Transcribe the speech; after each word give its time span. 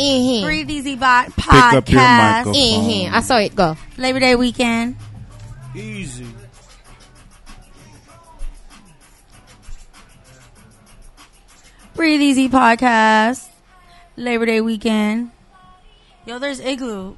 Mhm. 0.00 0.42
Breathe 0.42 0.70
Easy 0.70 0.94
Bot 0.96 1.28
up 1.28 1.36
your 1.36 2.00
podcast. 2.00 2.44
microphone. 2.46 2.54
Mhm. 2.54 3.12
I 3.12 3.20
saw 3.20 3.36
it 3.38 3.54
go. 3.54 3.76
Labor 3.98 4.20
Day 4.20 4.34
weekend. 4.34 4.96
Easy. 5.74 6.26
Breathe 11.94 12.20
Easy 12.20 12.48
podcast. 12.48 13.48
Labor 14.16 14.46
Day 14.46 14.60
weekend. 14.60 15.30
Yo, 16.26 16.38
there's 16.38 16.60
igloo 16.60 17.16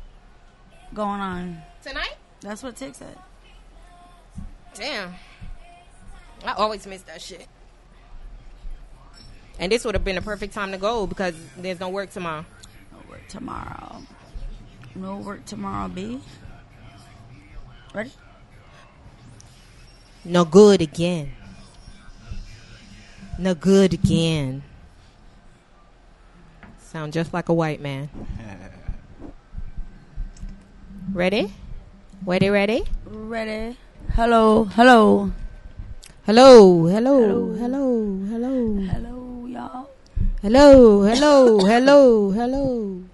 going 0.94 1.20
on. 1.20 1.62
Tonight? 1.82 2.14
That's 2.40 2.62
what 2.62 2.76
Tick 2.76 2.94
said. 2.94 3.16
Damn. 4.74 5.14
I 6.44 6.52
always 6.54 6.86
miss 6.86 7.02
that 7.02 7.20
shit. 7.20 7.46
And 9.58 9.70
this 9.70 9.84
would 9.84 9.94
have 9.94 10.04
been 10.04 10.16
the 10.16 10.22
perfect 10.22 10.54
time 10.54 10.72
to 10.72 10.78
go 10.78 11.06
because 11.06 11.34
there's 11.56 11.78
no 11.78 11.88
work 11.88 12.10
tomorrow. 12.10 12.44
Work 13.12 13.29
tomorrow. 13.29 14.02
No 14.94 15.18
work 15.18 15.44
tomorrow, 15.44 15.86
B. 15.86 16.18
Ready? 17.93 18.11
No 20.25 20.46
good 20.46 20.80
again. 20.80 21.32
No 23.38 23.54
good 23.54 23.93
again. 23.93 24.62
Sound 26.79 27.12
just 27.12 27.35
like 27.35 27.50
a 27.50 27.52
white 27.52 27.82
man. 27.82 28.08
Ready? 31.13 31.52
Ready, 32.24 32.48
ready? 32.48 32.84
Ready. 33.05 33.77
Hello, 34.14 34.64
hello, 34.64 35.33
Hello, 36.24 36.86
hello, 36.86 37.52
hello, 37.56 38.24
hello, 38.24 38.77
hello, 38.88 39.47
y'all. 39.47 39.91
Hello, 40.42 41.02
hello, 41.02 41.58
hello, 41.60 42.30
hello. 42.30 42.58
All 42.58 43.05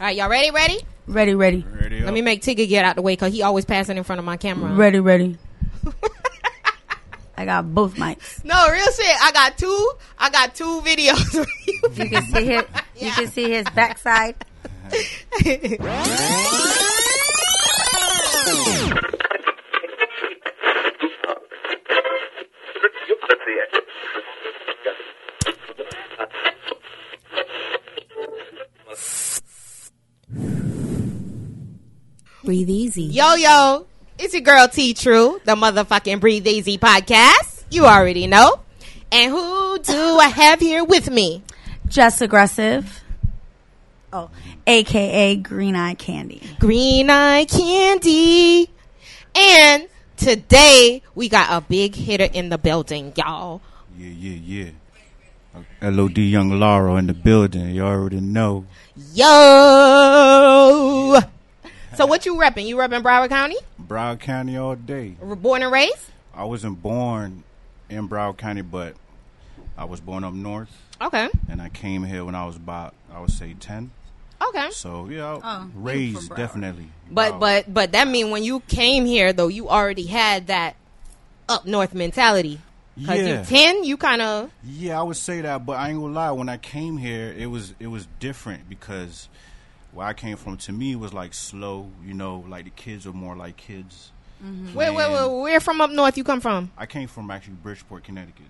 right, 0.00 0.16
y'all 0.16 0.28
ready? 0.30 0.50
Ready? 0.52 0.78
Ready, 1.06 1.34
ready, 1.34 1.66
Ready 1.68 2.00
Let 2.00 2.14
me 2.14 2.22
make 2.22 2.40
Tigger 2.42 2.68
get 2.68 2.84
out 2.84 2.96
the 2.96 3.02
way 3.02 3.12
because 3.14 3.32
he 3.32 3.42
always 3.42 3.64
passing 3.64 3.98
in 3.98 4.04
front 4.04 4.20
of 4.20 4.24
my 4.24 4.36
camera. 4.36 4.72
ready, 4.72 5.00
ready. 5.00 5.36
I 7.36 7.44
got 7.44 7.74
both 7.74 7.96
mics. 7.96 8.44
No, 8.44 8.68
real 8.70 8.84
shit. 8.84 9.16
I 9.20 9.32
got 9.32 9.58
two. 9.58 9.92
I 10.16 10.30
got 10.30 10.54
two 10.54 10.80
videos. 10.82 11.46
You 11.96 12.08
can 12.08 12.22
see 12.22 12.44
his. 12.44 12.64
You 13.00 13.10
can 13.10 13.26
see 13.28 13.50
his 13.50 13.66
backside. 13.74 14.36
Breathe 32.44 32.68
easy. 32.68 33.04
yo, 33.04 33.34
yo, 33.34 33.86
it's 34.18 34.34
your 34.34 34.42
girl 34.42 34.68
T 34.68 34.94
True, 34.94 35.40
the 35.44 35.54
motherfucking 35.54 36.20
Breathe 36.20 36.46
Easy 36.46 36.78
podcast. 36.78 37.64
You 37.70 37.86
already 37.86 38.26
know. 38.26 38.60
And 39.10 39.30
who 39.30 39.78
do 39.78 40.18
I 40.18 40.28
have 40.28 40.60
here 40.60 40.84
with 40.84 41.10
me? 41.10 41.42
Just 41.88 42.20
aggressive. 42.20 43.02
Oh, 44.12 44.30
AKA 44.66 45.36
Green 45.36 45.74
Eye 45.74 45.94
Candy. 45.94 46.42
Green 46.58 47.10
Eye 47.10 47.44
Candy. 47.46 48.70
And 49.34 49.88
today 50.16 51.02
we 51.14 51.28
got 51.28 51.50
a 51.50 51.60
big 51.60 51.94
hitter 51.94 52.28
in 52.32 52.48
the 52.48 52.58
building, 52.58 53.12
y'all. 53.16 53.60
Yeah, 53.96 54.10
yeah, 54.10 54.64
yeah. 54.64 54.70
LOD 55.90 56.18
Yung 56.18 56.58
Lara 56.58 56.94
in 56.96 57.06
the 57.06 57.14
building. 57.14 57.70
You 57.74 57.82
already 57.84 58.20
know. 58.20 58.64
Yo. 59.12 59.24
So 61.96 62.06
what 62.06 62.26
you 62.26 62.34
repping? 62.36 62.66
You 62.66 62.76
repping 62.76 63.02
Broward 63.02 63.28
County? 63.28 63.56
Broward 63.80 64.20
County 64.20 64.56
all 64.56 64.74
day. 64.76 65.16
Born 65.22 65.62
and 65.62 65.72
raised? 65.72 66.10
I 66.34 66.44
wasn't 66.44 66.82
born 66.82 67.44
in 67.88 68.08
Broward 68.08 68.36
County, 68.38 68.62
but 68.62 68.94
I 69.78 69.84
was 69.84 70.00
born 70.00 70.24
up 70.24 70.34
north, 70.34 70.70
Okay. 71.00 71.28
and 71.48 71.62
I 71.62 71.68
came 71.68 72.04
here 72.04 72.24
when 72.24 72.34
I 72.34 72.46
was 72.46 72.56
about, 72.56 72.94
I 73.12 73.20
would 73.20 73.30
say, 73.30 73.54
10. 73.58 73.90
Okay. 74.48 74.68
So, 74.72 75.08
yeah, 75.08 75.38
Oh, 75.42 75.70
raised, 75.74 76.34
definitely. 76.34 76.88
But 77.10 77.34
Broward. 77.34 77.40
but 77.40 77.74
but 77.74 77.92
that 77.92 78.08
mean 78.08 78.30
when 78.30 78.42
you 78.42 78.60
came 78.60 79.06
here 79.06 79.32
though, 79.32 79.48
you 79.48 79.68
already 79.68 80.06
had 80.06 80.48
that 80.48 80.74
up 81.48 81.66
north 81.66 81.94
mentality. 81.94 82.60
Cause 82.96 83.18
Yeah. 83.18 83.40
you 83.40 83.44
ten, 83.44 83.84
you 83.84 83.96
kind 83.96 84.22
of 84.22 84.50
Yeah, 84.62 85.00
I 85.00 85.02
would 85.02 85.16
say 85.16 85.40
that, 85.40 85.66
but 85.66 85.72
I 85.78 85.90
ain't 85.90 86.00
gonna 86.00 86.12
lie. 86.12 86.30
When 86.30 86.48
I 86.48 86.56
came 86.58 86.96
here, 86.96 87.34
it 87.36 87.46
was 87.46 87.74
it 87.80 87.88
was 87.88 88.06
different 88.20 88.68
because 88.68 89.28
where 89.92 90.06
I 90.06 90.12
came 90.12 90.36
from, 90.36 90.56
to 90.58 90.72
me, 90.72 90.94
was 90.96 91.12
like 91.12 91.34
slow. 91.34 91.90
You 92.04 92.14
know, 92.14 92.44
like 92.48 92.64
the 92.64 92.70
kids 92.70 93.06
were 93.06 93.12
more 93.12 93.34
like 93.36 93.56
kids. 93.56 94.12
Mm-hmm. 94.44 94.74
where, 94.74 94.92
where 94.92 95.06
playing. 95.08 95.30
where 95.32 95.42
where 95.42 95.60
from 95.60 95.80
up 95.80 95.90
north 95.90 96.16
you 96.18 96.24
come 96.24 96.40
from? 96.40 96.70
I 96.76 96.86
came 96.86 97.08
from 97.08 97.30
actually 97.30 97.54
Bridgeport, 97.54 98.04
Connecticut. 98.04 98.46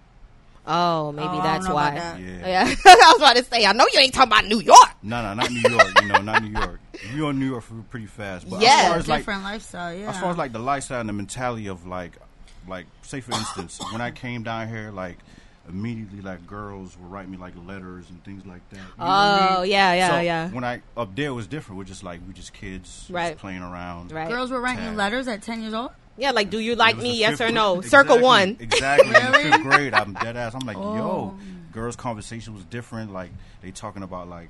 Oh, 0.66 1.12
maybe 1.12 1.28
Oh, 1.28 1.42
that's 1.42 1.68
why. 1.68 1.90
that. 1.90 2.18
Yeah. 2.18 2.38
Yeah, 2.68 2.74
I 2.86 3.12
was 3.12 3.16
about 3.18 3.36
to 3.36 3.44
say. 3.44 3.66
I 3.66 3.72
know 3.72 3.86
you 3.92 4.00
ain't 4.00 4.14
talking 4.14 4.32
about 4.32 4.46
New 4.46 4.60
York. 4.60 4.88
No, 5.02 5.22
no, 5.22 5.34
not 5.34 5.50
New 5.50 5.60
York. 5.70 5.88
you 6.00 6.08
know, 6.08 6.20
not 6.22 6.42
New 6.42 6.58
York. 6.58 6.80
You 7.14 7.26
on 7.26 7.38
New 7.38 7.46
York 7.50 7.62
for 7.64 7.74
pretty 7.90 8.06
fast. 8.06 8.48
But 8.48 8.62
Yeah. 8.62 8.68
as 8.70 8.88
far 8.88 8.96
as 8.98 9.08
like, 9.08 9.18
Different 9.20 9.42
lifestyle, 9.42 9.94
yeah. 9.94 10.08
as 10.10 10.18
far 10.18 10.30
as 10.30 10.38
like 10.38 10.52
the 10.52 10.58
lifestyle 10.58 11.00
and 11.00 11.08
the 11.08 11.12
mentality 11.12 11.66
of 11.66 11.86
like, 11.86 12.12
like 12.68 12.86
say 13.02 13.20
for 13.20 13.32
instance, 13.32 13.80
when 13.92 14.00
I 14.00 14.10
came 14.10 14.42
down 14.42 14.68
here, 14.68 14.90
like 14.90 15.18
immediately 15.68 16.20
like 16.20 16.46
girls 16.46 16.96
would 16.98 17.10
write 17.10 17.28
me 17.28 17.36
like 17.38 17.54
letters 17.66 18.08
and 18.10 18.22
things 18.24 18.44
like 18.44 18.68
that. 18.70 18.76
You 18.76 18.82
know 18.98 19.04
what 19.04 19.08
I 19.08 19.56
Oh 19.56 19.62
mean? 19.62 19.70
yeah, 19.70 19.92
yeah, 19.94 20.08
So, 20.10 20.20
yeah. 20.20 20.48
When 20.50 20.64
I 20.64 20.82
up 20.96 21.14
there 21.16 21.28
it 21.28 21.32
was 21.32 21.46
different. 21.46 21.78
We're 21.78 21.84
just 21.84 22.02
like 22.04 22.20
we 22.26 22.34
just 22.34 22.52
kids, 22.52 23.06
just 23.10 23.36
playing 23.38 23.62
around. 23.62 24.12
Right. 24.12 24.28
Girls 24.28 24.50
were 24.50 24.60
writing 24.60 24.84
you 24.84 24.90
letters 24.92 25.26
at 25.28 25.42
10 25.42 25.62
years 25.62 25.74
old? 25.74 25.90
Yeah, 26.16 26.30
like 26.30 26.50
do 26.50 26.58
you 26.60 26.74
like 26.76 26.96
me? 26.96 27.10
the 27.12 27.16
Yes 27.16 27.40
or 27.40 27.50
no? 27.50 27.76
exactly, 27.80 27.90
Circle 27.90 28.20
one. 28.22 28.56
Exactly. 28.60 29.08
In 29.08 29.12
the 29.14 29.30
Really? 29.38 29.50
fifth 29.50 29.62
grade, 29.62 29.94
I'm 29.94 30.12
dead 30.14 30.36
ass. 30.36 30.54
I'm 30.54 30.66
like, 30.66 30.76
Oh. 30.76 30.94
yo, 30.96 31.38
girls' 31.72 31.96
conversation 31.96 32.54
was 32.54 32.64
different. 32.64 33.12
Like 33.12 33.30
they 33.62 33.70
talking 33.72 34.02
about 34.04 34.28
like, 34.28 34.48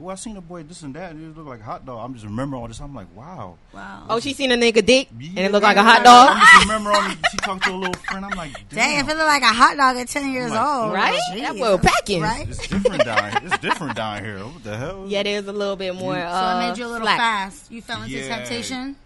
oh, 0.00 0.08
I 0.08 0.14
seen 0.16 0.36
a 0.36 0.40
boy 0.40 0.62
this 0.64 0.82
and 0.82 0.94
that. 0.94 1.12
And 1.12 1.22
it 1.22 1.36
looked 1.36 1.48
like 1.48 1.60
a 1.60 1.64
hot 1.64 1.84
dog. 1.86 2.04
I'm 2.04 2.12
just 2.14 2.24
remembering 2.24 2.60
all 2.62 2.68
this. 2.68 2.80
I'm 2.80 2.94
like, 2.94 3.06
wow. 3.16 3.56
Wow. 3.72 4.06
Oh, 4.10 4.20
she 4.20 4.32
seen 4.32 4.50
a 4.52 4.56
nigga 4.56 4.84
dick 4.84 5.08
and 5.10 5.38
it 5.38 5.52
looked 5.52 5.62
like 5.62 5.76
a 5.76 5.82
man. 5.82 5.86
hot 5.86 6.00
I 6.00 6.04
dog. 6.04 6.38
just 6.38 6.62
remember 6.66 6.90
all 6.92 7.02
the, 7.02 7.16
she 7.30 7.36
talked 7.38 7.64
to 7.64 7.70
a 7.72 7.76
little 7.76 7.94
friend. 7.94 8.24
I'm 8.24 8.36
like, 8.36 8.52
Dang, 8.70 8.96
damn. 8.96 9.04
if 9.04 9.10
it 9.10 9.16
looked 9.16 9.28
like 9.28 9.42
a 9.42 9.46
hot 9.46 9.76
dog 9.76 9.96
at 9.96 10.08
10 10.08 10.32
years 10.32 10.50
Oh 10.50 10.54
my 10.54 10.82
old. 10.84 10.92
Right? 10.94 11.18
Jeez. 11.32 11.40
That 11.40 11.56
boy 11.56 11.78
packing. 11.78 12.22
Right? 12.22 12.48
it's 12.48 12.66
different 12.68 13.04
down 13.04 13.30
here. 13.30 13.40
It's 13.44 13.58
different 13.58 13.96
down 13.96 14.24
here. 14.24 14.38
What 14.38 14.64
the 14.64 14.76
hell? 14.76 15.04
Yeah, 15.08 15.22
there's 15.22 15.46
a 15.46 15.52
little 15.52 15.76
bit 15.76 15.94
more. 15.94 16.14
So 16.14 16.20
Uh, 16.20 16.60
it 16.62 16.68
made 16.70 16.78
you 16.78 16.86
a 16.86 16.88
little 16.88 17.06
slack. 17.06 17.18
fast. 17.18 17.70
You 17.70 17.80
fell 17.82 18.02
into 18.02 18.14
Yeah. 18.16 18.28
temptation? 18.36 18.96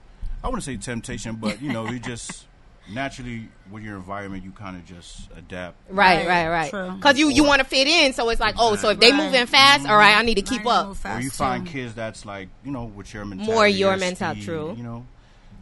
I 0.42 0.46
wouldn't 0.48 0.64
say 0.64 0.76
temptation, 0.76 1.36
but 1.36 1.60
you 1.60 1.72
know, 1.72 1.88
you 1.90 1.98
just 1.98 2.46
naturally 2.90 3.48
with 3.70 3.82
your 3.82 3.96
environment, 3.96 4.44
you 4.44 4.50
kind 4.52 4.76
of 4.76 4.84
just 4.86 5.28
adapt. 5.36 5.76
Right, 5.90 6.26
Right, 6.26 6.48
right, 6.48 6.72
right. 6.72 6.94
Because 6.96 7.18
you 7.18 7.28
you 7.28 7.44
want 7.44 7.60
to 7.60 7.64
fit 7.66 7.86
in, 7.86 8.12
so 8.12 8.28
it's 8.30 8.40
like, 8.40 8.54
oh, 8.58 8.76
so 8.76 8.90
if 8.90 9.00
they 9.00 9.10
Right. 9.12 9.24
moving 9.24 9.46
fast, 9.46 9.86
all 9.88 9.96
right, 9.96 10.16
I 10.16 10.22
need 10.22 10.36
to 10.36 10.42
keep 10.42 10.64
up. 10.66 10.88
move 10.88 11.04
or 11.06 11.20
you 11.20 11.30
find 11.30 11.66
too. 11.66 11.72
kids 11.72 11.94
that's 11.94 12.24
like 12.24 12.48
you 12.64 12.70
know 12.70 12.84
with 12.84 13.12
your 13.12 13.24
mentality, 13.24 13.52
More 13.52 13.66
your 13.68 13.90
your 13.90 13.96
mentality, 13.98 14.44
true. 14.44 14.74
You 14.76 14.82
know, 14.82 15.06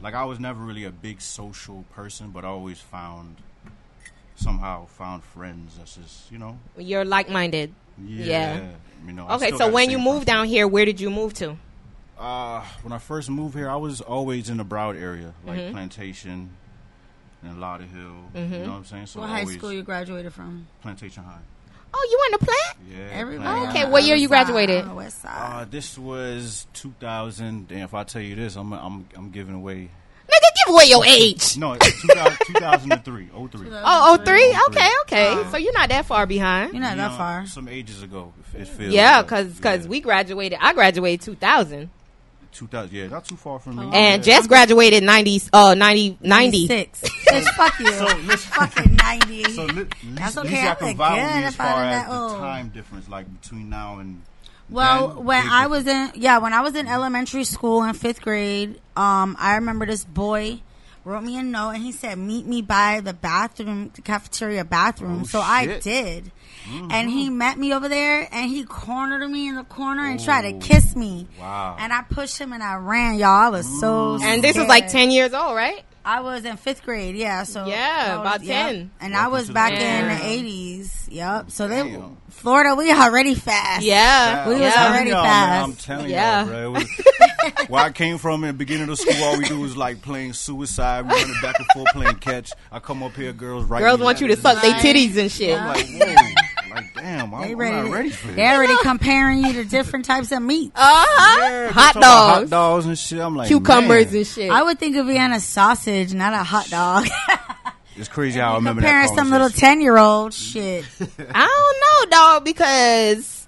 like 0.00 0.14
I 0.14 0.24
was 0.24 0.38
never 0.40 0.62
really 0.62 0.84
a 0.84 0.90
big 0.92 1.20
social 1.20 1.84
person, 1.94 2.30
but 2.30 2.44
I 2.44 2.48
always 2.48 2.78
found 2.80 3.36
somehow 4.36 4.86
found 4.86 5.22
friends. 5.24 5.76
That's 5.78 5.96
just 5.96 6.30
you 6.30 6.38
know, 6.38 6.58
You're 6.76 7.04
like 7.04 7.28
minded. 7.28 7.72
yeah. 8.04 8.56
Yeah. 8.58 8.70
You 9.06 9.12
know. 9.12 9.28
Okay, 9.30 9.50
so 9.52 9.70
when 9.70 9.90
you 9.90 9.98
moved 9.98 10.26
down 10.26 10.46
here, 10.46 10.66
where 10.66 10.84
did 10.84 11.00
you 11.00 11.10
move 11.10 11.34
to? 11.34 11.56
uh, 12.18 12.64
when 12.82 12.92
I 12.94 12.98
first 12.98 13.28
moved 13.28 13.54
here, 13.56 13.68
I 13.68 13.76
was 13.76 14.00
always 14.00 14.48
in 14.48 14.56
the 14.56 14.64
Broward 14.64 15.00
area, 15.00 15.34
like 15.46 15.58
Mm-hmm. 15.58 15.72
Plantation 15.72 16.50
and 17.46 17.58
Lauderhill. 17.58 18.34
You 18.34 18.58
know 18.58 18.70
what 18.72 18.76
I'm 18.78 18.84
saying? 18.84 19.06
So 19.06 19.20
What 19.20 19.30
high 19.30 19.44
school 19.44 19.72
you 19.72 19.82
graduated 19.82 20.32
from? 20.32 20.66
Plantation 20.82 21.22
High. 21.24 21.38
Oh, 21.94 22.08
you 22.10 22.18
went 22.30 22.40
to 22.40 22.46
plant? 22.46 22.90
Yeah. 22.98 23.18
Everybody. 23.18 23.66
Okay, 23.68 23.90
what 23.90 24.02
year 24.04 24.16
you 24.16 24.26
on 24.26 24.30
the 24.30 24.36
side, 24.36 24.46
graduated? 24.46 24.82
On 24.82 24.88
the 24.88 24.94
west 24.94 25.24
Uh, 25.24 25.28
side. 25.28 25.70
this 25.70 25.96
was 25.96 26.66
2000. 26.74 27.70
And 27.70 27.80
if 27.82 27.94
I 27.94 28.04
tell 28.04 28.20
you 28.22 28.34
this, 28.34 28.56
I'm 28.56 28.72
I'm 28.72 29.08
I'm 29.16 29.30
giving 29.30 29.54
away. 29.54 29.88
Nigga, 30.28 30.48
give 30.66 30.74
away 30.74 30.84
your 30.86 31.06
age. 31.06 31.56
No, 31.56 31.74
it's 31.74 32.02
2000, 32.02 32.36
2003. 32.46 33.26
03. 33.52 33.68
Oh, 33.72 33.80
oh, 33.84 34.16
three? 34.24 34.50
Oh, 34.52 34.66
Okay, 34.70 34.80
three. 35.08 35.18
okay. 35.18 35.50
So 35.52 35.56
you're 35.56 35.72
not 35.72 35.88
that 35.90 36.04
far 36.04 36.26
behind. 36.26 36.72
You're 36.72 36.82
not 36.82 36.90
You 36.96 37.02
that 37.02 37.12
know, 37.12 37.16
far. 37.16 37.46
Some 37.46 37.68
ages 37.68 38.02
ago. 38.02 38.32
It 38.52 38.62
it 38.62 38.68
feels. 38.68 38.92
Yeah, 38.92 39.22
cause, 39.22 39.58
cause 39.60 39.84
yeah. 39.84 39.88
we 39.88 40.00
graduated. 40.00 40.58
I 40.60 40.72
graduated 40.74 41.20
2000, 41.24 41.88
2000. 42.52 42.94
Yeah, 42.94 43.06
not 43.08 43.24
too 43.24 43.36
far 43.36 43.58
from 43.58 43.76
me. 43.76 43.82
and 43.84 43.92
yeah. 43.94 44.16
Jess 44.18 44.46
graduated 44.46 45.02
90. 45.02 45.42
Uh, 45.52 45.74
90, 45.74 46.18
90. 46.20 46.66
Six. 46.66 47.00
Fuck 47.56 47.78
you. 47.80 47.92
So 47.92 48.04
listen. 48.04 48.36
Fucking 48.52 48.96
90. 48.96 49.44
So 49.52 49.64
li- 49.64 49.80
at 49.82 49.88
That's 50.14 50.36
least, 50.36 50.38
okay, 50.38 50.62
y'all 50.62 50.70
I'm 50.70 50.76
can 50.76 50.86
like, 50.86 50.96
vibe 50.96 51.26
with 51.26 51.36
me 51.36 51.44
as 51.44 51.56
far 51.56 51.84
as 51.84 51.94
that 52.04 52.08
the 52.10 52.16
old. 52.18 52.36
time 52.38 52.68
difference, 52.70 53.08
like 53.08 53.40
between 53.40 53.68
now 53.68 53.98
and. 53.98 54.22
Well, 54.68 55.08
then, 55.14 55.24
when 55.24 55.48
I 55.48 55.66
was 55.68 55.86
in 55.86 56.10
yeah, 56.16 56.38
when 56.38 56.52
I 56.52 56.60
was 56.60 56.74
in 56.74 56.88
elementary 56.88 57.44
school 57.44 57.84
in 57.84 57.94
fifth 57.94 58.20
grade, 58.20 58.80
um, 58.96 59.36
I 59.38 59.54
remember 59.56 59.86
this 59.86 60.04
boy 60.04 60.60
wrote 61.04 61.22
me 61.22 61.38
a 61.38 61.42
note, 61.44 61.70
and 61.70 61.82
he 61.84 61.92
said, 61.92 62.18
"Meet 62.18 62.46
me 62.46 62.62
by 62.62 63.00
the 63.00 63.12
bathroom, 63.12 63.92
the 63.94 64.02
cafeteria 64.02 64.64
bathroom." 64.64 65.20
Oh, 65.22 65.24
so 65.26 65.40
I 65.40 65.66
shit. 65.80 66.24
Mm-hmm. 66.66 66.90
and 66.90 67.10
he 67.10 67.30
met 67.30 67.58
me 67.58 67.72
over 67.72 67.88
there, 67.88 68.28
and 68.32 68.50
he 68.50 68.64
cornered 68.64 69.28
me 69.30 69.48
in 69.48 69.54
the 69.54 69.64
corner 69.64 70.04
and 70.04 70.22
tried 70.22 70.42
to 70.50 70.58
kiss 70.66 70.96
me. 70.96 71.28
Wow. 71.38 71.76
And 71.78 71.92
I 71.92 72.02
pushed 72.02 72.38
him, 72.38 72.52
and 72.52 72.62
I 72.62 72.74
ran, 72.76 73.16
y'all. 73.18 73.28
I 73.28 73.48
was 73.50 73.80
so. 73.80 74.18
And 74.20 74.42
this 74.42 74.56
was 74.56 74.66
like 74.66 74.88
10 74.88 75.10
years 75.10 75.32
old, 75.32 75.54
right? 75.54 75.82
I 76.04 76.20
was 76.20 76.44
in 76.44 76.56
fifth 76.56 76.84
grade, 76.84 77.16
yeah. 77.16 77.42
So 77.42 77.66
Yeah, 77.66 78.18
was- 78.18 78.20
about 78.26 78.42
yep. 78.44 78.66
10. 78.68 78.90
and 79.00 79.16
I 79.16 79.26
was 79.26 79.50
back 79.50 79.72
the 79.74 79.84
in 79.84 80.06
the 80.06 80.24
eighties. 80.24 81.08
Yep. 81.10 81.50
So 81.50 81.66
they, 81.66 81.82
Damn. 81.82 82.16
Florida, 82.30 82.76
we 82.76 82.92
already 82.92 83.34
fast. 83.34 83.82
Yeah. 83.84 84.48
We 84.48 84.54
was 84.54 84.72
already 84.76 85.10
y'all, 85.10 85.24
fast. 85.24 85.50
Man, 85.50 85.62
I'm 85.64 85.72
telling 85.74 86.10
Yeah. 86.10 86.44
y'all, 86.44 86.46
bro. 86.48 86.70
Was, 86.70 87.66
where 87.68 87.82
I 87.82 87.90
came 87.90 88.18
from 88.18 88.44
in 88.44 88.48
the 88.48 88.52
beginning 88.54 88.88
of 88.88 89.00
school, 89.00 89.20
all 89.24 89.36
we 89.36 89.46
do 89.46 89.58
was 89.58 89.76
like 89.76 90.00
playing 90.00 90.34
suicide, 90.34 91.08
running 91.10 91.34
back 91.42 91.58
and 91.58 91.66
forth, 91.74 91.88
playing 91.92 92.14
catch. 92.16 92.52
I 92.70 92.78
come 92.78 93.02
up 93.02 93.16
here, 93.16 93.32
girls 93.32 93.64
right? 93.64 93.80
Girls 93.80 93.98
want 93.98 94.20
you 94.20 94.28
to 94.28 94.36
suck 94.36 94.62
their 94.62 94.74
titties 94.74 95.16
and 95.16 95.28
shit. 95.30 95.58
I'm 95.60 95.74
like, 96.76 96.94
damn, 96.94 97.34
I'm, 97.34 97.40
They 97.42 97.52
I'm 97.52 97.58
ready. 97.58 97.76
not 97.88 97.90
ready 97.90 98.10
for 98.10 98.26
this. 98.28 98.36
They're 98.36 98.54
already 98.56 98.76
comparing 98.82 99.44
you 99.44 99.52
to 99.54 99.64
different 99.64 100.04
types 100.04 100.32
of 100.32 100.42
meat. 100.42 100.72
Uh-huh. 100.76 101.48
Yeah, 101.48 101.70
hot 101.72 101.94
dogs. 101.94 102.04
hot 102.04 102.50
dogs 102.50 102.86
and 102.86 102.98
shit. 102.98 103.18
I'm 103.20 103.34
like, 103.36 103.48
Cucumbers 103.48 104.06
man, 104.06 104.16
and 104.16 104.26
shit. 104.26 104.50
I 104.50 104.62
would 104.62 104.78
think 104.78 104.96
of 104.96 105.06
Vienna 105.06 105.40
sausage, 105.40 106.14
not 106.14 106.32
a 106.32 106.42
hot 106.44 106.68
dog. 106.70 107.06
It's 107.98 108.08
crazy 108.10 108.38
how 108.38 108.52
I 108.52 108.54
remember 108.56 108.82
comparing 108.82 109.06
that 109.08 109.14
some 109.16 109.30
little 109.30 109.48
ten 109.48 109.80
year 109.80 109.96
old 109.96 110.34
shit. 110.34 110.84
I 111.00 111.46
don't 112.04 112.10
know, 112.10 112.16
dog, 112.16 112.44
because 112.44 113.45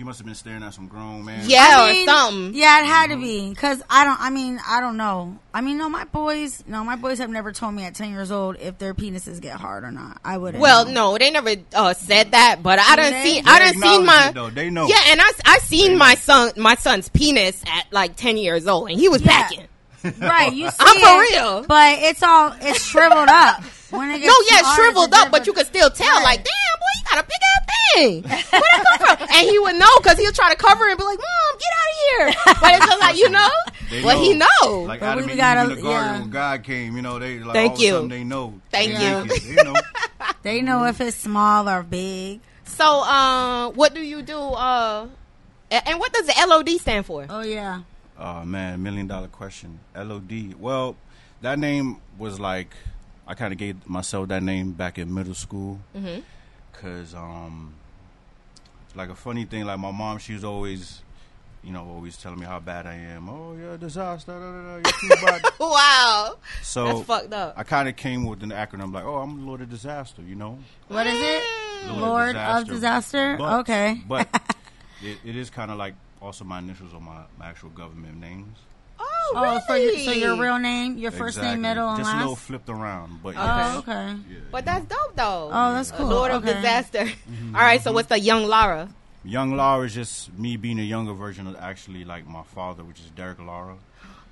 He 0.00 0.04
must 0.04 0.18
have 0.18 0.24
been 0.24 0.34
staring 0.34 0.62
at 0.62 0.72
some 0.72 0.88
grown 0.88 1.26
man. 1.26 1.44
yeah, 1.46 1.66
I 1.72 1.92
mean, 1.92 2.08
or 2.08 2.12
something. 2.12 2.54
Yeah, 2.54 2.80
it 2.80 2.86
had 2.86 3.10
to 3.10 3.18
be 3.18 3.50
because 3.50 3.82
I 3.90 4.04
don't. 4.06 4.18
I 4.18 4.30
mean, 4.30 4.58
I 4.66 4.80
don't 4.80 4.96
know. 4.96 5.38
I 5.52 5.60
mean, 5.60 5.76
no, 5.76 5.90
my 5.90 6.04
boys, 6.04 6.64
no, 6.66 6.82
my 6.84 6.96
boys 6.96 7.18
have 7.18 7.28
never 7.28 7.52
told 7.52 7.74
me 7.74 7.84
at 7.84 7.96
ten 7.96 8.10
years 8.10 8.30
old 8.30 8.56
if 8.58 8.78
their 8.78 8.94
penises 8.94 9.42
get 9.42 9.60
hard 9.60 9.84
or 9.84 9.90
not. 9.90 10.18
I 10.24 10.38
wouldn't. 10.38 10.62
Well, 10.62 10.86
know. 10.86 11.12
no, 11.12 11.18
they 11.18 11.30
never 11.30 11.50
uh, 11.74 11.92
said 11.92 12.30
that, 12.30 12.62
but 12.62 12.78
I 12.78 12.96
don't 12.96 13.12
see. 13.22 13.42
I 13.44 13.58
don't 13.58 13.74
see 13.74 14.02
my, 14.02 14.28
it, 14.30 14.34
though. 14.34 14.48
They 14.48 14.70
know. 14.70 14.86
yeah, 14.88 15.02
and 15.08 15.20
I, 15.20 15.30
I 15.44 15.58
seen 15.58 15.98
my 15.98 16.14
son, 16.14 16.52
my 16.56 16.76
son's 16.76 17.10
penis 17.10 17.62
at 17.66 17.92
like 17.92 18.16
ten 18.16 18.38
years 18.38 18.66
old, 18.66 18.88
and 18.88 18.98
he 18.98 19.10
was 19.10 19.20
Yeah. 19.20 19.28
packing. 19.42 19.68
right? 20.18 20.50
You 20.50 20.70
see 20.70 20.76
I'm 20.80 20.98
for 20.98 21.22
it, 21.24 21.30
real. 21.36 21.64
but 21.68 21.98
it's 21.98 22.22
all 22.22 22.54
it's 22.58 22.82
shriveled 22.86 23.28
up. 23.28 23.62
When 23.90 24.10
it 24.10 24.20
gets 24.20 24.26
No, 24.26 24.34
yeah, 24.56 24.74
shriveled 24.74 25.12
up, 25.14 25.30
but 25.30 25.46
you 25.46 25.52
could 25.52 25.66
still 25.66 25.90
tell, 25.90 26.14
Right. 26.16 26.24
like, 26.24 26.44
damn, 26.44 26.78
boy, 26.80 26.94
you 26.96 27.04
got 27.10 27.24
a 27.24 27.26
big 27.26 27.40
ass 27.42 27.66
thing. 27.94 28.22
Where 28.22 28.60
that 28.62 28.98
come 28.98 29.16
from? 29.18 29.28
And 29.36 29.48
he 29.48 29.58
would 29.58 29.76
know 29.76 29.88
because 29.98 30.18
he'll 30.18 30.32
try 30.32 30.50
to 30.50 30.56
cover 30.56 30.84
it 30.86 30.90
and 30.92 30.98
be 30.98 31.04
like, 31.04 31.18
Mom, 31.18 31.58
get 31.58 31.72
out 31.80 31.90
of 31.90 31.96
here. 32.00 32.54
But 32.60 32.74
it's 32.74 32.86
just 32.86 33.00
like, 33.00 33.16
you 33.18 33.28
know, 33.30 33.48
They 33.90 34.02
well, 34.04 34.20
he 34.20 34.34
know. 34.34 34.82
Like 34.86 35.00
But 35.00 35.06
Adam 35.18 35.26
we 35.26 35.34
gotta- 35.36 35.60
in 35.62 35.76
the 35.76 35.82
garden 35.82 35.90
yeah. 36.14 36.20
when 36.20 36.30
God 36.30 36.62
came, 36.64 36.96
you 36.96 37.02
know, 37.02 37.18
they 37.18 37.38
like 37.40 37.52
Thank 37.54 37.70
all 37.72 37.74
of 37.76 37.80
a 37.80 37.84
you. 37.84 37.90
sudden 37.92 38.08
they 38.08 38.24
know. 38.24 38.60
Thank 38.70 38.94
They 38.94 39.08
you. 39.08 39.24
naked, 39.24 39.42
They 39.56 39.62
know. 39.64 39.74
They 40.42 40.62
know 40.62 40.84
if 40.84 41.00
it's 41.00 41.16
small 41.18 41.68
or 41.68 41.82
big. 41.82 42.40
so, 42.64 43.02
uh, 43.02 43.70
what 43.70 43.92
do 43.94 44.00
you 44.00 44.22
do? 44.22 44.38
Uh, 44.38 45.06
and 45.70 45.98
what 46.00 46.12
does 46.12 46.26
the 46.26 46.34
LOD 46.46 46.80
stand 46.80 47.04
for? 47.06 47.26
Oh 47.28 47.42
yeah. 47.42 47.80
Oh 48.18 48.44
man, 48.44 48.82
million 48.82 49.06
dollar 49.06 49.28
question. 49.28 49.80
LOD. 49.94 50.54
Well, 50.58 50.96
that 51.42 51.58
name 51.58 51.98
was 52.18 52.38
like 52.40 52.70
I 53.30 53.34
kind 53.34 53.52
of 53.52 53.58
gave 53.58 53.88
myself 53.88 54.26
that 54.28 54.42
name 54.42 54.72
back 54.72 54.98
in 54.98 55.14
middle 55.14 55.34
school 55.34 55.78
Mm-hmm. 55.96 56.20
because 56.72 57.14
um, 57.14 57.74
like 58.96 59.08
a 59.08 59.14
funny 59.14 59.44
thing. 59.44 59.64
Like 59.64 59.78
my 59.78 59.92
mom, 59.92 60.18
she 60.18 60.34
was 60.34 60.42
always, 60.44 61.00
you 61.62 61.72
know, 61.72 61.86
always 61.86 62.16
telling 62.16 62.40
me 62.40 62.46
how 62.46 62.58
bad 62.58 62.86
I 62.88 62.94
am. 62.94 63.28
Oh, 63.28 63.54
you're 63.56 63.74
a 63.74 63.78
disaster. 63.78 64.32
Da, 64.32 64.38
da, 64.40 64.62
da, 64.62 64.74
you're 64.74 65.16
too 65.18 65.24
bad. 65.26 65.42
Wow, 65.60 66.38
so 66.62 66.86
that's 66.86 67.06
fucked 67.06 67.32
up. 67.32 67.54
I 67.56 67.62
kind 67.62 67.88
of 67.88 67.94
came 67.94 68.24
with 68.26 68.42
an 68.42 68.50
acronym 68.50 68.92
like, 68.92 69.04
oh, 69.04 69.18
I'm 69.18 69.46
Lord 69.46 69.60
of 69.60 69.70
Disaster. 69.70 70.22
You 70.22 70.34
know, 70.34 70.58
What 70.88 71.06
is 71.06 71.14
it? 71.20 71.42
Mm. 71.86 72.00
Lord 72.00 72.34
of 72.36 72.66
disaster. 72.66 73.36
But- 73.38 73.60
okay. 73.60 74.00
but 74.08 74.26
it, 75.02 75.18
it 75.24 75.36
is 75.36 75.50
kind 75.50 75.70
of 75.70 75.78
like 75.78 75.94
also 76.20 76.44
my 76.44 76.58
initials 76.58 76.92
on 76.92 77.04
my, 77.04 77.22
my 77.38 77.46
actual 77.46 77.70
government 77.70 78.18
names. 78.18 78.58
Oh, 79.02 79.32
Oh, 79.36 79.42
really? 79.42 79.60
for 79.66 79.76
your, 79.76 79.98
so 80.04 80.12
your 80.12 80.36
real 80.36 80.58
name, 80.58 80.98
your 80.98 81.10
first 81.12 81.38
Exactly. 81.38 81.52
name, 81.52 81.62
middle, 81.62 81.88
and 81.88 81.98
Just 81.98 82.12
a 82.12 82.16
little 82.16 82.32
last. 82.32 82.42
flipped 82.42 82.68
around, 82.68 83.20
but 83.22 83.30
Okay. 83.30 83.38
yes. 83.44 83.74
Oh, 83.74 83.78
okay. 83.78 84.06
Yeah. 84.28 84.38
But 84.50 84.64
that's 84.64 84.84
dope, 84.86 85.14
though. 85.16 85.50
Oh, 85.52 85.72
that's 85.74 85.90
A 85.90 85.94
cool. 85.94 86.06
Lord 86.08 86.30
of 86.32 86.44
disaster. 86.44 87.04
Mm-hmm. 87.30 87.54
All 87.56 87.62
right, 87.62 87.80
so 87.80 87.92
what's 87.92 88.08
the 88.08 88.18
young 88.18 88.44
Lara? 88.46 88.88
Young 89.24 89.56
Lara 89.56 89.84
is 89.86 89.94
just 89.94 90.32
me 90.38 90.56
being 90.56 90.78
a 90.80 90.82
younger 90.82 91.12
version 91.12 91.46
of 91.46 91.56
actually 91.56 92.04
like 92.04 92.26
my 92.26 92.42
father, 92.42 92.82
which 92.84 92.98
is 93.00 93.06
Derek 93.10 93.38
Lara. 93.38 93.76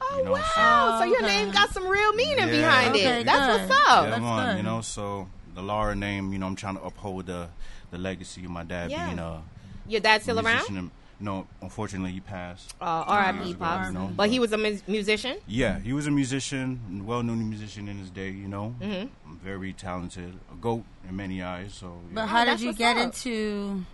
Oh 0.01 0.19
You 0.19 0.25
know, 0.25 0.33
wow! 0.33 0.99
so- 0.99 0.99
So, 1.01 1.05
your 1.05 1.25
okay. 1.25 1.27
name 1.45 1.51
got 1.53 1.73
some 1.73 1.87
real 1.87 2.13
meaning 2.15 2.39
Yeah. 2.39 2.47
behind 2.47 2.91
Okay, 2.97 3.21
it. 3.21 3.27
That's 3.27 3.47
good. 3.59 3.69
what's 3.69 3.89
up. 3.89 4.05
yeah, 4.05 4.11
that's 4.11 4.23
man, 4.23 4.47
good. 4.49 4.57
you 4.59 4.63
know, 4.65 4.81
so 4.81 5.29
the 5.55 5.63
Lara 5.63 5.95
name, 5.95 6.33
you 6.33 6.39
know, 6.39 6.47
I'm 6.47 6.57
trying 6.57 6.77
to 6.77 6.83
uphold 6.83 7.27
the 7.27 7.49
the 7.91 7.99
legacy 7.99 8.45
of 8.45 8.51
my 8.51 8.65
dad 8.65 8.91
Yeah. 8.91 9.07
being 9.07 9.19
a 9.19 9.43
Your 9.87 10.01
dad's 10.01 10.23
still 10.25 10.39
around? 10.41 10.91
Musician 11.21 11.27
and- 11.27 11.27
no, 11.27 11.47
unfortunately, 11.63 12.13
he 12.13 12.21
passed. 12.21 12.75
Uh, 12.81 12.85
R.I.P. 13.07 13.39
Years 13.39 13.51
ago, 13.51 13.59
Pops. 13.65 13.87
you 13.89 13.95
know, 13.95 14.11
But 14.17 14.31
he 14.31 14.39
was 14.39 14.53
a 14.53 14.59
mu- 14.59 14.79
musician. 14.87 15.39
Yeah, 15.47 15.79
he 15.81 15.93
was 15.93 16.07
a 16.07 16.11
musician, 16.11 17.05
well-known 17.07 17.49
musician 17.49 17.89
in 17.89 17.99
his 17.99 18.11
day. 18.11 18.31
You 18.31 18.49
know, 18.49 18.75
Mm-hmm. 18.81 19.35
very 19.45 19.73
talented, 19.73 20.35
a 20.53 20.57
goat 20.57 20.85
in 21.09 21.17
many 21.17 21.43
eyes. 21.43 21.75
So, 21.75 21.87
yeah. 21.87 22.15
But 22.15 22.23
Oh, 22.25 22.27
how 22.27 22.45
did 22.45 22.61
you 22.61 22.73
get 22.73 22.97
up. 22.97 23.05
into 23.05 23.85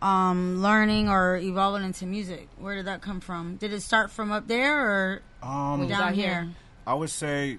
um, 0.00 0.62
learning 0.62 1.08
or 1.08 1.36
evolving 1.36 1.84
into 1.84 2.06
music? 2.06 2.48
Where 2.58 2.74
did 2.76 2.86
that 2.86 3.02
come 3.02 3.20
from? 3.20 3.56
Did 3.56 3.72
it 3.72 3.80
start 3.82 4.10
from 4.10 4.32
up 4.32 4.48
there 4.48 4.80
or 4.80 5.22
um, 5.42 5.86
down 5.88 6.14
here? 6.14 6.42
here. 6.44 6.48
I 6.86 6.94
would 6.94 7.10
say 7.10 7.58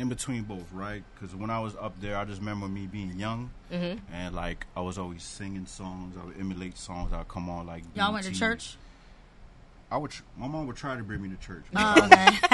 in 0.00 0.08
between 0.08 0.42
both, 0.42 0.72
right? 0.72 1.02
Because 1.14 1.34
when 1.36 1.50
I 1.50 1.60
was 1.60 1.76
up 1.76 2.00
there, 2.00 2.16
I 2.16 2.24
just 2.24 2.40
remember 2.40 2.66
me 2.68 2.86
being 2.86 3.18
young 3.18 3.50
Mm-hmm. 3.72 3.98
and 4.12 4.34
like 4.34 4.66
I 4.76 4.80
was 4.80 4.98
always 4.98 5.22
singing 5.22 5.66
songs. 5.66 6.16
I 6.20 6.26
would 6.26 6.38
emulate 6.40 6.76
songs 6.76 7.12
I 7.12 7.18
would 7.18 7.28
come 7.28 7.48
on 7.48 7.66
like. 7.66 7.84
Y'all 7.94 8.12
went 8.12 8.24
to 8.26 8.32
church? 8.32 8.76
I 9.92 9.96
would. 9.96 10.10
Tr- 10.12 10.22
my 10.36 10.46
mom 10.48 10.66
would 10.68 10.76
try 10.76 10.96
to 10.96 11.02
bring 11.02 11.20
me 11.22 11.28
to 11.30 11.36
church. 11.36 11.64
Oh, 11.76 12.04
okay. 12.06 12.28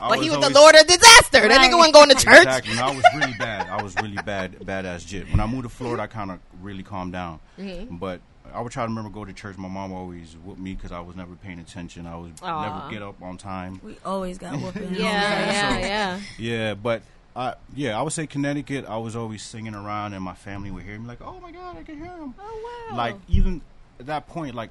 But 0.00 0.18
he 0.20 0.30
was 0.30 0.40
the 0.40 0.50
Lord 0.50 0.74
of 0.74 0.84
disaster. 0.86 1.46
That 1.46 1.60
nigga 1.60 1.76
wasn't 1.76 1.94
going 1.94 2.08
to 2.08 2.16
church. 2.16 2.38
Exactly. 2.44 2.76
I 2.76 2.90
was 2.94 3.04
really 3.14 3.34
bad. 3.38 3.68
I 3.70 3.80
was 3.82 3.94
really 3.96 4.16
bad, 4.16 4.58
badass 4.58 5.06
jit. 5.06 5.30
When 5.30 5.38
I 5.38 5.46
moved 5.46 5.62
to 5.62 5.68
Florida, 5.68 6.02
I 6.02 6.06
kind 6.08 6.32
of 6.32 6.40
really 6.60 6.82
calmed 6.82 7.12
down. 7.12 7.38
Mm-hmm. 7.58 7.96
But 7.98 8.20
I 8.54 8.60
would 8.60 8.72
try 8.72 8.84
to 8.84 8.88
remember 8.88 9.10
go 9.10 9.24
to 9.24 9.32
church. 9.32 9.56
My 9.58 9.68
mom 9.68 9.92
always 9.92 10.36
whooped 10.44 10.60
me 10.60 10.74
because 10.74 10.92
I 10.92 11.00
was 11.00 11.16
never 11.16 11.34
paying 11.36 11.58
attention. 11.58 12.06
I 12.06 12.16
was 12.16 12.30
Aw. 12.42 12.62
never 12.62 12.90
get 12.90 13.02
up 13.02 13.20
on 13.22 13.38
time. 13.38 13.80
we 13.82 13.96
always 14.04 14.38
got 14.38 14.60
whooping. 14.60 14.94
Yeah, 14.94 15.00
yeah, 15.00 15.78
yeah. 15.78 16.20
Yeah, 16.38 16.74
but 16.74 17.02
I 17.34 17.54
yeah, 17.74 17.98
I 17.98 18.02
would 18.02 18.12
say 18.12 18.26
Connecticut. 18.26 18.84
I 18.88 18.98
was 18.98 19.16
always 19.16 19.42
singing 19.42 19.74
around, 19.74 20.12
and 20.12 20.22
my 20.22 20.34
family 20.34 20.70
would 20.70 20.82
hear 20.82 20.98
me 20.98 21.06
like, 21.06 21.22
"Oh 21.22 21.40
my 21.40 21.50
god, 21.50 21.76
I 21.78 21.82
can 21.82 21.96
hear 21.96 22.06
him." 22.06 22.34
Oh 22.38 22.88
wow. 22.90 22.96
Like 22.96 23.16
even 23.28 23.60
at 23.98 24.06
that 24.06 24.26
point, 24.28 24.54
like 24.54 24.70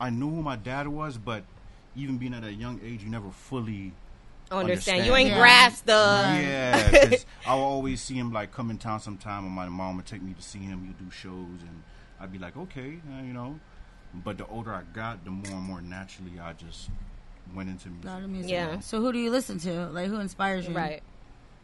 I 0.00 0.10
knew 0.10 0.28
who 0.30 0.42
my 0.42 0.56
dad 0.56 0.88
was, 0.88 1.16
but 1.16 1.44
even 1.94 2.18
being 2.18 2.34
at 2.34 2.42
a 2.44 2.52
young 2.52 2.80
age, 2.84 3.02
you 3.04 3.08
never 3.10 3.30
fully 3.30 3.92
understand. 4.50 4.70
understand. 4.70 5.06
You 5.06 5.14
ain't 5.14 5.28
Yeah. 5.30 5.38
grasped 5.38 5.86
the. 5.86 5.92
Yeah, 5.92 6.90
because 6.90 7.26
I 7.46 7.54
would 7.54 7.60
always 7.62 8.00
see 8.00 8.14
him 8.14 8.32
like 8.32 8.50
come 8.52 8.70
in 8.70 8.78
town 8.78 8.98
sometime, 9.00 9.44
and 9.44 9.52
my 9.52 9.68
mom 9.68 9.96
would 9.96 10.06
take 10.06 10.22
me 10.22 10.32
to 10.34 10.42
see 10.42 10.58
him. 10.58 10.84
He'd 10.84 10.98
do 10.98 11.10
shows, 11.10 11.60
and 11.62 11.82
I'd 12.22 12.32
be 12.32 12.38
like, 12.38 12.56
okay, 12.56 12.98
uh, 13.10 13.22
you 13.22 13.32
know. 13.32 13.58
But 14.14 14.38
the 14.38 14.46
older 14.46 14.72
I 14.72 14.82
got, 14.92 15.24
the 15.24 15.30
more 15.30 15.52
and 15.52 15.62
more 15.62 15.80
naturally 15.80 16.38
I 16.38 16.52
just 16.52 16.88
went 17.54 17.68
into 17.68 17.88
music. 17.88 18.04
lot 18.04 18.22
of 18.22 18.30
music. 18.30 18.52
Yeah. 18.52 18.78
So 18.80 19.00
who 19.00 19.12
do 19.12 19.18
you 19.18 19.30
listen 19.30 19.58
to? 19.60 19.88
Like 19.88 20.08
who 20.08 20.20
inspires 20.20 20.68
you? 20.68 20.74
Right. 20.74 21.02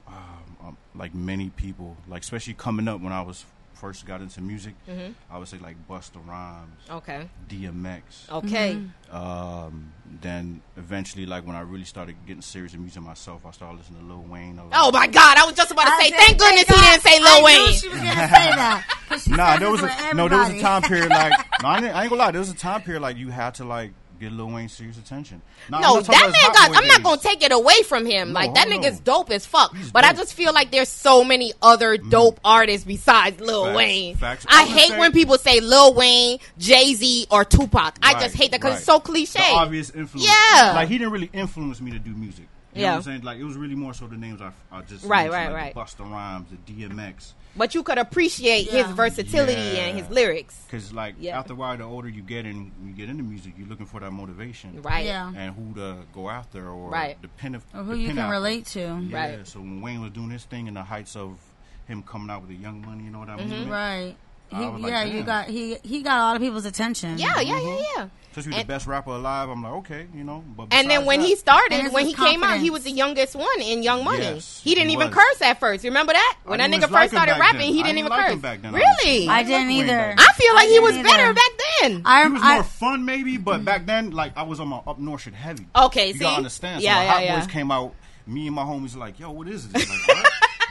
Um, 0.07 0.77
like 0.95 1.15
many 1.15 1.51
people, 1.51 1.97
like 2.09 2.23
especially 2.23 2.55
coming 2.55 2.89
up 2.89 3.01
when 3.01 3.13
I 3.13 3.23
was 3.23 3.45
first 3.81 4.05
got 4.07 4.21
into 4.21 4.41
music, 4.41 4.75
Mm-hmm. 4.89 5.13
I 5.31 5.39
would 5.39 5.49
say 5.49 5.59
like 5.59 5.77
Busta 5.89 6.19
Rhymes, 6.27 6.81
Okay. 6.91 7.29
DMX. 7.49 8.03
Okay. 8.31 8.75
Mm-hmm. 8.75 9.17
Um, 9.17 9.93
then 10.21 10.61
eventually, 10.77 11.27
like 11.27 11.47
when 11.47 11.57
I 11.57 11.61
really 11.61 11.85
started 11.85 12.17
getting 12.27 12.43
serious 12.43 12.75
in 12.75 12.81
music 12.83 13.03
myself, 13.03 13.45
I 13.47 13.51
started 13.53 13.79
listening 13.79 14.01
to 14.01 14.07
Lil 14.07 14.25
Wayne. 14.29 14.59
a. 14.59 14.63
Oh 14.73 14.91
my 14.93 15.07
God! 15.07 15.37
I 15.39 15.45
was 15.45 15.55
just 15.55 15.71
about 15.71 15.85
to 15.85 15.93
I 15.93 16.03
say. 16.03 16.11
said, 16.11 16.19
Thank 16.19 16.39
goodness 16.39 16.65
he 16.69 16.75
didn't 16.75 17.01
say 17.03 17.17
I 17.17 17.19
Lil 17.23 17.39
knew 17.39 17.45
Wayne. 17.45 17.73
She 17.73 17.89
was 17.89 17.99
gonna 17.99 18.11
say 18.11 18.17
that. 18.19 18.85
'cause 19.09 19.25
she 19.25 19.31
Nah, 19.37 19.57
there 19.59 19.71
was 19.71 19.81
for 19.81 19.87
a 19.89 20.15
no. 20.15 20.29
There 20.29 20.39
was 20.39 20.51
a 20.51 20.61
time 20.61 20.83
period 20.83 21.09
like 21.11 21.33
no, 21.63 21.69
I 21.69 21.77
ain't, 21.77 21.85
I 21.87 22.01
ain't 22.03 22.11
gonna 22.11 22.23
lie. 22.23 22.31
There 22.31 22.41
was 22.41 22.51
a 22.51 22.55
time 22.57 22.83
period 22.83 23.01
like 23.01 23.17
you 23.17 23.31
had 23.31 23.55
to 23.57 23.65
like 23.65 23.93
get 24.19 24.33
Lil 24.33 24.49
Wayne 24.51 24.69
serious 24.69 24.99
attention. 24.99 25.43
Now, 25.71 25.81
No, 25.81 26.01
that 26.01 26.11
man 26.11 26.53
got. 26.53 26.77
I'm 26.77 26.87
not 26.87 27.03
gonna 27.03 27.21
take 27.21 27.43
it 27.43 27.53
away 27.53 27.83
from 27.85 28.07
him. 28.07 28.29
No, 28.29 28.41
like 28.41 28.55
that 28.55 28.69
hold 28.69 28.85
nigga's 28.85 29.01
dope 29.01 29.31
as 29.31 29.47
fuck. 29.47 29.75
He's 29.77 29.91
but 29.91 30.05
I 30.05 30.13
just 30.13 30.35
feel 30.35 30.53
like 30.53 30.71
there's 30.71 30.89
so 30.89 31.25
many 31.25 31.53
other 31.63 31.97
mm. 31.97 32.11
dope 32.11 32.41
artists 32.45 32.87
besides 32.87 33.41
Lil 33.41 33.65
Facts, 33.67 33.77
Wayne. 33.77 34.17
facts. 34.17 34.47
I 34.49 34.63
I'm 34.63 34.69
hate 34.69 34.89
say- 34.89 34.99
when 34.99 35.13
people 35.13 35.39
say 35.39 35.61
Lil 35.61 35.95
Wayne, 35.95 36.39
Jay 36.59 36.95
Z, 36.95 37.27
or 37.31 37.45
Tupac. 37.45 37.99
I 38.03 38.15
just 38.15 38.35
hate 38.37 38.51
that 38.51 38.61
because 38.61 38.73
right. 38.73 38.77
it's 38.79 38.87
so 38.87 39.01
cliche. 39.01 39.39
The 39.39 39.45
obvious 39.45 39.91
influence. 39.91 40.29
Yeah. 40.29 40.73
like 40.75 40.89
he 40.89 40.99
didn't 40.99 41.13
really 41.13 41.31
influence 41.33 41.81
me 41.81 41.91
to 41.93 41.99
do 41.99 42.11
music. 42.11 42.47
You 42.79 42.85
Yeah. 42.85 42.91
know 42.91 42.93
what 42.93 42.97
I'm 42.99 43.03
saying? 43.13 43.23
Like 43.23 43.39
it 43.39 43.45
was 43.45 43.57
really 43.57 43.75
more 43.75 43.93
so 43.95 44.07
the 44.07 44.17
names 44.17 44.41
I, 44.41 44.53
I 44.71 44.83
just 44.83 45.05
Right, 45.05 45.31
mentioned, 45.31 45.33
right, 45.33 45.47
like 45.47 45.55
right. 45.55 45.75
The 45.75 46.03
Busta 46.05 46.11
Rhymes, 46.11 46.47
the 46.67 46.73
DMX. 46.73 47.33
But 47.57 47.75
you 47.75 47.83
could 47.83 47.99
appreciate 47.99 48.69
his 48.71 48.87
versatility 48.89 49.53
Yeah. 49.61 49.87
and 49.87 49.99
his 49.99 50.09
lyrics. 50.11 50.59
Because 50.67 50.93
like 50.93 51.17
Yeah. 51.19 51.39
after 51.39 51.55
a 51.55 51.57
while, 51.57 51.77
the 51.77 51.85
older 51.85 52.09
you 52.09 52.23
get 52.23 52.45
and 52.47 52.71
you 52.85 52.93
get 52.93 53.09
into 53.09 53.23
music, 53.25 53.55
you're 53.59 53.67
looking 53.69 53.87
for 53.87 54.01
that 54.01 54.13
motivation, 54.13 54.81
Right. 54.83 55.07
Yeah. 55.07 55.33
And 55.35 55.55
who 55.55 55.75
to 55.75 55.97
go 56.15 56.31
after 56.31 56.69
or 56.69 56.89
Right. 56.91 57.21
the 57.21 57.29
pen 57.29 57.55
of 57.57 57.65
Or 57.75 57.83
who 57.83 57.93
the 57.95 57.99
you 57.99 58.09
can 58.09 58.19
out- 58.21 58.31
relate 58.31 58.67
to. 58.67 58.81
Yeah. 59.09 59.17
Right. 59.37 59.47
So 59.47 59.59
when 59.61 59.81
Wayne 59.81 60.01
was 60.01 60.13
doing 60.13 60.31
his 60.31 60.45
thing 60.45 60.67
in 60.69 60.75
the 60.75 60.85
heights 60.85 61.17
of 61.17 61.39
him 61.87 62.03
coming 62.03 62.31
out 62.31 62.43
with 62.43 62.51
the 62.51 62.57
Young 62.57 62.83
Money 62.87 63.07
and 63.07 63.17
all 63.17 63.25
that 63.27 63.39
Mm-hmm. 63.39 63.49
movement, 63.49 63.71
Right. 63.71 64.17
He, 64.51 64.57
I 64.57 64.69
like, 64.69 64.91
yeah, 64.93 65.05
you 65.05 65.23
got 65.23 65.47
he 65.49 65.77
he 65.83 66.03
got 66.03 66.19
a 66.19 66.23
lot 66.23 66.37
of 66.37 66.43
people's 66.43 66.65
attention. 66.65 67.19
Yeah, 67.19 67.39
yeah, 67.41 67.43
yeah, 67.43 67.59
mm-hmm. 67.59 67.83
yeah. 67.99 68.09
since 68.33 68.47
you're 68.47 68.55
And- 68.55 68.63
the 68.65 68.67
best 68.67 68.87
rapper 68.87 69.11
alive, 69.11 69.51
I'm 69.51 69.63
like, 69.63 69.73
okay, 69.75 70.07
you 70.15 70.25
know. 70.25 70.43
But 70.57 70.69
And 70.71 70.89
then 70.89 71.05
when 71.05 71.21
that- 71.21 71.27
he 71.27 71.37
started, 71.37 71.93
when 71.93 72.07
he 72.07 72.13
his 72.13 72.21
came 72.25 72.43
out, 72.43 72.59
he 72.59 72.71
was 72.71 72.85
the 72.85 72.91
youngest 72.91 73.35
one 73.37 73.61
in 73.61 73.83
Young 73.83 74.05
Money. 74.05 74.23
Yes, 74.25 74.61
he 74.65 74.75
didn't 74.75 74.89
he 74.89 74.95
even 74.95 75.09
was. 75.09 75.17
curse 75.17 75.43
at 75.43 75.61
first. 75.61 75.85
Remember 75.85 76.15
that? 76.15 76.37
When 76.45 76.61
I 76.61 76.67
that 76.67 76.71
nigga 76.73 76.79
even 76.85 76.93
like 76.93 77.03
first 77.03 77.13
started 77.13 77.39
rapping, 77.39 77.59
then. 77.61 77.69
he 77.69 77.83
didn't 77.83 77.87
didn't 77.87 77.99
even 77.99 78.11
like 78.11 78.21
curse. 78.21 78.33
him 78.33 78.41
back 78.41 78.63
then, 78.63 78.73
really? 78.73 79.29
I 79.29 79.37
like 79.39 79.47
didn't 79.47 79.71
either. 79.71 80.15
I 80.17 80.33
feel 80.35 80.55
like 80.55 80.69
I 80.69 80.71
he 80.71 80.79
was 80.81 80.93
didn't 80.95 81.07
better 81.11 81.35
back 81.35 81.51
then. 81.81 82.03
I, 82.07 82.23
He 82.25 82.29
was 82.31 82.43
I 82.43 82.55
more 82.55 82.63
fun, 82.65 83.05
maybe, 83.05 83.37
but 83.37 83.65
back 83.67 83.85
then, 83.87 84.13
like 84.13 84.33
I 84.37 84.43
was 84.45 84.61
on 84.61 84.69
my 84.69 84.79
up 84.79 84.99
north 84.99 85.23
shit 85.23 85.35
heavy. 85.35 85.67
Okay, 85.77 86.09
you 86.09 86.13
see? 86.15 86.19
gotta 86.21 86.37
understand. 86.37 86.81
So 86.81 86.85
Yeah, 86.87 87.03
yeah, 87.21 87.33
Hot. 87.33 87.41
Boys 87.43 87.53
came 87.53 87.71
out, 87.71 87.95
me 88.27 88.47
and 88.47 88.55
my 88.57 88.63
homies 88.65 88.97
like, 88.97 89.21
"Yo, 89.21 89.31
what 89.31 89.47
is 89.49 89.69
this?" 89.69 89.87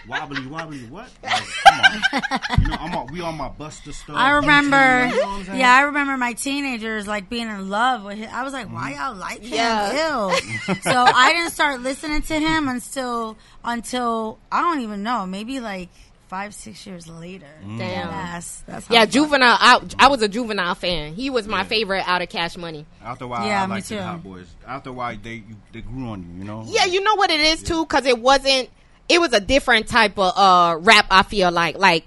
Like, 0.07 0.21
what? 0.21 0.29
wobbly, 0.29 0.47
wobbly, 0.47 0.77
what? 0.85 1.09
Like, 1.23 1.43
come 1.63 1.79
on, 1.79 2.61
you 2.61 2.67
know, 2.69 2.77
I'm 2.79 2.95
on, 2.95 3.07
we 3.13 3.21
on 3.21 3.35
my 3.37 3.49
Busta 3.49 3.93
stuff. 3.93 4.15
I 4.15 4.31
remember, 4.31 4.77
You 5.07 5.11
know 5.21 5.27
what 5.27 5.27
I'm 5.39 5.45
saying? 5.45 5.59
yeah, 5.59 5.73
I 5.75 5.81
remember 5.81 6.17
my 6.17 6.33
teenagers 6.33 7.07
like 7.07 7.29
being 7.29 7.47
in 7.49 7.69
love 7.69 8.03
with 8.03 8.17
him. 8.17 8.29
I 8.33 8.43
was 8.43 8.53
like, 8.53 8.71
why 8.71 8.93
y'all 8.93 9.15
like 9.15 9.41
him? 9.43 9.53
Yeah. 9.53 10.29
Ew. 10.29 10.75
so 10.81 10.91
I 11.05 11.33
didn't 11.33 11.51
start 11.51 11.81
listening 11.81 12.21
to 12.23 12.39
him 12.39 12.67
until 12.67 13.37
until 13.63 14.39
I 14.51 14.61
don't 14.61 14.81
even 14.81 15.03
know, 15.03 15.25
maybe 15.25 15.59
like 15.59 15.89
five, 16.29 16.53
six 16.53 16.85
years 16.85 17.07
later. 17.07 17.47
Mm. 17.65 17.77
Damn. 17.77 18.07
That's 18.09 18.61
that's 18.61 18.87
how 18.87 18.93
Yeah, 18.95 19.05
Juvenile. 19.05 19.57
I, 19.59 19.81
I 19.99 20.07
was 20.09 20.21
a 20.21 20.27
Juvenile 20.27 20.75
fan. 20.75 21.13
He 21.13 21.29
was 21.29 21.47
my 21.47 21.59
Yeah. 21.59 21.63
favorite 21.63 22.03
out 22.07 22.21
of 22.21 22.29
Cash 22.29 22.57
Money. 22.57 22.85
After 23.03 23.25
a 23.25 23.27
while, 23.27 23.47
Yeah, 23.47 23.63
I 23.63 23.65
me 23.65 23.71
liked 23.75 23.89
the 23.89 23.95
too. 23.95 24.01
Hot 24.01 24.23
Boys. 24.23 24.47
After 24.67 24.89
a 24.89 24.93
while, 24.93 25.15
they 25.21 25.35
you, 25.35 25.55
they 25.71 25.81
grew 25.81 26.07
on 26.09 26.23
you, 26.23 26.39
you 26.39 26.43
know. 26.43 26.63
Yeah, 26.67 26.85
you 26.85 27.01
know 27.01 27.15
what 27.15 27.29
it 27.31 27.39
is 27.39 27.63
too, 27.63 27.83
because 27.85 28.05
it 28.05 28.19
wasn't. 28.19 28.69
It 29.09 29.19
was 29.21 29.33
a 29.33 29.39
different 29.39 29.87
type 29.87 30.17
of 30.17 30.37
uh 30.37 30.77
rap. 30.79 31.07
I 31.09 31.23
feel 31.23 31.51
like 31.51 31.77
like 31.77 32.05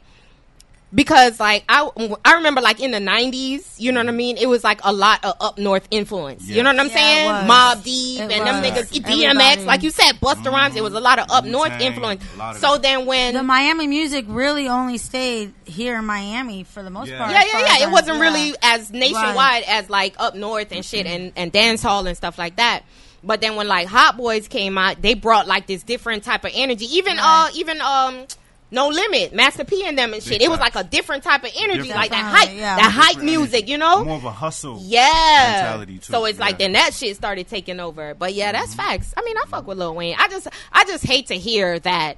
because 0.93 1.39
like 1.39 1.63
I 1.69 1.89
I 2.25 2.35
remember 2.35 2.61
like 2.61 2.81
in 2.81 2.91
the 2.91 2.99
nineties, 2.99 3.77
you 3.79 3.93
know 3.93 4.01
what 4.01 4.09
I 4.09 4.13
mean. 4.13 4.37
It 4.37 4.47
was 4.49 4.65
like 4.65 4.81
a 4.83 4.93
lot 4.93 5.25
of 5.25 5.35
up 5.41 5.57
north 5.57 5.87
influence. 5.93 6.49
You 6.49 6.65
know 6.65 6.71
what 6.71 6.81
I'm 6.81 6.89
Yeah, 6.89 6.95
saying? 6.95 7.49
Mobb 7.49 7.85
Deep 7.85 8.21
It 8.21 8.33
and 8.33 8.47
them 8.47 8.61
was. 8.61 8.71
niggas, 8.71 8.99
Everybody. 9.07 9.39
DMX, 9.39 9.67
like 9.67 9.83
you 9.85 9.91
said, 9.91 10.17
Busta 10.17 10.47
Rhymes. 10.51 10.75
It 10.75 10.83
was 10.83 10.95
a 10.95 10.99
lot 11.01 11.21
of 11.21 11.31
up 11.31 11.45
north 11.45 11.71
Wu-Tang, 11.71 11.87
influence. 11.87 12.25
a 12.35 12.37
lot 12.39 12.55
of 12.57 12.61
So 12.61 12.73
that. 12.73 12.83
then 12.83 13.07
when 13.07 13.35
The 13.35 13.43
Miami 13.45 13.87
music 13.87 14.25
really 14.29 14.67
only 14.69 14.99
stayed 14.99 15.55
here 15.65 15.97
in 15.97 16.05
Miami 16.07 16.65
for 16.65 16.83
the 16.83 16.91
most 16.91 17.09
Yeah. 17.09 17.19
part. 17.19 17.31
yeah, 17.31 17.45
yeah, 17.53 17.77
yeah. 17.79 17.87
It 17.87 17.93
wasn't 17.93 18.17
yeah. 18.17 18.23
really 18.25 18.55
as 18.61 18.91
nationwide 18.91 19.63
as 19.69 19.89
like 19.89 20.17
up 20.19 20.35
north 20.35 20.73
and 20.73 20.85
shit 20.85 21.07
and, 21.07 21.33
and 21.37 21.53
dance 21.53 21.83
hall 21.83 22.05
and 22.09 22.17
stuff 22.17 22.37
like 22.37 22.57
that. 22.57 22.83
But 23.23 23.41
then 23.41 23.57
when 23.57 23.69
like 23.69 23.87
Hot 23.89 24.17
Boys 24.17 24.49
came 24.49 24.79
out, 24.79 25.03
they 25.03 25.15
brought 25.15 25.47
like 25.47 25.67
this 25.67 25.83
different 25.83 26.25
type 26.25 26.45
of 26.45 26.53
energy. 26.55 26.87
Even 26.97 27.19
uh 27.19 27.49
even 27.55 27.81
um 27.81 28.27
No 28.71 28.89
Limit, 28.89 29.35
Master 29.35 29.65
P 29.65 29.85
and 29.85 29.99
them 29.99 30.15
and 30.15 30.23
shit. 30.23 30.39
Big 30.39 30.43
It 30.43 30.49
was 30.49 30.59
like 30.61 30.75
a 30.77 30.85
different 30.85 31.23
type 31.25 31.43
of 31.45 31.51
energy, 31.57 31.89
Different. 31.89 31.97
like 31.97 32.11
that 32.11 32.35
hype, 32.35 32.57
yeah. 32.57 32.77
that 32.77 32.91
hype 32.91 33.09
Different 33.17 33.25
music, 33.31 33.55
energy. 33.55 33.73
you 33.73 33.79
know? 33.79 34.05
more 34.05 34.17
of 34.17 34.25
a 34.25 34.31
hustle. 34.31 34.79
Yeah. 34.81 35.53
mentality, 35.57 35.99
too. 35.99 36.13
So 36.13 36.25
it's 36.25 36.39
like 36.39 36.59
then 36.59 36.73
that 36.73 36.95
shit 36.95 37.15
started 37.17 37.49
taking 37.49 37.79
over. 37.81 38.15
But 38.15 38.33
yeah, 38.35 38.53
that's 38.53 38.75
Mm-hmm. 38.75 38.81
facts. 38.89 39.13
I 39.17 39.23
mean, 39.23 39.37
I 39.37 39.45
fuck 39.49 39.67
with 39.67 39.77
Lil 39.79 39.95
Wayne. 39.95 40.15
I 40.19 40.29
just 40.29 40.49
I 40.73 40.85
just 40.85 41.05
hate 41.05 41.27
to 41.27 41.35
hear 41.35 41.79
that. 41.81 42.17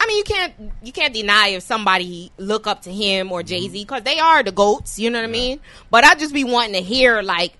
I 0.00 0.06
mean, 0.06 0.18
you 0.18 0.24
can't 0.24 0.54
you 0.82 0.92
can't 0.92 1.12
deny 1.12 1.48
if 1.48 1.64
somebody 1.64 2.30
look 2.38 2.68
up 2.68 2.82
to 2.82 2.92
him 2.92 3.32
or 3.32 3.42
Jay 3.42 3.66
Z 3.68 3.82
because 3.82 4.02
they 4.04 4.20
are 4.20 4.44
the 4.44 4.52
goats. 4.52 4.98
You 4.98 5.10
know 5.10 5.18
what 5.18 5.28
I 5.28 5.32
mean? 5.32 5.58
But 5.90 6.04
I 6.04 6.14
just 6.14 6.32
be 6.32 6.44
wanting 6.44 6.74
to 6.74 6.82
hear 6.82 7.20
like 7.22 7.54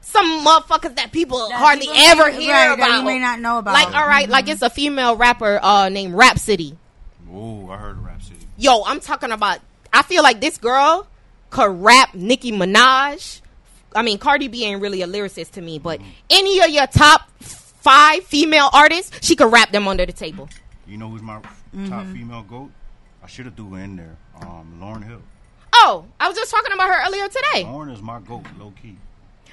some 0.00 0.44
motherfuckers 0.44 0.96
that 0.96 1.12
people 1.12 1.48
That 1.48 1.58
hardly 1.58 1.86
people 1.86 2.02
ever 2.02 2.26
may- 2.32 2.40
hear 2.42 2.52
right, 2.54 2.72
about. 2.74 2.88
that 2.88 2.98
you 2.98 3.04
may 3.04 3.18
not 3.18 3.40
know 3.40 3.58
about. 3.58 3.74
Like, 3.74 3.94
all 3.94 4.06
right, 4.06 4.28
like 4.28 4.48
it's 4.48 4.62
a 4.62 4.70
female 4.70 5.16
rapper 5.16 5.58
uh, 5.62 5.88
named 5.88 6.14
Rapsody. 6.14 6.76
Oh, 7.32 7.68
I 7.70 7.76
heard 7.76 7.96
of 7.98 8.04
Rapsody. 8.04 8.40
Yo, 8.56 8.82
I'm 8.84 9.00
talking 9.00 9.30
about. 9.30 9.60
I 9.92 10.02
feel 10.02 10.22
like 10.22 10.40
this 10.40 10.58
girl 10.58 11.06
could 11.50 11.82
rap 11.82 12.14
Nicki 12.14 12.52
Minaj. 12.52 13.40
I 13.94 14.02
mean, 14.02 14.18
Cardi 14.18 14.48
B 14.48 14.64
ain't 14.64 14.80
really 14.80 15.02
a 15.02 15.06
lyricist 15.06 15.52
to 15.52 15.60
me, 15.60 15.78
but 15.78 16.00
any 16.28 16.60
of 16.60 16.70
your 16.70 16.86
top 16.86 17.28
five 17.40 18.24
female 18.24 18.68
artists, 18.72 19.26
she 19.26 19.34
could 19.34 19.52
rap 19.52 19.72
them 19.72 19.88
under 19.88 20.06
the 20.06 20.12
table. 20.12 20.48
You 20.86 20.96
know 20.98 21.08
who's 21.08 21.22
my 21.22 21.34
top 21.40 21.46
Mm-hmm. 21.74 22.12
female 22.14 22.42
goat? 22.42 22.70
I 23.22 23.26
should 23.28 23.44
have 23.46 23.54
threw 23.54 23.70
her 23.74 23.80
in 23.82 23.96
there. 23.96 24.16
Um, 24.40 24.78
Lauryn 24.80 25.06
Hill. 25.06 25.22
Oh, 25.72 26.04
I 26.18 26.26
was 26.28 26.36
just 26.36 26.50
talking 26.50 26.72
about 26.72 26.88
her 26.88 27.06
earlier 27.06 27.28
today. 27.28 27.64
Lauryn 27.64 27.92
is 27.92 28.02
my 28.02 28.18
goat, 28.20 28.44
low 28.58 28.72
key. 28.80 28.96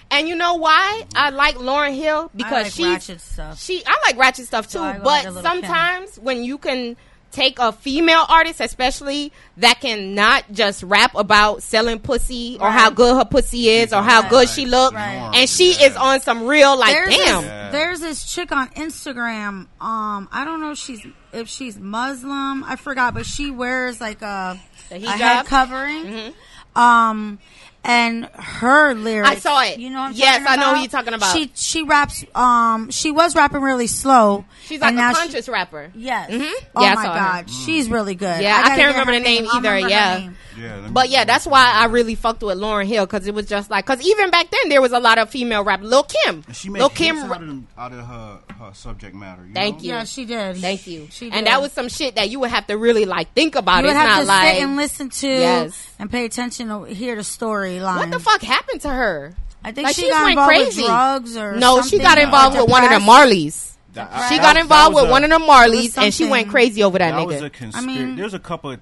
And 0.09 0.27
you 0.27 0.35
know 0.35 0.55
why 0.55 1.03
I 1.15 1.29
like 1.31 1.55
Lauryn 1.55 1.95
Hill 1.95 2.31
because 2.35 2.63
like 2.63 2.71
she's 2.71 2.85
ratchet 2.87 3.21
stuff. 3.21 3.61
She 3.61 3.83
I 3.85 3.95
like 4.07 4.17
ratchet 4.17 4.45
stuff 4.45 4.65
too, 4.67 4.79
So 4.79 4.93
but 4.93 5.05
like 5.05 5.25
a 5.25 5.31
little 5.31 5.43
sometimes 5.43 6.17
when 6.17 6.43
you 6.43 6.57
can 6.57 6.95
take 7.29 7.59
a 7.59 7.73
female 7.73 8.23
artist, 8.29 8.61
especially 8.61 9.33
that 9.57 9.81
can 9.81 10.15
not 10.15 10.45
just 10.51 10.81
rap 10.81 11.13
about 11.13 11.61
selling 11.61 11.99
pussy 11.99 12.57
or 12.59 12.67
Right. 12.67 12.79
how 12.79 12.89
good 12.89 13.17
her 13.17 13.25
pussy 13.25 13.67
is 13.69 13.91
or 13.91 14.01
how 14.01 14.21
Right. 14.21 14.29
good 14.29 14.49
she 14.49 14.65
look, 14.65 14.93
Right. 14.93 15.31
and 15.35 15.49
she 15.49 15.73
Yeah. 15.73 15.87
is 15.87 15.95
on 15.97 16.21
some 16.21 16.47
real 16.47 16.77
like 16.77 16.93
there's 16.93 17.09
damn. 17.15 17.41
This, 17.41 17.45
Yeah. 17.51 17.69
there's 17.71 17.99
this 17.99 18.33
chick 18.33 18.51
on 18.53 18.69
Instagram. 18.69 19.67
Um, 19.81 20.29
I 20.31 20.45
don't 20.45 20.61
know 20.61 20.71
if 20.71 20.77
she's 20.77 21.05
if 21.33 21.49
she's 21.49 21.77
Muslim. 21.77 22.63
I 22.63 22.77
forgot, 22.77 23.13
but 23.13 23.25
she 23.25 23.51
wears 23.51 23.99
like 23.99 24.21
a, 24.21 24.57
The 24.89 24.95
a 24.95 24.99
hijab? 24.99 25.05
Mm-hmm. 25.05 25.19
head 25.21 25.45
covering. 25.47 26.33
Um, 26.75 27.39
and 27.84 28.25
her 28.34 28.93
lyrics. 28.93 29.29
I 29.29 29.36
saw 29.36 29.62
it. 29.63 29.79
You 29.79 29.89
know 29.89 30.00
what 30.00 30.05
I'm 30.07 30.13
Yes, 30.13 30.43
talking 30.43 30.48
I 30.48 30.55
know 30.62 30.74
who 30.75 30.81
you're 30.81 30.89
talking 30.89 31.13
about. 31.13 31.36
She 31.38 31.51
she 31.55 31.84
raps. 31.84 32.25
Um, 32.36 32.89
she 32.91 33.12
was 33.12 33.36
rapping 33.36 33.62
really 33.62 33.88
slow. 33.88 34.46
She's 34.65 34.81
like 34.81 34.89
and 34.89 34.98
a 34.98 35.01
now 35.01 35.13
she- 35.13 35.19
conscious 35.22 35.48
rapper. 35.50 35.91
Yes. 35.96 36.29
Mhm. 36.31 36.51
Oh 36.75 36.84
Yeah, 36.84 36.91
I 36.91 36.96
my 36.96 37.03
saw 37.03 37.13
her. 37.13 37.19
god, 37.19 37.50
she's 37.50 37.89
really 37.89 38.15
good. 38.15 38.41
Yeah, 38.41 38.55
I 38.57 38.63
gotta 38.69 38.75
can't 38.81 38.91
remember 38.91 39.13
the 39.13 39.19
name 39.22 39.48
I'll 39.50 39.57
either, 39.57 39.69
remember 39.72 39.89
yeah. 39.89 40.17
name. 40.19 40.38
Yeah, 40.60 40.88
But 40.91 41.10
yeah, 41.10 41.24
that's 41.24 41.46
why 41.46 41.72
I 41.72 41.86
really 41.86 42.15
fucked 42.15 42.41
with 42.41 42.57
Lauryn 42.57 42.88
Hill 42.88 43.05
because 43.05 43.27
it 43.27 43.34
was 43.36 43.46
just 43.46 43.69
like 43.69 43.86
because 43.86 44.01
even 44.05 44.31
back 44.31 44.50
then 44.50 44.69
there 44.69 44.81
was 44.81 44.91
a 44.91 45.00
lot 45.00 45.19
of 45.19 45.29
female 45.29 45.63
rap. 45.63 45.81
Lil 45.84 46.03
Kim, 46.03 46.43
And 46.48 46.55
she 46.55 46.69
made 46.69 46.79
Lil 46.79 46.89
Kim. 46.89 47.17
out 47.31 47.41
of, 47.43 47.63
out 47.77 47.91
of 47.93 48.00
her, 48.05 48.39
her 48.60 48.72
subject 48.74 49.15
matter. 49.15 49.46
You 49.46 49.53
Thank 49.53 49.77
know? 49.77 49.84
you. 49.84 49.89
Yeah, 49.89 50.03
she 50.05 50.25
did. 50.25 50.57
Thank 50.57 50.88
you. 50.88 51.07
She 51.12 51.29
did. 51.29 51.36
and 51.38 51.46
that 51.48 51.62
was 51.62 51.72
some 51.74 51.89
shit 51.89 52.15
that 52.15 52.29
you 52.31 52.39
would 52.39 52.50
have 52.50 52.65
to 52.67 52.75
really 52.77 53.05
like 53.05 53.34
think 53.36 53.55
about. 53.55 53.77
you 53.77 53.84
would 53.84 53.89
it's 53.91 54.00
have 54.00 54.10
not 54.10 54.19
to 54.22 54.25
like 54.25 54.55
sit 54.55 54.63
and 54.63 54.75
listen 54.75 55.10
to 55.12 55.27
Yes. 55.27 55.88
and 56.00 56.10
pay 56.12 56.25
attention 56.25 56.69
to 56.69 56.84
hear 56.86 57.15
the 57.15 57.24
storyline. 57.69 57.97
what 57.97 58.12
the 58.12 58.19
fuck 58.19 58.41
happened 58.41 58.81
to 58.81 58.89
her. 58.89 59.33
I 59.63 59.71
think 59.71 59.88
Like, 59.88 59.95
she 59.95 60.03
she 60.03 60.09
got 60.09 60.21
went 60.24 60.31
involved 60.31 60.50
crazy. 60.50 60.81
with 60.83 60.89
drugs 60.91 61.38
or 61.38 61.55
No, 61.57 61.81
she 61.81 62.00
got 62.00 62.17
or 62.17 62.21
involved 62.21 62.57
with 62.57 62.69
one 62.69 62.83
of 62.83 62.89
the 62.89 63.00
depressed. 63.00 63.27
Marleys. 63.29 63.74
That- 63.93 64.29
She 64.29 64.38
that- 64.38 64.43
got 64.43 64.57
involved 64.57 64.95
with 64.95 65.05
a- 65.05 65.09
one 65.12 65.24
of 65.24 65.29
the 65.29 65.39
Marleys, 65.39 65.97
and 65.97 66.13
she 66.13 66.25
went 66.27 66.50
crazy 66.50 66.83
over 66.83 66.97
that, 67.00 67.12
That 67.12 67.25
was 67.25 67.41
nigga. 67.41 67.45
a 67.45 67.50
conspiracy. 67.50 68.00
I 68.00 68.05
mean- 68.05 68.15
There's 68.15 68.33
a 68.36 68.39
couple 68.39 68.71
of 68.71 68.79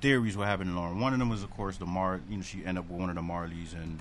theories 0.00 0.36
what 0.36 0.46
happened 0.48 0.70
to 0.70 0.76
Lauryn. 0.80 0.98
One 1.00 1.12
of 1.12 1.18
them 1.18 1.28
was, 1.28 1.42
of 1.42 1.50
course, 1.50 1.76
the 1.76 1.86
Mar. 1.86 2.20
You 2.30 2.36
know, 2.38 2.42
she 2.42 2.58
ended 2.64 2.78
up 2.78 2.88
with 2.90 3.00
one 3.00 3.08
of 3.10 3.16
the 3.16 3.22
Marleys, 3.22 3.72
and 3.74 4.00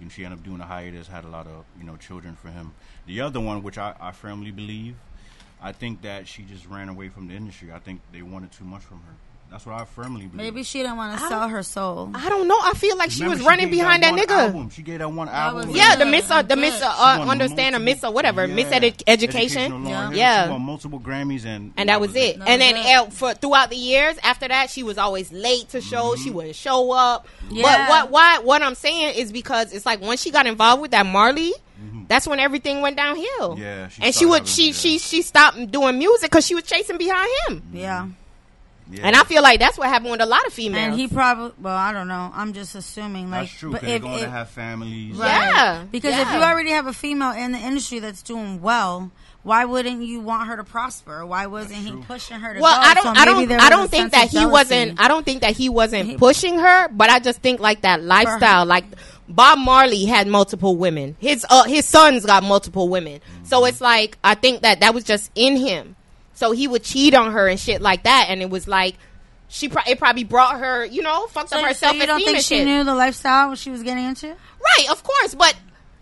you 0.00 0.06
know, 0.06 0.10
she 0.10 0.24
ended 0.24 0.40
up 0.40 0.44
doing 0.44 0.60
a 0.60 0.66
hiatus, 0.66 1.06
had 1.08 1.24
a 1.24 1.28
lot 1.28 1.46
of 1.46 1.64
you 1.78 1.84
know 1.84 1.96
children 1.96 2.36
for 2.40 2.48
him. 2.50 2.72
The 3.06 3.20
other 3.20 3.40
one, 3.40 3.62
which 3.62 3.78
I, 3.78 3.94
I 4.00 4.10
firmly 4.12 4.50
believe, 4.50 4.96
I 5.62 5.70
think 5.72 6.02
that 6.02 6.26
she 6.26 6.42
just 6.42 6.66
ran 6.66 6.88
away 6.88 7.08
from 7.08 7.28
the 7.28 7.34
industry. 7.34 7.72
I 7.72 7.78
think 7.78 8.00
they 8.12 8.22
wanted 8.22 8.50
too 8.52 8.64
much 8.64 8.82
from 8.82 8.98
her. 8.98 9.14
That's 9.52 9.66
what 9.66 9.74
I 9.78 9.84
firmly 9.84 10.22
believe. 10.26 10.32
Maybe 10.34 10.62
she 10.62 10.78
didn't 10.80 10.96
want 10.96 11.20
to 11.20 11.28
sell 11.28 11.46
her 11.46 11.62
soul. 11.62 12.10
I 12.14 12.30
don't 12.30 12.48
know. 12.48 12.58
I 12.58 12.72
feel 12.72 12.96
like 12.96 13.10
she 13.10 13.22
Remember 13.22 13.40
was 13.40 13.46
running 13.46 13.66
gave 13.68 13.78
behind 13.80 14.02
that, 14.02 14.12
one 14.12 14.20
nigga. 14.20 14.30
Album. 14.46 14.70
She 14.70 14.80
gave 14.82 15.00
that 15.00 15.12
one 15.12 15.28
album. 15.28 15.68
was 15.68 15.76
Yeah, 15.76 15.90
Yeah, 15.90 15.96
the 15.96 16.06
miss, 16.06 16.30
uh, 16.30 16.40
the 16.40 16.54
she 16.54 16.60
miss, 16.62 16.80
uh, 16.82 16.86
uh, 16.86 17.26
understand 17.28 17.74
or 17.74 17.78
multiple- 17.78 17.84
miss 17.84 18.04
or 18.04 18.12
whatever, 18.14 18.46
yeah. 18.46 18.54
miss 18.54 18.66
edu- 18.68 19.02
education. 19.06 19.84
Yeah. 19.86 20.10
Yeah. 20.10 20.44
She 20.46 20.50
won 20.52 20.62
multiple 20.62 21.00
Grammys, 21.00 21.44
and 21.44 21.74
and 21.76 21.90
that 21.90 22.00
was 22.00 22.16
it. 22.16 22.38
That 22.38 22.48
And 22.48 22.62
then 22.62 22.76
it. 22.76 22.86
uh, 22.96 23.10
for 23.10 23.34
throughout 23.34 23.68
the 23.68 23.76
years 23.76 24.16
after 24.22 24.48
that, 24.48 24.70
she 24.70 24.82
was 24.82 24.96
always 24.96 25.30
late 25.30 25.68
to 25.68 25.82
shows. 25.82 26.14
Mm-hmm. 26.16 26.24
She 26.24 26.30
wouldn't 26.30 26.56
show 26.56 26.90
up. 26.92 27.26
Yeah. 27.50 27.62
But 27.62 27.78
Yeah. 27.78 27.88
what 27.90 28.10
why 28.10 28.38
what 28.38 28.62
I'm 28.62 28.74
saying 28.74 29.16
is 29.16 29.30
because 29.32 29.74
it's 29.74 29.84
like 29.84 30.00
once 30.00 30.22
she 30.22 30.30
got 30.30 30.46
involved 30.46 30.80
with 30.80 30.92
that 30.92 31.04
Marley, 31.04 31.52
that's 32.08 32.26
when 32.26 32.38
everything 32.40 32.80
went 32.80 32.96
downhill. 32.96 33.26
Mm-hmm. 33.40 33.62
Yeah, 33.62 33.88
she 33.88 34.02
and 34.02 34.14
she 34.14 34.24
would 34.24 34.34
having- 34.40 34.46
she 34.46 34.66
yeah. 34.68 34.72
she 34.72 34.98
she 34.98 35.20
stopped 35.20 35.70
doing 35.70 35.98
music 35.98 36.30
because 36.30 36.46
she 36.46 36.54
was 36.54 36.64
chasing 36.64 36.96
behind 36.96 37.28
him. 37.48 37.62
Yeah. 37.74 38.06
Yeah. 38.92 39.06
And 39.06 39.16
I 39.16 39.24
feel 39.24 39.42
like 39.42 39.58
that's 39.58 39.78
what 39.78 39.88
happened 39.88 40.10
with 40.12 40.20
a 40.20 40.26
lot 40.26 40.46
of 40.46 40.52
females. 40.52 40.84
And 40.84 40.94
he 40.94 41.08
probably, 41.08 41.52
well, 41.60 41.76
I 41.76 41.92
don't 41.92 42.08
know. 42.08 42.30
I'm 42.34 42.52
just 42.52 42.74
assuming. 42.74 43.30
Like, 43.30 43.42
That's 43.48 43.52
true. 43.58 43.72
but 43.72 43.80
Because 43.80 43.88
they're 43.88 43.96
if, 43.96 44.02
going 44.02 44.14
if- 44.18 44.24
to 44.24 44.30
have 44.30 44.50
families. 44.50 45.16
Right. 45.16 45.28
Yeah, 45.28 45.84
Because 45.90 46.14
if 46.18 46.30
you 46.32 46.38
already 46.38 46.70
have 46.70 46.86
a 46.86 46.92
female 46.92 47.32
in 47.32 47.52
the 47.52 47.58
industry 47.58 47.98
that's 48.00 48.22
doing 48.22 48.60
well, 48.60 49.10
why 49.44 49.64
wouldn't 49.64 50.02
you 50.02 50.20
want 50.20 50.46
her 50.48 50.56
to 50.56 50.62
prosper? 50.64 51.26
Why 51.26 51.46
wasn't 51.46 51.78
he 51.80 51.92
pushing 52.02 52.38
her 52.38 52.54
to 52.54 52.60
well, 52.60 52.76
go? 52.76 52.80
I 52.80 52.94
don't, 52.94 53.02
So 53.02 53.10
I 53.22 53.24
don't, 53.24 53.50
I 53.60 53.70
don't 53.70 53.90
think 53.90 54.12
that 54.12 54.28
he 54.28 54.36
jealousy. 54.36 54.52
wasn't. 54.52 55.00
I 55.00 55.08
don't 55.08 55.24
think 55.24 55.40
that 55.40 55.56
he 55.56 55.68
wasn't 55.68 56.10
He- 56.10 56.16
pushing 56.16 56.58
her, 56.58 56.88
but 56.88 57.10
I 57.10 57.18
just 57.18 57.40
think 57.40 57.58
like 57.60 57.80
that 57.80 58.02
lifestyle, 58.02 58.66
like 58.66 58.84
Bob 59.28 59.58
Marley 59.58 60.04
had 60.04 60.28
multiple 60.28 60.76
women. 60.76 61.16
His 61.18 61.44
uh, 61.50 61.64
his 61.64 61.86
sons 61.86 62.24
got 62.26 62.44
multiple 62.44 62.88
women. 62.88 63.20
So 63.44 63.64
it's 63.64 63.80
like 63.80 64.16
I 64.22 64.34
think 64.36 64.62
that 64.62 64.80
that 64.80 64.94
was 64.94 65.02
just 65.02 65.30
in 65.34 65.56
him. 65.56 65.96
So 66.42 66.50
he 66.50 66.66
would 66.66 66.82
cheat 66.82 67.14
on 67.14 67.30
her 67.30 67.46
and 67.46 67.60
shit 67.60 67.80
like 67.80 68.02
that, 68.02 68.26
and 68.28 68.42
it 68.42 68.50
was 68.50 68.66
like 68.66 68.96
she 69.46 69.68
pro- 69.68 69.84
it 69.86 69.96
probably 70.00 70.24
brought 70.24 70.58
her, 70.58 70.84
you 70.84 71.00
know, 71.00 71.28
fucked 71.28 71.50
So, 71.50 71.60
up 71.60 71.64
her 71.66 71.72
so 71.72 71.92
you 71.92 72.04
don't 72.04 72.18
think 72.20 72.38
she 72.38 72.56
shit. 72.56 72.66
knew 72.66 72.82
the 72.82 72.96
lifestyle 72.96 73.54
she 73.54 73.70
was 73.70 73.84
getting 73.84 74.06
into? 74.06 74.26
Right, 74.26 74.90
of 74.90 75.04
course, 75.04 75.36
but 75.36 75.54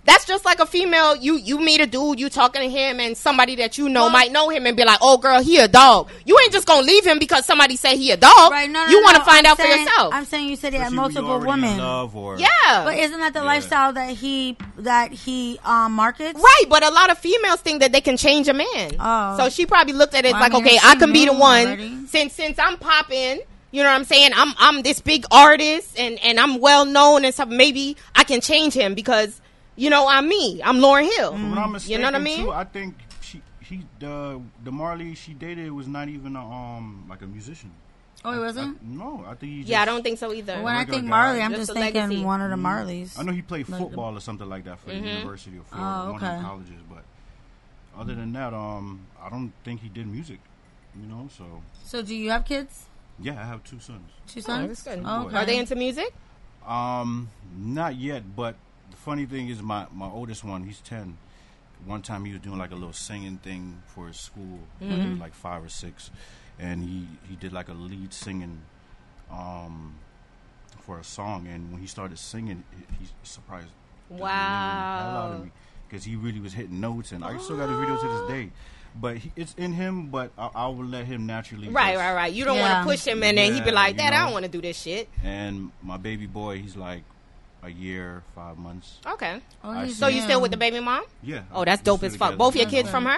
that's 0.04 0.24
just 0.24 0.44
like 0.44 0.60
a 0.60 0.66
female. 0.66 1.14
You 1.14 1.36
you 1.36 1.60
meet 1.60 1.80
a 1.80 1.86
dude, 1.86 2.18
you 2.18 2.30
talking 2.30 2.62
to 2.62 2.68
him, 2.68 2.98
and 3.00 3.16
somebody 3.16 3.56
that 3.56 3.76
you 3.78 3.88
know 3.88 4.02
Well- 4.04 4.10
might 4.10 4.32
know 4.32 4.48
him 4.48 4.66
and 4.66 4.76
be 4.76 4.84
like, 4.84 4.98
"Oh, 5.02 5.18
girl, 5.18 5.42
he 5.42 5.58
a 5.58 5.68
dog." 5.68 6.08
You 6.24 6.38
ain't 6.42 6.52
just 6.52 6.66
gonna 6.66 6.86
leave 6.86 7.04
him 7.06 7.18
because 7.18 7.44
somebody 7.44 7.76
say 7.76 7.96
he 7.96 8.10
a 8.10 8.16
dog. 8.16 8.50
Right? 8.50 8.68
No, 8.70 8.84
no, 8.84 8.90
you 8.90 9.00
no, 9.00 9.04
want 9.04 9.16
to 9.16 9.18
no. 9.20 9.24
find 9.26 9.46
I'm 9.46 9.52
out 9.52 9.56
for 9.58 9.64
saying- 9.64 9.84
yourself. 9.86 10.14
I'm 10.14 10.24
saying 10.24 10.48
you 10.48 10.56
said 10.56 10.72
he 10.72 10.78
had 10.78 10.88
Especially 10.92 11.14
you 11.14 11.22
multiple 11.22 11.48
women. 11.50 11.78
love 11.78 12.16
or 12.16 12.38
yeah, 12.38 12.84
But 12.84 12.96
isn't 12.98 13.20
that 13.20 13.32
the 13.34 13.40
Yeah. 13.40 13.44
lifestyle 13.46 13.92
that 13.92 14.10
he 14.16 14.56
that 14.78 15.12
he 15.12 15.58
um, 15.64 15.92
markets? 15.92 16.40
Right, 16.40 16.64
but 16.68 16.82
a 16.82 16.90
lot 16.90 17.10
of 17.10 17.18
females 17.18 17.60
think 17.60 17.80
that 17.80 17.92
they 17.92 18.00
can 18.00 18.16
change 18.16 18.48
a 18.48 18.54
man. 18.54 18.92
Oh. 18.98 19.36
So 19.36 19.48
she 19.50 19.66
probably 19.66 19.92
looked 19.92 20.14
at 20.14 20.24
it 20.24 20.32
Well, 20.32 20.36
I 20.42 20.46
like, 20.48 20.52
mean, 20.52 20.66
okay, 20.66 20.78
I 20.82 20.94
can 20.96 21.12
be 21.12 21.26
the 21.26 21.32
one 21.34 21.66
already. 21.66 22.06
since 22.08 22.32
since 22.34 22.58
I'm 22.58 22.78
popping. 22.78 23.40
You 23.72 23.84
know 23.84 23.88
what 23.90 23.94
I'm 23.96 24.04
saying? 24.04 24.32
I'm 24.34 24.52
I'm 24.58 24.82
this 24.82 25.00
big 25.00 25.24
artist 25.30 25.96
and 25.98 26.18
and 26.24 26.40
I'm 26.40 26.58
well 26.58 26.84
known 26.84 27.24
and 27.24 27.32
stuff. 27.34 27.48
Maybe 27.48 27.96
I 28.16 28.24
can 28.24 28.40
change 28.40 28.72
him 28.74 28.94
because 28.94 29.40
you 29.76 29.90
know 29.90 30.08
I'm 30.08 30.28
me. 30.28 30.60
I'm 30.62 30.78
Lauryn 30.78 31.04
Hill. 31.16 31.30
If 31.34 31.40
I'm 31.40 31.54
not 31.54 31.86
You 31.88 31.98
know 31.98 32.04
what 32.04 32.14
I 32.14 32.18
mean? 32.18 32.44
Too, 32.44 32.52
I 32.52 32.64
think 32.64 32.94
she 33.20 33.42
he 33.60 33.82
the 33.98 34.40
the 34.64 34.72
Marley 34.72 35.14
she 35.14 35.32
dated 35.34 35.70
was 35.72 35.86
not 35.88 36.08
even 36.08 36.36
a, 36.36 36.44
um 36.44 37.06
like 37.08 37.22
a 37.22 37.26
musician. 37.26 37.70
Oh, 38.22 38.32
he 38.34 38.38
wasn't. 38.38 38.82
no, 38.82 39.24
I 39.26 39.34
think 39.34 39.50
he. 39.52 39.62
Yeah, 39.62 39.80
I 39.80 39.86
don't 39.86 40.02
think 40.02 40.18
so 40.18 40.30
either. 40.34 40.60
when 40.60 40.74
I 40.74 40.80
regular 40.80 40.98
think 41.00 41.10
guy. 41.10 41.16
Marley, 41.16 41.40
I'm 41.40 41.52
Just 41.52 41.68
just 41.68 41.72
thinking 41.72 42.02
legacy. 42.02 42.22
one 42.24 42.42
of 42.42 42.50
the 42.50 42.56
Marleys. 42.56 43.18
I 43.18 43.22
know 43.22 43.32
he 43.32 43.40
played 43.40 43.66
football 43.66 44.14
or 44.14 44.20
something 44.20 44.46
like 44.48 44.64
that 44.64 44.78
for 44.78 44.90
the 44.90 44.96
University 44.96 45.56
of 45.56 45.66
Florida, 45.66 46.04
Oh, 46.08 46.12
one 46.12 46.22
of 46.24 46.36
the 46.38 46.44
colleges. 46.46 46.80
But 46.88 47.04
other 47.98 48.14
than 48.14 48.32
that, 48.34 48.52
um, 48.52 49.06
I 49.22 49.30
don't 49.30 49.52
think 49.64 49.80
he 49.80 49.88
did 49.88 50.06
music. 50.06 50.38
You 51.00 51.06
know, 51.08 51.28
so 51.34 51.62
So, 51.84 52.02
do 52.02 52.14
you 52.14 52.30
have 52.30 52.44
kids? 52.44 52.84
yeah, 53.20 53.40
I 53.40 53.44
have 53.46 53.64
two 53.64 53.78
sons. 53.80 54.10
Two 54.26 54.40
Oh, 54.40 54.42
sons? 54.42 54.68
that's 54.68 54.82
good. 54.82 55.02
Oh, 55.06 55.26
okay. 55.26 55.36
Are 55.38 55.46
they 55.46 55.56
into 55.58 55.74
music? 55.76 56.12
Um, 56.66 57.30
not 57.56 57.96
yet, 57.96 58.36
but 58.36 58.54
the 58.54 58.69
funny 59.04 59.26
thing 59.26 59.48
is, 59.48 59.62
my 59.62 59.86
my 59.92 60.06
oldest 60.08 60.44
one, 60.44 60.64
he's 60.64 60.80
ten. 60.80 61.18
One 61.86 62.02
time 62.02 62.24
he 62.26 62.32
was 62.32 62.40
doing 62.42 62.58
like 62.58 62.72
a 62.72 62.74
little 62.74 62.92
singing 62.92 63.38
thing 63.38 63.82
for 63.86 64.06
his 64.08 64.18
school. 64.18 64.58
when 64.78 65.00
He 65.00 65.08
was 65.10 65.18
like 65.18 65.34
five 65.34 65.64
or 65.64 65.68
six, 65.70 66.10
and 66.58 66.82
he 66.82 67.06
he 67.28 67.36
did 67.36 67.52
like 67.52 67.68
a 67.68 67.72
lead 67.72 68.12
singing, 68.12 68.60
um, 69.30 69.94
for 70.80 70.98
a 70.98 71.04
song. 71.04 71.46
And 71.46 71.72
when 71.72 71.80
he 71.80 71.86
started 71.86 72.18
singing, 72.18 72.64
he, 72.98 73.04
he 73.04 73.10
surprised 73.22 73.68
the 74.08 74.14
living 74.14 74.24
hell 74.26 75.16
out 75.16 75.32
of 75.32 75.38
Wow. 75.38 75.44
me 75.44 75.50
because 75.88 76.04
he 76.04 76.16
really 76.16 76.40
was 76.40 76.52
hitting 76.52 76.80
notes, 76.80 77.12
and 77.12 77.24
I 77.24 77.36
still 77.38 77.56
got 77.56 77.66
the 77.68 77.76
video 77.78 77.96
to 77.96 78.06
this 78.08 78.28
day. 78.36 78.50
But 79.00 79.18
he, 79.18 79.32
it's 79.36 79.54
in 79.56 79.72
him, 79.72 80.08
but 80.08 80.32
I, 80.36 80.50
I 80.54 80.66
will 80.66 80.84
let 80.84 81.06
him 81.06 81.24
naturally. 81.24 81.68
Right, 81.68 81.92
just- 81.94 82.04
right, 82.04 82.14
right. 82.14 82.32
You 82.32 82.44
don't 82.44 82.56
Yeah. 82.56 82.72
want 82.74 82.84
to 82.88 82.90
push 82.92 83.04
him 83.06 83.22
and 83.22 83.38
then 83.38 83.52
he 83.54 83.60
be 83.60 83.66
Yeah, 83.66 83.72
like, 83.72 83.92
you 83.94 83.98
Dad, 83.98 84.12
I 84.12 84.24
don't 84.24 84.32
want 84.32 84.44
to 84.46 84.50
do 84.50 84.60
this 84.60 84.80
shit. 84.82 85.08
And 85.22 85.70
my 85.80 85.96
baby 85.96 86.26
boy, 86.26 86.58
he's 86.58 86.76
like 86.76 87.04
a 87.62 87.68
year, 87.68 88.22
five 88.34 88.58
months. 88.58 88.98
Okay. 89.06 89.40
Oh, 89.64 89.86
So 89.88 90.08
you 90.08 90.20
still 90.22 90.40
with 90.40 90.50
the 90.50 90.56
baby 90.56 90.80
mom? 90.80 91.04
Yeah. 91.22 91.42
Oh, 91.52 91.64
that's 91.64 91.82
dope 91.82 92.02
as 92.02 92.16
fuck. 92.16 92.36
Both 92.36 92.56
your 92.56 92.66
kids 92.66 92.90
from 92.90 93.04
her? 93.06 93.16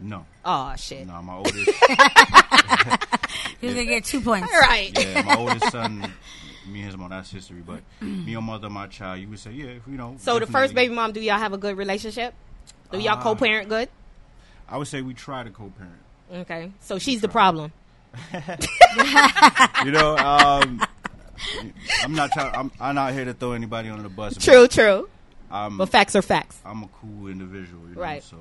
No, 0.00 0.26
Oh 0.44 0.74
shit. 0.76 1.06
no, 1.06 1.22
my 1.22 1.36
oldest. 1.36 1.56
He's 3.60 3.74
gonna 3.74 3.84
get 3.84 4.04
two 4.04 4.20
points. 4.20 4.50
Right. 4.52 4.90
yeah, 4.98 5.22
my 5.22 5.36
oldest 5.36 5.70
son. 5.70 6.00
Me 6.66 6.78
and 6.80 6.86
his 6.86 6.96
mom. 6.96 7.10
That's 7.10 7.30
history. 7.30 7.62
But 7.64 7.82
me 8.00 8.34
and 8.34 8.44
mother, 8.44 8.68
my 8.68 8.88
child. 8.88 9.20
You 9.20 9.28
would 9.28 9.38
say, 9.38 9.52
yeah, 9.52 9.66
if 9.66 9.82
you 9.86 9.96
know. 9.96 10.16
So 10.18 10.38
the 10.40 10.46
first 10.46 10.74
baby 10.74 10.92
mom, 10.94 11.12
do 11.12 11.20
y'all 11.20 11.38
have 11.38 11.52
a 11.52 11.58
good 11.58 11.76
relationship? 11.76 12.34
Do 12.90 12.98
y'all 12.98 13.18
Uh, 13.18 13.22
co-parent 13.22 13.68
good? 13.68 13.88
I 14.68 14.76
would 14.78 14.88
say 14.88 15.02
we 15.02 15.14
try 15.14 15.44
to 15.44 15.50
co-parent. 15.50 15.94
Okay. 16.32 16.72
So 16.80 16.98
she's 16.98 17.20
the 17.20 17.28
problem. 17.28 17.72
You 19.84 19.90
know, 19.90 20.16
um, 20.18 20.80
I'm 22.02 22.14
not 22.14 22.30
trying. 22.32 22.54
I'm, 22.54 22.72
I'm 22.80 22.94
not 22.94 23.12
here 23.12 23.24
to 23.24 23.34
throw 23.34 23.52
anybody 23.52 23.88
under 23.88 24.02
the 24.02 24.08
bus. 24.08 24.34
but 24.34 24.42
True, 24.42 24.68
true. 24.68 25.08
I'm, 25.50 25.76
But 25.78 25.88
facts 25.90 26.16
are 26.16 26.22
facts. 26.22 26.58
I'm 26.64 26.82
a 26.84 26.88
cool 27.00 27.26
individual. 27.28 27.88
You 27.88 27.94
know, 27.94 28.00
Right. 28.00 28.22
So, 28.22 28.36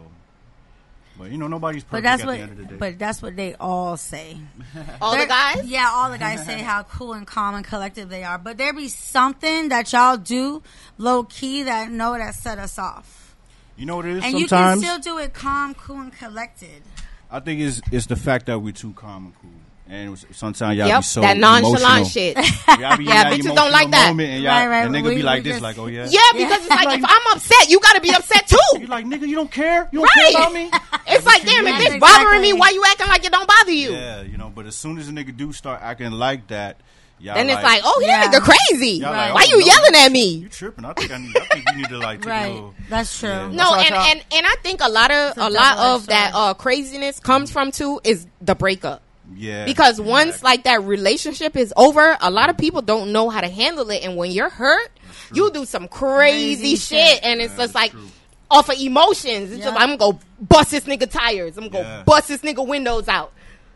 but 1.20 1.30
you 1.30 1.38
know, 1.38 1.48
nobody's 1.48 1.84
perfect 1.84 1.91
But 1.91 2.03
that's 2.03 2.22
at 2.22 2.27
what. 2.27 2.38
the 2.38 2.41
end 2.44 2.51
of 2.53 2.58
the 2.58 2.63
day. 2.65 2.75
But 2.77 2.98
that's 3.00 3.22
what 3.22 3.36
they 3.36 3.53
all 3.56 3.98
say. 3.98 4.38
All 5.01 5.12
the 5.12 5.18
They're- 5.18 5.27
guys? 5.27 5.65
Yeah, 5.65 5.89
all 5.91 6.10
the 6.10 6.18
guys 6.18 6.46
say 6.46 6.60
how 6.60 6.84
cool 6.84 7.13
and 7.13 7.27
calm 7.27 7.53
and 7.56 7.65
collective 7.65 8.08
they 8.10 8.24
are. 8.24 8.38
But 8.38 8.58
there 8.58 8.72
be 8.74 8.88
something 8.88 9.70
that 9.70 9.91
y'all 9.91 10.15
do 10.18 10.63
low 10.98 11.24
key 11.24 11.63
that 11.63 11.91
know 11.91 12.18
that 12.18 12.34
set 12.36 12.58
us 12.60 12.80
off. 12.80 13.36
you 13.77 13.86
know 13.86 13.98
what 13.98 14.06
it 14.06 14.18
is. 14.18 14.24
And 14.24 14.39
you 14.39 14.48
can 14.48 14.77
still 14.80 15.00
do 15.00 15.18
it 15.18 15.34
calm, 15.34 15.74
cool, 15.74 16.00
and 16.00 16.13
collected. 16.13 16.81
I 17.29 17.40
think 17.42 17.59
it's 17.62 17.81
it's 17.92 18.05
the 18.07 18.16
fact 18.16 18.46
that 18.48 18.59
we're 18.59 18.74
too 18.74 18.94
calm 18.94 19.25
and 19.25 19.36
cool, 19.42 19.51
and 19.92 20.08
it 20.08 20.10
was- 20.10 20.25
sometimes 20.32 20.77
y'all 20.77 20.88
Yep. 20.88 21.00
be 21.00 21.04
so 21.04 21.22
that 21.22 21.38
nonchalant 21.38 21.82
emotional. 21.82 22.06
shit. 22.06 22.36
Y'all 22.80 22.98
be 22.98 23.04
in 23.04 23.10
Yeah, 23.10 23.24
that 23.24 23.34
bitches 23.34 23.54
don't 23.56 23.72
like 23.72 23.92
that. 23.92 24.08
Moment 24.08 24.30
and 24.32 24.44
y'all, 24.44 24.54
Right, 24.54 24.68
right. 24.68 24.86
And 24.86 24.96
nigga 24.96 25.04
We- 25.10 25.16
be 25.16 25.22
like 25.24 25.44
this, 25.44 25.54
just- 25.54 25.62
like, 25.64 25.77
oh 25.77 25.88
yeah. 25.88 26.08
yeah, 26.10 26.20
because 26.34 26.62
it's 26.62 26.70
like 26.70 26.98
if 26.98 27.04
I'm 27.06 27.36
upset, 27.36 27.70
you 27.70 27.80
got 27.80 27.94
to 27.96 28.01
be 28.01 28.10
upset 28.16 28.48
too. 28.48 28.58
You 28.74 28.80
too. 28.80 28.86
like 28.88 29.06
nigga, 29.06 29.27
you 29.27 29.36
don't 29.36 29.51
care. 29.51 29.90
You 29.92 30.00
don't 30.00 30.04
Right. 30.16 30.32
care 30.32 30.42
about 30.42 30.54
me. 30.54 30.72
It's 31.14 31.25
like, 31.25 31.44
damn, 31.46 31.68
if 31.68 31.77
That's 31.77 31.92
this 31.92 32.00
bothering 32.00 32.42
me, 32.42 32.54
why 32.54 32.70
you 32.70 32.84
acting 32.90 33.08
like 33.08 33.25
it 33.25 33.32
don't 33.34 33.48
bother 33.48 33.72
you? 33.72 33.92
Yeah, 33.92 34.22
you 34.22 34.38
know. 34.38 34.50
But 34.54 34.66
as 34.66 34.75
soon 34.77 34.98
as 34.98 35.10
a 35.10 35.12
nigga 35.12 35.36
do 35.36 35.51
start 35.51 35.82
acting 35.84 36.12
like 36.12 36.48
that, 36.48 36.77
y'all 37.20 37.36
Then 37.36 37.50
it's 37.50 37.62
like, 37.62 37.82
oh, 37.84 38.01
Yeah. 38.01 38.24
yeah, 38.24 38.32
nigga 38.32 38.42
crazy. 38.42 38.92
Y'all 38.92 39.12
Right. 39.12 39.25
like, 39.32 39.36
Why 39.36 39.42
oh, 39.46 39.58
you 39.58 39.60
no, 39.60 39.66
yelling 39.66 39.96
at 39.96 40.12
me? 40.12 40.27
You 40.36 40.44
me? 40.44 40.50
tripping? 40.50 40.86
I 40.86 40.94
think 40.94 41.12
I 41.12 41.18
need. 41.18 41.36
I 41.38 41.46
think 41.54 41.66
you 41.72 41.77
need 41.77 41.90
to 41.90 41.98
like 41.98 42.20
take 42.20 42.27
a 42.27 42.30
Right. 42.30 42.54
little. 42.54 42.74
That's 42.90 43.20
true. 43.20 43.30
Yeah. 43.30 43.48
No, 43.50 43.75
That's 43.75 43.92
and, 43.92 43.96
and 43.96 44.24
and 44.32 44.46
I 44.48 44.56
think 44.64 44.80
a 44.82 44.90
lot 44.90 45.12
of 45.12 45.38
a 45.38 45.48
a 45.48 45.50
lot 45.50 45.77
of 45.80 46.08
that 46.08 46.32
uh, 46.34 46.54
craziness 46.54 47.20
comes 47.20 47.51
from 47.51 47.72
too 47.72 48.00
is 48.06 48.25
the 48.42 48.56
breakup. 48.56 49.01
Yeah. 49.35 49.65
Because 49.65 50.00
once 50.00 50.44
like 50.44 50.63
that 50.63 50.83
relationship 50.83 51.55
is 51.55 51.74
over, 51.77 52.17
a 52.22 52.29
lot 52.31 52.50
of 52.50 52.57
people 52.57 52.81
don't 52.81 53.11
know 53.11 53.29
how 53.29 53.41
to 53.41 53.48
handle 53.50 53.89
it, 53.89 54.03
and 54.03 54.15
when 54.17 54.31
you're 54.31 54.50
hurt, 54.50 54.91
you 55.33 55.51
do 55.51 55.65
some 55.65 55.87
crazy, 55.87 56.61
Crazy 56.61 56.75
shit, 56.75 57.07
shit. 57.15 57.24
and 57.24 57.41
it's 57.41 57.53
Yeah, 57.53 57.59
just 57.63 57.75
like 57.75 57.91
true. 57.91 58.07
off 58.50 58.70
of 58.70 58.77
emotions. 58.79 59.51
It's 59.51 59.59
Yeah. 59.59 59.65
just 59.72 59.79
I'm 59.79 59.98
gonna 59.98 60.13
go 60.13 60.20
bust 60.41 60.72
this 60.72 60.83
nigga 60.85 61.09
tires. 61.09 61.57
I'm 61.57 61.70
gonna 61.70 61.83
Yeah. 61.83 61.98
go 62.00 62.03
bust 62.05 62.27
this 62.27 62.41
nigga 62.41 62.65
windows 62.65 63.07
out. 63.07 63.31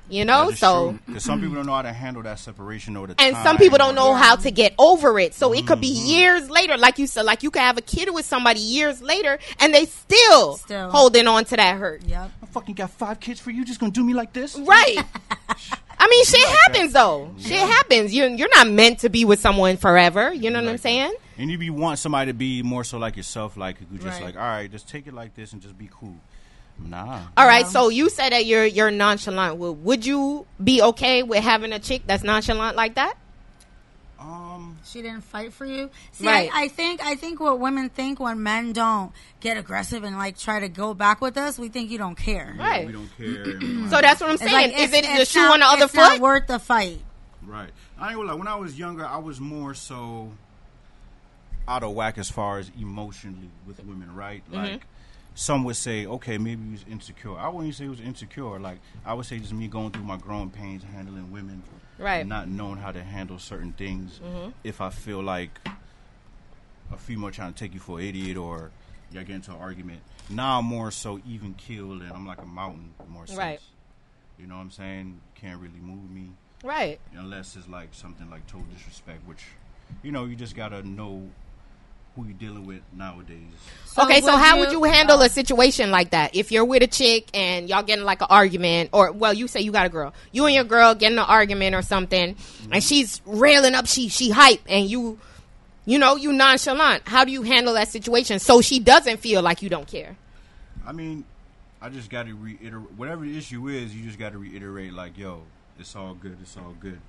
You 0.08 0.24
know, 0.24 0.52
so. 0.52 0.98
because 1.08 1.24
some 1.24 1.40
people 1.42 1.56
don't 1.56 1.66
know 1.66 1.74
how 1.74 1.82
to 1.82 1.92
handle 1.92 2.22
that 2.24 2.38
separation 2.38 2.96
or 2.96 3.08
the 3.08 3.16
And 3.18 3.34
time 3.34 3.44
some 3.44 3.58
people 3.58 3.80
don't 3.80 3.96
know 3.96 4.14
how 4.14 4.36
to 4.36 4.52
get 4.52 4.76
over 4.78 5.18
it. 5.20 5.34
So 5.34 5.52
it 5.54 5.66
could 5.66 5.82
be 5.82 5.90
Mm-hmm. 5.96 6.06
years 6.08 6.50
later, 6.50 6.78
like 6.78 7.00
you 7.00 7.08
said, 7.08 7.24
like 7.24 7.42
you 7.42 7.50
could 7.50 7.62
have 7.64 7.78
a 7.80 7.82
kid 7.82 8.14
with 8.14 8.26
somebody 8.26 8.60
years 8.60 9.02
later, 9.02 9.40
and 9.60 9.74
they 9.74 9.86
still, 9.86 10.58
Still. 10.58 10.92
holding 10.92 11.28
on 11.28 11.46
to 11.46 11.56
that 11.56 11.78
hurt. 11.78 12.04
Yep. 12.06 12.32
I 12.44 12.46
fucking 12.46 12.76
got 12.76 12.92
five 12.92 13.20
kids 13.20 13.40
for 13.40 13.50
you. 13.50 13.66
Just 13.66 13.80
gonna 13.80 13.92
do 13.92 14.04
me 14.04 14.14
like 14.14 14.32
this? 14.32 14.56
Right. 14.56 14.98
I 16.00 16.08
mean, 16.08 16.26
shit 16.26 16.48
happens 16.66 16.94
though. 16.94 17.32
Shit 17.40 17.58
happens. 17.68 18.14
You're 18.14 18.28
you're 18.28 18.50
not 18.56 18.68
meant 18.70 19.00
to 19.00 19.10
be 19.10 19.26
with 19.26 19.40
someone 19.40 19.78
forever. 19.78 20.32
You 20.32 20.50
know 20.52 20.58
what 20.60 20.66
I'm 20.66 20.74
Like 20.74 20.76
that. 20.78 20.82
saying? 20.84 21.14
And 21.38 21.50
you 21.50 21.58
be 21.58 21.70
want 21.70 21.98
somebody 22.00 22.30
to 22.32 22.36
be 22.38 22.62
more 22.64 22.84
so 22.84 22.98
like 22.98 23.18
yourself, 23.18 23.58
like 23.58 23.78
you 23.92 23.98
just 23.98 24.20
Right. 24.20 24.24
like, 24.26 24.36
all 24.36 24.42
right, 24.42 24.72
just 24.72 24.88
take 24.88 25.08
it 25.08 25.14
like 25.14 25.34
this 25.36 25.52
and 25.54 25.62
just 25.62 25.78
be 25.78 25.90
cool. 25.92 26.16
Nah. 26.78 27.22
All 27.38 27.48
right. 27.48 27.66
So 27.68 27.90
you 27.90 28.10
said 28.10 28.32
that 28.32 28.46
you're 28.46 28.66
you're 28.66 28.92
nonchalant. 28.92 29.58
Would 29.58 29.84
would 29.84 30.06
you 30.06 30.46
be 30.64 30.82
okay 30.82 31.24
with 31.24 31.44
having 31.44 31.72
a 31.74 31.80
chick 31.80 32.04
that's 32.06 32.24
nonchalant 32.24 32.76
like 32.76 32.96
that? 32.96 33.16
Um. 34.20 34.78
She 34.86 35.02
didn't 35.02 35.22
fight 35.22 35.52
for 35.52 35.66
you. 35.66 35.90
See, 36.12 36.26
Right. 36.28 36.50
I, 36.54 36.66
I 36.66 36.68
think 36.68 37.02
I 37.04 37.16
think 37.16 37.40
what 37.40 37.60
women 37.60 37.90
think 37.90 38.20
when 38.20 38.44
men 38.44 38.72
don't 38.72 39.12
get 39.40 39.58
aggressive 39.58 40.04
and 40.04 40.16
like 40.18 40.38
try 40.38 40.60
to 40.60 40.70
go 40.70 40.94
back 40.94 41.22
with 41.22 41.38
us, 41.38 41.58
we 41.58 41.70
think 41.70 41.90
you 41.90 41.98
don't 41.98 42.16
care. 42.16 42.56
Right. 42.58 42.86
We 42.86 42.94
don't 42.94 43.10
care. 43.18 43.44
and- 43.44 43.90
So 43.90 44.00
that's 44.00 44.22
what 44.22 44.30
I'm 44.30 44.38
saying. 44.38 44.52
like, 44.54 44.80
Is 44.80 44.94
it 44.94 45.06
the 45.18 45.26
shoe 45.26 45.40
not- 45.42 45.54
on 45.54 45.60
the 45.62 45.66
other 45.66 45.86
it's 45.86 45.94
not 45.96 46.12
foot? 46.14 46.22
worth 46.22 46.48
the 46.48 46.60
fight. 46.60 47.00
Right. 47.46 47.70
I 47.98 48.10
ain't 48.10 48.16
gonna 48.18 48.30
lie. 48.30 48.36
When 48.36 48.48
I 48.48 48.56
was 48.56 48.78
younger, 48.78 49.06
I 49.06 49.18
was 49.18 49.40
more 49.40 49.74
so 49.74 50.32
out 51.68 51.84
of 51.84 51.92
whack 51.94 52.18
as 52.18 52.30
far 52.30 52.60
as 52.60 52.70
emotionally 52.80 53.50
with 53.66 53.84
women. 53.84 54.14
Right. 54.16 54.44
Mm-hmm. 54.52 54.78
Some 55.38 55.66
would 55.66 55.76
say, 55.76 56.06
okay, 56.06 56.38
maybe 56.38 56.64
he 56.64 56.72
was 56.72 56.86
insecure. 56.90 57.38
I 57.38 57.50
wouldn't 57.50 57.76
say 57.76 57.84
he 57.84 57.90
was 57.90 58.00
insecure. 58.00 58.58
Like 58.60 58.80
I 59.06 59.14
would 59.14 59.26
say 59.26 59.38
just 59.38 59.54
me 59.54 59.68
going 59.68 59.92
through 59.92 60.06
my 60.06 60.18
growing 60.18 60.50
pains, 60.50 60.84
handling 60.84 61.32
women, 61.32 61.62
Right. 62.00 62.22
Mm-hmm. 62.22 62.30
not 62.30 62.48
knowing 62.48 62.78
how 62.78 62.92
to 62.92 63.04
handle 63.04 63.38
certain 63.40 63.74
things. 63.74 64.20
If 64.64 64.80
I 64.82 64.90
feel 64.90 65.22
like 65.22 65.60
a 66.92 66.98
female 66.98 67.32
trying 67.32 67.52
to 67.54 67.58
take 67.60 67.74
you 67.74 67.80
for 67.80 68.00
an 68.00 68.06
idiot 68.06 68.38
or 68.38 68.72
y'all 69.12 69.24
get 69.24 69.36
into 69.36 69.52
an 69.52 69.58
argument. 69.58 70.02
Now 70.30 70.60
I'm 70.60 70.66
more 70.66 70.92
so 70.92 71.20
even 71.28 71.54
keeled 71.56 72.02
and 72.02 72.12
I'm 72.12 72.26
like 72.26 72.42
a 72.42 72.46
mountain 72.46 72.94
more 73.10 73.26
sense. 73.28 73.38
Right. 73.40 73.60
You 74.40 74.48
know 74.48 74.56
what 74.56 74.62
I'm 74.62 74.72
saying? 74.72 75.20
Can't 75.36 75.60
really 75.60 75.80
move 75.82 76.10
me 76.10 76.30
Right. 76.64 77.00
unless 77.14 77.56
it's 77.56 77.68
like 77.68 77.90
something 77.94 78.30
like 78.30 78.46
total 78.48 78.68
disrespect, 78.74 79.26
which 79.28 79.44
you 80.04 80.12
know 80.12 80.26
you 80.26 80.36
just 80.36 80.56
gotta 80.56 80.82
know 80.88 81.30
who 82.16 82.26
you're 82.26 82.34
dealing 82.34 82.66
with 82.66 82.82
nowadays. 82.94 83.40
okay, 83.98 84.22
so 84.22 84.36
how 84.36 84.56
you- 84.56 84.62
would 84.62 84.72
you 84.72 84.84
handle 84.84 85.22
a 85.22 85.26
um, 85.26 85.30
situation 85.30 85.92
like 85.92 86.12
that? 86.12 86.36
If 86.36 86.52
you're 86.52 86.66
with 86.66 86.84
a 86.84 86.88
chick 86.88 87.30
and 87.34 87.70
y'all 87.70 87.84
getting 87.84 88.06
like 88.06 88.22
an 88.22 88.28
argument, 88.30 88.90
or 88.94 89.12
well, 89.12 89.34
you 89.34 89.48
say 89.48 89.62
you 89.62 89.72
got 89.72 89.86
a 89.86 89.90
girl, 89.90 90.14
you 90.32 90.46
and 90.46 90.56
your 90.56 90.64
girl 90.64 90.96
getting 90.96 91.18
an 91.18 91.26
argument 91.26 91.76
or 91.76 91.82
something, 91.82 92.30
and 92.30 92.38
mm-hmm. 92.38 92.80
she's 92.80 93.22
railing 93.26 93.76
up, 93.76 93.88
she 93.88 94.08
she 94.10 94.30
hype, 94.30 94.62
and 94.68 94.90
you 94.90 95.20
You 95.88 96.00
know, 96.00 96.16
you 96.16 96.34
nonchalant. 96.34 97.08
How 97.08 97.26
do 97.26 97.32
you 97.32 97.44
handle 97.44 97.76
that 97.76 97.90
situation 97.90 98.40
so 98.40 98.60
she 98.62 98.80
doesn't 98.80 99.18
feel 99.18 99.44
like 99.44 99.62
you 99.62 99.70
don't 99.70 99.88
care? 99.88 100.18
I 100.86 100.92
mean, 100.92 101.26
I 101.80 101.90
just 101.90 102.10
got 102.10 102.26
to 102.26 102.34
reiterate 102.34 102.92
whatever 102.98 103.24
the 103.24 103.38
issue 103.38 103.68
is. 103.68 103.96
You 103.96 104.04
just 104.04 104.18
got 104.18 104.32
to 104.32 104.40
reiterate 104.40 104.94
like, 104.94 105.18
yo, 105.18 105.44
it's 105.80 105.96
all 105.96 106.16
good. 106.16 106.38
It's 106.42 106.58
all 106.58 106.74
good. 106.80 107.00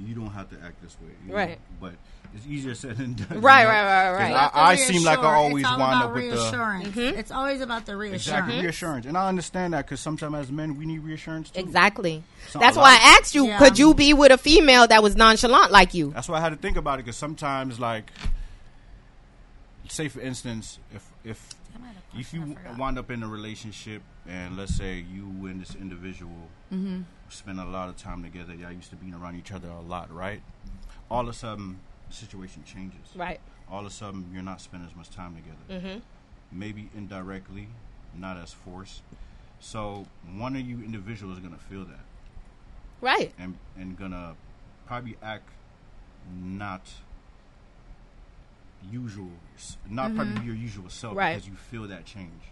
You 0.00 0.14
don't 0.14 0.30
have 0.30 0.50
to 0.50 0.56
act 0.64 0.82
this 0.82 0.96
way, 1.00 1.12
you 1.24 1.30
know? 1.30 1.36
Right. 1.36 1.58
But 1.80 1.92
it's 2.34 2.46
easier 2.46 2.74
said 2.74 2.96
than 2.96 3.14
done. 3.14 3.40
Right, 3.40 3.60
you 3.62 3.68
know? 3.68 3.72
right, 3.74 4.10
right, 4.10 4.12
right. 4.12 4.32
'Cause 4.32 4.52
You 4.54 4.60
I, 4.60 4.70
I 4.72 4.76
seem 4.76 5.04
like 5.04 5.18
I 5.18 5.34
always 5.34 5.62
it's 5.64 5.70
all 5.72 5.78
wind 5.78 5.92
about 5.92 6.04
up 6.06 6.14
with 6.14 6.24
the 6.30 6.36
reassurance. 6.36 6.88
Mm-hmm. 6.88 7.18
It's 7.18 7.30
always 7.30 7.60
about 7.60 7.86
the 7.86 7.96
reassurance. 7.96 8.22
exactly 8.26 8.60
reassurance, 8.60 9.06
and 9.06 9.16
I 9.18 9.28
understand 9.28 9.74
that 9.74 9.84
because 9.86 10.00
sometimes 10.00 10.34
as 10.36 10.50
men 10.52 10.76
we 10.78 10.86
need 10.86 11.00
reassurance 11.00 11.50
too. 11.50 11.60
Exactly. 11.60 12.22
So 12.48 12.58
That's 12.58 12.76
why 12.76 12.92
lot- 12.92 13.00
I 13.00 13.18
asked 13.20 13.34
you, 13.34 13.46
Yeah. 13.46 13.58
could 13.58 13.78
you 13.78 13.94
be 13.94 14.12
with 14.14 14.32
a 14.32 14.38
female 14.38 14.86
that 14.86 15.02
was 15.02 15.14
nonchalant 15.16 15.70
like 15.72 15.94
you? 15.94 16.10
That's 16.12 16.28
why 16.28 16.38
I 16.38 16.40
had 16.40 16.50
to 16.50 16.56
think 16.56 16.76
about 16.76 16.98
it 16.98 17.04
because 17.04 17.16
sometimes, 17.16 17.78
like, 17.78 18.10
say 19.88 20.08
for 20.08 20.20
instance, 20.20 20.78
if 20.94 21.08
if 21.24 21.48
if 22.18 22.32
you 22.34 22.56
wind 22.78 22.98
up 22.98 23.10
in 23.10 23.22
a 23.22 23.28
relationship 23.28 24.02
and 24.28 24.56
let's 24.56 24.74
say 24.74 24.96
you 25.12 25.24
and 25.46 25.60
this 25.60 25.74
individual 25.74 26.48
Mm-hmm. 26.72 27.02
spend 27.28 27.60
a 27.60 27.66
lot 27.66 27.90
of 27.90 27.98
time 27.98 28.22
together, 28.22 28.54
y'all 28.54 28.72
used 28.72 28.88
to 28.88 28.96
being 28.96 29.12
around 29.12 29.36
each 29.36 29.52
other 29.52 29.68
a 29.68 29.82
lot, 29.82 30.10
right? 30.10 30.40
All 31.10 31.20
of 31.20 31.28
a 31.28 31.32
sudden, 31.34 31.80
the 31.90 31.91
situation 32.14 32.62
changes. 32.64 33.00
Right. 33.14 33.40
All 33.70 33.80
of 33.80 33.86
a 33.86 33.90
sudden, 33.90 34.30
you're 34.32 34.42
not 34.42 34.60
spending 34.60 34.88
as 34.88 34.94
much 34.96 35.10
time 35.10 35.34
together. 35.36 35.86
Mm-hmm. 35.86 35.98
Maybe 36.58 36.90
indirectly, 36.94 37.68
not 38.14 38.36
as 38.36 38.52
forced. 38.52 39.02
So 39.60 40.06
one 40.36 40.54
of 40.56 40.62
you 40.62 40.78
individuals 40.82 41.38
is 41.38 41.42
gonna 41.42 41.56
feel 41.56 41.84
that 41.84 42.00
Right. 43.00 43.32
and 43.38 43.56
and 43.76 43.96
gonna 43.96 44.34
probably 44.86 45.16
act 45.22 45.48
not 46.42 46.82
usual, 48.90 49.30
not 49.88 50.14
probably 50.14 50.44
your 50.44 50.54
usual 50.54 50.88
self 50.88 51.12
Mm-hmm. 51.12 51.18
Right. 51.18 51.34
because 51.36 51.48
you 51.48 51.54
feel 51.54 51.86
that 51.88 52.04
change. 52.04 52.42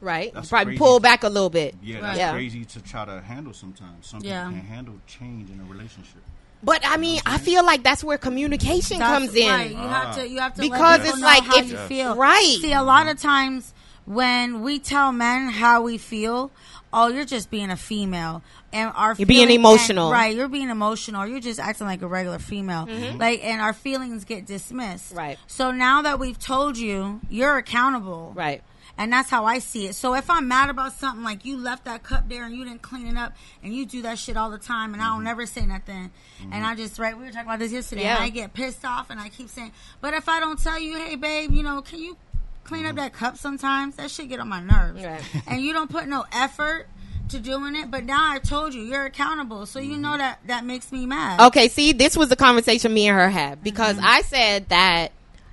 Right. 0.00 0.34
That's 0.34 0.48
Probably 0.48 0.72
crazy. 0.72 0.78
pull 0.78 0.98
back 0.98 1.22
a 1.22 1.28
little 1.28 1.50
bit. 1.50 1.76
Yeah, 1.80 1.96
Right. 1.96 2.02
that's 2.02 2.18
Yeah. 2.18 2.32
crazy 2.32 2.64
to 2.64 2.80
try 2.82 3.04
to 3.04 3.20
handle 3.20 3.52
sometimes. 3.52 4.06
Some 4.08 4.20
Yeah. 4.24 4.46
people 4.48 4.58
can't 4.58 4.68
handle 4.68 4.94
change 5.06 5.48
in 5.50 5.60
a 5.60 5.64
relationship. 5.64 6.22
But 6.62 6.82
I 6.86 6.96
mean, 6.96 7.20
I 7.26 7.38
feel 7.38 7.64
like 7.64 7.82
that's 7.82 8.04
where 8.04 8.18
communication 8.18 8.98
That's 8.98 9.12
comes 9.12 9.34
in. 9.34 9.48
Right. 9.48 9.70
You 9.70 9.76
have 9.76 10.16
to. 10.16 10.28
You 10.28 10.40
have 10.40 10.54
to 10.54 10.60
Because 10.62 11.04
it's 11.08 11.20
like 11.20 11.42
how 11.42 11.58
if- 11.58 11.70
you 11.70 11.76
feel. 11.76 12.16
Right. 12.16 12.58
See, 12.60 12.72
a 12.72 12.82
lot 12.82 13.08
of 13.08 13.18
times 13.18 13.74
when 14.04 14.62
we 14.62 14.78
tell 14.78 15.12
men 15.12 15.48
how 15.48 15.82
we 15.82 15.98
feel, 15.98 16.50
oh, 16.92 17.08
you're 17.08 17.24
just 17.24 17.50
being 17.50 17.70
a 17.70 17.76
female, 17.76 18.42
and 18.72 18.92
our 18.94 19.14
You're 19.16 19.26
being 19.26 19.50
emotional. 19.50 20.06
and- 20.06 20.12
right? 20.12 20.36
You're 20.36 20.48
being 20.48 20.70
emotional. 20.70 21.26
You're 21.26 21.40
just 21.40 21.58
acting 21.60 21.86
like 21.86 22.02
a 22.02 22.06
regular 22.06 22.38
female, 22.38 22.88
like, 23.18 23.44
and 23.44 23.60
our 23.60 23.72
feelings 23.72 24.24
get 24.24 24.46
dismissed. 24.46 25.10
Mm-hmm. 25.10 25.18
Right. 25.18 25.38
So 25.46 25.70
now 25.70 26.02
that 26.02 26.18
we've 26.18 26.38
told 26.38 26.76
you, 26.78 27.20
you're 27.30 27.56
accountable. 27.56 28.32
Right. 28.34 28.62
And 29.02 29.12
that's 29.12 29.28
how 29.28 29.46
I 29.46 29.58
see 29.58 29.88
it. 29.88 29.96
So 29.96 30.14
if 30.14 30.30
I'm 30.30 30.46
mad 30.46 30.70
about 30.70 30.92
something 30.92 31.24
like 31.24 31.44
you 31.44 31.56
left 31.56 31.86
that 31.86 32.04
cup 32.04 32.28
there 32.28 32.44
and 32.44 32.54
you 32.54 32.64
didn't 32.64 32.82
clean 32.82 33.08
it 33.08 33.16
up 33.16 33.32
and 33.60 33.74
you 33.74 33.84
do 33.84 34.02
that 34.02 34.16
shit 34.16 34.36
all 34.36 34.48
the 34.48 34.58
time 34.58 34.94
and 34.94 35.02
I 35.02 35.06
don't 35.06 35.16
mm-hmm. 35.16 35.24
never 35.24 35.44
say 35.44 35.66
nothing 35.66 36.12
mm-hmm. 36.40 36.52
and 36.52 36.64
I 36.64 36.76
just 36.76 37.00
right 37.00 37.18
we 37.18 37.24
were 37.24 37.32
talking 37.32 37.48
about 37.48 37.58
this 37.58 37.72
yesterday 37.72 38.02
Yeah. 38.02 38.14
and 38.14 38.24
I 38.24 38.28
get 38.28 38.54
pissed 38.54 38.84
off 38.84 39.10
and 39.10 39.18
I 39.18 39.28
keep 39.28 39.48
saying, 39.48 39.72
But 40.00 40.14
if 40.14 40.28
I 40.28 40.38
don't 40.38 40.56
tell 40.62 40.78
you, 40.78 40.96
hey 40.98 41.16
babe, 41.16 41.50
you 41.50 41.64
know, 41.64 41.82
can 41.82 41.98
you 41.98 42.16
clean 42.62 42.86
up 42.86 42.90
mm-hmm. 42.90 42.98
that 42.98 43.12
cup 43.12 43.36
sometimes? 43.38 43.96
That 43.96 44.08
shit 44.08 44.28
get 44.28 44.38
on 44.38 44.48
my 44.48 44.60
nerves. 44.60 45.04
Right. 45.04 45.20
And 45.48 45.60
you 45.60 45.72
don't 45.72 45.90
put 45.90 46.06
no 46.06 46.24
effort 46.30 46.86
to 47.30 47.40
doing 47.40 47.74
it, 47.74 47.90
but 47.90 48.04
now 48.04 48.30
I 48.34 48.38
told 48.38 48.72
you 48.72 48.82
you're 48.82 49.06
accountable, 49.06 49.66
so 49.66 49.80
you 49.80 49.98
know 49.98 50.16
that 50.16 50.38
that 50.46 50.64
makes 50.64 50.92
me 50.92 51.06
mad. 51.06 51.40
Okay, 51.40 51.66
see, 51.66 51.92
this 51.92 52.16
was 52.16 52.28
the 52.28 52.36
conversation 52.36 52.94
me 52.94 53.08
and 53.08 53.18
her 53.18 53.28
had 53.28 53.64
because 53.64 53.96
Mm-hmm. 53.96 54.06
I 54.06 54.22
said 54.22 54.68
that 54.68 55.08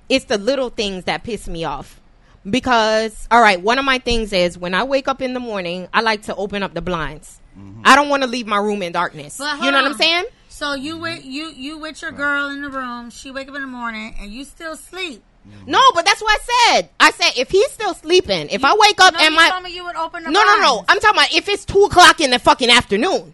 it's 0.08 0.26
the 0.26 0.38
little 0.38 0.70
things 0.70 1.04
that 1.04 1.24
piss 1.24 1.48
me 1.48 1.64
off. 1.64 1.99
Because, 2.48 3.28
all 3.30 3.40
right, 3.42 3.60
one 3.60 3.78
of 3.78 3.84
my 3.84 3.98
things 3.98 4.32
is 4.32 4.56
when 4.56 4.74
I 4.74 4.84
wake 4.84 5.08
up 5.08 5.20
in 5.20 5.34
the 5.34 5.40
morning, 5.40 5.88
I 5.92 6.00
like 6.00 6.22
to 6.22 6.34
open 6.34 6.62
up 6.62 6.72
the 6.72 6.80
blinds. 6.80 7.38
Mm-hmm. 7.58 7.82
I 7.84 7.96
don't 7.96 8.08
want 8.08 8.22
to 8.22 8.28
leave 8.28 8.46
my 8.46 8.56
room 8.56 8.82
in 8.82 8.92
darkness. 8.92 9.36
But 9.36 9.56
You 9.56 9.62
hold 9.62 9.72
know 9.72 9.82
what. 9.82 9.90
I'm 9.92 9.98
saying? 9.98 10.24
So 10.48 10.74
you 10.74 10.98
with 10.98 11.24
you 11.24 11.50
you 11.50 11.78
with 11.78 12.02
your 12.02 12.12
girl 12.12 12.48
in 12.50 12.60
the 12.62 12.68
room, 12.68 13.10
she 13.10 13.30
wake 13.30 13.48
up 13.48 13.54
in 13.54 13.62
the 13.62 13.66
morning 13.66 14.14
and 14.20 14.30
you 14.30 14.44
still 14.44 14.76
sleep. 14.76 15.22
No, 15.66 15.80
but 15.94 16.04
that's 16.04 16.20
what 16.20 16.38
I 16.38 16.74
said. 16.74 16.90
I 17.00 17.10
said 17.12 17.32
if 17.38 17.50
he's 17.50 17.70
still 17.70 17.94
sleeping, 17.94 18.48
if 18.50 18.62
I 18.62 18.74
wake 18.74 19.00
up 19.00 19.14
no, 19.14 19.20
and 19.20 19.30
you 19.30 19.36
my 19.36 19.48
told 19.48 19.62
me 19.62 19.74
you 19.74 19.84
would 19.84 19.96
open 19.96 20.24
the 20.24 20.30
no, 20.30 20.42
no, 20.42 20.56
no, 20.56 20.72
blinds. 20.74 20.84
I'm 20.88 21.00
talking 21.00 21.18
about 21.18 21.34
if 21.34 21.48
it's 21.48 21.64
two 21.64 21.84
o'clock 21.84 22.20
in 22.20 22.30
the 22.30 22.38
fucking 22.38 22.70
afternoon. 22.70 23.32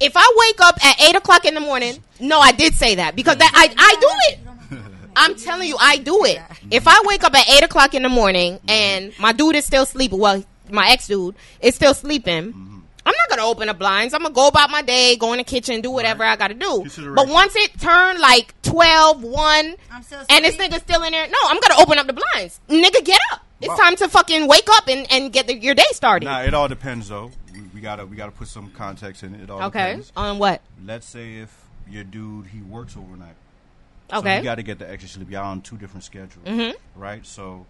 If 0.00 0.12
I 0.16 0.32
wake 0.36 0.60
up 0.60 0.84
at 0.84 1.00
eight 1.02 1.14
o'clock 1.16 1.44
in 1.44 1.54
the 1.54 1.60
morning, 1.60 2.02
no, 2.20 2.38
I 2.40 2.52
did 2.52 2.74
say 2.74 2.96
that 2.96 3.16
because 3.16 3.36
that 3.36 3.52
I 3.54 3.64
I 3.76 3.96
do 4.00 4.08
it. 4.32 4.45
I'm 5.16 5.34
telling 5.34 5.68
you, 5.68 5.76
I 5.80 5.96
do 5.98 6.24
it. 6.24 6.40
If 6.70 6.86
I 6.86 7.00
wake 7.04 7.24
up 7.24 7.34
at 7.34 7.48
eight 7.48 7.62
o'clock 7.64 7.94
in 7.94 8.02
the 8.02 8.08
morning 8.08 8.60
and 8.68 9.12
my 9.18 9.32
dude 9.32 9.56
is 9.56 9.64
still 9.64 9.86
sleeping, 9.86 10.18
well, 10.18 10.44
my 10.70 10.88
ex 10.90 11.06
dude 11.06 11.34
is 11.60 11.74
still 11.74 11.94
sleeping. 11.94 12.52
Mm-hmm. 12.52 12.78
I'm 13.06 13.14
not 13.16 13.28
gonna 13.36 13.48
open 13.48 13.68
the 13.68 13.74
blinds. 13.74 14.14
I'm 14.14 14.22
gonna 14.22 14.34
go 14.34 14.48
about 14.48 14.68
my 14.68 14.82
day, 14.82 15.16
go 15.16 15.32
in 15.32 15.38
the 15.38 15.44
kitchen, 15.44 15.80
do 15.80 15.90
whatever 15.92 16.24
I 16.24 16.34
gotta 16.36 16.54
do. 16.54 16.84
But 17.14 17.28
once 17.28 17.54
it 17.54 17.78
turned 17.80 18.18
like 18.18 18.52
12, 18.62 19.22
1, 19.22 19.76
and 19.90 20.04
this 20.04 20.54
asleep. 20.54 20.72
nigga 20.72 20.80
still 20.80 21.02
in 21.04 21.12
there, 21.12 21.28
no, 21.28 21.38
I'm 21.44 21.60
gonna 21.60 21.80
open 21.80 21.98
up 21.98 22.08
the 22.08 22.12
blinds. 22.14 22.60
Nigga, 22.68 23.04
get 23.04 23.20
up. 23.32 23.42
It's 23.60 23.68
Wow. 23.68 23.76
time 23.76 23.96
to 23.96 24.08
fucking 24.08 24.48
wake 24.48 24.68
up 24.68 24.88
and, 24.88 25.06
and 25.10 25.32
get 25.32 25.46
the, 25.46 25.54
your 25.56 25.74
day 25.74 25.84
started. 25.92 26.26
Nah, 26.26 26.40
it 26.42 26.52
all 26.52 26.68
depends 26.68 27.08
though. 27.08 27.30
We, 27.54 27.60
we 27.74 27.80
gotta 27.80 28.04
we 28.04 28.16
gotta 28.16 28.32
put 28.32 28.48
some 28.48 28.70
context 28.72 29.22
in 29.22 29.34
it. 29.36 29.42
It 29.42 29.50
all 29.50 29.62
okay. 29.64 29.90
depends. 29.90 30.12
On 30.16 30.38
what? 30.38 30.60
Let's 30.84 31.06
say 31.06 31.36
if 31.36 31.56
your 31.88 32.04
dude 32.04 32.46
he 32.48 32.60
works 32.60 32.96
overnight. 32.96 33.36
So 34.10 34.18
Okay. 34.18 34.38
you 34.38 34.44
got 34.44 34.56
to 34.56 34.62
get 34.62 34.78
the 34.78 34.88
extra 34.90 35.08
sleep. 35.08 35.30
Y'all 35.30 35.46
on 35.46 35.60
two 35.62 35.76
different 35.76 36.04
schedules, 36.04 36.44
Mm-hmm. 36.46 37.00
right? 37.00 37.26
So, 37.26 37.66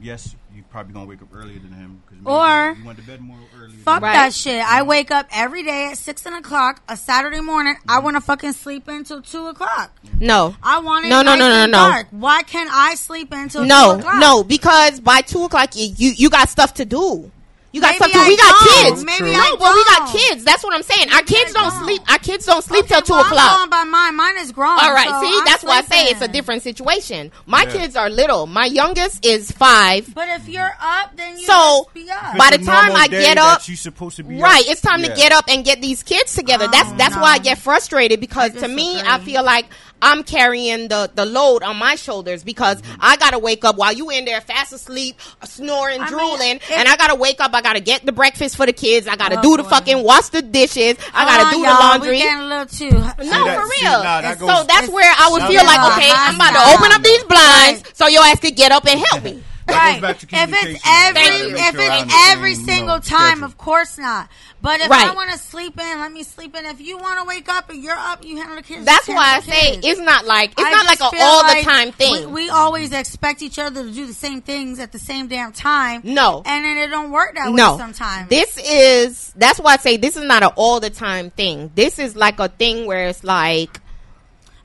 yes, 0.00 0.34
you 0.54 0.62
probably 0.70 0.94
gonna 0.94 1.06
wake 1.06 1.20
up 1.20 1.28
earlier 1.34 1.58
than 1.58 1.72
him 1.72 2.02
because 2.06 2.24
Or- 2.24 2.74
you 2.78 2.84
went 2.86 2.98
to 2.98 3.04
bed 3.04 3.20
more 3.20 3.36
early. 3.58 3.72
Fuck 3.76 4.02
Right. 4.02 4.12
that 4.14 4.32
shit. 4.34 4.64
I 4.64 4.80
mm-hmm. 4.80 4.88
wake 4.88 5.10
up 5.10 5.26
every 5.30 5.62
day 5.62 5.90
at 5.90 5.98
six 5.98 6.24
o'clock 6.24 6.80
a 6.88 6.96
Saturday 6.96 7.40
morning. 7.40 7.76
I 7.88 7.96
mm-hmm. 7.96 8.04
want 8.04 8.16
to 8.16 8.20
fucking 8.22 8.52
sleep 8.54 8.88
until 8.88 9.20
two 9.20 9.46
o'clock. 9.48 9.92
Mm-hmm. 10.06 10.26
No. 10.26 10.56
I 10.62 10.78
want 10.80 11.04
it 11.06 11.08
No, 11.08 11.22
no, 11.22 11.32
nice 11.32 11.38
no, 11.40 11.48
no, 11.48 11.66
no. 11.66 11.72
dark. 11.72 12.06
Why 12.10 12.42
can't 12.42 12.70
I 12.72 12.94
sleep 12.94 13.28
until 13.32 13.62
two 13.62 13.68
No, 13.68 13.98
o'clock? 13.98 14.16
no, 14.20 14.42
because 14.44 15.00
by 15.00 15.20
two 15.20 15.44
o'clock 15.44 15.76
you, 15.76 15.92
you 15.96 16.10
you 16.12 16.30
got 16.30 16.48
stuff 16.48 16.74
to 16.74 16.84
do. 16.84 17.30
You 17.76 17.82
got 17.82 18.00
Maybe 18.00 18.10
stuff 18.10 18.24
to. 18.24 18.28
We 18.30 18.36
got 18.38 18.68
kids. 18.68 19.04
Maybe 19.04 19.32
no, 19.32 19.38
I 19.38 19.56
but 19.58 19.74
we 19.74 19.84
got 19.84 20.08
kids. 20.10 20.44
That's 20.44 20.64
what 20.64 20.72
I'm 20.74 20.82
saying. 20.82 21.12
Our 21.12 21.20
kids 21.20 21.52
don't, 21.52 21.68
don't. 21.68 21.84
sleep. 21.84 22.00
Our 22.10 22.18
kids 22.18 22.46
don't 22.46 22.64
sleep 22.64 22.84
Okay, 22.84 22.94
till 22.94 23.02
two 23.02 23.12
well, 23.12 23.20
o'clock. 23.26 23.60
I'm 23.60 23.68
by 23.68 23.84
mine. 23.84 24.16
Mine 24.16 24.38
is 24.38 24.50
grown. 24.50 24.78
All 24.78 24.94
right, 24.94 25.10
so 25.10 25.20
see, 25.20 25.38
I'm 25.38 25.44
that's 25.44 25.62
why 25.62 25.76
I 25.80 25.82
say 25.82 26.04
it's 26.06 26.22
a 26.22 26.28
different 26.28 26.62
situation. 26.62 27.30
My 27.44 27.64
Yeah. 27.64 27.72
kids 27.72 27.94
are 27.94 28.08
little. 28.08 28.46
My 28.46 28.64
youngest 28.64 29.26
is 29.26 29.50
five. 29.50 30.14
But 30.14 30.28
if 30.30 30.48
you're 30.48 30.74
up, 30.80 31.14
then 31.16 31.38
you 31.38 31.44
So, 31.44 31.52
must 31.52 31.92
be 31.92 32.10
up. 32.10 32.38
By 32.38 32.56
the 32.56 32.64
time 32.64 32.96
I 32.96 33.08
get 33.08 33.36
up- 33.36 33.68
you 33.68 33.76
supposed 33.76 34.16
to 34.16 34.24
be 34.24 34.38
Right, 34.40 34.64
up, 34.64 34.70
it's 34.70 34.80
time 34.80 35.02
yeah. 35.02 35.08
to 35.10 35.14
get 35.14 35.32
up 35.32 35.44
and 35.46 35.62
get 35.62 35.82
these 35.82 36.02
kids 36.02 36.34
together. 36.34 36.68
that's 36.68 36.88
Oh, 36.92 36.94
that's 36.96 37.14
no. 37.14 37.20
why 37.20 37.32
I 37.34 37.38
get 37.40 37.58
frustrated 37.58 38.20
because 38.20 38.56
I 38.56 38.60
to 38.60 38.68
me. 38.68 39.02
I 39.02 39.18
feel 39.18 39.44
like 39.44 39.66
I'm 40.02 40.22
carrying 40.24 40.88
the 40.88 41.10
the 41.14 41.24
load 41.24 41.62
on 41.62 41.76
my 41.76 41.94
shoulders 41.94 42.44
because 42.44 42.82
Mm-hmm. 42.82 43.00
I 43.00 43.16
gotta 43.16 43.38
wake 43.38 43.64
up 43.64 43.76
while 43.76 43.92
you 43.92 44.10
in 44.10 44.24
there 44.26 44.40
fast 44.40 44.72
asleep, 44.72 45.16
snoring, 45.44 46.00
I 46.00 46.04
mean, 46.04 46.12
drooling, 46.12 46.60
and 46.72 46.88
I 46.88 46.96
gotta 46.96 47.14
wake 47.14 47.40
up. 47.40 47.54
I 47.54 47.62
gotta 47.62 47.80
get 47.80 48.04
the 48.04 48.12
breakfast 48.12 48.56
for 48.56 48.66
the 48.66 48.72
kids. 48.72 49.08
I 49.08 49.16
gotta 49.16 49.38
Oh, 49.38 49.42
do 49.42 49.56
the 49.56 49.62
boy. 49.62 49.68
fucking 49.70 50.02
wash 50.02 50.28
the 50.28 50.42
dishes. 50.42 50.96
I 51.14 51.24
gotta 51.24 51.44
on, 51.44 51.52
do 51.54 51.58
the 51.62 51.66
y'all. 51.68 51.80
laundry. 51.80 52.08
We're 52.10 52.22
getting 52.24 52.40
a 52.40 52.46
little 52.46 52.66
too. 52.66 52.90
No, 52.90 53.00
See, 53.00 53.28
that- 53.30 53.58
for 53.60 53.72
see, 53.72 53.84
real. 53.86 54.02
nah, 54.02 54.20
that 54.20 54.38
goes- 54.38 54.48
so 54.50 54.64
that's 54.64 54.88
where 54.88 55.12
I 55.18 55.28
would 55.30 55.42
feel 55.44 55.64
like, 55.64 55.92
okay, 55.92 56.10
I'm 56.14 56.34
about 56.34 56.52
to 56.54 56.74
open 56.76 56.92
up 56.92 57.02
these 57.02 57.24
blinds 57.24 57.82
so 57.94 58.06
your 58.08 58.22
ass 58.24 58.40
could 58.40 58.56
get 58.56 58.72
up 58.72 58.86
and 58.86 59.00
help 59.10 59.22
me. 59.24 59.42
That 59.66 59.74
Right. 59.76 59.92
goes 59.94 60.00
back 60.02 60.18
to 60.20 60.26
If 60.30 60.50
it's 60.52 60.82
every 60.86 61.22
Thank 61.22 61.42
you. 61.42 61.48
Make 61.54 61.62
if 61.62 61.74
sure 61.74 61.80
it's 61.80 62.04
the 62.04 62.08
same, 62.10 62.30
every 62.30 62.50
you 62.52 62.56
know, 62.58 62.64
single 62.64 63.00
time, 63.00 63.30
schedule. 63.38 63.44
of 63.46 63.58
course 63.58 63.98
not. 63.98 64.28
But 64.62 64.80
if 64.80 64.88
Right. 64.88 65.08
I 65.08 65.14
want 65.14 65.30
to 65.32 65.38
sleep 65.38 65.78
in, 65.80 66.00
let 66.00 66.12
me 66.12 66.22
sleep 66.22 66.56
in. 66.56 66.64
If 66.66 66.80
you 66.80 66.96
want 66.98 67.18
to 67.18 67.24
wake 67.24 67.48
up 67.48 67.68
and 67.70 67.82
you're 67.82 67.96
up, 67.98 68.24
you 68.24 68.36
handle 68.36 68.56
the 68.56 68.62
kids. 68.62 68.84
That's 68.84 69.08
why 69.08 69.36
I 69.36 69.40
say 69.40 69.72
kids. 69.74 69.86
it's 69.86 70.00
not 70.00 70.24
like 70.24 70.52
it's 70.52 70.62
I 70.62 70.70
not 70.70 70.86
like 70.86 71.00
an 71.00 71.10
feel 71.10 71.20
all 71.22 71.54
the 71.54 71.62
time 71.62 71.90
thing. 71.92 72.32
We, 72.32 72.44
we 72.44 72.48
always 72.50 72.92
expect 72.92 73.42
each 73.42 73.58
other 73.58 73.82
to 73.82 73.90
do 73.90 74.06
the 74.06 74.14
same 74.14 74.40
things 74.40 74.78
at 74.78 74.92
the 74.92 74.98
same 75.00 75.26
damn 75.26 75.52
time. 75.52 76.00
No. 76.04 76.42
and 76.46 76.64
then 76.64 76.76
it 76.78 76.86
don't 76.88 77.10
work 77.10 77.34
that 77.34 77.50
no 77.50 77.72
way 77.72 77.78
sometimes. 77.78 78.28
this 78.30 78.56
is 78.58 79.32
that's 79.36 79.58
why 79.58 79.74
i 79.74 79.76
say 79.76 79.96
this 79.96 80.16
is 80.16 80.22
not 80.24 80.42
an 80.42 80.50
all 80.56 80.80
the 80.80 80.90
time 80.90 81.30
thing 81.30 81.70
this 81.74 81.98
is 81.98 82.14
like 82.16 82.38
a 82.40 82.48
thing 82.48 82.86
where 82.86 83.08
it's 83.08 83.22
like 83.24 83.80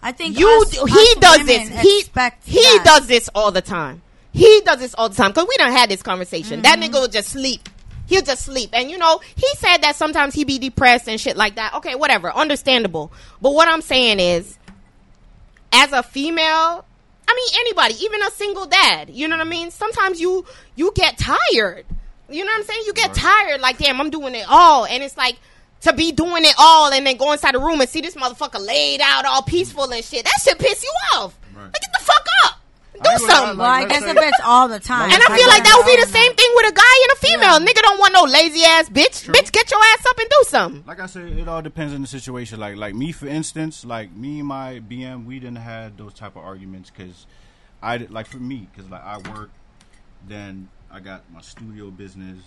I 0.03 0.11
think 0.13 0.37
you 0.39 0.47
us- 0.61 0.69
do- 0.71 0.81
us 0.83 0.89
he 0.91 1.15
does 1.19 1.37
women 1.39 1.45
this 1.47 1.81
he 1.81 1.99
expect 1.99 2.47
he 2.47 2.61
that. 2.61 2.83
does 2.85 3.07
this 3.07 3.29
all 3.35 3.51
the 3.51 3.61
time 3.61 4.01
he 4.33 4.61
does 4.65 4.79
this 4.79 4.93
all 4.95 5.09
the 5.09 5.15
time 5.15 5.31
because 5.31 5.47
we 5.47 5.55
don't 5.57 5.71
had 5.71 5.89
this 5.89 6.01
conversation. 6.01 6.61
That 6.61 6.79
Mm-hmm. 6.79 6.93
nigga 6.93 7.01
will 7.01 7.07
just 7.07 7.29
sleep. 7.29 7.67
He'll 8.07 8.21
just 8.21 8.43
sleep. 8.45 8.69
And 8.73 8.89
you 8.91 8.97
know 8.97 9.19
he 9.35 9.47
said 9.57 9.77
that 9.79 9.95
sometimes 9.95 10.33
he 10.33 10.43
be 10.43 10.59
depressed 10.59 11.07
and 11.07 11.19
shit 11.19 11.37
like 11.37 11.55
that. 11.55 11.75
Okay 11.75 11.95
whatever. 11.95 12.31
Understandable. 12.31 13.11
But 13.41 13.53
what 13.53 13.67
i'm 13.67 13.81
saying 13.81 14.19
is 14.19 14.57
as 15.71 15.91
a 15.93 16.03
female 16.03 16.85
i 17.27 17.33
mean 17.35 17.47
anybody 17.61 17.93
even 18.03 18.21
a 18.23 18.31
single 18.31 18.65
dad 18.65 19.09
you 19.09 19.27
know 19.27 19.37
what 19.37 19.45
i 19.45 19.49
mean? 19.49 19.71
Sometimes 19.71 20.19
you 20.19 20.45
you 20.75 20.91
get 20.95 21.17
tired. 21.17 21.85
You 22.29 22.43
know 22.45 22.51
what 22.51 22.59
i'm 22.59 22.63
saying? 22.65 22.83
You 22.85 22.93
get 22.93 23.13
tired 23.13 23.61
like 23.61 23.77
damn 23.77 23.99
i'm 24.01 24.09
doing 24.09 24.35
it 24.35 24.45
all. 24.49 24.85
And 24.85 25.03
it's 25.03 25.15
like 25.17 25.37
to 25.81 25.93
be 25.93 26.11
doing 26.11 26.43
it 26.45 26.53
all 26.59 26.91
and 26.91 27.05
then 27.07 27.17
go 27.17 27.31
inside 27.31 27.55
the 27.55 27.59
room 27.59 27.79
and 27.81 27.89
see 27.89 28.01
this 28.01 28.15
motherfucker 28.15 28.65
laid 28.65 29.01
out 29.01 29.25
all 29.25 29.41
peaceful 29.41 29.89
and 29.91 30.03
shit 30.03 30.23
that 30.25 30.39
should 30.43 30.59
piss 30.59 30.83
you 30.83 30.93
off. 31.15 31.37
Right. 31.55 31.63
Like, 31.63 31.73
get 31.81 31.91
the 31.97 32.03
fuck 32.03 32.25
up. 32.45 32.60
Do 33.03 33.09
I 33.09 33.13
ain't 33.13 33.21
gonna 33.21 33.31
lie, 33.31 33.35
something. 33.39 33.57
Well, 33.57 33.67
I 33.67 33.79
Like, 33.79 33.89
guess 33.89 34.01
let's 34.01 34.13
if 34.13 34.19
say- 34.23 34.27
it's 34.29 34.39
all 34.45 34.67
the 34.67 34.79
time. 34.79 35.11
And 35.11 35.21
I 35.21 35.37
feel 35.37 35.47
like 35.47 35.63
that 35.63 35.75
would 35.77 35.85
be 35.95 36.01
the 36.01 36.07
same 36.11 36.33
thing 36.35 36.49
with 36.55 36.71
a 36.71 36.73
guy 36.73 36.95
and 37.03 37.11
a 37.11 37.15
female. 37.15 37.59
Nigga 37.67 37.81
don't 37.81 37.99
want 37.99 38.13
no 38.13 38.23
lazy 38.23 38.63
ass 38.63 38.89
bitch. 38.89 39.23
True. 39.25 39.33
Bitch, 39.33 39.51
get 39.51 39.69
your 39.71 39.79
ass 39.81 40.05
up 40.07 40.17
and 40.19 40.29
do 40.29 40.43
something. 40.47 40.83
like 40.87 40.99
I 40.99 41.05
said, 41.07 41.31
it 41.33 41.47
all 41.47 41.61
depends 41.61 41.93
on 41.93 42.01
the 42.01 42.07
situation. 42.07 42.59
Like 42.59 42.75
like 42.77 42.93
me, 42.95 43.11
for 43.11 43.27
instance, 43.27 43.83
like 43.85 44.11
me 44.15 44.39
and 44.39 44.47
my 44.47 44.79
BM, 44.87 45.25
we 45.25 45.39
didn't 45.39 45.57
have 45.57 45.97
those 45.97 46.13
type 46.13 46.35
of 46.35 46.43
arguments 46.43 46.91
because 46.91 47.25
I 47.81 47.97
did- 47.97 48.11
like 48.11 48.27
for 48.27 48.37
me 48.37 48.67
because 48.71 48.89
like 48.91 49.03
I 49.03 49.17
work, 49.17 49.49
then 50.27 50.69
I 50.91 50.99
got 50.99 51.23
my 51.33 51.41
studio 51.41 51.89
business, 51.89 52.39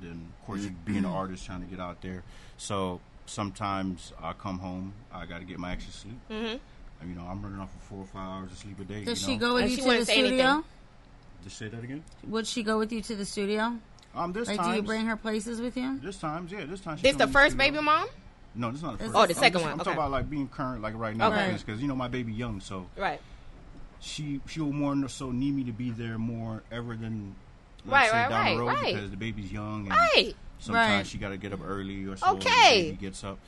then 0.00 0.28
of 0.40 0.46
course 0.46 0.66
being 0.84 0.98
an 0.98 1.04
artist 1.06 1.44
trying 1.44 1.60
to 1.60 1.66
get 1.66 1.80
out 1.80 2.00
there. 2.00 2.22
So 2.56 3.00
sometimes 3.26 4.12
I 4.22 4.32
come 4.32 4.58
home, 4.60 4.94
I 5.12 5.26
got 5.26 5.38
to 5.40 5.44
get 5.44 5.58
my 5.58 5.72
extra 5.72 5.92
sleep. 5.92 6.18
Mm-hmm. 6.30 6.56
You 7.04 7.14
know, 7.14 7.22
I'm 7.28 7.42
running 7.42 7.60
off 7.60 7.70
for 7.72 7.78
four 7.80 7.98
or 8.00 8.06
five 8.06 8.28
hours 8.42 8.52
of 8.52 8.58
sleep 8.58 8.80
a 8.80 8.84
day. 8.84 9.04
Does 9.04 9.20
you 9.22 9.26
she 9.26 9.34
know? 9.34 9.40
go 9.48 9.54
with 9.54 9.62
And 9.64 9.70
you 9.70 9.76
she 9.76 9.82
to 9.82 9.88
the 9.98 10.04
studio? 10.06 10.24
anything. 10.44 10.64
Just 11.44 11.58
say 11.58 11.68
that 11.68 11.84
again. 11.84 12.02
Would 12.26 12.46
she 12.46 12.62
go 12.62 12.78
with 12.78 12.92
you 12.92 13.00
to 13.02 13.14
the 13.14 13.24
studio? 13.24 13.76
Um, 14.14 14.32
this 14.32 14.48
Like, 14.48 14.56
times, 14.56 14.70
do 14.70 14.76
you 14.76 14.82
bring 14.82 15.06
her 15.06 15.16
places 15.16 15.60
with 15.60 15.76
you? 15.76 15.98
This 16.02 16.16
times, 16.18 16.50
yeah, 16.50 16.64
this 16.64 16.80
time. 16.80 16.96
she 16.96 17.02
This 17.02 17.16
the 17.16 17.28
first 17.28 17.56
baby 17.56 17.78
mom? 17.80 18.08
No, 18.54 18.68
this 18.70 18.78
is 18.78 18.82
not 18.82 18.92
the 18.98 19.04
first. 19.04 19.14
Oh, 19.14 19.26
the 19.26 19.34
I'm 19.34 19.38
second 19.38 19.52
just- 19.52 19.62
one, 19.64 19.72
I'm 19.72 19.80
okay. 19.80 19.84
talking 19.84 19.98
about 19.98 20.10
like 20.10 20.30
being 20.30 20.48
current, 20.48 20.80
like 20.82 20.94
right 20.96 21.14
now, 21.14 21.28
Okay. 21.32 21.54
because 21.56 21.80
you 21.80 21.86
know 21.86 21.94
my 21.94 22.08
baby 22.08 22.32
young, 22.32 22.60
so 22.60 22.86
Right. 22.96 23.20
she 24.00 24.40
she 24.48 24.60
will 24.60 24.72
more 24.72 25.08
so 25.08 25.30
need 25.30 25.54
me 25.54 25.64
to 25.64 25.72
be 25.72 25.90
there 25.90 26.18
more 26.18 26.62
ever 26.72 26.96
than 26.96 27.34
Right, 27.84 28.00
let's 28.00 28.10
say 28.10 28.16
right, 28.18 28.28
down 28.30 28.40
right, 28.44 28.54
the 28.54 28.60
road 28.60 28.66
right. 28.68 28.94
because 28.94 29.10
the 29.10 29.16
baby's 29.16 29.52
young 29.52 29.80
and 29.82 29.90
Right. 29.90 30.34
sometimes 30.58 30.90
Right. 30.96 31.06
she 31.06 31.18
got 31.18 31.28
to 31.28 31.36
get 31.36 31.52
up 31.52 31.60
early 31.64 32.04
or 32.06 32.16
so 32.16 32.32
Okay. 32.36 32.82
the 32.82 32.90
baby 32.92 32.96
gets 32.96 33.22
up. 33.22 33.38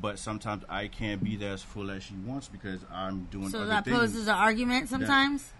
But 0.00 0.18
sometimes 0.18 0.64
I 0.68 0.88
can't 0.88 1.22
be 1.24 1.36
there 1.36 1.52
as 1.54 1.62
full 1.62 1.90
as 1.90 2.02
she 2.02 2.14
wants 2.14 2.48
because 2.48 2.80
I'm 2.92 3.24
doing 3.30 3.48
So 3.50 3.58
other 3.60 3.68
that 3.68 3.84
things. 3.84 3.96
poses 3.96 4.28
an 4.28 4.34
argument 4.34 4.88
sometimes. 4.88 5.52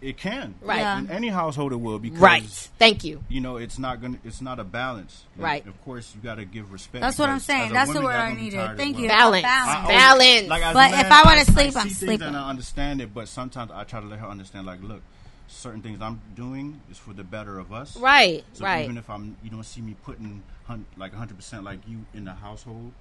it 0.00 0.18
can, 0.18 0.54
Right. 0.60 0.78
Yeah. 0.80 0.98
In 0.98 1.10
any 1.10 1.28
household, 1.28 1.72
it 1.72 1.76
will 1.76 1.98
because 1.98 2.18
Right. 2.20 2.42
Thank 2.78 3.04
you. 3.04 3.22
you 3.28 3.40
know, 3.40 3.56
it's 3.56 3.78
not 3.78 4.02
gonna. 4.02 4.18
It's 4.24 4.42
not 4.42 4.58
a 4.58 4.64
balance. 4.64 5.24
And 5.34 5.42
Right. 5.44 5.66
Of 5.66 5.82
course, 5.84 6.12
you 6.14 6.20
got 6.20 6.34
to 6.36 6.44
give 6.44 6.72
respect. 6.72 7.00
That's 7.02 7.18
what 7.18 7.30
I'm 7.30 7.38
saying. 7.40 7.66
as 7.66 7.70
a 7.70 7.74
That's 7.74 7.92
the 7.94 8.02
word 8.02 8.14
I 8.16 8.34
needed. 8.34 8.76
Thank 8.76 8.98
you. 8.98 9.08
Balance. 9.08 9.44
I 9.46 9.48
Balance. 9.48 9.76
always- 9.76 9.98
Balance. 9.98 10.48
Like, 10.48 10.62
as 10.62 10.70
a 10.70 10.74
But 10.74 10.90
man, 10.90 11.06
if 11.06 11.12
I 11.12 11.22
wanna 11.22 11.40
I 11.40 11.44
sleep, 11.44 11.72
see 11.72 11.78
I'm 11.78 11.86
things 11.86 11.98
sleeping. 11.98 12.26
and 12.28 12.36
I 12.36 12.48
understand 12.50 13.00
it, 13.00 13.14
but 13.14 13.28
sometimes 13.28 13.70
I 13.70 13.84
try 13.84 14.00
to 14.00 14.06
let 14.06 14.18
her 14.18 14.26
understand. 14.26 14.66
Like, 14.66 14.82
look, 14.82 15.00
certain 15.46 15.80
things 15.80 16.02
I'm 16.02 16.20
doing 16.34 16.80
is 16.90 16.98
for 16.98 17.12
the 17.14 17.24
better 17.24 17.58
of 17.58 17.72
us. 17.72 17.96
Right. 17.96 18.44
So 18.54 18.64
right. 18.64 18.84
even 18.84 18.98
if 18.98 19.08
I'm, 19.08 19.36
you 19.42 19.48
don't 19.50 19.62
see 19.64 19.80
me 19.80 19.94
putting 20.04 20.42
hun- 20.66 20.84
like 20.98 21.12
100 21.12 21.36
percent 21.36 21.64
like 21.64 21.78
you 21.86 22.04
in 22.12 22.24
the 22.24 22.34
household, 22.34 22.92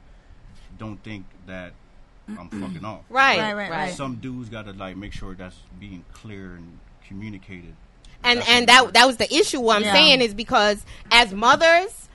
don't 0.78 0.98
think 1.04 1.26
that 1.48 1.74
I'm 2.28 2.50
fucking 2.50 2.86
off. 2.86 3.02
Right, 3.10 3.40
Right, 3.40 3.54
right, 3.54 3.70
right. 3.72 3.94
Some 3.94 4.16
dudes 4.16 4.50
got 4.50 4.66
to 4.66 4.72
like 4.74 4.96
make 4.98 5.14
sure 5.14 5.34
that's 5.34 5.58
being 5.80 6.04
clear 6.14 6.56
and 6.56 6.80
communicated. 7.08 7.76
and 8.24 8.40
That's 8.40 8.50
and 8.50 8.68
that 8.68 8.76
matters. 8.80 8.92
that 8.94 9.08
was 9.08 9.18
the 9.18 9.34
issue. 9.36 9.60
What 9.60 9.78
I'm 9.78 9.84
Yeah. 9.84 9.94
saying 9.94 10.22
is 10.22 10.34
because 10.34 10.86
as 11.12 11.34
mothers, 11.34 12.08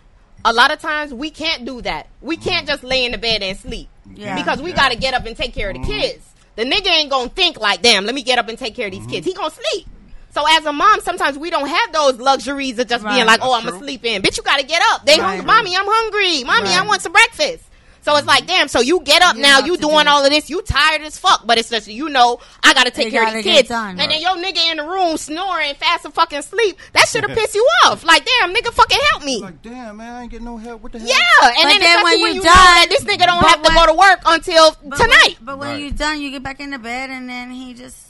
a 0.44 0.52
lot 0.52 0.70
of 0.72 0.80
times 0.80 1.12
we 1.12 1.30
can't 1.30 1.64
do 1.64 1.82
that. 1.82 2.06
We 2.22 2.36
mm-hmm. 2.36 2.48
can't 2.48 2.66
just 2.66 2.82
lay 2.82 3.04
in 3.04 3.12
the 3.12 3.18
bed 3.18 3.42
and 3.42 3.58
sleep 3.58 3.88
Yeah. 4.14 4.34
because 4.36 4.62
we 4.62 4.70
Yeah. 4.70 4.76
got 4.76 4.92
to 4.92 4.96
get 4.96 5.12
up 5.14 5.26
and 5.26 5.36
take 5.36 5.54
care 5.54 5.68
of 5.70 5.74
the 5.74 5.80
mm-hmm. 5.80 5.90
kids. 5.90 6.24
The 6.56 6.64
nigga 6.64 6.88
ain't 6.88 7.10
gonna 7.10 7.28
think 7.28 7.60
like, 7.60 7.82
damn, 7.82 8.04
let 8.04 8.14
me 8.14 8.22
get 8.22 8.38
up 8.38 8.48
and 8.48 8.58
take 8.58 8.74
care 8.74 8.86
of 8.86 8.92
these 8.92 9.02
mm-hmm. 9.02 9.10
kids. 9.10 9.26
He 9.26 9.34
gonna 9.34 9.50
sleep. 9.50 9.86
So 10.34 10.44
as 10.56 10.64
a 10.66 10.72
mom, 10.72 11.00
sometimes 11.00 11.38
we 11.38 11.50
don't 11.50 11.68
have 11.68 11.92
those 11.92 12.18
luxuries 12.18 12.78
of 12.78 12.88
just 12.88 13.04
Right. 13.04 13.14
being 13.14 13.26
like, 13.26 13.40
oh, 13.42 13.50
That's 13.52 13.64
I'm 13.64 13.70
gonna 13.70 13.82
sleep 13.84 14.04
in. 14.04 14.22
Bitch, 14.22 14.36
you 14.36 14.42
gotta 14.42 14.64
get 14.64 14.82
up. 14.92 15.04
They 15.04 15.18
Right. 15.18 15.36
hungry. 15.40 15.46
Mommy, 15.46 15.76
I'm 15.76 15.86
hungry. 15.86 16.44
Mommy, 16.44 16.70
I 16.70 16.82
want 16.86 17.02
some 17.02 17.12
breakfast. 17.12 17.64
So 18.02 18.16
it's 18.16 18.26
like, 18.26 18.46
damn. 18.46 18.68
So 18.68 18.80
you 18.80 19.00
get 19.00 19.22
up 19.22 19.36
You 19.36 19.42
now. 19.42 19.58
You 19.60 19.76
doing 19.76 20.04
do 20.04 20.10
all 20.10 20.24
of 20.24 20.30
this. 20.30 20.48
You 20.48 20.62
tired 20.62 21.02
as 21.02 21.18
fuck. 21.18 21.46
But 21.46 21.58
it's 21.58 21.68
just 21.70 21.88
you 21.88 22.08
know 22.08 22.38
I 22.62 22.74
gotta 22.74 22.90
take 22.90 23.08
It 23.08 23.10
care 23.10 23.22
of 23.22 23.28
gotta 23.28 23.42
these 23.42 23.56
kids. 23.56 23.68
done. 23.68 23.98
And 24.00 24.10
then 24.10 24.20
your 24.20 24.36
nigga 24.36 24.70
in 24.70 24.76
the 24.78 24.84
room 24.84 25.16
snoring 25.16 25.74
fast 25.74 26.04
and 26.04 26.14
fucking 26.14 26.42
sleep. 26.42 26.78
That 26.92 27.06
should 27.08 27.24
have 27.28 27.36
pissed 27.38 27.54
you 27.54 27.66
off. 27.86 28.04
Like, 28.04 28.24
damn, 28.24 28.54
nigga, 28.54 28.72
fucking 28.72 28.98
help 29.10 29.24
me. 29.24 29.40
Like, 29.40 29.62
damn, 29.62 29.96
man, 29.96 30.14
I 30.14 30.22
ain't 30.22 30.30
getting 30.30 30.46
no 30.46 30.56
help. 30.56 30.82
What 30.82 30.92
the 30.92 30.98
hell? 31.00 31.08
Yeah, 31.08 31.14
and 31.48 31.54
But 31.56 31.62
then, 31.68 31.80
then 31.80 31.96
especially 31.96 32.02
when 32.04 32.20
when 32.22 32.34
you 32.34 32.40
you 32.40 32.42
done- 32.44 32.54
know 32.54 32.62
that 32.62 32.86
this 32.90 33.04
nigga 33.04 33.26
don't 33.26 33.40
but 33.40 33.50
have 33.50 33.62
to 33.62 33.68
when- 33.68 33.86
go 33.86 33.86
to 33.86 33.94
work 33.98 34.20
until 34.26 34.76
But 34.84 34.96
tonight. 34.96 35.36
When, 35.38 35.44
but 35.46 35.58
when 35.58 35.68
Right. 35.70 35.80
you're 35.82 35.90
done, 35.90 36.20
you 36.20 36.30
get 36.30 36.42
back 36.42 36.60
in 36.60 36.70
the 36.70 36.78
bed 36.78 37.10
and 37.10 37.28
then 37.28 37.50
he 37.50 37.74
just 37.74 37.96
ha- 37.96 38.07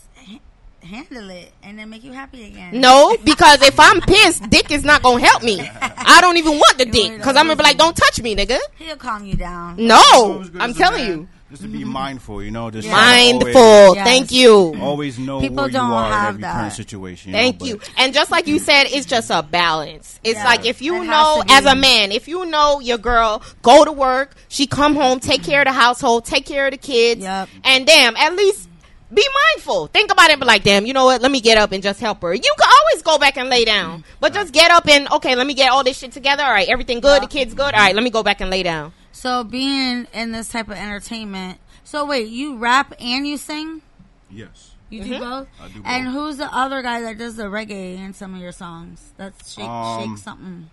handle 0.82 1.30
it 1.30 1.52
and 1.62 1.78
then 1.78 1.90
make 1.90 2.04
you 2.04 2.12
happy 2.12 2.44
again. 2.46 2.80
No, 2.80 3.16
because 3.24 3.62
if 3.62 3.78
I'm 3.78 4.00
pissed, 4.00 4.48
dick 4.50 4.70
is 4.70 4.84
not 4.84 5.02
gonna 5.02 5.24
help 5.24 5.42
me. 5.42 5.60
I 5.60 6.20
don't 6.20 6.36
even 6.36 6.52
want 6.52 6.78
the 6.78 6.84
dick 6.98 7.12
because 7.16 7.36
I'm 7.36 7.46
gonna 7.46 7.56
be 7.56 7.62
like, 7.62 7.78
don't 7.78 7.96
touch 7.96 8.20
me, 8.22 8.34
nigga. 8.36 8.58
He'll 8.76 8.96
calm 8.96 9.24
you 9.24 9.34
down. 9.34 9.76
No, 9.76 10.44
I'm 10.58 10.74
telling 10.74 11.06
you, 11.06 11.28
just 11.50 11.62
to 11.62 11.68
be 11.68 11.78
mm-hmm. 11.78 11.88
mindful, 11.88 12.42
you 12.42 12.50
know, 12.50 12.70
just 12.70 12.86
Yeah. 12.86 12.92
try 12.92 13.32
to 13.32 13.38
mindful. 13.38 13.94
Yes. 13.94 14.04
Thank 14.06 14.32
you. 14.32 14.52
Always, 14.52 14.80
always 14.82 15.18
know 15.18 15.40
People 15.40 15.56
where 15.56 15.66
you 15.68 15.72
don't 15.72 15.90
are 15.92 16.06
in 16.06 16.12
have 16.12 16.28
every 16.28 16.42
that. 16.42 16.54
current 16.54 16.72
situation. 16.74 17.32
know, 17.32 17.38
Thank 17.38 17.58
but- 17.60 17.68
you. 17.68 17.80
And 17.96 18.12
just 18.12 18.30
like 18.30 18.46
you 18.46 18.58
said, 18.68 18.84
it's 18.90 19.06
just 19.06 19.30
a 19.30 19.42
balance. 19.42 20.20
It's 20.22 20.38
Yeah. 20.38 20.44
like 20.44 20.66
if 20.66 20.82
you 20.82 21.00
It 21.02 21.06
know 21.06 21.42
as 21.48 21.64
a 21.64 21.74
man, 21.74 22.12
if 22.12 22.28
you 22.28 22.44
know 22.44 22.80
your 22.80 22.98
girl 22.98 23.42
go 23.62 23.82
to 23.86 23.92
work, 23.92 24.34
she 24.48 24.66
come 24.66 24.94
home, 24.94 25.20
take 25.20 25.42
care 25.42 25.62
of 25.62 25.66
the 25.66 25.72
household, 25.72 26.26
take 26.26 26.44
care 26.44 26.66
of 26.66 26.72
the 26.72 26.76
kids, 26.76 27.22
Yep. 27.22 27.48
and 27.64 27.86
damn, 27.86 28.14
at 28.16 28.34
least 28.36 28.67
be 29.12 29.26
mindful. 29.54 29.86
Think 29.88 30.12
about 30.12 30.28
it 30.30 30.34
and 30.34 30.40
be 30.40 30.46
like, 30.46 30.62
damn, 30.62 30.84
you 30.86 30.92
know 30.92 31.06
what? 31.06 31.22
Let 31.22 31.30
me 31.30 31.40
get 31.40 31.56
up 31.58 31.72
and 31.72 31.82
just 31.82 31.98
help 32.00 32.20
her. 32.22 32.34
You 32.34 32.40
can 32.58 32.68
always 32.80 33.02
go 33.02 33.18
back 33.18 33.36
and 33.36 33.48
lay 33.48 33.64
down. 33.64 34.04
But 34.20 34.34
just 34.34 34.52
get 34.52 34.70
up 34.70 34.86
and 34.88 35.10
okay, 35.12 35.34
let 35.34 35.46
me 35.46 35.54
get 35.54 35.70
all 35.70 35.82
this 35.84 35.98
shit 35.98 36.12
together. 36.12 36.42
All 36.44 36.50
right, 36.50 36.68
everything 36.68 37.00
good, 37.00 37.22
the 37.22 37.26
kids 37.26 37.54
good. 37.54 37.74
All 37.74 37.80
right, 37.80 37.94
let 37.94 38.04
me 38.04 38.10
go 38.10 38.22
back 38.22 38.40
and 38.40 38.50
lay 38.50 38.62
down. 38.62 38.92
So 39.12 39.44
being 39.44 40.06
in 40.12 40.32
this 40.32 40.48
type 40.48 40.68
of 40.68 40.76
entertainment. 40.76 41.58
So 41.84 42.04
wait, 42.04 42.28
you 42.28 42.56
rap 42.58 42.92
and 43.00 43.26
you 43.26 43.36
sing? 43.38 43.82
Yes. 44.30 44.72
You 44.90 45.02
Mm-hmm. 45.02 45.12
do 45.12 45.18
both? 45.18 45.48
I 45.60 45.68
do 45.68 45.82
And 45.84 46.08
who's 46.08 46.36
the 46.38 46.54
other 46.54 46.82
guy 46.82 47.00
that 47.02 47.18
does 47.18 47.36
the 47.36 47.44
reggae 47.44 47.98
in 47.98 48.14
some 48.14 48.34
of 48.34 48.40
your 48.40 48.52
songs? 48.52 49.12
That's 49.16 49.52
shake 49.54 49.64
Um, 49.64 50.16
shake 50.16 50.24
something. 50.24 50.70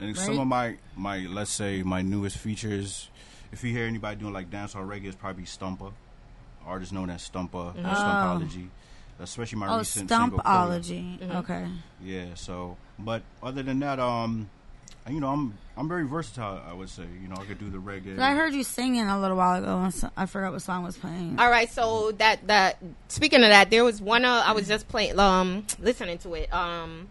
And 0.00 0.16
Right? 0.16 0.26
some 0.26 0.38
of 0.38 0.46
my, 0.46 0.76
my, 0.96 1.18
let's 1.28 1.50
say, 1.50 1.82
my 1.82 2.00
newest 2.02 2.36
features, 2.38 3.08
if 3.52 3.64
you 3.64 3.72
hear 3.72 3.86
anybody 3.86 4.20
doing 4.20 4.32
like 4.32 4.50
dancehall 4.50 4.86
reggae, 4.86 5.06
it's 5.06 5.16
probably 5.16 5.44
Stumper. 5.44 5.90
Artist 6.68 6.92
known 6.92 7.10
as 7.10 7.22
Stumper, 7.22 7.58
or 7.58 7.74
Stumpology. 7.74 8.68
Especially 9.20 9.58
my 9.58 9.68
Oh, 9.74 9.78
recent 9.78 10.08
single. 10.08 10.38
Coda. 10.38 10.48
Stumpology. 10.80 11.34
Okay. 11.36 11.66
Yeah, 12.04 12.26
so, 12.34 12.76
but 13.00 13.22
other 13.42 13.64
than 13.64 13.80
that, 13.80 13.98
um, 13.98 14.48
you 15.08 15.18
know, 15.20 15.28
I'm 15.28 15.58
I'm 15.76 15.88
very 15.88 16.06
versatile. 16.06 16.60
I 16.68 16.72
would 16.72 16.88
say, 16.88 17.02
you 17.20 17.28
know, 17.28 17.34
I 17.36 17.44
could 17.44 17.58
do 17.58 17.68
the 17.70 17.78
reggae. 17.78 18.18
I 18.18 18.34
heard 18.34 18.52
you 18.54 18.62
singing 18.62 19.06
a 19.06 19.18
little 19.20 19.36
while 19.36 19.60
ago. 19.60 19.78
And 19.78 19.92
so- 19.94 20.10
I 20.16 20.26
forgot 20.26 20.52
what 20.52 20.62
song 20.62 20.84
was 20.84 20.96
playing. 20.96 21.36
All 21.38 21.50
right, 21.50 21.68
so 21.70 22.12
that 22.18 22.46
that 22.46 22.76
speaking 23.08 23.42
of 23.42 23.48
that, 23.48 23.70
there 23.70 23.82
was 23.84 24.00
one 24.00 24.24
uh, 24.24 24.42
I 24.46 24.52
was 24.52 24.68
just 24.68 24.86
playing 24.88 25.18
um 25.18 25.66
listening 25.80 26.18
to 26.18 26.34
it. 26.34 26.52
Um 26.52 27.08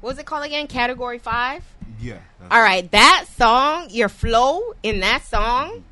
what 0.00 0.10
was 0.10 0.18
it 0.18 0.24
called 0.26 0.44
again? 0.46 0.66
Category 0.66 1.18
5? 1.18 1.62
Yeah. 2.00 2.18
All 2.50 2.62
right, 2.62 2.90
that 2.92 3.26
song, 3.36 3.88
your 3.90 4.08
flow 4.08 4.74
in 4.82 5.00
that 5.00 5.24
song 5.26 5.84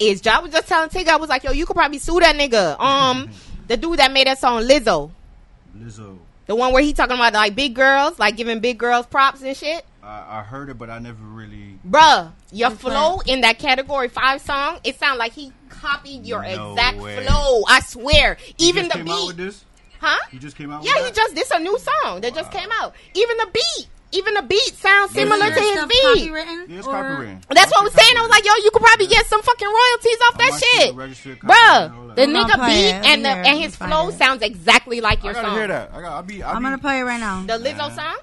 is 0.00 0.26
I 0.26 0.40
was 0.40 0.50
just 0.52 0.66
telling 0.66 0.88
Tigger, 0.90 1.08
I 1.08 1.16
was 1.16 1.28
like, 1.28 1.44
yo, 1.44 1.52
you 1.52 1.66
could 1.66 1.76
probably 1.76 1.98
sue 1.98 2.18
that 2.20 2.34
nigga. 2.36 2.78
Um 2.80 3.30
the 3.68 3.76
dude 3.76 3.98
that 3.98 4.12
made 4.12 4.26
that 4.26 4.38
song, 4.38 4.62
Lizzo. 4.62 5.10
Lizzo. 5.78 6.18
The 6.46 6.54
one 6.56 6.72
where 6.72 6.82
he 6.82 6.92
talking 6.92 7.14
about 7.14 7.32
like 7.32 7.54
big 7.54 7.74
girls, 7.74 8.18
like 8.18 8.36
giving 8.36 8.58
big 8.60 8.78
girls 8.78 9.06
props 9.06 9.42
and 9.42 9.56
shit. 9.56 9.84
I, 10.02 10.38
I 10.38 10.42
heard 10.42 10.70
it, 10.70 10.78
but 10.78 10.90
I 10.90 10.98
never 10.98 11.22
really. 11.22 11.78
Bruh, 11.88 12.32
your 12.50 12.70
Which 12.70 12.78
flow 12.80 13.20
in 13.26 13.42
that 13.42 13.58
category 13.58 14.08
five 14.08 14.40
song, 14.40 14.78
it 14.82 14.98
sounded 14.98 15.18
like 15.18 15.32
he 15.32 15.52
copied 15.68 16.26
your 16.26 16.42
No 16.42 16.72
exact 16.72 16.98
way. 16.98 17.24
flow. 17.24 17.62
I 17.68 17.80
swear. 17.80 18.36
You 18.58 18.68
Even 18.68 18.86
just 18.86 18.98
the 18.98 19.04
came 19.04 19.12
out 19.12 19.26
with 19.28 19.36
beat. 19.36 19.44
this. 19.44 19.64
Huh? 20.00 20.18
You 20.32 20.38
just 20.40 20.56
came 20.56 20.72
out. 20.72 20.82
Yeah, 20.82 20.92
with 20.96 21.06
he 21.08 21.12
just 21.12 21.34
this 21.34 21.50
a 21.50 21.58
new 21.60 21.78
song 21.78 22.22
that 22.22 22.34
just 22.34 22.50
came 22.50 22.68
out. 22.80 22.94
Even 23.14 23.36
the 23.36 23.48
beat. 23.52 23.88
Even 24.12 24.34
the 24.34 24.42
beat 24.42 24.74
sounds 24.76 25.12
similar 25.12 25.46
Is 25.46 25.54
to 25.54 25.60
his 25.60 25.84
beat. 25.86 26.30
copywritten? 26.30 26.68
Yeah, 26.68 26.78
it's 26.78 26.86
Or- 26.86 26.94
copywritten. 26.94 27.42
That's 27.48 27.70
what 27.70 27.80
I 27.80 27.84
was 27.84 27.92
saying. 27.94 28.16
I 28.16 28.20
was 28.22 28.30
like, 28.30 28.44
yo, 28.44 28.52
you 28.64 28.70
could 28.72 28.82
probably 28.82 29.06
get 29.06 29.24
some 29.26 29.40
fucking 29.42 29.68
royalties 29.68 30.16
off 30.26 30.38
that 30.38 30.60
shit. 30.62 30.88
the 30.90 30.94
registered 30.98 31.38
copy 31.40 31.52
and 31.54 31.94
all 31.94 32.06
Bruh, 32.08 32.14
the 32.16 32.22
nigga 32.26 32.66
beat 32.66 32.86
it. 32.88 33.04
and 33.06 33.24
the 33.24 33.28
and 33.30 33.58
his 33.60 33.76
flow 33.76 34.08
it. 34.08 34.18
sounds 34.18 34.42
exactly 34.42 35.00
like 35.00 35.20
I 35.22 35.24
your 35.26 35.34
gotta 35.34 35.46
song. 35.48 35.56
hear 35.58 35.68
that. 35.68 35.90
I 35.94 36.00
got. 36.00 36.12
I'll 36.12 36.22
be. 36.24 36.42
I'll 36.42 36.56
I'm 36.56 36.62
be, 36.62 36.66
gonna 36.66 36.78
play 36.78 36.98
it 36.98 37.02
right 37.04 37.20
now. 37.20 37.42
The 37.46 37.52
Lizzo 37.64 37.76
Man. 37.78 37.94
song? 37.96 38.16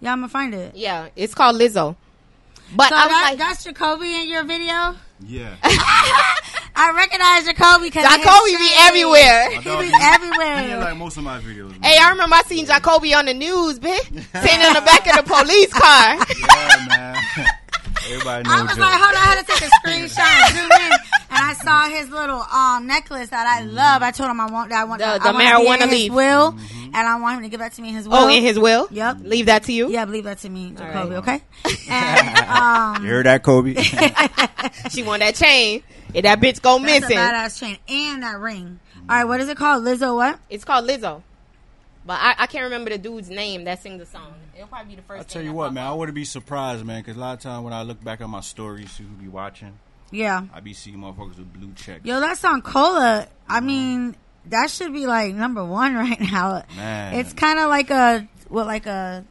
Yeah, 0.00 0.12
I'm 0.12 0.18
gonna 0.18 0.28
find 0.28 0.54
it. 0.54 0.76
Yeah, 0.76 1.08
it's 1.16 1.34
called 1.34 1.56
Lizzo. 1.60 1.96
But 2.76 2.90
So 2.90 2.94
I 2.96 2.98
was 3.06 3.08
that, 3.08 3.26
like, 3.30 3.38
that's 3.38 3.64
Jacoby 3.64 4.14
in 4.14 4.28
your 4.28 4.44
video. 4.44 4.94
Yeah. 5.26 5.56
I 6.80 6.92
recognize 6.94 7.44
Jacoby 7.44 7.86
because 7.90 8.04
Jacoby 8.04 8.56
be 8.56 8.70
everywhere. 8.78 9.48
My 9.50 9.56
He 9.56 9.68
dog 9.68 9.80
be 9.80 9.86
He 9.88 9.92
everywhere. 10.00 10.78
like 10.80 10.96
most 10.96 11.16
of 11.16 11.24
my 11.24 11.38
videos. 11.40 11.70
man. 11.72 11.82
Hey, 11.82 11.98
I 12.00 12.10
remember 12.10 12.36
I 12.36 12.42
seen 12.42 12.66
Jacoby 12.66 13.14
on 13.14 13.26
the 13.26 13.34
news, 13.34 13.78
bitch, 13.80 14.04
sitting 14.42 14.60
in 14.60 14.72
the 14.74 14.82
back 14.86 15.06
of 15.08 15.16
the 15.16 15.22
police 15.24 15.72
car. 15.72 16.16
Yeah, 16.16 16.86
man. 16.88 17.16
Everybody 18.10 18.44
knows 18.44 18.54
I 18.54 18.62
was 18.62 18.74
Joe. 18.76 18.80
like, 18.80 18.92
hold 18.94 19.10
on, 19.10 19.16
I 19.16 19.26
had 19.26 19.46
to 19.46 19.52
take 19.52 19.60
a 19.68 19.70
screenshot, 19.84 20.52
zoom 20.52 20.70
in, 20.70 20.92
and 20.92 21.00
I 21.30 21.52
saw 21.52 21.88
his 21.90 22.08
little 22.08 22.40
um 22.40 22.86
necklace 22.86 23.28
that 23.30 23.46
I 23.46 23.64
love. 23.64 24.02
I 24.02 24.12
told 24.12 24.30
him 24.30 24.40
I 24.40 24.46
want 24.50 24.70
that. 24.70 24.80
I 24.80 24.84
want 24.84 25.00
The- 25.00 25.04
that. 25.04 25.22
the 25.22 25.28
I 25.28 25.32
wanna 25.32 25.38
be 25.40 25.44
marijuana 25.68 25.82
in 25.82 25.88
his 25.90 25.98
leaf. 25.98 26.12
Will, 26.12 26.58
and 26.94 26.96
I 26.96 27.20
want 27.20 27.36
him 27.38 27.42
to 27.42 27.48
give 27.50 27.60
that 27.60 27.72
to 27.74 27.82
me 27.82 27.88
in 27.90 27.94
his 27.96 28.08
will. 28.08 28.16
Oh, 28.16 28.28
in 28.28 28.42
his 28.42 28.58
will. 28.58 28.88
Yep. 28.90 29.18
Leave 29.24 29.46
that 29.46 29.64
to 29.64 29.72
you. 29.72 29.90
Yeah, 29.90 30.04
leave 30.06 30.24
that 30.24 30.38
to 30.38 30.48
me, 30.48 30.70
Jacoby. 30.74 31.16
right. 31.16 31.18
Okay. 31.18 31.42
And 31.90 32.38
um, 32.48 33.04
You 33.04 33.10
heard 33.10 33.26
that, 33.26 33.42
Kobe? 33.42 33.74
She 34.90 35.02
want 35.02 35.20
that 35.20 35.34
chain. 35.34 35.82
If 36.14 36.22
that 36.22 36.40
bitch 36.40 36.62
go 36.62 36.78
that's 36.78 36.96
a 36.96 37.00
missing, 37.00 37.16
badass 37.16 37.60
chain 37.60 37.78
and 37.88 38.22
that 38.22 38.38
ring. 38.38 38.80
All 39.08 39.16
right, 39.16 39.24
what 39.24 39.40
is 39.40 39.48
it 39.48 39.56
called? 39.56 39.84
Lizzo, 39.84 40.14
what? 40.16 40.38
it's 40.50 40.64
called 40.64 40.88
Lizzo. 40.88 41.22
But 42.06 42.20
I, 42.20 42.34
I 42.38 42.46
can't 42.46 42.64
remember 42.64 42.88
the 42.90 42.98
dude's 42.98 43.28
name 43.28 43.64
that 43.64 43.82
sings 43.82 44.00
the 44.00 44.06
song. 44.06 44.32
It'll 44.54 44.66
probably 44.66 44.94
be 44.94 44.96
the 44.96 45.02
first. 45.02 45.18
I'll 45.18 45.24
tell 45.24 45.42
you 45.42 45.52
what, 45.52 45.66
pop 45.66 45.74
man. 45.74 45.86
I 45.86 45.92
wouldn't 45.92 46.14
be 46.14 46.24
surprised, 46.24 46.84
man, 46.84 47.02
because 47.02 47.16
a 47.16 47.20
lot 47.20 47.34
of 47.34 47.40
time 47.40 47.64
when 47.64 47.74
I 47.74 47.82
look 47.82 48.02
back 48.02 48.22
at 48.22 48.28
my 48.28 48.40
stories, 48.40 48.90
see 48.92 49.04
who 49.04 49.10
be 49.10 49.28
watching, 49.28 49.78
Yeah. 50.10 50.44
I 50.54 50.60
be 50.60 50.72
seeing 50.72 50.96
motherfuckers 50.96 51.36
with 51.36 51.52
blue 51.52 51.72
checks. 51.74 52.06
Yo, 52.06 52.18
that 52.20 52.38
song 52.38 52.62
Cola. 52.62 53.28
I 53.46 53.60
mean, 53.60 54.16
that 54.46 54.70
should 54.70 54.92
be 54.94 55.06
like 55.06 55.34
number 55.34 55.64
one 55.64 55.94
right 55.96 56.20
now. 56.20 56.64
Man. 56.76 57.14
It's 57.14 57.34
kind 57.34 57.58
of 57.58 57.68
like 57.68 57.90
a 57.90 58.26
what, 58.48 58.66
like 58.66 58.86
a 58.86 59.24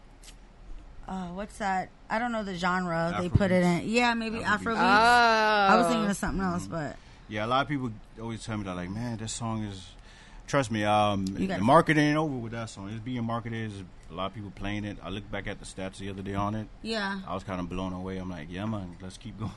uh, 1.08 1.28
what's 1.30 1.58
that? 1.58 1.90
I 2.10 2.20
don't 2.20 2.32
know 2.32 2.44
the 2.44 2.56
genre 2.56 3.16
they 3.20 3.30
put 3.30 3.52
it 3.52 3.64
in. 3.64 3.90
Yeah, 3.90 4.14
maybe 4.14 4.40
Afrobeat. 4.40 4.76
Afrobeat. 4.76 4.78
Oh. 4.78 5.74
I 5.74 5.76
was 5.78 5.88
thinking 5.88 6.10
of 6.10 6.16
something 6.18 6.42
else, 6.44 6.68
but 6.68 6.96
Yeah, 7.30 7.46
a 7.46 7.48
lot 7.48 7.62
of 7.64 7.68
people 7.68 7.92
always 8.22 8.44
tell 8.46 8.58
me 8.58 8.64
that, 8.64 8.76
like, 8.76 8.90
man, 8.90 9.18
this 9.18 9.34
song 9.34 9.64
is. 9.64 9.90
Trust 10.48 10.72
me, 10.72 10.86
um, 10.86 11.26
the 11.26 11.58
market 11.58 11.98
ain't 11.98 12.18
over 12.18 12.34
with 12.34 12.54
that 12.54 12.70
song. 12.70 12.88
It's 12.90 13.00
being 13.02 13.26
marketed. 13.26 13.70
There's 13.70 13.84
a 14.10 14.14
lot 14.14 14.28
of 14.28 14.34
people 14.34 14.50
playing 14.56 14.86
it. 14.86 14.98
I 15.04 15.10
looked 15.10 15.30
back 15.30 15.46
at 15.46 15.60
the 15.60 15.66
stats 15.66 15.98
the 15.98 16.10
other 16.10 16.22
day 16.22 16.36
on 16.36 16.56
it. 16.56 16.68
yeah, 16.82 17.20
I 17.28 17.34
was 17.34 17.44
kind 17.44 17.60
of 17.60 17.68
blown 17.68 17.92
away. 17.92 18.16
I'm 18.18 18.30
like, 18.30 18.48
yeah, 18.50 18.64
man, 18.66 18.96
let's 19.02 19.18
keep 19.18 19.38
going. 19.40 19.52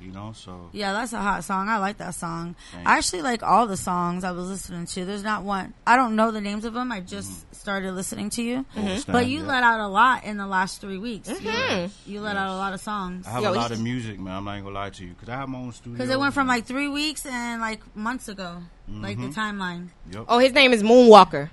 You 0.00 0.12
know, 0.12 0.32
so 0.34 0.70
yeah, 0.72 0.92
that's 0.94 1.12
a 1.12 1.18
hot 1.20 1.44
song. 1.44 1.68
I 1.68 1.76
like 1.78 1.98
that 1.98 2.14
song. 2.14 2.56
Thanks. 2.72 2.88
I 2.88 2.96
actually 2.96 3.22
like 3.22 3.42
all 3.42 3.66
the 3.66 3.76
songs 3.76 4.24
I 4.24 4.32
was 4.32 4.48
listening 4.48 4.86
to. 4.86 5.04
There's 5.04 5.22
not 5.22 5.42
one. 5.44 5.74
I 5.86 5.96
don't 5.96 6.16
know 6.16 6.30
the 6.30 6.40
names 6.40 6.64
of 6.64 6.72
them. 6.74 6.90
I 6.90 7.00
just 7.00 7.30
Mm-hmm. 7.30 7.52
started 7.54 7.92
listening 7.92 8.30
to 8.30 8.42
you, 8.42 8.64
Understand, 8.74 9.12
but 9.12 9.26
you 9.26 9.40
yeah. 9.40 9.46
let 9.46 9.62
out 9.62 9.78
a 9.80 9.88
lot 9.88 10.24
in 10.24 10.38
the 10.38 10.46
last 10.46 10.80
three 10.80 10.96
weeks. 10.96 11.28
You- 11.28 11.36
Mhm. 11.36 11.90
You, 12.06 12.20
let 12.22 12.36
out 12.36 12.48
a 12.48 12.56
lot 12.56 12.72
of 12.72 12.80
songs. 12.80 13.26
I 13.26 13.30
have 13.32 13.42
Yo, 13.42 13.50
a 13.50 13.52
lot 13.52 13.68
he- 13.70 13.74
of 13.74 13.82
music, 13.82 14.18
man. 14.18 14.36
I'm 14.38 14.44
not 14.44 14.52
even 14.54 14.64
gonna 14.64 14.74
lie 14.74 14.90
to 14.90 15.04
you 15.04 15.10
because 15.10 15.28
I 15.28 15.36
have 15.36 15.48
my 15.50 15.58
own 15.58 15.72
studio. 15.72 15.92
Because 15.98 16.08
it 16.10 16.18
went 16.18 16.32
from 16.32 16.46
like 16.46 16.64
three 16.64 16.88
weeks 16.88 17.26
and 17.26 17.60
like 17.60 17.80
months 17.94 18.28
ago, 18.28 18.62
like 18.88 19.18
Mm-hmm. 19.18 19.28
the 19.30 19.34
timeline. 19.34 19.88
Yep. 20.12 20.24
Oh, 20.28 20.38
his 20.38 20.52
name 20.54 20.72
is 20.72 20.82
Moonwalker. 20.82 21.50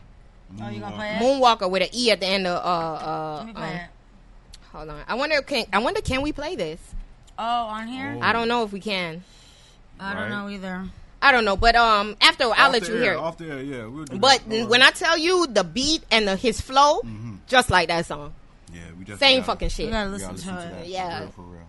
Oh, 0.61 0.69
you 0.69 0.79
gonna 0.79 0.95
play 0.95 1.15
it? 1.15 1.21
Moonwalker 1.21 1.69
with 1.69 1.81
an 1.83 1.89
e 1.91 2.09
at 2.11 2.21
the 2.21 2.27
end 2.27 2.47
of. 2.47 2.63
Uh, 2.63 2.69
uh, 2.69 3.35
Let 3.39 3.45
me 3.47 3.53
play 3.53 3.69
um, 3.69 3.75
it. 3.75 3.89
hold 4.71 4.89
on. 4.89 5.01
I 5.05 5.15
wonder. 5.15 5.41
Can 5.41 5.65
I 5.73 5.79
wonder? 5.79 5.99
Can 5.99 6.21
we 6.21 6.31
play 6.31 6.55
this? 6.55 6.79
Oh, 7.39 7.43
on 7.67 7.87
here? 7.87 8.15
Oh. 8.17 8.21
I 8.21 8.33
don't 8.33 8.47
know 8.47 8.63
if 8.63 8.71
we 8.71 8.79
can. 8.79 9.23
I 9.99 10.13
don't 10.13 10.29
know 10.29 10.49
either. 10.49 10.83
I 11.21 11.31
don't 11.31 11.45
know, 11.45 11.57
but 11.57 11.75
um, 11.75 12.15
after 12.21 12.43
I'll 12.55 12.71
let 12.71 12.87
you 12.87 12.95
air, 12.95 13.01
hear. 13.01 13.13
it. 13.13 13.17
Off 13.17 13.37
there, 13.37 13.61
yeah. 13.63 13.85
We'll 13.87 14.05
do 14.05 14.19
But 14.19 14.41
that. 14.47 14.61
All 14.61 14.67
when. 14.67 14.81
I 14.83 14.91
tell 14.91 15.17
you 15.17 15.47
the 15.47 15.63
beat 15.63 16.03
and 16.11 16.27
the, 16.27 16.35
his 16.35 16.61
flow, 16.61 17.01
just 17.47 17.69
like 17.71 17.87
that 17.87 18.05
song, 18.05 18.33
yeah, 18.73 18.81
we 18.97 19.05
just 19.05 19.19
same 19.19 19.39
gotta- 19.39 19.47
fucking 19.47 19.65
You 19.65 19.69
shit. 19.71 19.91
gotta 19.91 20.09
listen, 20.11 20.29
gotta 20.29 20.41
to 20.43 20.51
listen 20.51 20.57
it. 20.67 20.69
to 20.69 20.75
that. 20.75 20.87
Yeah. 20.87 21.27
For 21.29 21.41
real, 21.41 21.61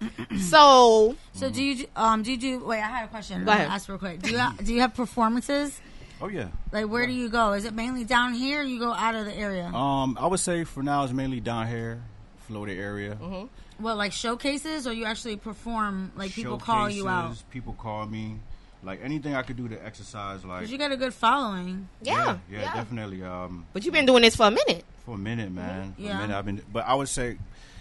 for 0.00 0.08
real. 0.30 0.38
So 0.40 1.16
So 1.34 1.50
do 1.50 1.62
you 1.62 1.86
um 1.96 2.22
do 2.22 2.30
you 2.32 2.38
do 2.38 2.64
wait? 2.64 2.78
I 2.80 2.86
had 2.88 3.04
a 3.04 3.08
question. 3.08 3.44
Go 3.44 3.50
I'm 3.52 3.58
ahead. 3.58 3.68
Ask 3.70 3.88
real 3.88 3.98
quick. 3.98 4.20
Do 4.22 4.30
you 4.30 4.38
ha- 4.38 4.54
do 4.62 4.72
you 4.74 4.80
have 4.80 4.94
performances? 4.94 5.78
Oh 6.20 6.28
yeah. 6.28 6.48
Like 6.72 6.86
where 6.88 7.06
do 7.06 7.12
you 7.12 7.28
go? 7.28 7.52
Is 7.52 7.64
it 7.66 7.74
mainly 7.74 8.04
down 8.04 8.32
here? 8.34 8.60
or 8.60 8.64
You 8.64 8.78
go 8.78 8.92
out 8.92 9.14
of 9.14 9.26
the 9.26 9.34
area? 9.34 9.66
Um, 9.66 10.16
I 10.20 10.26
would 10.26 10.40
say 10.40 10.64
for 10.64 10.82
now 10.82 11.04
it's 11.04 11.12
mainly 11.12 11.40
down 11.40 11.68
here, 11.68 12.02
Florida 12.48 12.74
area. 12.80 13.16
Mm-hmm. 13.16 13.46
What 13.78 13.96
like 13.96 14.12
showcases 14.12 14.86
or 14.86 14.92
you 14.92 15.04
actually 15.04 15.36
perform? 15.36 16.12
Like 16.16 16.32
people 16.32 16.58
call 16.58 16.88
you 16.88 17.08
out 17.08 17.36
People 17.50 17.72
call 17.74 18.06
me. 18.06 18.38
Like 18.82 19.00
anything 19.02 19.34
I 19.34 19.42
could 19.42 19.56
do 19.56 19.66
to 19.68 19.82
exercise, 19.86 20.44
like 20.44 20.60
because 20.60 20.70
you 20.70 20.76
got 20.76 20.92
a 20.92 20.96
good 20.98 21.14
following. 21.14 21.88
yeah, 22.02 22.38
yeah, 22.50 22.60
yeah. 22.60 22.74
definitely. 22.74 23.22
Um, 23.22 23.64
But 23.72 23.84
you've 23.84 23.94
been 23.94 24.04
doing 24.04 24.20
this 24.22 24.36
for 24.36 24.46
a 24.46 24.50
minute. 24.50 24.84
for 25.06 25.14
a 25.14 25.18
minute, 25.18 25.50
man. 25.50 25.94
For 25.94 26.02
Yeah. 26.02 26.18
a 26.18 26.20
minute, 26.20 26.36
I've 26.36 26.44
been. 26.44 26.60
But 26.70 26.86
I 26.86 26.92
would 26.94 27.08
say, 27.08 27.38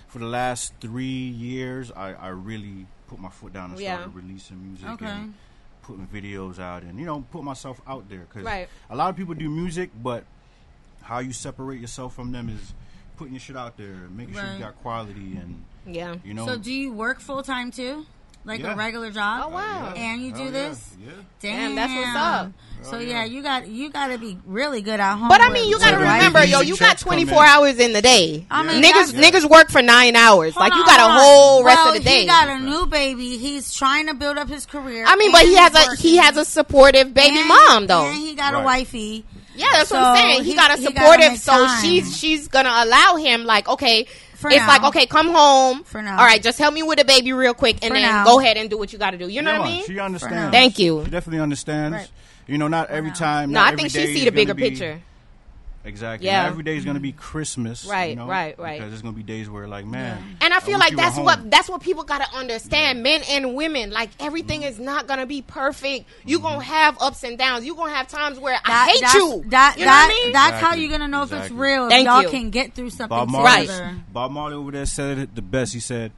for 0.08 0.20
the 0.20 0.26
last 0.28 0.74
three 0.80 1.04
years, 1.06 1.92
I, 1.92 2.14
I 2.14 2.30
really 2.30 2.86
put 3.08 3.20
my 3.20 3.28
foot 3.30 3.52
down 3.52 3.72
and 3.72 3.80
Yeah. 3.82 3.96
started 3.98 4.16
releasing 4.16 4.64
music 4.66 4.88
Okay. 4.92 5.06
and 5.08 5.34
putting 5.82 6.08
videos 6.08 6.58
out, 6.58 6.84
and 6.84 6.98
you 6.98 7.06
know, 7.06 7.26
put 7.32 7.44
myself 7.44 7.82
out 7.86 8.08
there 8.10 8.20
because 8.22 8.44
Right. 8.46 8.70
a 8.90 8.96
lot 8.96 9.10
of 9.10 9.18
people 9.18 9.34
do 9.34 9.50
music, 9.50 9.90
but 10.02 10.24
how 11.02 11.20
you 11.20 11.34
separate 11.34 11.82
yourself 11.82 12.16
from 12.16 12.32
them 12.32 12.48
is 12.48 12.74
putting 13.18 13.34
your 13.34 13.42
shit 13.42 13.58
out 13.58 13.76
there, 13.76 14.08
making 14.10 14.36
sure 14.36 14.44
Right. 14.44 14.54
you 14.54 14.60
got 14.60 14.82
quality, 14.82 15.36
and 15.36 15.66
Yeah. 15.86 16.16
you 16.24 16.34
know. 16.34 16.46
So 16.48 16.58
do 16.58 16.72
you 16.72 16.92
work 16.94 17.20
full 17.20 17.44
time 17.44 17.72
too? 17.72 18.06
Like 18.46 18.60
Yeah. 18.60 18.74
a 18.74 18.76
regular 18.76 19.10
job? 19.10 19.46
Oh, 19.48 19.56
wow. 19.56 19.94
And 19.96 20.22
you 20.22 20.34
oh, 20.34 20.38
do 20.38 20.44
yeah. 20.46 20.52
this? 20.52 20.90
Yeah. 21.00 21.12
Damn, 21.40 21.58
Damn, 21.60 21.76
that's 21.76 21.94
what's 21.94 22.16
up. 22.18 22.52
So 22.82 22.98
Oh, 22.98 23.00
yeah. 23.00 23.08
yeah. 23.20 23.24
you 23.26 23.42
got 23.42 23.68
you 23.68 23.90
got 23.90 24.08
to 24.08 24.18
be 24.18 24.38
really 24.46 24.82
good 24.82 25.00
at 25.00 25.16
home. 25.16 25.30
But 25.30 25.40
I 25.40 25.50
mean, 25.50 25.70
you 25.70 25.80
gotta 25.80 25.96
Right. 25.98 26.18
remember, 26.18 26.44
yo, 26.44 26.60
you 26.60 26.76
got 26.76 26.98
24 26.98 27.46
hours 27.46 27.80
in 27.80 27.94
the 27.94 28.02
day. 28.02 28.46
I 28.52 28.64
mean, 28.64 28.84
niggas, 28.84 29.14
that's- 29.14 29.44
niggas 29.44 29.50
work 29.50 29.70
for 29.70 29.82
nine 29.82 30.18
hours. 30.18 30.58
like 30.58 30.74
you 30.74 30.84
Hold 30.84 30.88
got 30.88 31.00
a 31.00 31.04
on. 31.04 31.20
whole 31.22 31.64
rest 31.64 31.78
well, 31.78 31.88
of 31.90 31.94
the 31.94 32.02
day. 32.02 32.22
He 32.22 32.26
got 32.28 32.50
a 32.50 32.60
new 32.60 32.86
baby. 32.86 33.38
He's 33.38 33.74
trying 33.74 34.08
to 34.08 34.14
build 34.14 34.38
up 34.38 34.50
his 34.50 34.66
career. 34.66 35.06
I 35.08 35.16
mean, 35.16 35.32
but 35.32 35.44
he 35.46 35.56
has 35.56 35.72
he's 35.78 35.88
a 35.88 35.96
he 36.02 36.18
has 36.18 36.36
a 36.36 36.44
supportive 36.44 37.14
baby 37.14 37.40
And- 37.40 37.48
mom 37.48 37.88
though. 37.88 38.08
And 38.08 38.18
he 38.18 38.36
got 38.36 38.54
a 38.56 38.60
wifey. 38.60 39.24
Yeah, 39.56 39.68
that's 39.72 39.92
what 39.92 40.02
I'm 40.04 40.16
saying. 40.18 40.44
He, 40.44 40.50
he- 40.52 40.56
got 40.56 40.72
a 40.72 40.82
he 40.82 40.92
gotta 40.92 40.98
supportive, 41.00 41.38
so 41.40 41.68
she's 41.82 42.18
she's 42.18 42.48
gonna 42.50 42.74
allow 42.76 43.16
him 43.16 43.46
like, 43.46 43.70
okay, 43.70 44.08
For 44.44 44.50
it's 44.50 44.58
now. 44.60 44.68
like, 44.68 44.84
okay, 44.84 45.06
come 45.08 45.30
home. 45.30 45.84
For 45.84 46.02
now. 46.02 46.20
All 46.20 46.26
right, 46.26 46.42
just 46.44 46.60
help 46.60 46.74
me 46.74 46.84
with 46.84 47.00
the 47.00 47.06
baby 47.06 47.34
real 47.34 47.54
quick, 47.54 47.78
and 47.82 47.90
For 47.92 47.94
then 48.00 48.02
now. 48.04 48.26
go 48.26 48.40
ahead 48.40 48.58
and 48.58 48.70
do 48.70 48.78
what 48.78 48.94
you 48.94 49.00
got 49.00 49.12
to 49.12 49.18
do. 49.18 49.28
You 49.28 49.42
know 49.42 49.52
Yeah, 49.54 49.60
what 49.60 49.68
I 49.68 49.72
mean? 49.72 49.86
She 49.86 50.00
understands. 50.00 50.52
Thank 50.52 50.78
you. 50.80 51.04
She 51.06 51.12
definitely 51.12 51.40
understands. 51.40 51.96
Right. 51.98 52.10
You 52.46 52.58
know, 52.58 52.68
not 52.68 52.90
every 52.90 53.10
now. 53.12 53.16
time. 53.16 53.52
No, 53.52 53.60
not 53.62 53.70
I 53.70 53.72
every 53.74 53.90
think 53.90 53.92
she 53.94 54.06
see 54.14 54.14
the 54.26 54.32
gonna 54.32 54.32
bigger 54.36 54.54
be- 54.54 54.70
picture. 54.70 55.02
Exactly. 55.86 56.28
Yeah. 56.28 56.44
Not 56.44 56.52
every 56.52 56.64
day 56.64 56.78
is 56.78 56.86
going 56.86 56.96
to 56.96 57.02
be 57.02 57.12
Christmas. 57.12 57.86
Right, 57.86 58.12
you 58.12 58.16
know, 58.16 58.26
right, 58.28 58.58
right. 58.58 58.78
Because 58.80 58.92
there's 58.92 59.02
going 59.02 59.14
to 59.14 59.18
be 59.18 59.24
days 59.24 59.50
where, 59.50 59.68
like, 59.68 59.86
man. 59.86 60.38
And 60.40 60.54
I 60.54 60.60
feel 60.62 60.80
wish 60.80 60.92
like 60.92 60.96
that's 60.96 61.18
what 61.18 61.52
that's 61.52 61.68
what 61.70 61.82
people 61.82 62.04
gotta 62.04 62.28
understand, 62.36 63.04
men 63.04 63.22
and 63.30 63.54
women. 63.56 63.92
Like 63.92 64.10
everything 64.20 64.64
is 64.64 64.80
not 64.80 65.08
gonna 65.08 65.26
be 65.26 65.42
perfect. 65.42 66.06
You 66.26 66.38
Mm-hmm. 66.38 66.48
gonna 66.48 66.64
have 66.64 67.02
ups 67.02 67.24
and 67.24 67.38
downs. 67.38 67.66
You're 67.66 67.76
gonna 67.76 67.94
have 67.94 68.08
times 68.08 68.40
where 68.40 68.58
I 68.66 68.88
hate 68.90 69.02
that's- 69.02 69.16
you. 69.16 69.44
That, 69.48 69.76
you 69.78 69.86
know 69.86 69.92
that, 69.92 70.08
what 70.08 70.12
I 70.22 70.24
mean? 70.24 70.34
That's 70.34 70.62
how 70.62 70.76
you're 70.76 70.90
gonna 70.92 71.08
know 71.08 71.24
if 71.24 71.32
it's 71.32 71.34
Exactly. 71.48 71.58
real. 71.58 71.84
If 71.86 71.90
Thank 71.90 72.06
y'all 72.08 72.22
you. 72.24 72.30
can 72.30 72.50
get 72.50 72.74
through 72.74 72.90
something 72.90 73.08
Bob 73.10 73.30
Marley, 73.30 73.62
together. 73.68 73.96
Bob 74.12 74.32
Marley 74.32 74.56
over 74.56 74.72
there 74.72 74.86
said 74.86 75.18
it 75.18 75.36
the 75.36 75.42
best. 75.42 75.74
He 75.74 75.80
said, 75.80 76.12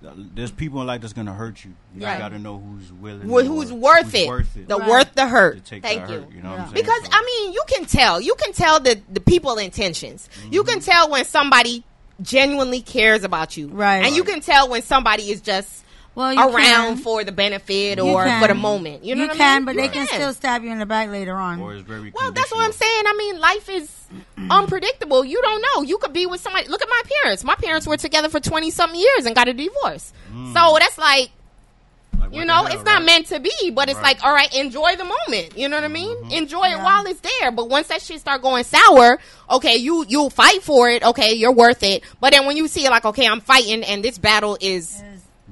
"There's 0.00 0.50
people 0.52 0.80
in 0.80 0.86
life 0.86 1.00
that's 1.00 1.12
going 1.12 1.26
to 1.26 1.32
hurt 1.32 1.64
you. 1.64 1.74
You 1.96 2.06
Right. 2.06 2.18
got 2.18 2.28
to 2.30 2.38
know 2.38 2.58
who's 2.58 2.92
willing, 2.92 3.28
Wh- 3.28 3.32
or 3.32 3.42
who's 3.42 3.72
worth 3.72 4.04
who's 4.06 4.14
it? 4.14 4.28
worth 4.28 4.56
it 4.56 4.68
The 4.68 4.76
Right. 4.78 4.88
worth 4.88 5.14
the 5.14 5.22
to 5.22 5.28
hurt. 5.28 5.64
take 5.64 5.82
Thank 5.82 6.02
that 6.06 6.10
you. 6.10 6.20
hurt. 6.20 6.32
You 6.32 6.42
know 6.42 6.50
what 6.50 6.58
Yeah. 6.58 6.64
I'm? 6.66 6.72
Because 6.72 7.02
So- 7.04 7.10
I 7.12 7.22
mean, 7.24 7.52
you 7.52 7.62
can 7.68 7.84
tell. 7.84 8.20
You 8.20 8.34
can 8.36 8.52
tell 8.52 8.78
the 8.80 9.00
the 9.12 9.20
people 9.20 9.56
intentions. 9.58 10.28
You 10.50 10.62
Mm-hmm. 10.62 10.70
can 10.70 10.80
tell 10.80 11.10
when 11.10 11.24
somebody 11.24 11.84
genuinely 12.22 12.80
cares 12.80 13.22
about 13.24 13.56
you, 13.56 13.68
Right. 13.68 14.04
And 14.04 14.14
you 14.16 14.24
can 14.24 14.40
tell 14.40 14.68
when 14.68 14.82
somebody 14.82 15.30
is 15.30 15.40
just 15.40 15.84
Well, 16.18 16.32
you 16.32 16.40
around 16.40 16.54
can. 16.56 16.96
for 16.98 17.22
the 17.22 17.30
benefit 17.32 18.00
or 18.00 18.28
for 18.40 18.48
the 18.48 18.54
moment. 18.54 19.04
You 19.04 19.14
know 19.14 19.28
what 19.28 19.36
I 19.36 19.38
can, 19.38 19.56
mean? 19.60 19.64
but 19.66 19.74
You 19.76 19.80
they 19.82 19.88
can 19.88 20.06
still 20.08 20.34
stab 20.34 20.64
you 20.64 20.72
in 20.72 20.78
the 20.80 20.86
back 20.86 21.10
later 21.10 21.36
on. 21.36 21.60
or 21.60 21.74
it's 21.74 21.86
very. 21.86 22.10
Well, 22.12 22.32
that's 22.32 22.50
what 22.50 22.64
I'm 22.64 22.72
saying. 22.72 23.04
I 23.06 23.14
mean, 23.16 23.38
life 23.38 23.68
is 23.68 23.88
unpredictable. 24.50 25.24
You 25.24 25.40
don't 25.42 25.62
know. 25.62 25.82
You 25.82 25.98
could 25.98 26.12
be 26.12 26.26
with 26.26 26.40
somebody. 26.40 26.68
Look 26.68 26.82
at 26.82 26.88
my 26.88 27.02
parents. 27.22 27.44
My 27.44 27.54
parents 27.54 27.86
were 27.86 27.96
together 27.96 28.28
for 28.28 28.40
twenty 28.40 28.70
something 28.70 28.98
years 28.98 29.26
and 29.26 29.34
got 29.34 29.48
a 29.48 29.52
divorce. 29.52 30.12
Mm. 30.32 30.52
So 30.54 30.76
that's 30.78 30.98
like 30.98 31.30
Like, 32.18 32.34
you 32.34 32.44
know, 32.44 32.64
hell, 32.64 32.66
it's 32.66 32.84
not 32.84 32.96
right? 32.96 33.04
meant 33.04 33.26
to 33.26 33.38
be, 33.38 33.70
but 33.70 33.88
it's 33.88 33.94
Right. 34.00 34.16
like, 34.16 34.24
all 34.24 34.32
right, 34.32 34.52
enjoy 34.56 34.96
the 34.96 35.04
moment. 35.04 35.56
You 35.56 35.68
know 35.68 35.76
what 35.76 35.84
I 35.84 35.88
mean? 35.88 36.16
Mm-hmm. 36.16 36.30
Enjoy 36.32 36.64
it 36.64 36.78
while 36.78 37.06
it's 37.06 37.20
there. 37.20 37.52
But 37.52 37.68
once 37.68 37.88
that 37.88 38.02
shit 38.02 38.18
start 38.20 38.42
going 38.42 38.64
sour, 38.64 39.18
okay, 39.50 39.76
you 39.76 40.04
you'll 40.08 40.30
fight 40.30 40.62
for 40.62 40.90
it. 40.90 41.04
Okay, 41.04 41.34
you're 41.34 41.52
worth 41.52 41.82
it. 41.84 42.02
But 42.20 42.32
then 42.32 42.44
when 42.46 42.56
you 42.56 42.66
see 42.66 42.84
it, 42.84 42.90
like, 42.90 43.04
okay, 43.04 43.26
I'm 43.26 43.40
fighting, 43.40 43.84
and 43.84 44.02
this 44.02 44.18
battle 44.18 44.58
is, 44.60 45.00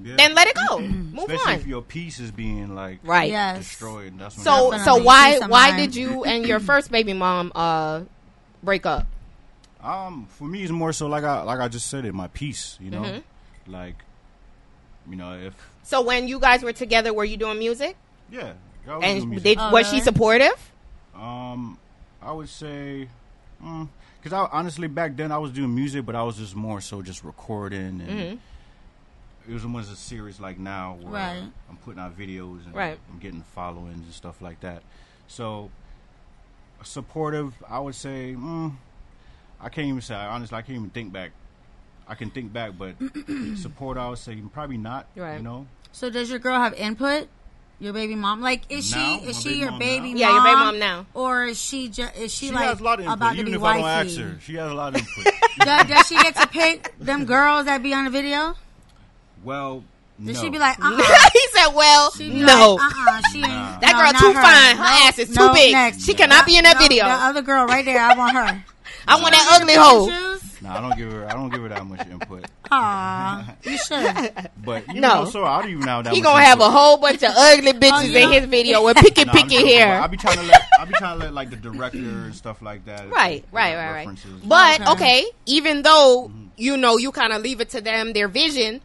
Yeah. 0.02 0.16
then 0.16 0.34
let 0.34 0.46
it 0.48 0.56
go. 0.68 0.80
Move 0.80 1.18
Especially 1.30 1.54
if 1.54 1.62
on. 1.64 1.68
your 1.68 1.82
piece 1.82 2.20
is 2.20 2.30
being 2.30 2.74
like 2.74 2.98
Right. 3.02 3.30
Yes. 3.30 3.58
destroyed. 3.58 4.18
That's 4.18 4.36
when 4.36 4.44
So 4.44 4.70
Definitely. 4.72 4.84
so 4.98 5.02
why 5.04 5.38
why 5.46 5.76
did 5.76 5.94
you 5.96 6.24
and 6.26 6.46
your 6.46 6.60
first 6.60 6.90
baby 6.90 7.12
mom 7.12 7.50
uh 7.54 8.02
break 8.62 8.84
up? 8.86 9.06
Um, 9.82 10.26
for 10.30 10.44
me, 10.44 10.62
it's 10.62 10.72
more 10.72 10.92
so 10.92 11.06
like 11.06 11.24
I 11.24 11.42
like 11.42 11.60
I 11.60 11.68
just 11.68 11.86
said 11.88 12.04
it, 12.04 12.14
my 12.14 12.28
peace. 12.28 12.76
You 12.80 12.90
know, 12.90 13.02
Mm-hmm. 13.02 13.72
like 13.72 13.94
you 15.08 15.16
know 15.16 15.32
if 15.34 15.54
So 15.84 16.02
when 16.02 16.26
you 16.28 16.38
guys 16.40 16.62
were 16.62 16.72
together, 16.72 17.12
were 17.14 17.24
you 17.24 17.36
doing 17.36 17.58
music? 17.58 17.96
yeah. 18.30 18.52
I 18.88 18.96
was 18.96 19.02
doing 19.04 19.16
And 19.22 19.30
music. 19.30 19.44
did 19.44 19.58
Oh, 19.60 19.70
was 19.72 19.88
she 19.90 20.00
supportive? 20.00 20.70
Um, 21.14 21.76
I 22.22 22.30
would 22.32 22.48
say, 22.48 23.08
because 23.58 24.32
I 24.32 24.48
honestly 24.52 24.86
back 24.88 25.16
then 25.16 25.32
I 25.32 25.38
was 25.38 25.50
doing 25.50 25.74
music, 25.74 26.04
but 26.06 26.14
I 26.14 26.22
was 26.22 26.36
just 26.36 26.54
more 26.54 26.80
so 26.80 27.02
just 27.02 27.24
recording, 27.24 28.00
and 28.00 28.00
Mm-hmm. 28.02 28.36
It 29.48 29.52
was 29.52 29.64
almost 29.64 29.90
as 29.92 29.98
serious 29.98 30.40
like 30.40 30.58
now, 30.58 30.96
where 31.00 31.12
Right. 31.12 31.42
I'm 31.70 31.76
putting 31.78 32.00
out 32.00 32.18
videos 32.18 32.64
and 32.66 32.74
Right. 32.74 32.98
I'm 33.12 33.18
getting 33.18 33.42
followings 33.54 34.04
and 34.04 34.12
stuff 34.14 34.40
like 34.42 34.60
that. 34.60 34.82
So 35.28 35.70
supportive, 36.82 37.54
I 37.68 37.78
would 37.78 37.94
say. 37.94 38.34
Mm, 38.36 38.74
I 39.60 39.68
can't 39.68 39.86
even 39.88 40.00
say. 40.00 40.14
Honestly, 40.14 40.56
I 40.56 40.62
can't 40.62 40.76
even 40.78 40.90
think 40.90 41.12
back. 41.12 41.32
I 42.08 42.14
can 42.14 42.30
think 42.30 42.52
back, 42.52 42.72
but 42.78 42.94
support, 43.56 43.96
I 43.98 44.08
would 44.08 44.18
say 44.18 44.36
probably 44.52 44.76
not. 44.78 45.06
Right. 45.16 45.36
You 45.38 45.42
know. 45.42 45.66
So 45.92 46.10
does 46.10 46.28
your 46.30 46.38
girl 46.38 46.60
have 46.60 46.74
input 46.74 47.28
Your 47.78 47.92
baby 47.92 48.14
mom, 48.14 48.40
like, 48.40 48.62
is 48.70 48.90
Now? 48.94 49.18
she 49.20 49.26
is 49.26 49.40
she 49.42 49.48
baby 49.50 49.58
your 49.60 49.70
mom 49.70 49.78
baby 49.78 50.00
now? 50.00 50.08
mom? 50.08 50.16
Yeah, 50.16 50.32
your 50.32 50.42
baby 50.44 50.54
mom 50.56 50.78
now. 50.78 51.06
or 51.14 51.44
is 51.44 51.60
she 51.60 51.88
just 51.88 52.16
is 52.16 52.32
she, 52.32 52.46
She 52.48 52.52
like 52.52 52.64
has 52.68 52.80
a 52.80 52.84
lot 52.84 52.98
of 53.00 53.04
input, 53.06 53.16
about 53.18 53.32
to 53.34 53.38
even 53.40 53.52
be 53.52 53.56
if 53.56 53.62
I 53.62 53.76
don't 53.76 53.84
ask 53.86 54.06
wifey? 54.08 54.22
her. 54.22 54.40
She 54.40 54.54
has 54.54 54.70
a 54.70 54.74
lot 54.74 54.94
of 54.94 55.00
input. 55.00 55.32
does, 55.58 55.86
does 55.88 56.06
she 56.06 56.14
get 56.16 56.36
to 56.36 56.46
pick 56.46 56.92
them 56.98 57.24
girls 57.26 57.64
that 57.66 57.82
be 57.82 57.92
on 57.92 58.04
the 58.04 58.10
video? 58.10 58.54
Well, 59.46 59.82
Does 60.22 60.36
no. 60.36 60.42
she 60.42 60.50
be 60.50 60.58
like, 60.58 60.76
uh 60.82 60.90
he 61.32 61.40
said, 61.54 61.68
"Well, 61.74 62.10
She 62.12 62.28
no." 62.28 62.74
like, 62.74 62.92
uh-uh, 62.92 63.20
she 63.32 63.38
ain't. 63.38 63.48
Nah. 63.48 63.78
That 63.80 63.92
no, 63.92 63.98
girl 63.98 64.12
not 64.12 64.20
too 64.20 64.32
her. 64.32 64.42
fine. 64.42 64.76
Her 64.76 64.82
No, 64.82 65.06
ass 65.08 65.18
is 65.18 65.34
no, 65.34 65.48
too 65.48 65.54
big. 65.54 65.72
next. 65.72 66.02
She 66.04 66.14
cannot 66.14 66.44
be 66.46 66.56
in 66.58 66.64
that 66.64 66.74
No, 66.76 66.80
video. 66.82 67.04
The 67.04 67.10
other 67.12 67.42
girl 67.42 67.66
right 67.66 67.84
there, 67.84 68.00
I 68.00 68.14
want 68.16 68.36
her. 68.36 68.64
I 69.08 69.20
want 69.20 69.32
that 69.34 69.46
ugly 69.60 69.74
hoe. 69.74 70.08
Shoes? 70.08 70.42
Nah, 70.62 70.78
I 70.78 70.80
don't 70.80 70.96
give 70.96 71.12
her. 71.12 71.26
I 71.28 71.32
don't 71.34 71.50
give 71.50 71.60
her 71.62 71.68
that 71.68 71.84
much 71.86 72.06
input. 72.06 72.44
Aw, 72.70 73.54
you 73.64 73.76
should. 73.78 74.32
But 74.64 74.88
you 74.92 75.00
No. 75.00 75.24
know, 75.24 75.30
so 75.30 75.44
I 75.44 75.60
don't 75.62 75.70
even 75.70 75.84
know 75.84 76.02
that. 76.02 76.12
He 76.12 76.20
gonna 76.20 76.42
have 76.42 76.60
a 76.60 76.68
whole 76.70 76.96
bunch 76.96 77.22
of 77.22 77.30
ugly 77.36 77.72
bitches 77.72 78.10
yeah. 78.10 78.24
in 78.24 78.32
his 78.32 78.46
video 78.46 78.82
with 78.82 78.96
picky 78.96 79.24
Nah, 79.24 79.32
I'm 79.32 79.38
picky 79.42 79.56
joking, 79.60 79.68
hair. 79.78 79.98
but 80.00 80.02
I 80.02 80.06
be 80.08 80.16
trying 80.16 80.36
to 80.38 80.42
let. 80.42 80.62
I 80.80 80.84
be 80.86 80.94
trying 80.94 81.18
to 81.18 81.24
let 81.26 81.34
like 81.34 81.50
the 81.50 81.56
director 81.56 81.98
and 81.98 82.34
stuff 82.34 82.62
like 82.62 82.84
that. 82.86 83.08
Right, 83.10 83.42
put 83.42 83.54
right, 83.54 83.76
right, 83.76 84.06
right. 84.06 84.18
But 84.44 84.80
Okay. 84.80 84.90
okay, 84.92 85.24
even 85.46 85.82
though 85.82 86.30
you 86.56 86.76
know 86.76 86.96
you 86.96 87.12
kind 87.12 87.32
of 87.32 87.42
leave 87.42 87.60
it 87.60 87.70
to 87.70 87.80
them, 87.80 88.12
their 88.12 88.26
vision. 88.28 88.80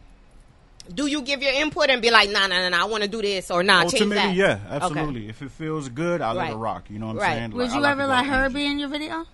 Do 0.92 1.06
you 1.06 1.22
give 1.22 1.42
your 1.42 1.52
input 1.52 1.90
and 1.90 2.02
be 2.02 2.10
like, 2.10 2.28
nah, 2.30 2.46
nah, 2.46 2.58
nah, 2.60 2.68
nah 2.70 2.82
I 2.82 2.84
want 2.86 3.02
to 3.04 3.08
do 3.08 3.22
this 3.22 3.50
or 3.50 3.62
nah, 3.62 3.84
change 3.88 4.10
that? 4.14 4.34
yeah, 4.34 4.58
absolutely. 4.68 5.28
If 5.28 5.40
it 5.42 5.50
feels 5.52 5.88
good, 5.88 6.20
I'll 6.20 6.34
let 6.34 6.42
Right. 6.44 6.52
it 6.52 6.56
rock. 6.56 6.84
You 6.90 6.98
know 6.98 7.06
what 7.06 7.12
I'm 7.16 7.18
Right. 7.22 7.36
saying? 7.36 7.50
Would 7.52 7.66
Like, 7.68 7.74
you 7.74 7.80
like 7.80 7.92
ever 7.92 8.02
to 8.02 8.08
let 8.08 8.26
her 8.26 8.34
energy. 8.34 8.54
be 8.54 8.66
in 8.66 8.78
your 8.80 8.88
video? 8.88 9.26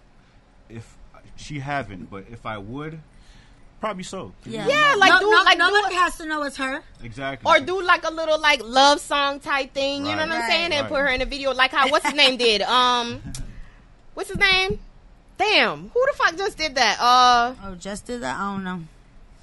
If 0.68 0.96
she 1.36 1.60
haven't, 1.60 2.10
but 2.10 2.24
if 2.30 2.44
I 2.44 2.58
would, 2.58 3.00
probably 3.80 4.02
so. 4.04 4.32
Yeah. 4.44 4.66
Yeah, 4.68 4.94
like 4.98 5.10
no, 5.10 5.18
do- 5.20 5.30
no, 5.30 5.42
like 5.42 5.52
do 5.58 5.70
nobody 5.70 5.94
it- 5.94 5.98
has 5.98 6.18
to 6.18 6.26
know 6.26 6.42
it's 6.42 6.56
her. 6.58 6.82
Exactly. 7.02 7.50
Or 7.50 7.64
do 7.64 7.80
like 7.82 8.04
a 8.04 8.10
little 8.12 8.38
like 8.38 8.60
love 8.62 9.00
song 9.00 9.40
type 9.40 9.72
thing, 9.72 10.04
you 10.04 10.12
know 10.12 10.18
Right. 10.18 10.28
what 10.28 10.38
I'm 10.42 10.50
saying? 10.50 10.72
And 10.72 10.82
Right. 10.82 10.88
put 10.90 10.98
her 11.00 11.08
in 11.08 11.22
a 11.22 11.26
video 11.26 11.54
like 11.54 11.70
how 11.72 11.88
what's 11.88 12.04
his 12.04 12.14
name 12.14 12.36
did? 12.46 12.60
Um, 12.62 13.22
what's 14.14 14.28
his 14.28 14.38
name? 14.38 14.80
Damn, 15.38 15.88
who 15.94 16.06
the 16.06 16.12
fuck 16.16 16.36
just 16.36 16.58
did 16.58 16.74
that? 16.74 16.98
Uh, 17.00 17.54
Oh, 17.64 17.74
just 17.76 18.06
did 18.06 18.20
that? 18.22 18.36
I 18.36 18.52
don't 18.52 18.64
know. 18.64 18.82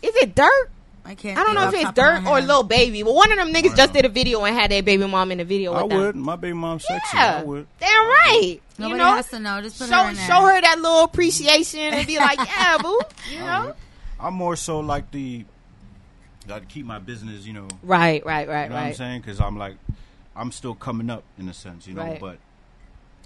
is 0.03 0.15
it 0.17 0.35
Dirt? 0.35 0.69
I 1.05 1.13
can't. 1.15 1.37
I 1.37 1.43
don't 1.43 1.53
know 1.53 1.67
if 1.67 1.73
it's 1.75 1.83
top 1.83 1.91
of 1.91 1.97
my 1.97 2.03
Dirt 2.03 2.27
or 2.29 2.35
head. 2.39 2.47
Lil 2.47 2.63
Baby, 2.63 3.03
but 3.03 3.13
one 3.13 3.31
of 3.31 3.37
them 3.37 3.53
niggas 3.53 3.69
Wow. 3.69 3.75
just 3.75 3.93
did 3.93 4.05
a 4.05 4.09
video 4.09 4.43
and 4.43 4.55
had 4.55 4.71
their 4.71 4.81
baby 4.81 5.05
mom 5.07 5.31
in 5.31 5.37
the 5.37 5.45
video 5.45 5.71
with 5.73 5.83
I 5.83 5.87
them. 5.87 5.97
would. 5.99 6.15
My 6.15 6.35
baby 6.35 6.53
mom's 6.53 6.83
sexy. 6.85 7.15
Yeah, 7.17 7.39
I 7.39 7.43
would. 7.43 7.67
damn 7.79 7.89
right. 8.07 8.57
Nobody 8.79 8.91
you 8.93 8.97
know, 8.97 9.15
has 9.15 9.29
to 9.29 9.39
know. 9.39 9.61
Just 9.61 9.77
put 9.79 9.87
show 9.89 10.03
her 10.03 10.09
in 10.09 10.15
there. 10.15 10.25
show 10.27 10.41
her 10.41 10.59
that 10.61 10.79
little 10.79 11.03
appreciation 11.03 11.79
and 11.93 12.07
be 12.07 12.17
like, 12.17 12.39
yeah, 12.39 12.77
boo. 12.81 12.99
You 13.31 13.39
I 13.43 13.59
know, 13.59 13.65
would. 13.67 13.75
I'm 14.19 14.33
more 14.33 14.55
so 14.55 14.79
like 14.79 15.11
the. 15.11 15.45
Got 16.47 16.59
to 16.61 16.65
keep 16.67 16.85
my 16.85 16.99
business, 16.99 17.45
you 17.45 17.53
know. 17.53 17.67
right, 17.81 18.23
right, 18.25 18.47
right, 18.47 18.47
right. 18.47 18.63
You 18.65 18.69
know 18.69 18.75
what 18.75 18.81
I'm 18.83 18.93
saying? 18.93 19.21
Because 19.21 19.39
I'm 19.41 19.57
like, 19.57 19.77
I'm 20.35 20.51
still 20.51 20.75
coming 20.75 21.09
up 21.09 21.23
in 21.39 21.49
a 21.49 21.53
sense, 21.53 21.87
you 21.87 21.93
know. 21.95 22.03
Right. 22.03 22.19
But 22.19 22.37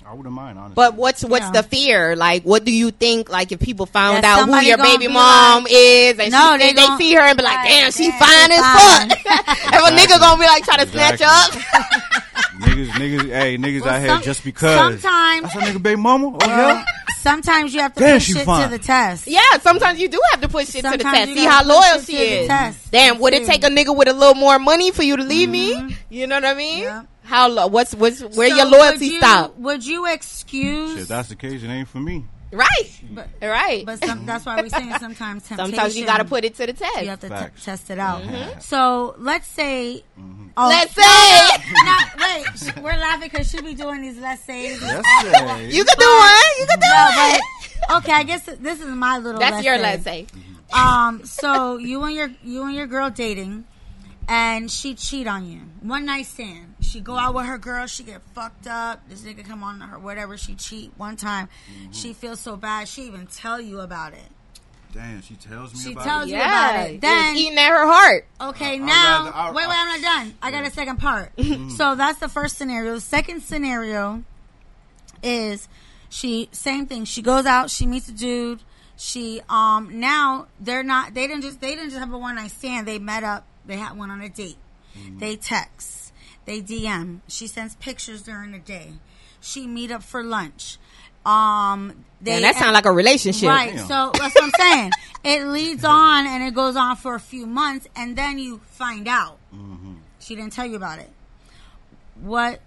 I 0.05 0.13
wouldn't 0.13 0.33
mind, 0.33 0.57
honestly. 0.57 0.75
But 0.75 0.95
what's 0.95 1.23
what's 1.23 1.45
Yeah. 1.45 1.51
the 1.51 1.63
fear? 1.63 2.15
Like, 2.15 2.43
what 2.43 2.63
do 2.65 2.71
you 2.71 2.89
think? 2.91 3.29
Like, 3.29 3.51
if 3.51 3.59
people 3.59 3.85
found 3.85 4.23
That 4.23 4.39
out 4.39 4.47
who 4.49 4.59
your 4.65 4.77
baby 4.77 5.07
mom 5.07 5.63
like- 5.63 5.71
is, 5.71 6.17
and 6.19 6.31
No, 6.31 6.53
she, 6.53 6.57
they 6.59 6.73
they, 6.73 6.87
they 6.87 6.97
see 6.97 7.13
her 7.13 7.21
and 7.21 7.37
be 7.37 7.43
like, 7.43 7.55
Right, 7.57 7.67
"Damn, 7.69 7.91
she 7.91 8.09
fine 8.11 8.51
as 8.51 8.59
fine. 8.59 9.09
fuck." 9.09 9.19
if 9.73 9.73
a 9.73 9.95
nigga 9.95 10.19
gonna 10.19 10.39
be 10.41 10.47
like 10.47 10.63
trying 10.63 10.79
to 10.79 10.87
snatch 10.91 11.13
Exactly. 11.13 11.61
up, 11.61 11.83
niggas, 12.61 12.87
niggas, 12.89 13.29
hey, 13.29 13.57
niggas 13.57 13.81
Well, 13.81 13.93
out 13.93 14.01
here 14.01 14.17
just 14.23 14.43
because. 14.43 14.75
sometimes- 15.01 15.53
that's 15.53 15.55
a 15.55 15.59
nigga 15.59 15.81
baby 15.83 16.01
mama. 16.01 16.27
Oh 16.27 16.37
yeah. 16.47 16.83
sometimes 17.21 17.73
you 17.73 17.81
have 17.81 17.93
to 17.93 17.99
Damn, 17.99 18.15
put 18.15 18.21
she 18.23 18.33
shit 18.33 18.45
fine. 18.45 18.63
to 18.69 18.77
the 18.77 18.83
test. 18.83 19.27
yeah, 19.27 19.41
sometimes 19.61 19.99
you 19.99 20.07
do 20.09 20.19
have 20.31 20.41
to 20.41 20.47
put 20.47 20.67
shit 20.67 20.83
to 20.85 20.91
the 20.91 20.97
test. 21.03 21.33
See 21.33 21.45
how 21.45 21.63
loyal 21.63 22.01
she 22.01 22.15
is. 22.17 22.47
Damn, 22.89 23.19
would 23.19 23.33
it 23.33 23.45
take 23.45 23.63
a 23.63 23.67
nigga 23.69 23.95
with 23.95 24.07
a 24.07 24.13
little 24.13 24.33
more 24.35 24.57
money 24.57 24.91
for 24.91 25.03
you 25.03 25.17
to 25.17 25.23
leave 25.23 25.49
me? 25.49 25.75
Mhm. 25.75 25.95
You 26.09 26.25
know 26.27 26.35
what 26.35 26.45
I 26.45 26.53
mean? 26.55 26.83
Yeah. 26.83 27.03
How 27.29 27.47
lo- 27.47 27.67
what's 27.67 27.93
what's 27.93 28.21
where 28.21 28.49
So 28.49 28.55
your 28.55 28.65
would 28.65 28.71
loyalty 28.79 29.05
you- 29.05 29.17
stop? 29.19 29.55
Would 29.57 29.85
you 29.85 30.05
excuse? 30.11 30.97
If 31.01 31.07
that's 31.07 31.29
the 31.29 31.35
case. 31.35 31.61
It 31.63 31.67
ain't 31.69 31.87
for 31.87 31.99
me. 31.99 32.25
Right, 32.51 32.89
but, 33.11 33.27
right. 33.43 33.85
but 33.85 34.03
some, 34.03 34.25
that's 34.25 34.43
why 34.43 34.59
we're 34.59 34.69
saying 34.69 34.91
sometimes 34.99 35.43
temptation. 35.47 35.71
Sometimes 35.75 35.95
you 35.95 36.07
got 36.07 36.17
to 36.17 36.25
put 36.25 36.43
it 36.45 36.55
to 36.55 36.65
the 36.65 36.73
test. 36.73 37.01
You 37.03 37.09
have 37.09 37.19
to 37.19 37.29
t- 37.29 37.61
test 37.63 37.91
it 37.91 37.99
out. 37.99 38.23
Mm-hmm. 38.23 38.59
So 38.59 39.13
let's 39.19 39.47
say. 39.47 40.03
Oh, 40.57 40.67
Let's 40.67 40.93
say 40.95 41.63
no, 41.85 41.95
wait. 42.19 42.83
We're 42.83 42.97
laughing 42.99 43.29
because 43.31 43.49
she 43.51 43.61
be 43.61 43.75
doing 43.75 44.01
these 44.01 44.17
let's 44.17 44.43
says. 44.43 44.79
That's 44.81 45.07
it. 45.07 45.71
you 45.73 45.85
could 45.85 45.99
do 45.99 46.05
one. 46.05 46.33
You 46.59 46.65
could 46.65 46.79
do 46.79 46.87
No, 46.89 47.07
it. 47.11 47.41
but 47.87 47.97
okay. 47.97 48.13
I 48.13 48.23
guess 48.23 48.43
this 48.45 48.81
is 48.81 48.87
my 48.87 49.19
little. 49.19 49.39
That's 49.39 49.53
let's 49.57 49.65
your 49.65 49.75
say. 49.75 49.81
let's 49.83 50.03
say. 50.03 50.27
Um, 50.73 51.23
so 51.25 51.77
you 51.77 52.03
and 52.03 52.15
your 52.15 52.31
you 52.43 52.63
and 52.63 52.73
your 52.75 52.87
girl 52.87 53.11
dating, 53.11 53.63
and 54.29 54.69
she 54.71 54.93
cheat 54.95 55.27
on 55.27 55.49
you. 55.51 55.61
One 55.81 56.05
night 56.05 56.27
stand. 56.27 56.75
She 56.81 57.01
go 57.01 57.17
out 57.17 57.33
with 57.33 57.45
her 57.47 57.57
girl. 57.57 57.87
She 57.87 58.03
get 58.03 58.21
fucked 58.35 58.67
up. 58.67 59.01
This 59.09 59.21
nigga 59.21 59.43
come 59.45 59.63
on 59.63 59.81
her 59.81 59.97
whatever. 59.99 60.37
She 60.37 60.53
cheat 60.55 60.91
one 60.97 61.15
time. 61.17 61.49
Mm-hmm. 61.73 61.91
She 61.91 62.13
feels 62.13 62.39
so 62.39 62.55
bad. 62.55 62.87
She 62.87 63.03
even 63.03 63.27
tell 63.27 63.59
you 63.59 63.79
about 63.81 64.13
it. 64.13 64.19
Damn, 64.91 65.21
she 65.21 65.35
tells 65.35 65.73
me 65.73 65.79
She 65.81 65.91
about 65.91 66.03
tells 66.03 66.23
it. 66.25 66.29
you 66.29 66.37
Yeah, 66.37 66.69
about 66.71 66.89
it. 66.89 66.93
it 66.95 67.01
Then 67.01 67.33
was 67.33 67.41
eating 67.43 67.57
at 67.59 67.69
her 67.69 67.85
heart. 67.87 68.27
Okay, 68.41 68.73
I'd 68.75 68.81
now 68.81 69.25
rather- 69.25 69.35
I- 69.35 69.51
wait, 69.51 69.67
wait, 69.67 69.75
I- 69.75 69.81
I'm 69.95 70.01
not 70.01 70.15
done. 70.15 70.33
I 70.41 70.51
got 70.51 70.65
a 70.65 70.71
second 70.71 70.97
part. 70.97 71.31
so 71.77 71.95
that's 71.95 72.19
the 72.19 72.27
first 72.29 72.57
scenario. 72.57 72.95
The 72.95 73.01
second 73.01 73.41
scenario 73.41 74.23
is 75.21 75.67
she 76.09 76.49
same 76.51 76.85
thing. 76.87 77.05
She 77.05 77.21
goes 77.21 77.45
out, 77.45 77.69
she 77.69 77.85
meets 77.85 78.07
a 78.09 78.11
dude. 78.13 78.61
She 78.97 79.41
um 79.47 79.99
now 79.99 80.47
they're 80.59 80.83
not 80.83 81.13
they 81.13 81.27
didn't 81.27 81.43
just 81.43 81.61
they 81.61 81.75
didn't 81.75 81.89
just 81.91 81.99
have 81.99 82.11
a 82.11 82.17
one 82.17 82.35
night 82.35 82.51
stand. 82.51 82.87
They 82.87 82.99
met 82.99 83.23
up. 83.23 83.45
They 83.65 83.77
had 83.77 83.97
one 83.97 84.09
on 84.11 84.21
a 84.21 84.29
date. 84.29 84.57
They 85.17 85.35
text. 85.35 86.11
They 86.45 86.61
DM. 86.61 87.21
She 87.27 87.47
sends 87.47 87.75
pictures 87.75 88.21
during 88.23 88.51
the 88.51 88.59
day. 88.59 88.93
She 89.39 89.67
meet 89.67 89.91
up 89.91 90.03
for 90.03 90.23
lunch. 90.23 90.77
Um, 91.25 92.05
they 92.21 92.33
And 92.33 92.43
that 92.43 92.55
sounds 92.55 92.73
like 92.73 92.85
a 92.85 92.91
relationship. 92.91 93.47
Right. 93.49 93.75
Damn. 93.75 93.87
So 93.87 94.11
that's 94.17 94.33
what 94.35 94.43
I'm 94.45 94.51
saying. 94.57 94.91
it 95.23 95.45
leads 95.45 95.83
on 95.85 96.25
and 96.25 96.43
it 96.43 96.53
goes 96.55 96.75
on 96.75 96.95
for 96.95 97.13
a 97.15 97.19
few 97.19 97.45
months, 97.45 97.87
and 97.95 98.15
then 98.17 98.39
you 98.39 98.61
find 98.65 99.07
out 99.07 99.37
Mm-hmm. 99.53 99.93
she 100.19 100.35
didn't 100.35 100.53
tell 100.53 100.65
you 100.65 100.75
about 100.75 100.99
it. 100.99 101.09
What 102.21 102.59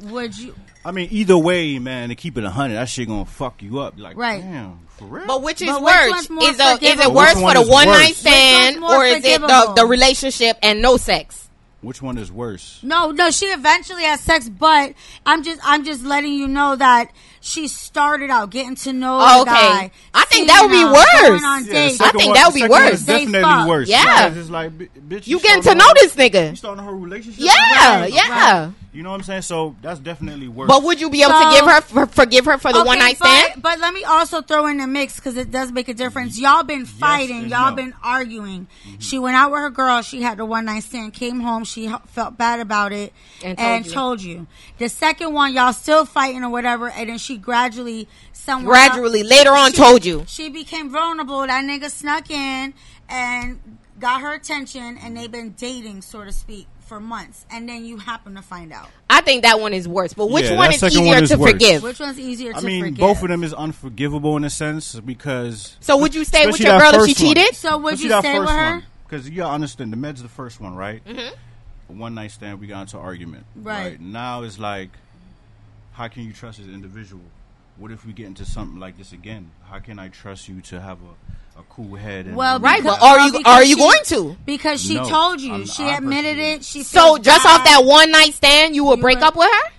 would 0.00 0.36
you? 0.38 0.54
I 0.84 0.90
mean, 0.90 1.08
either 1.12 1.38
way, 1.38 1.78
man, 1.78 2.08
to 2.08 2.14
keep 2.14 2.36
it 2.38 2.44
a 2.44 2.50
hundred, 2.50 2.74
that 2.74 2.88
shit 2.88 3.06
gonna 3.08 3.24
fuck 3.24 3.62
you 3.62 3.78
up. 3.80 3.94
Like, 3.98 4.16
Right. 4.16 4.42
damn, 4.42 4.80
for 4.98 5.04
real. 5.04 5.26
But 5.26 5.42
which 5.42 5.62
is 5.62 5.68
But 5.68 5.82
which 5.82 5.92
worse? 5.94 6.10
one's 6.10 6.30
more 6.30 6.44
Is, 6.48 6.58
a, 6.60 6.72
is 6.84 7.00
it 7.00 7.12
worse 7.12 7.34
Which 7.36 7.44
for 7.44 7.54
the 7.54 7.62
one 7.70 7.86
worse? 7.88 7.98
night 7.98 8.14
stand, 8.16 8.82
or 8.82 9.04
is 9.04 9.24
it 9.24 9.40
the, 9.40 9.72
the 9.76 9.86
relationship 9.86 10.56
and 10.62 10.82
no 10.82 10.96
sex? 10.96 11.48
Which 11.82 12.00
one 12.00 12.16
is 12.18 12.30
worse? 12.30 12.78
No, 12.82 13.10
no. 13.10 13.30
She 13.30 13.46
eventually 13.46 14.04
has 14.04 14.20
sex, 14.20 14.48
but 14.48 14.94
I'm 15.26 15.42
just, 15.42 15.60
I'm 15.64 15.84
just 15.84 16.04
letting 16.04 16.32
you 16.32 16.46
know 16.46 16.76
that 16.76 17.10
she 17.44 17.66
started 17.66 18.30
out 18.30 18.50
getting 18.50 18.76
to 18.76 18.92
know 18.92 19.18
Oh, 19.20 19.44
the 19.44 19.50
okay. 19.50 19.60
guy. 19.60 19.90
I 20.14 20.24
think 20.26 20.46
that 20.48 20.62
would 20.62 20.70
be 20.70 20.78
him, 20.80 20.92
worse. 20.92 21.66
Yeah, 21.66 21.72
dates. 21.72 22.00
I 22.00 22.10
think 22.12 22.24
one- 22.26 22.34
that 22.34 22.46
would 22.46 22.54
be 22.54 22.60
second 22.60 22.70
one 22.70 22.82
worse. 22.84 22.92
is 22.94 23.04
They 23.04 23.24
definitely 23.24 23.42
fuck. 23.42 23.68
worse. 23.68 23.88
Yeah. 23.88 24.28
Because 24.28 24.36
it's 24.38 24.50
like, 24.50 24.78
bitch, 24.78 25.26
You 25.26 25.40
getting 25.40 25.62
to 25.64 25.74
know 25.74 25.88
a- 25.90 25.94
this 25.94 26.16
You 26.16 26.22
nigga. 26.30 26.56
starting 26.56 26.84
her 26.84 26.94
relationship? 26.96 27.40
Yeah, 27.44 28.00
Right. 28.00 28.12
yeah. 28.12 28.70
You 28.94 29.02
know 29.02 29.10
what 29.10 29.16
I'm 29.20 29.22
saying? 29.22 29.42
So 29.42 29.74
that's 29.80 29.98
definitely 29.98 30.48
worse. 30.48 30.68
But 30.68 30.82
would 30.82 31.00
you 31.00 31.08
be 31.08 31.22
able 31.22 31.32
to 31.32 31.50
give 31.50 31.64
her 31.64 31.80
for, 31.80 32.06
forgive 32.06 32.44
her 32.44 32.58
for 32.58 32.72
the 32.74 32.80
Okay, 32.80 32.86
one 32.86 32.98
night 32.98 33.16
stand? 33.16 33.54
But, 33.62 33.80
let 33.80 33.94
me 33.94 34.04
also 34.04 34.42
throw 34.42 34.66
in 34.66 34.76
the 34.76 34.86
mix 34.86 35.16
because 35.16 35.36
it 35.38 35.50
does 35.50 35.72
make 35.72 35.88
a 35.88 35.94
difference. 35.94 36.38
Y'all 36.38 36.62
been 36.62 36.84
fighting, 36.84 37.38
and 37.40 37.50
y'all 37.50 37.70
no. 37.70 37.76
been 37.76 37.94
arguing. 38.04 38.66
Mm-hmm. 38.86 38.98
She 39.00 39.18
went 39.18 39.34
out 39.34 39.50
with 39.50 39.60
her 39.60 39.70
girl. 39.70 40.02
She 40.02 40.20
had 40.20 40.36
the 40.36 40.44
one 40.44 40.66
night 40.66 40.82
stand. 40.84 41.14
Came 41.14 41.40
home. 41.40 41.64
She 41.64 41.90
felt 42.08 42.36
bad 42.36 42.60
about 42.60 42.92
it 42.92 43.14
And 43.42 43.58
and, 43.58 43.84
told 43.84 43.94
told, 43.94 44.20
you. 44.22 44.34
you. 44.34 44.46
The 44.78 44.90
second 44.90 45.32
one, 45.32 45.54
y'all 45.54 45.72
still 45.72 46.04
fighting 46.04 46.44
or 46.44 46.50
whatever, 46.50 46.90
and 46.90 47.08
then 47.08 47.16
she 47.16 47.31
gradually, 47.36 48.08
somewhere 48.32 48.74
Gradually, 48.74 49.22
later 49.22 49.50
on, 49.50 49.70
she- 49.72 49.76
told 49.78 50.04
you. 50.04 50.24
she 50.26 50.48
became 50.48 50.90
vulnerable. 50.90 51.40
That 51.46 51.64
nigga 51.64 51.90
snuck 51.90 52.30
in 52.30 52.74
and 53.08 53.78
got 54.00 54.20
her 54.22 54.32
attention, 54.34 54.98
and 55.02 55.16
they've 55.16 55.30
been 55.30 55.52
dating, 55.52 56.02
so 56.02 56.24
to 56.24 56.32
speak, 56.32 56.66
for 56.86 56.98
months. 57.00 57.46
And 57.50 57.68
then 57.68 57.84
you 57.84 57.98
happen 57.98 58.34
to 58.34 58.42
find 58.42 58.72
out. 58.72 58.88
I 59.08 59.20
think 59.20 59.42
that 59.44 59.60
one 59.60 59.72
is 59.72 59.86
worse. 59.86 60.12
But 60.14 60.26
which 60.30 60.46
Yeah, 60.46 60.56
one 60.56 60.72
is 60.72 60.82
easier 60.82 61.04
one 61.06 61.22
is 61.22 61.30
to 61.30 61.38
worse. 61.38 61.52
forgive? 61.52 61.82
Which 61.82 62.00
one's 62.00 62.18
easier 62.18 62.52
to 62.52 62.58
I 62.58 62.60
mean, 62.62 62.84
forgive? 62.84 62.98
both 62.98 63.22
of 63.22 63.28
them 63.28 63.44
is 63.44 63.54
unforgivable 63.54 64.36
in 64.36 64.44
a 64.44 64.50
sense 64.50 64.98
because. 65.00 65.76
So 65.80 65.96
would 65.98 66.14
you 66.14 66.24
stay 66.24 66.46
with 66.46 66.58
your 66.60 66.78
girl 66.78 66.88
if 66.88 67.08
she 67.08 67.14
first 67.14 67.22
one. 67.22 67.34
cheated? 67.34 67.54
So 67.56 67.78
would 67.78 68.00
you 68.00 68.08
that 68.08 68.20
stay 68.24 68.38
with 68.38 68.48
her? 68.48 68.82
Because 69.08 69.28
you 69.28 69.36
gotta 69.36 69.54
understand, 69.54 69.92
the 69.92 69.96
med's 69.96 70.22
the 70.22 70.28
first 70.28 70.60
one, 70.60 70.74
right? 70.74 71.04
Mm-hmm. 71.04 71.98
One 71.98 72.14
night 72.14 72.30
stand, 72.30 72.58
we 72.60 72.66
got 72.66 72.80
into 72.82 72.98
argument. 72.98 73.44
Right. 73.54 74.00
Now 74.00 74.42
it's 74.42 74.58
like, 74.58 74.90
how 75.92 76.08
can 76.08 76.24
you 76.24 76.32
trust 76.32 76.58
this 76.58 76.66
individual? 76.68 77.22
What 77.76 77.90
if 77.90 78.04
we 78.06 78.12
get 78.12 78.26
into 78.26 78.44
something 78.44 78.78
like 78.78 78.96
this 78.98 79.12
again? 79.12 79.50
How 79.68 79.78
can 79.78 79.98
I 79.98 80.08
trust 80.08 80.48
you 80.48 80.60
to 80.62 80.80
have 80.80 80.98
a, 81.56 81.60
a 81.60 81.62
cool 81.70 81.96
head? 81.96 82.26
And 82.26 82.36
Well, 82.36 82.58
Right, 82.60 82.82
because- 82.82 82.98
but 82.98 83.04
are 83.06 83.20
you 83.28 83.42
are 83.44 83.62
you 83.64 83.74
she- 83.76 83.80
going 83.80 84.04
to? 84.06 84.36
Because 84.44 84.82
she 84.82 84.94
No, 84.94 85.08
told 85.08 85.40
you. 85.40 85.52
I'm- 85.52 85.66
she 85.66 85.84
I 85.84 85.96
admitted 85.96 86.38
it. 86.38 86.64
She 86.64 86.82
So 86.82 87.14
feels 87.16 87.20
just 87.20 87.46
off 87.46 87.64
that 87.64 87.84
one 87.84 88.10
night 88.10 88.34
stand, 88.34 88.74
you 88.74 88.84
will 88.84 88.96
You 88.96 89.02
break 89.02 89.18
would- 89.18 89.24
up 89.28 89.36
with 89.36 89.48
her? 89.50 89.70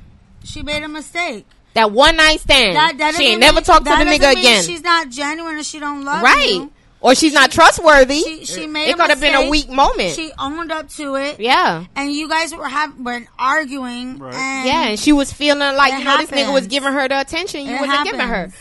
she 0.43 0.64
made 0.64 0.84
a 0.84 0.88
mistake. 0.88 1.45
That 1.76 1.91
one 1.91 2.18
night 2.18 2.39
stand. 2.41 2.76
That, 2.76 2.97
that 2.99 3.16
she 3.16 3.24
ain't 3.24 3.41
doesn't 3.41 3.55
never 3.55 3.66
talked 3.66 3.86
to 3.86 3.91
the 3.91 4.03
nigga 4.03 4.30
mean 4.36 4.38
again. 4.39 4.64
She's 4.64 4.82
not 4.84 5.09
genuine 5.09 5.55
and 5.55 5.66
she 5.66 5.80
don't 5.80 6.03
love 6.03 6.22
Right. 6.22 6.49
you. 6.55 6.72
Or 7.04 7.14
she's 7.14 7.34
not 7.34 7.51
trustworthy. 7.51 8.22
She, 8.22 8.45
she 8.45 8.66
made. 8.66 8.89
it 8.89 8.97
could 8.97 9.10
have 9.10 9.20
been 9.20 9.36
a 9.36 9.49
weak 9.49 9.70
moment. 9.70 10.12
She 10.12 10.32
owned 10.39 10.72
up 10.72 10.89
to 10.91 11.16
it. 11.16 11.39
yeah. 11.39 11.86
And 11.95 12.12
you 12.12 12.30
guys 12.30 12.56
were 12.56 12.68
have 12.68 12.97
were 12.99 13.22
arguing. 13.38 14.18
Right. 14.18 14.34
And 14.34 14.68
Yeah, 14.68 14.88
and 14.88 14.99
she 14.99 15.12
was 15.12 15.32
feeling 15.32 15.60
like 15.76 15.99
you 15.99 16.06
know 16.06 16.18
this 16.18 16.32
nigga 16.32 16.54
was 16.54 16.68
giving 16.68 16.93
her 16.93 17.08
the 17.08 17.20
attention 17.20 17.66
you 17.66 17.76
It 17.76 17.82
wasn't 17.82 18.06
giving 18.06 18.28
her. 18.28 18.51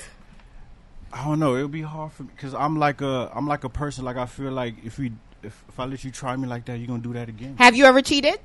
I 1.13 1.25
don't 1.25 1.39
know. 1.39 1.55
It 1.55 1.63
would 1.63 1.73
be 1.73 1.83
hard 1.83 2.13
for 2.13 2.25
me 2.25 2.31
because 2.35 2.55
I'm 2.55 2.79
like 2.79 3.01
a 3.01 3.31
I'm 3.33 3.47
like 3.47 3.65
a 3.65 3.69
person. 3.69 4.05
Like 4.05 4.17
I 4.17 4.27
feel 4.27 4.51
like 4.51 4.75
if 4.85 4.99
we 4.99 5.13
if, 5.43 5.65
if 5.69 5.79
I 5.79 5.85
let 5.85 6.03
you 6.05 6.11
try 6.11 6.35
me 6.37 6.49
like 6.49 6.65
that, 6.65 6.79
you're 6.79 6.89
gonna 6.89 7.03
do 7.03 7.13
that 7.13 7.29
again. 7.29 7.57
Have 7.59 7.77
you 7.77 7.85
ever 7.85 8.03
cheated? 8.03 8.41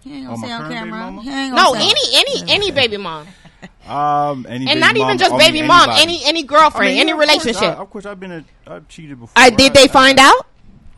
He 0.00 0.14
ain't 0.18 0.26
gonna 0.26 0.36
my 0.38 0.46
say 0.46 0.52
on 0.52 0.70
camera. 0.70 1.22
He 1.22 1.30
ain't 1.30 1.54
No, 1.54 1.74
say. 1.74 1.80
any 1.82 2.00
any 2.14 2.52
any 2.52 2.70
baby 2.70 2.96
mom, 2.96 3.26
Um, 3.86 4.46
any 4.48 4.68
and 4.70 4.80
not 4.80 4.90
even 4.96 5.08
mom, 5.08 5.18
just 5.18 5.32
I 5.32 5.36
mean, 5.38 5.52
baby 5.52 5.62
mom, 5.66 5.90
anybody. 5.90 6.02
any 6.02 6.24
any 6.24 6.42
girlfriend, 6.44 6.88
I 6.88 6.90
mean, 6.92 6.98
any 7.00 7.08
yeah, 7.10 7.14
of 7.14 7.18
course, 7.18 7.28
relationship. 7.44 7.78
I, 7.78 7.82
of 7.82 7.90
course, 7.90 8.06
I've 8.06 8.20
been 8.20 8.32
a, 8.32 8.44
I've 8.66 8.88
cheated 8.88 9.18
before. 9.20 9.32
I 9.36 9.50
did 9.50 9.74
they 9.74 9.88
find 9.88 10.18
out 10.18 10.46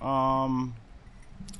Um, 0.03 0.75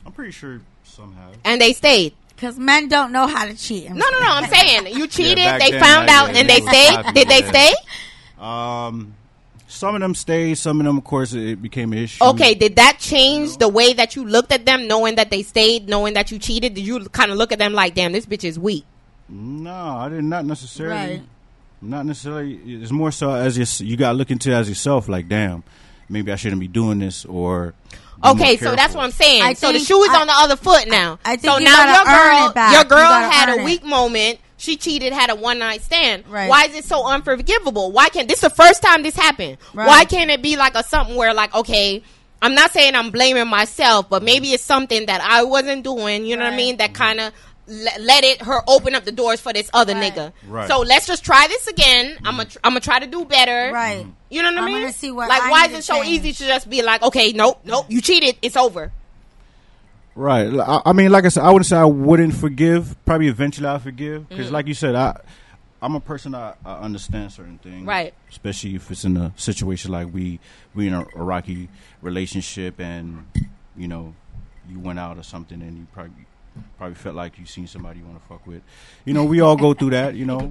I'm 0.07 0.12
pretty 0.12 0.32
sure 0.32 0.61
some 0.84 1.14
have. 1.14 1.34
and 1.45 1.61
they 1.61 1.72
stayed. 1.72 2.14
Because 2.34 2.57
men 2.57 2.86
don't 2.89 3.11
know 3.11 3.26
how 3.26 3.47
to 3.47 3.55
cheat. 3.57 3.89
No, 3.91 3.97
no, 3.97 4.20
no. 4.20 4.26
I'm 4.28 4.49
saying 4.49 4.95
you 4.97 5.09
cheated. 5.09 5.39
back 5.39 5.61
they 5.61 5.72
then, 5.72 5.80
found 5.82 6.07
back 6.07 6.16
out 6.16 6.26
then, 6.32 6.36
and 6.36 6.49
they 6.49 6.61
stayed. 6.61 7.14
Did 7.14 7.28
they 7.28 7.43
stay? 7.43 7.72
Um, 8.39 9.14
some 9.68 9.94
of 9.94 10.00
them 10.00 10.14
stayed. 10.14 10.56
Some 10.58 10.80
of 10.80 10.86
them, 10.86 10.98
of 10.98 11.04
course, 11.04 11.34
it 11.34 11.60
became 11.62 11.92
an 11.92 11.98
issue. 11.98 12.24
Okay. 12.24 12.54
Did 12.54 12.76
that 12.76 12.96
change 12.98 13.58
the 13.58 13.68
way 13.68 13.92
that 13.92 14.16
you 14.16 14.24
looked 14.24 14.50
at 14.50 14.64
them, 14.66 14.88
knowing 14.88 15.14
that 15.16 15.30
they 15.30 15.42
stayed, 15.42 15.88
knowing 15.88 16.14
that 16.14 16.30
you 16.32 16.38
cheated? 16.38 16.74
Did 16.74 16.80
you 16.86 17.04
kind 17.10 17.30
of 17.30 17.36
look 17.36 17.52
at 17.52 17.58
them 17.58 17.74
like, 17.74 17.94
damn, 17.94 18.12
this 18.12 18.26
bitch 18.26 18.44
is 18.44 18.58
weak? 18.58 18.84
No, 19.28 19.70
I 19.72 20.08
did 20.08 20.24
not 20.24 20.44
necessarily. 20.46 20.94
Right. 21.18 21.22
Not 21.82 22.06
necessarily. 22.06 22.54
It's 22.64 22.90
more 22.90 23.12
so 23.12 23.30
as 23.32 23.56
your, 23.56 23.86
you 23.86 23.96
got 23.96 24.12
to 24.12 24.18
look 24.18 24.30
into 24.30 24.50
it 24.50 24.54
as 24.54 24.68
yourself. 24.68 25.06
Like, 25.08 25.28
damn, 25.28 25.62
maybe 26.08 26.32
I 26.32 26.36
shouldn't 26.36 26.60
be 26.60 26.68
doing 26.68 26.98
this 26.98 27.24
or. 27.24 27.74
Okay, 28.24 28.56
so 28.56 28.74
that's 28.74 28.94
what 28.96 29.04
I'm 29.04 29.12
saying. 29.12 29.42
I 29.42 29.52
so 29.52 29.70
the 29.72 29.78
shoe 29.78 30.02
is 30.02 30.10
I- 30.10 30.20
on 30.22 30.26
the 30.26 30.32
other 30.34 30.56
foot 30.56 30.88
now. 30.88 31.20
I 31.24 31.36
think 31.36 31.52
so 31.52 31.58
you 31.58 31.64
now 31.66 31.76
gotta 31.76 31.92
your 32.10 32.18
earn 32.18 32.36
girl, 32.40 32.48
it 32.48 32.54
back. 32.54 32.72
your 32.74 32.84
girl 32.84 32.98
gotta 32.98 33.32
had 33.32 33.48
earn 33.50 33.58
a 33.58 33.62
it. 33.62 33.64
weak 33.64 33.84
moment. 33.84 34.40
She 34.59 34.76
cheated, 34.76 35.12
had 35.12 35.30
a 35.30 35.34
one 35.36 35.59
night 35.61 35.82
stand. 35.82 36.28
Right. 36.28 36.48
Why 36.50 36.64
is 36.66 36.74
it 36.74 36.84
so 36.84 37.06
unforgivable? 37.06 37.92
Why 37.92 38.09
can't 38.11 38.28
this 38.28 38.40
the 38.40 38.50
first 38.50 38.82
time 38.82 39.02
this 39.02 39.16
happened? 39.16 39.56
Right. 39.72 39.86
Why 39.86 40.04
can't 40.04 40.30
it 40.30 40.42
be 40.42 40.56
like 40.56 40.74
a 40.74 40.82
something 40.82 41.16
where 41.16 41.32
like 41.32 41.54
okay, 41.54 42.02
I'm 42.42 42.54
not 42.54 42.72
saying 42.72 42.94
I'm 42.94 43.11
blaming 43.11 43.48
myself, 43.48 44.09
but 44.11 44.22
maybe 44.22 44.52
it's 44.52 44.62
something 44.62 45.06
that 45.06 45.20
I 45.22 45.44
wasn't 45.44 45.84
doing. 45.84 46.24
You 46.26 46.36
know 46.36 46.44
what 46.44 46.52
I 46.52 46.56
mean? 46.56 46.76
That 46.78 46.92
kind 46.92 47.20
of 47.20 47.32
let, 47.68 48.00
let 48.00 48.24
it 48.24 48.42
her 48.42 48.62
open 48.66 48.94
up 48.94 49.04
the 49.04 49.12
doors 49.12 49.40
for 49.40 49.52
this 49.52 49.70
other 49.74 49.94
Right. 49.94 50.12
nigga. 50.14 50.32
Right. 50.46 50.68
So 50.68 50.80
let's 50.80 51.06
just 51.06 51.24
try 51.24 51.46
this 51.48 51.66
again. 51.68 52.16
I'm 52.24 52.36
gonna 52.36 52.44
tr- 52.46 52.59
I'm 52.64 52.70
gonna 52.72 52.80
try 52.80 52.98
to 52.98 53.06
do 53.06 53.24
better. 53.24 53.72
Right. 53.72 54.06
You 54.30 54.42
know 54.42 54.48
what 54.50 54.59
I 54.59 54.61
I'm 54.61 54.64
mean? 54.72 54.80
gonna 54.82 54.92
see 54.92 55.11
what 55.12 55.28
like 55.28 55.42
I 55.42 55.50
why 55.50 55.66
need 55.66 55.72
is 55.74 55.78
it 55.80 55.84
so 55.84 56.02
change. 56.02 56.09
easy 56.26 56.32
to 56.32 56.46
just 56.46 56.68
be 56.68 56.82
like, 56.82 57.02
okay, 57.02 57.32
nope, 57.32 57.61
nope, 57.64 57.86
you 57.88 58.00
cheated, 58.00 58.36
it's 58.42 58.56
over. 58.56 58.90
Right. 60.18 60.52
I, 60.52 60.82
I 60.86 60.92
mean, 60.92 61.12
like 61.12 61.24
I 61.24 61.28
said, 61.28 61.44
I 61.44 61.50
wouldn't 61.52 61.66
say 61.66 61.76
I 61.76 61.84
wouldn't 61.84 62.34
forgive. 62.34 62.96
Probably 63.04 63.28
eventually 63.28 63.68
I'll 63.68 63.78
forgive 63.78 64.28
because, 64.28 64.46
Mm-hmm. 64.46 64.54
like 64.54 64.66
you 64.66 64.74
said, 64.74 64.94
I 64.96 65.20
I'm 65.80 65.94
a 65.94 66.00
person 66.00 66.34
I, 66.34 66.54
I 66.64 66.78
understand 66.80 67.30
certain 67.30 67.58
things. 67.58 67.86
Right. 67.86 68.12
Especially 68.28 68.74
if 68.74 68.90
it's 68.90 69.04
in 69.04 69.16
a 69.16 69.32
situation 69.36 69.92
like 69.92 70.12
we 70.12 70.40
we 70.74 70.88
in 70.88 70.94
a, 70.94 71.04
rocky 71.14 71.68
relationship 72.02 72.80
and 72.80 73.26
you 73.76 73.86
know 73.86 74.14
you 74.68 74.80
went 74.80 74.98
out 74.98 75.18
or 75.18 75.22
something 75.22 75.62
and 75.62 75.76
you 75.78 75.86
probably 75.92 76.26
probably 76.78 76.96
felt 76.96 77.14
like 77.14 77.38
you 77.38 77.46
seen 77.46 77.68
somebody 77.68 78.00
you 78.00 78.04
want 78.04 78.20
to 78.20 78.28
fuck 78.28 78.44
with. 78.44 78.62
You 79.04 79.14
know, 79.14 79.24
we 79.24 79.40
all 79.40 79.56
go 79.56 79.72
through 79.72 79.90
that. 79.90 80.14
You 80.16 80.26
know. 80.26 80.50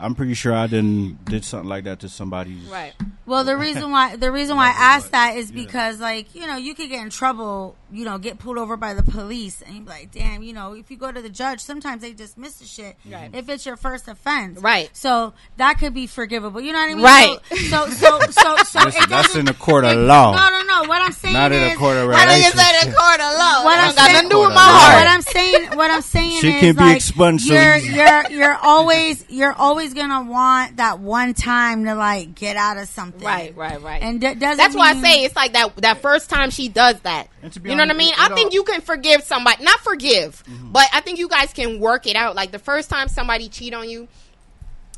I'm 0.00 0.14
pretty 0.14 0.34
sure 0.34 0.54
I 0.54 0.68
didn't 0.68 1.24
did 1.24 1.44
something 1.44 1.68
like 1.68 1.82
that 1.84 1.98
to 2.00 2.08
somebody's 2.08 2.62
Right. 2.68 2.92
Well, 3.26 3.42
the 3.42 3.56
reason 3.56 3.90
why 3.90 4.14
the 4.14 4.30
reason 4.30 4.56
why 4.60 4.66
I 4.66 4.94
asked 4.94 5.10
that 5.12 5.34
is 5.36 5.50
Yeah. 5.50 5.64
because, 5.64 5.98
like, 5.98 6.36
you 6.36 6.46
know, 6.46 6.56
you 6.56 6.74
could 6.76 6.88
get 6.88 7.02
in 7.02 7.10
trouble, 7.10 7.74
you 7.90 8.04
know, 8.04 8.18
get 8.18 8.38
pulled 8.38 8.58
over 8.58 8.76
by 8.76 8.94
the 8.94 9.02
police, 9.02 9.62
and 9.62 9.76
you're 9.76 9.84
like, 9.86 10.10
damn, 10.12 10.42
you 10.42 10.52
know, 10.52 10.74
if 10.74 10.90
you 10.90 10.96
go 10.96 11.10
to 11.10 11.22
the 11.22 11.28
judge, 11.28 11.60
sometimes 11.60 12.02
they 12.02 12.12
dismiss 12.12 12.54
the 12.56 12.64
shit 12.66 12.96
Right. 13.10 13.30
if 13.32 13.48
it's 13.48 13.64
your 13.66 13.76
first 13.76 14.08
offense, 14.08 14.60
Right. 14.60 14.90
So 14.92 15.32
that 15.56 15.78
could 15.78 15.94
be 15.94 16.06
forgivable. 16.06 16.60
You 16.60 16.72
know 16.72 16.78
what 16.80 16.90
I 16.90 16.94
mean? 16.94 17.04
Right. 17.04 17.38
So, 17.70 17.88
so, 17.88 18.20
so, 18.20 18.20
so, 18.30 18.56
so 18.64 18.78
That's- 18.80 19.06
that's 19.08 19.36
in 19.36 19.44
the 19.46 19.54
court 19.54 19.84
of 19.84 19.96
law. 19.96 20.34
No, 20.36 20.50
no, 20.50 20.62
no. 20.82 20.88
What 20.88 21.02
I'm 21.02 21.12
saying 21.12 21.34
Not 21.34 21.52
in 21.52 21.62
is, 21.62 21.74
a 21.74 21.76
court 21.76 21.96
of 21.96 22.12
How 22.12 22.24
do 22.24 22.30
you 22.32 22.36
relationship. 22.38 22.60
say 22.60 22.88
the 22.90 22.96
court 22.96 23.20
of 23.20 23.32
law? 23.38 23.64
What 23.64 23.78
I'm 23.78 23.86
don't 23.88 23.96
got 23.96 24.10
saying- 24.10 24.22
to 24.24 24.28
do 24.28 24.40
with 24.40 24.48
my 24.54 24.54
Court 24.54 24.68
of 24.68 24.72
law. 24.74 24.78
heart. 24.78 24.94
what 24.96 25.06
I'm 25.08 25.22
saying, 25.22 25.76
what 25.76 25.90
I'm 25.90 26.02
saying 26.02 26.40
She 26.40 26.48
is, 26.52 26.60
can 26.60 26.74
be 26.76 26.80
like, 26.82 26.96
expunged, 26.96 27.46
You're, 27.46 27.76
you- 27.76 27.92
you're, 27.94 28.30
you're 28.30 28.54
always, 28.56 29.24
you're 29.28 29.52
always 29.52 29.94
gonna 29.94 30.22
want 30.22 30.76
that 30.76 31.00
one 31.00 31.34
time 31.34 31.84
to 31.86 31.94
like 31.94 32.34
get 32.34 32.56
out 32.56 32.76
of 32.76 32.88
something, 32.88 33.24
Right, 33.24 33.56
right, 33.56 33.82
right. 33.82 34.02
And 34.02 34.20
that 34.20 34.38
doesn't. 34.38 34.56
That's 34.58 34.74
why 34.76 34.90
I 34.90 35.00
say 35.02 35.24
it's 35.24 35.34
like 35.36 35.52
that 35.54 35.76
that 35.78 36.00
first 36.02 36.30
time 36.30 36.50
she 36.50 36.68
does 36.68 36.98
that. 37.00 37.28
And 37.42 37.52
to 37.52 37.60
be 37.60 37.70
You 37.70 37.76
know 37.78 37.84
what 37.84 37.94
I 37.94 37.98
mean? 37.98 38.14
I 38.18 38.28
think 38.34 38.52
you 38.52 38.64
can 38.64 38.80
forgive 38.80 39.22
somebody. 39.22 39.64
Not 39.64 39.80
forgive, 39.80 40.44
Mm-hmm. 40.44 40.72
but 40.72 40.86
I 40.92 41.00
think 41.00 41.18
you 41.18 41.28
guys 41.28 41.52
can 41.52 41.80
work 41.80 42.06
it 42.06 42.16
out. 42.16 42.36
Like 42.36 42.50
the 42.50 42.58
first 42.58 42.90
time 42.90 43.08
somebody 43.08 43.48
cheat 43.48 43.72
on 43.74 43.88
you 43.88 44.08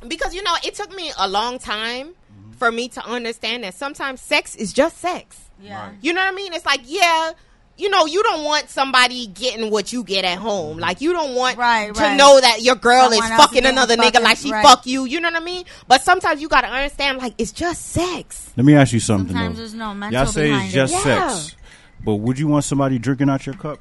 because 0.07 0.35
you 0.35 0.43
know, 0.43 0.55
it 0.64 0.74
took 0.74 0.95
me 0.95 1.12
a 1.18 1.28
long 1.28 1.59
time 1.59 2.09
Mm-hmm. 2.09 2.53
for 2.53 2.70
me 2.72 2.89
to 2.89 3.05
understand 3.05 3.64
that 3.64 3.74
sometimes 3.74 4.20
sex 4.20 4.55
is 4.57 4.72
just 4.72 4.99
sex. 4.99 5.39
Yeah. 5.61 5.89
Right. 5.89 5.97
You 6.01 6.12
know 6.12 6.20
what 6.20 6.33
I 6.33 6.35
mean? 6.37 6.53
It's 6.55 6.64
like, 6.64 6.81
yeah, 6.85 7.33
you 7.76 7.91
know, 7.91 8.07
you 8.07 8.22
don't 8.22 8.45
want 8.45 8.68
somebody 8.70 9.26
getting 9.26 9.70
what 9.70 9.93
you 9.93 10.05
get 10.05 10.24
at 10.24 10.39
home. 10.39 10.78
Like 10.78 11.01
you 11.01 11.12
don't 11.12 11.35
want 11.35 11.59
Right, 11.59 11.93
to 11.95 12.01
right. 12.01 12.16
know 12.16 12.41
that 12.41 12.62
your 12.62 12.76
girl 12.76 13.11
Someone 13.11 13.24
is 13.33 13.37
fucking 13.39 13.55
getting 13.62 13.70
another 13.70 13.97
nigga 13.97 14.22
like 14.22 14.37
she 14.39 14.53
right. 14.53 14.62
fuck 14.64 14.87
you. 14.87 15.07
You 15.07 15.20
know 15.20 15.28
what 15.31 15.41
I 15.43 15.45
mean? 15.45 15.64
But 15.89 16.03
sometimes 16.03 16.41
you 16.41 16.49
got 16.49 16.61
to 16.61 16.68
understand 16.68 17.18
like 17.18 17.35
it's 17.37 17.53
just 17.53 17.87
sex. 17.87 18.53
Let 18.57 18.64
me 18.64 18.74
ask 18.74 18.93
you 18.93 19.01
something. 19.01 19.28
Sometimes 19.35 19.57
though. 19.57 19.61
there's 19.62 19.74
no 19.74 19.93
mental 19.95 20.18
Y'all 20.22 20.31
say 20.31 20.49
behind 20.51 20.64
it's 20.66 20.72
it. 20.74 20.76
just 20.76 20.93
Yeah. 21.07 21.28
sex, 21.28 21.57
but 22.05 22.16
would 22.16 22.38
you 22.38 22.48
want 22.48 22.64
somebody 22.64 22.98
drinking 22.98 23.28
out 23.28 23.46
your 23.46 23.55
cup? 23.55 23.80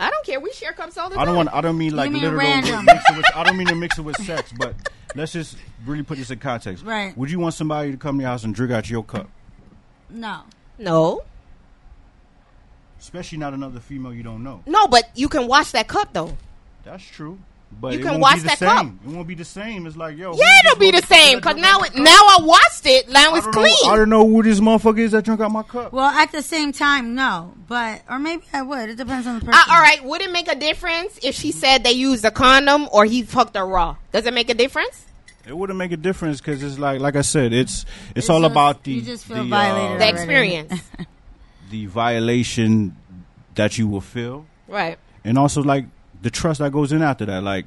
I 0.00 0.10
don't 0.10 0.26
care. 0.26 0.40
We 0.40 0.52
share 0.52 0.72
cups 0.72 0.98
all 0.98 1.08
the 1.08 1.14
time. 1.14 1.22
I 1.22 1.24
don't 1.26 1.36
want. 1.36 1.52
I 1.54 1.60
don't 1.60 1.78
mean 1.78 1.94
like 1.94 2.10
mean 2.10 2.22
literal. 2.22 2.40
random? 2.40 2.84
Mix 2.84 3.08
it 3.08 3.16
with, 3.16 3.26
I 3.36 3.44
don't 3.44 3.56
mean 3.56 3.68
to 3.68 3.74
mix 3.76 3.98
it 3.98 4.02
with 4.02 4.16
sex, 4.26 4.52
but 4.58 4.74
let's 5.14 5.32
just 5.32 5.56
really 5.86 6.02
put 6.02 6.18
this 6.18 6.30
in 6.30 6.38
context. 6.40 6.84
Right. 6.84 7.16
Would 7.16 7.30
you 7.30 7.38
want 7.38 7.54
somebody 7.54 7.92
to 7.92 7.96
come 7.96 8.16
to 8.18 8.22
your 8.22 8.30
house 8.30 8.42
and 8.42 8.52
drink 8.54 8.72
out 8.72 8.90
your 8.90 9.04
cup, 9.04 9.28
No. 10.10 10.42
No, 10.78 11.22
especially 12.98 13.38
not 13.38 13.52
another 13.54 13.78
female 13.78 14.12
you 14.12 14.22
don't 14.24 14.42
know? 14.42 14.62
no, 14.66 14.88
but 14.88 15.10
you 15.14 15.28
can 15.28 15.46
wash 15.46 15.70
that 15.72 15.86
cup 15.86 16.12
though. 16.12 16.36
That's 16.82 17.04
true. 17.04 17.38
But 17.80 17.94
You 17.94 17.98
can 17.98 18.10
won't 18.12 18.22
wash 18.22 18.42
that 18.42 18.58
same. 18.58 18.68
cup. 18.68 18.86
It 19.04 19.10
won't 19.10 19.26
be 19.26 19.34
the 19.34 19.44
same. 19.44 19.86
It's 19.88 19.96
like 19.96 20.16
yo. 20.16 20.34
Yeah, 20.36 20.44
it'll 20.64 20.78
be 20.78 20.92
the 20.92 21.02
same 21.06 21.38
because 21.38 21.56
now 21.56 21.80
it 21.80 21.94
now? 21.96 22.10
I 22.10 22.38
washed 22.42 22.86
it. 22.86 23.08
Now 23.08 23.32
I 23.34 23.38
it's 23.38 23.46
don't 23.46 23.54
clean. 23.54 23.74
Know, 23.84 23.90
I 23.90 23.96
don't 23.96 24.08
know 24.08 24.26
who 24.28 24.42
this 24.42 24.60
motherfucker 24.60 24.98
is 25.00 25.10
that 25.12 25.24
drunk 25.24 25.40
out 25.40 25.50
my 25.50 25.64
cup. 25.64 25.92
Well, 25.92 26.06
at 26.08 26.30
the 26.30 26.42
same 26.42 26.70
time, 26.72 27.14
no. 27.16 27.54
But 27.66 28.02
or 28.08 28.18
maybe 28.20 28.44
I 28.52 28.62
would. 28.62 28.90
It 28.90 28.96
depends 28.96 29.26
on 29.26 29.40
the 29.40 29.44
person. 29.44 29.60
Uh, 29.68 29.72
all 29.74 29.80
right, 29.80 30.02
would 30.04 30.20
it 30.22 30.30
make 30.30 30.46
a 30.48 30.54
difference 30.54 31.18
if 31.24 31.34
she 31.34 31.50
said 31.50 31.82
they 31.82 31.90
used 31.92 32.24
a 32.24 32.30
condom 32.30 32.88
or 32.92 33.04
he 33.04 33.22
fucked 33.22 33.56
her 33.56 33.66
raw? 33.66 33.96
Does 34.12 34.26
it 34.26 34.34
make 34.34 34.48
a 34.48 34.54
difference? 34.54 35.06
It 35.44 35.56
wouldn't 35.56 35.76
make 35.76 35.90
a 35.90 35.96
difference 35.96 36.40
because 36.40 36.62
it's 36.62 36.78
like, 36.78 37.00
like 37.00 37.16
I 37.16 37.22
said, 37.22 37.52
it's 37.52 37.82
it's, 37.82 37.86
It's 38.14 38.30
all 38.30 38.42
just- 38.42 38.52
about 38.52 38.84
the 38.84 38.92
you 38.92 39.02
just 39.02 39.24
feel 39.26 39.38
the, 39.38 39.42
violated 39.44 39.96
uh, 39.96 39.98
The 39.98 40.08
experience, 40.08 40.82
the 41.70 41.86
violation 41.86 42.96
that 43.56 43.76
you 43.76 43.88
will 43.88 44.00
feel, 44.00 44.46
right? 44.68 44.98
and 45.24 45.36
also 45.38 45.62
like 45.62 45.86
the 46.22 46.30
trust 46.30 46.60
that 46.60 46.72
goes 46.72 46.92
in 46.92 47.02
after 47.02 47.26
that. 47.26 47.42
Like, 47.42 47.66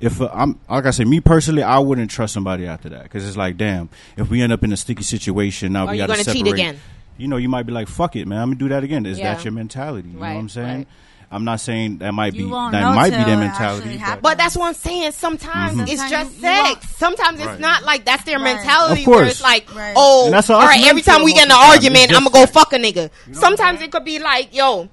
if 0.00 0.20
uh, 0.20 0.30
I'm 0.32 0.58
like 0.68 0.86
I 0.86 0.90
said, 0.90 1.06
me 1.06 1.20
personally, 1.20 1.62
I 1.62 1.78
wouldn't 1.78 2.10
trust 2.10 2.34
somebody 2.34 2.66
after 2.66 2.88
that 2.88 3.04
because 3.04 3.26
it's 3.28 3.36
like, 3.36 3.56
damn, 3.56 3.88
if 4.16 4.30
we 4.30 4.40
end 4.42 4.52
up 4.52 4.64
in 4.64 4.72
a 4.72 4.76
sticky 4.76 5.02
situation, 5.02 5.72
now 5.72 5.86
Are 5.86 5.90
we 5.92 5.98
you 5.98 6.06
got 6.06 6.16
to 6.16 6.24
gonna 6.24 6.34
cheat 6.36 6.46
again? 6.52 6.80
You 7.18 7.28
know, 7.28 7.36
you 7.36 7.50
might 7.50 7.64
be 7.66 7.72
like, 7.72 7.86
fuck 7.88 8.16
it, 8.16 8.26
man, 8.26 8.40
I'm 8.40 8.48
gonna 8.48 8.58
do 8.58 8.68
that 8.70 8.82
again. 8.82 9.04
Is 9.06 9.18
Yeah. 9.18 9.34
that 9.34 9.44
your 9.44 9.52
mentality? 9.52 10.08
You 10.08 10.14
know 10.14 10.20
what 10.20 10.28
I'm 10.28 10.48
saying? 10.48 10.76
right. 10.78 10.86
I'm 11.32 11.44
not 11.44 11.60
saying 11.60 11.98
that 11.98 12.12
might 12.12 12.34
You 12.34 12.46
be 12.46 12.50
that 12.50 12.92
might 12.92 13.10
be 13.10 13.22
their 13.22 13.36
mentality, 13.36 13.98
but. 14.04 14.20
But 14.20 14.36
that's 14.38 14.56
what 14.56 14.66
I'm 14.66 14.74
saying. 14.74 15.12
Sometimes 15.12 15.76
Mhm. 15.78 15.82
it's 15.88 16.10
just 16.10 16.30
you- 16.32 16.36
you 16.38 16.40
sex. 16.42 16.68
won't- 16.70 16.84
Sometimes 16.98 17.38
it's 17.38 17.46
Right. 17.46 17.60
not 17.60 17.84
like 17.84 18.04
that's 18.04 18.24
their 18.24 18.38
Right. 18.40 18.56
mentality. 18.56 19.02
Of 19.02 19.06
Where 19.06 19.18
course. 19.18 19.30
it's 19.32 19.40
like, 19.42 19.72
Right. 19.72 19.92
oh, 19.94 20.24
And 20.24 20.34
that's 20.34 20.48
how 20.48 20.54
all 20.54 20.62
us 20.62 20.68
right. 20.70 20.80
men 20.80 20.88
Every 20.90 21.02
time 21.02 21.22
we 21.22 21.32
get 21.32 21.44
in 21.44 21.52
an 21.52 21.56
argument, 21.56 22.10
I'm 22.16 22.24
gonna 22.24 22.30
go 22.30 22.46
fuck 22.46 22.72
a 22.72 22.78
nigga. 22.78 23.10
know 23.28 23.38
Sometimes 23.38 23.80
it 23.80 23.92
could 23.92 24.04
be 24.04 24.18
like, 24.18 24.52
yo. 24.56 24.88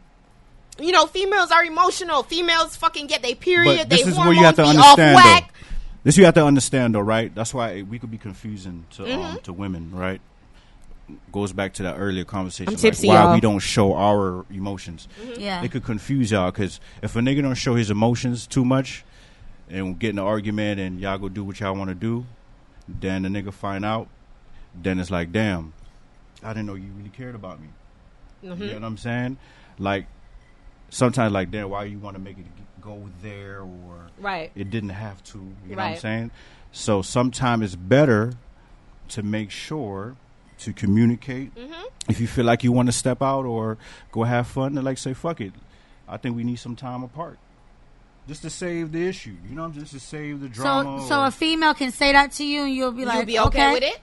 You 0.79 0.91
know, 0.91 1.05
females 1.07 1.51
are 1.51 1.63
emotional. 1.63 2.23
Females 2.23 2.75
fucking 2.75 3.07
get 3.07 3.21
their 3.21 3.35
period. 3.35 3.77
But 3.77 3.89
this 3.89 4.03
they 4.03 4.11
is 4.11 4.17
where 4.17 4.33
you 4.33 4.43
have 4.43 4.55
to 4.57 4.63
hormones 4.65 4.77
be 4.85 5.01
understand, 5.01 5.17
off 5.17 5.23
whack. 5.25 5.53
though. 5.53 5.67
This 6.03 6.17
you 6.17 6.25
have 6.25 6.33
to 6.35 6.45
understand, 6.45 6.95
though, 6.95 6.99
right? 7.01 7.33
That's 7.33 7.53
why 7.53 7.81
we 7.81 7.99
could 7.99 8.11
be 8.11 8.17
confusing 8.17 8.85
to 8.91 9.03
Mm-hmm. 9.03 9.21
um, 9.21 9.39
to 9.43 9.53
women, 9.53 9.91
right? 9.93 10.21
Goes 11.31 11.53
back 11.53 11.73
to 11.75 11.83
that 11.83 11.95
earlier 11.97 12.25
conversation. 12.25 12.69
I'm 12.69 12.73
like, 12.75 12.81
tipsy, 12.81 13.07
why 13.07 13.15
y'all. 13.23 13.33
we 13.33 13.39
don't 13.39 13.59
show 13.59 13.93
our 13.93 14.45
emotions. 14.51 15.07
Yeah. 15.37 15.63
It 15.63 15.71
could 15.71 15.83
confuse 15.83 16.31
y'all 16.31 16.51
because 16.51 16.79
if 17.01 17.15
a 17.15 17.19
nigga 17.19 17.41
don't 17.41 17.55
show 17.55 17.75
his 17.75 17.89
emotions 17.89 18.45
too 18.45 18.65
much, 18.65 19.03
and 19.69 19.97
get 19.99 20.11
in 20.11 20.19
an 20.19 20.25
argument, 20.25 20.79
and 20.79 20.99
y'all 20.99 21.17
go 21.17 21.27
do 21.29 21.43
what 21.43 21.59
y'all 21.59 21.75
want 21.75 21.89
to 21.89 21.95
do, 21.95 22.25
then 22.87 23.23
the 23.23 23.29
nigga 23.29 23.53
find 23.53 23.83
out, 23.85 24.07
then 24.75 24.99
it's 24.99 25.11
like, 25.11 25.31
damn, 25.31 25.73
I 26.43 26.49
didn't 26.53 26.67
know 26.67 26.75
you 26.75 26.89
really 26.97 27.09
cared 27.09 27.35
about 27.35 27.59
me. 27.61 27.67
Mm-hmm. 28.43 28.61
You 28.61 28.67
know 28.69 28.73
what 28.75 28.83
I'm 28.83 28.97
saying? 28.97 29.37
Like 29.79 30.05
sometimes, 30.89 31.33
like, 31.33 31.51
damn, 31.51 31.69
why 31.69 31.85
you 31.85 31.99
want 31.99 32.15
to 32.15 32.21
make 32.21 32.37
it 32.37 32.45
go 32.81 33.09
there 33.21 33.61
or 33.61 34.07
Right. 34.19 34.51
it 34.55 34.69
didn't 34.69 34.89
have 34.89 35.23
to. 35.25 35.37
You 35.37 35.75
know 35.75 35.83
what 35.83 35.91
I'm 35.91 35.97
saying? 35.97 36.31
So 36.71 37.01
sometimes 37.01 37.63
it's 37.65 37.75
better 37.75 38.33
to 39.09 39.23
make 39.23 39.51
sure 39.51 40.15
to 40.59 40.73
communicate. 40.73 41.53
Mm-hmm. 41.55 41.83
If 42.09 42.19
you 42.19 42.27
feel 42.27 42.45
like 42.45 42.63
you 42.63 42.71
want 42.71 42.87
to 42.87 42.91
step 42.91 43.21
out 43.21 43.45
or 43.45 43.77
go 44.11 44.23
have 44.23 44.47
fun, 44.47 44.75
then 44.75 44.83
like 44.83 44.97
say 44.97 45.13
fuck 45.13 45.41
it. 45.41 45.53
I 46.07 46.17
think 46.17 46.35
we 46.35 46.43
need 46.43 46.57
some 46.57 46.75
time 46.75 47.03
apart. 47.03 47.37
Just 48.27 48.41
to 48.41 48.49
save 48.49 48.91
the 48.91 49.07
issue, 49.07 49.35
you 49.47 49.55
know, 49.55 49.63
I'm 49.63 49.73
just 49.73 49.93
to 49.93 49.99
save 49.99 50.41
the 50.41 50.49
drama. 50.49 51.01
So, 51.01 51.07
so 51.07 51.23
a 51.23 51.31
female 51.31 51.73
can 51.73 51.91
say 51.91 52.11
that 52.11 52.33
to 52.33 52.45
you, 52.45 52.63
and 52.63 52.73
you'll 52.73 52.91
be 52.91 53.05
like, 53.05 53.15
You'll 53.17 53.25
be 53.25 53.39
okay, 53.39 53.71
with 53.71 53.83
it? 53.83 53.99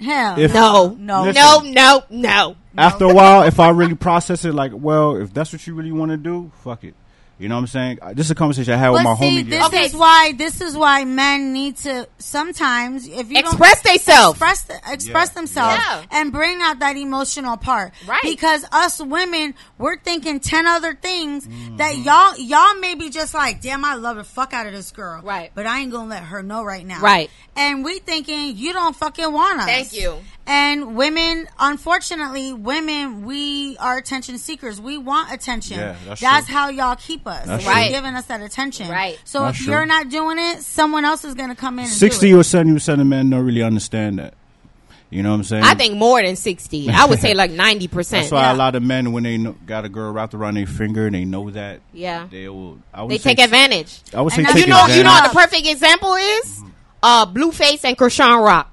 Hell, 0.00 0.38
If- 0.38 0.54
No, 0.54 0.96
No. 0.98 1.22
Listen. 1.24 1.74
no, 1.74 2.02
no, 2.10 2.10
no. 2.10 2.56
after 2.76 3.04
a 3.04 3.12
while, 3.14 3.42
if 3.42 3.58
I 3.58 3.70
really 3.70 3.94
process 3.96 4.44
it, 4.44 4.54
like, 4.54 4.72
well, 4.74 5.16
if 5.16 5.32
that's 5.34 5.52
what 5.52 5.66
you 5.66 5.74
really 5.74 5.92
want 5.92 6.10
to 6.12 6.16
do, 6.16 6.50
fuck 6.62 6.84
it. 6.84 6.94
You 7.38 7.48
know 7.48 7.54
what 7.54 7.60
I'm 7.60 7.66
saying? 7.68 7.98
This 8.14 8.26
is 8.26 8.30
a 8.32 8.34
conversation 8.34 8.74
I 8.74 8.76
had 8.78 8.88
with 8.90 9.04
my 9.04 9.14
see, 9.16 9.42
homie. 9.44 9.48
this 9.50 9.64
Okay. 9.66 9.84
is 9.86 9.94
why 9.94 10.32
this 10.36 10.60
is 10.60 10.76
why 10.76 11.04
men 11.04 11.52
need 11.52 11.76
to 11.78 12.08
sometimes 12.18 13.06
if 13.06 13.30
you 13.30 13.38
Express 13.38 13.80
themselves. 13.82 14.34
express 14.36 14.64
th- 14.64 14.80
express 14.90 15.28
Yeah. 15.28 15.34
themselves 15.34 15.76
Yeah. 15.88 16.02
and 16.10 16.32
bring 16.32 16.60
out 16.60 16.80
that 16.80 16.96
emotional 16.96 17.56
part. 17.56 17.92
Right. 18.06 18.20
Because 18.22 18.64
us 18.72 19.00
women, 19.00 19.54
we're 19.78 19.98
thinking 19.98 20.40
ten 20.40 20.66
other 20.66 20.94
things 20.94 21.46
that 21.76 21.94
Mm-hmm. 21.94 22.02
y'all 22.02 22.36
y'all 22.38 22.74
may 22.80 22.94
be 22.94 23.08
just 23.10 23.34
like, 23.34 23.60
damn, 23.62 23.84
I 23.84 23.94
love 23.94 24.16
the 24.16 24.24
fuck 24.24 24.52
out 24.52 24.66
of 24.66 24.72
this 24.72 24.90
girl. 24.90 25.20
Right. 25.22 25.52
But 25.54 25.66
I 25.66 25.80
ain't 25.80 25.92
gonna 25.92 26.10
let 26.10 26.24
her 26.24 26.42
know 26.42 26.64
right 26.64 26.84
now. 26.84 27.00
Right. 27.00 27.30
And 27.56 27.84
we 27.84 27.98
thinking 28.00 28.56
you 28.56 28.72
don't 28.72 28.94
fucking 28.96 29.32
want 29.32 29.60
us. 29.60 29.66
Thank 29.66 29.92
you. 29.92 30.18
And 30.50 30.96
women, 30.96 31.46
unfortunately, 31.58 32.54
women, 32.54 33.24
we 33.26 33.76
are 33.76 33.98
attention 33.98 34.38
seekers. 34.38 34.80
We 34.80 34.96
want 34.96 35.30
attention. 35.30 35.78
Yeah, 35.78 35.96
that's 36.06 36.20
that's 36.22 36.46
true. 36.46 36.54
how 36.54 36.68
y'all 36.70 36.96
keep 36.96 37.26
us. 37.26 37.44
That's 37.46 37.64
You're 37.64 37.74
true. 37.74 37.88
giving 37.90 38.14
us 38.14 38.24
that 38.26 38.40
attention. 38.40 38.88
Right. 38.88 39.20
So 39.24 39.40
That's 39.42 39.58
if 39.58 39.64
true. 39.64 39.74
you're 39.74 39.86
not 39.86 40.08
doing 40.08 40.38
it, 40.38 40.60
someone 40.62 41.04
else 41.04 41.22
is 41.24 41.34
going 41.34 41.50
to 41.50 41.54
come 41.54 41.78
in. 41.78 41.84
And 41.84 41.92
Sixty 41.92 42.30
do 42.30 42.36
it. 42.36 42.40
or 42.40 42.44
seventy 42.44 42.72
percent 42.72 43.00
of 43.00 43.06
men 43.06 43.28
don't 43.28 43.44
really 43.44 43.62
understand 43.62 44.18
that. 44.20 44.32
You 45.10 45.22
know 45.22 45.30
what 45.30 45.36
I'm 45.36 45.44
saying? 45.44 45.64
I 45.64 45.72
think 45.74 45.96
more 45.96 46.20
than 46.22 46.36
60. 46.36 46.90
I 46.90 47.06
would 47.06 47.18
say 47.18 47.32
like 47.32 47.50
90%. 47.50 48.10
that's 48.10 48.30
why 48.30 48.42
Yeah. 48.42 48.52
a 48.52 48.56
lot 48.56 48.74
of 48.74 48.82
men, 48.82 49.12
when 49.12 49.22
they 49.22 49.38
know, 49.38 49.52
got 49.64 49.86
a 49.86 49.88
girl 49.88 50.12
wrapped 50.12 50.34
around 50.34 50.56
their 50.56 50.66
finger 50.66 51.06
and 51.06 51.14
they 51.14 51.24
know 51.24 51.48
that, 51.50 51.80
Yeah. 51.94 52.26
they 52.30 52.46
will. 52.46 52.78
I 52.92 53.02
would 53.04 53.10
They 53.12 53.16
say 53.16 53.34
take 53.34 53.44
advantage. 53.44 54.00
I 54.14 54.20
would 54.20 54.34
say 54.34 54.40
And 54.40 54.48
that's- 54.48 54.54
take 54.54 54.66
You 54.66 54.70
know, 54.74 54.86
you 54.94 55.02
know 55.02 55.10
what 55.10 55.32
the 55.32 55.34
perfect 55.38 55.66
example 55.66 56.14
is? 56.14 56.60
Uh, 57.02 57.24
Blueface 57.24 57.84
and 57.84 57.96
Chrisean 57.96 58.44
Rock. 58.44 58.70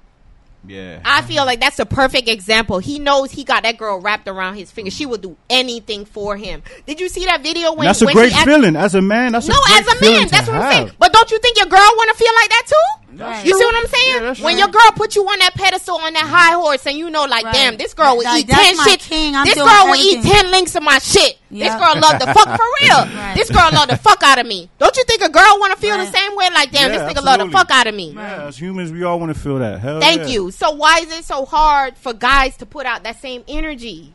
Yeah. 0.68 1.00
I 1.06 1.22
feel 1.22 1.46
like 1.46 1.60
that's 1.60 1.80
a 1.80 1.86
perfect 1.86 2.28
example. 2.30 2.80
He 2.80 3.00
knows 3.00 3.32
he 3.32 3.44
got 3.44 3.64
that 3.64 3.78
girl 3.78 4.00
wrapped 4.00 4.28
around 4.28 4.56
his 4.56 4.72
finger. 4.72 4.92
She 4.92 5.06
would 5.06 5.22
do 5.22 5.36
anything 5.50 6.06
for 6.06 6.36
him. 6.38 6.64
Did 6.86 7.00
you 7.00 7.10
see 7.10 7.26
that 7.26 7.42
video 7.44 7.74
when 7.74 7.86
that's 7.86 8.02
a 8.02 8.06
when 8.06 8.16
great 8.16 8.32
he 8.32 8.36
act- 8.36 8.46
feeling 8.46 8.76
as 8.76 8.96
a 8.96 9.02
man. 9.02 9.34
That's 9.34 9.48
No, 9.48 9.56
a 9.56 9.68
great 9.68 9.80
as 9.80 9.88
a 9.88 10.02
man, 10.12 10.28
that's 10.28 10.46
to 10.48 10.52
what 10.54 10.62
I'm 10.62 10.72
saying. 10.72 10.92
But 11.00 11.14
don't 11.14 11.32
you 11.32 11.40
think 11.40 11.58
your 11.58 11.68
girl 11.68 11.80
want 11.80 12.18
to 12.18 12.24
feel 12.24 12.34
like 12.34 12.50
that 12.50 12.64
too? 12.68 13.05
Right. 13.18 13.46
You 13.46 13.58
see 13.58 13.66
what 13.66 13.76
I'm 13.76 13.88
saying? 13.88 14.16
Yeah, 14.24 14.44
when 14.44 14.54
true. 14.56 14.60
your 14.60 14.68
girl 14.68 14.92
put 14.96 15.16
you 15.16 15.24
on 15.24 15.40
that 15.40 15.54
pedestal 15.56 15.98
on 15.98 16.14
that 16.14 16.24
high 16.26 16.54
horse, 16.54 16.86
and 16.86 16.98
you 16.98 17.10
know, 17.10 17.26
like, 17.26 17.46
Right. 17.46 17.54
damn, 17.54 17.78
this 17.78 17.94
girl 17.94 18.18
will 18.18 18.24
Like, 18.24 18.44
eat 18.44 18.50
ten 18.50 18.78
my 18.78 18.84
shit. 18.86 19.00
this 19.02 19.56
girl 19.56 19.86
will 19.88 19.96
eat 19.96 20.22
ten 20.24 20.52
links 20.52 20.76
of 20.76 20.84
my 20.84 21.00
shit. 21.00 21.38
This 21.52 21.74
girl 21.76 21.96
love 22.00 22.20
the 22.20 22.28
fuck 22.34 22.50
for 22.58 22.66
real. 22.82 22.98
Right. 23.16 23.34
This 23.36 23.50
girl 23.50 23.70
love 23.72 23.88
the 23.88 23.98
fuck 23.98 24.22
out 24.24 24.40
of 24.40 24.46
me. 24.46 24.70
Don't 24.80 24.96
you 24.98 25.04
think 25.06 25.22
a 25.22 25.30
girl 25.30 25.58
want 25.60 25.74
to 25.74 25.80
feel 25.80 25.96
Right. 25.98 26.12
the 26.12 26.18
same 26.18 26.36
way? 26.36 26.50
Like, 26.54 26.72
damn, 26.72 26.92
Yeah, 26.92 27.06
this 27.06 27.14
nigga 27.18 27.24
love 27.24 27.40
the 27.40 27.50
fuck 27.50 27.72
out 27.72 27.88
of 27.88 27.96
me. 27.96 28.12
Yeah, 28.16 28.48
as 28.48 28.58
humans, 28.58 28.92
we 28.92 29.04
all 29.04 29.20
want 29.20 29.34
to 29.34 29.40
feel 29.40 29.60
that. 29.60 29.80
Hell 29.80 30.02
Thank 30.02 30.22
yeah. 30.24 30.28
you. 30.28 30.52
So 30.52 30.72
why 30.72 31.00
is 31.00 31.12
it 31.18 31.24
so 31.26 31.46
hard 31.46 31.98
for 31.98 32.14
guys 32.14 32.58
to 32.58 32.66
put 32.66 32.86
out 32.86 33.04
that 33.04 33.22
same 33.22 33.44
energy? 33.48 34.14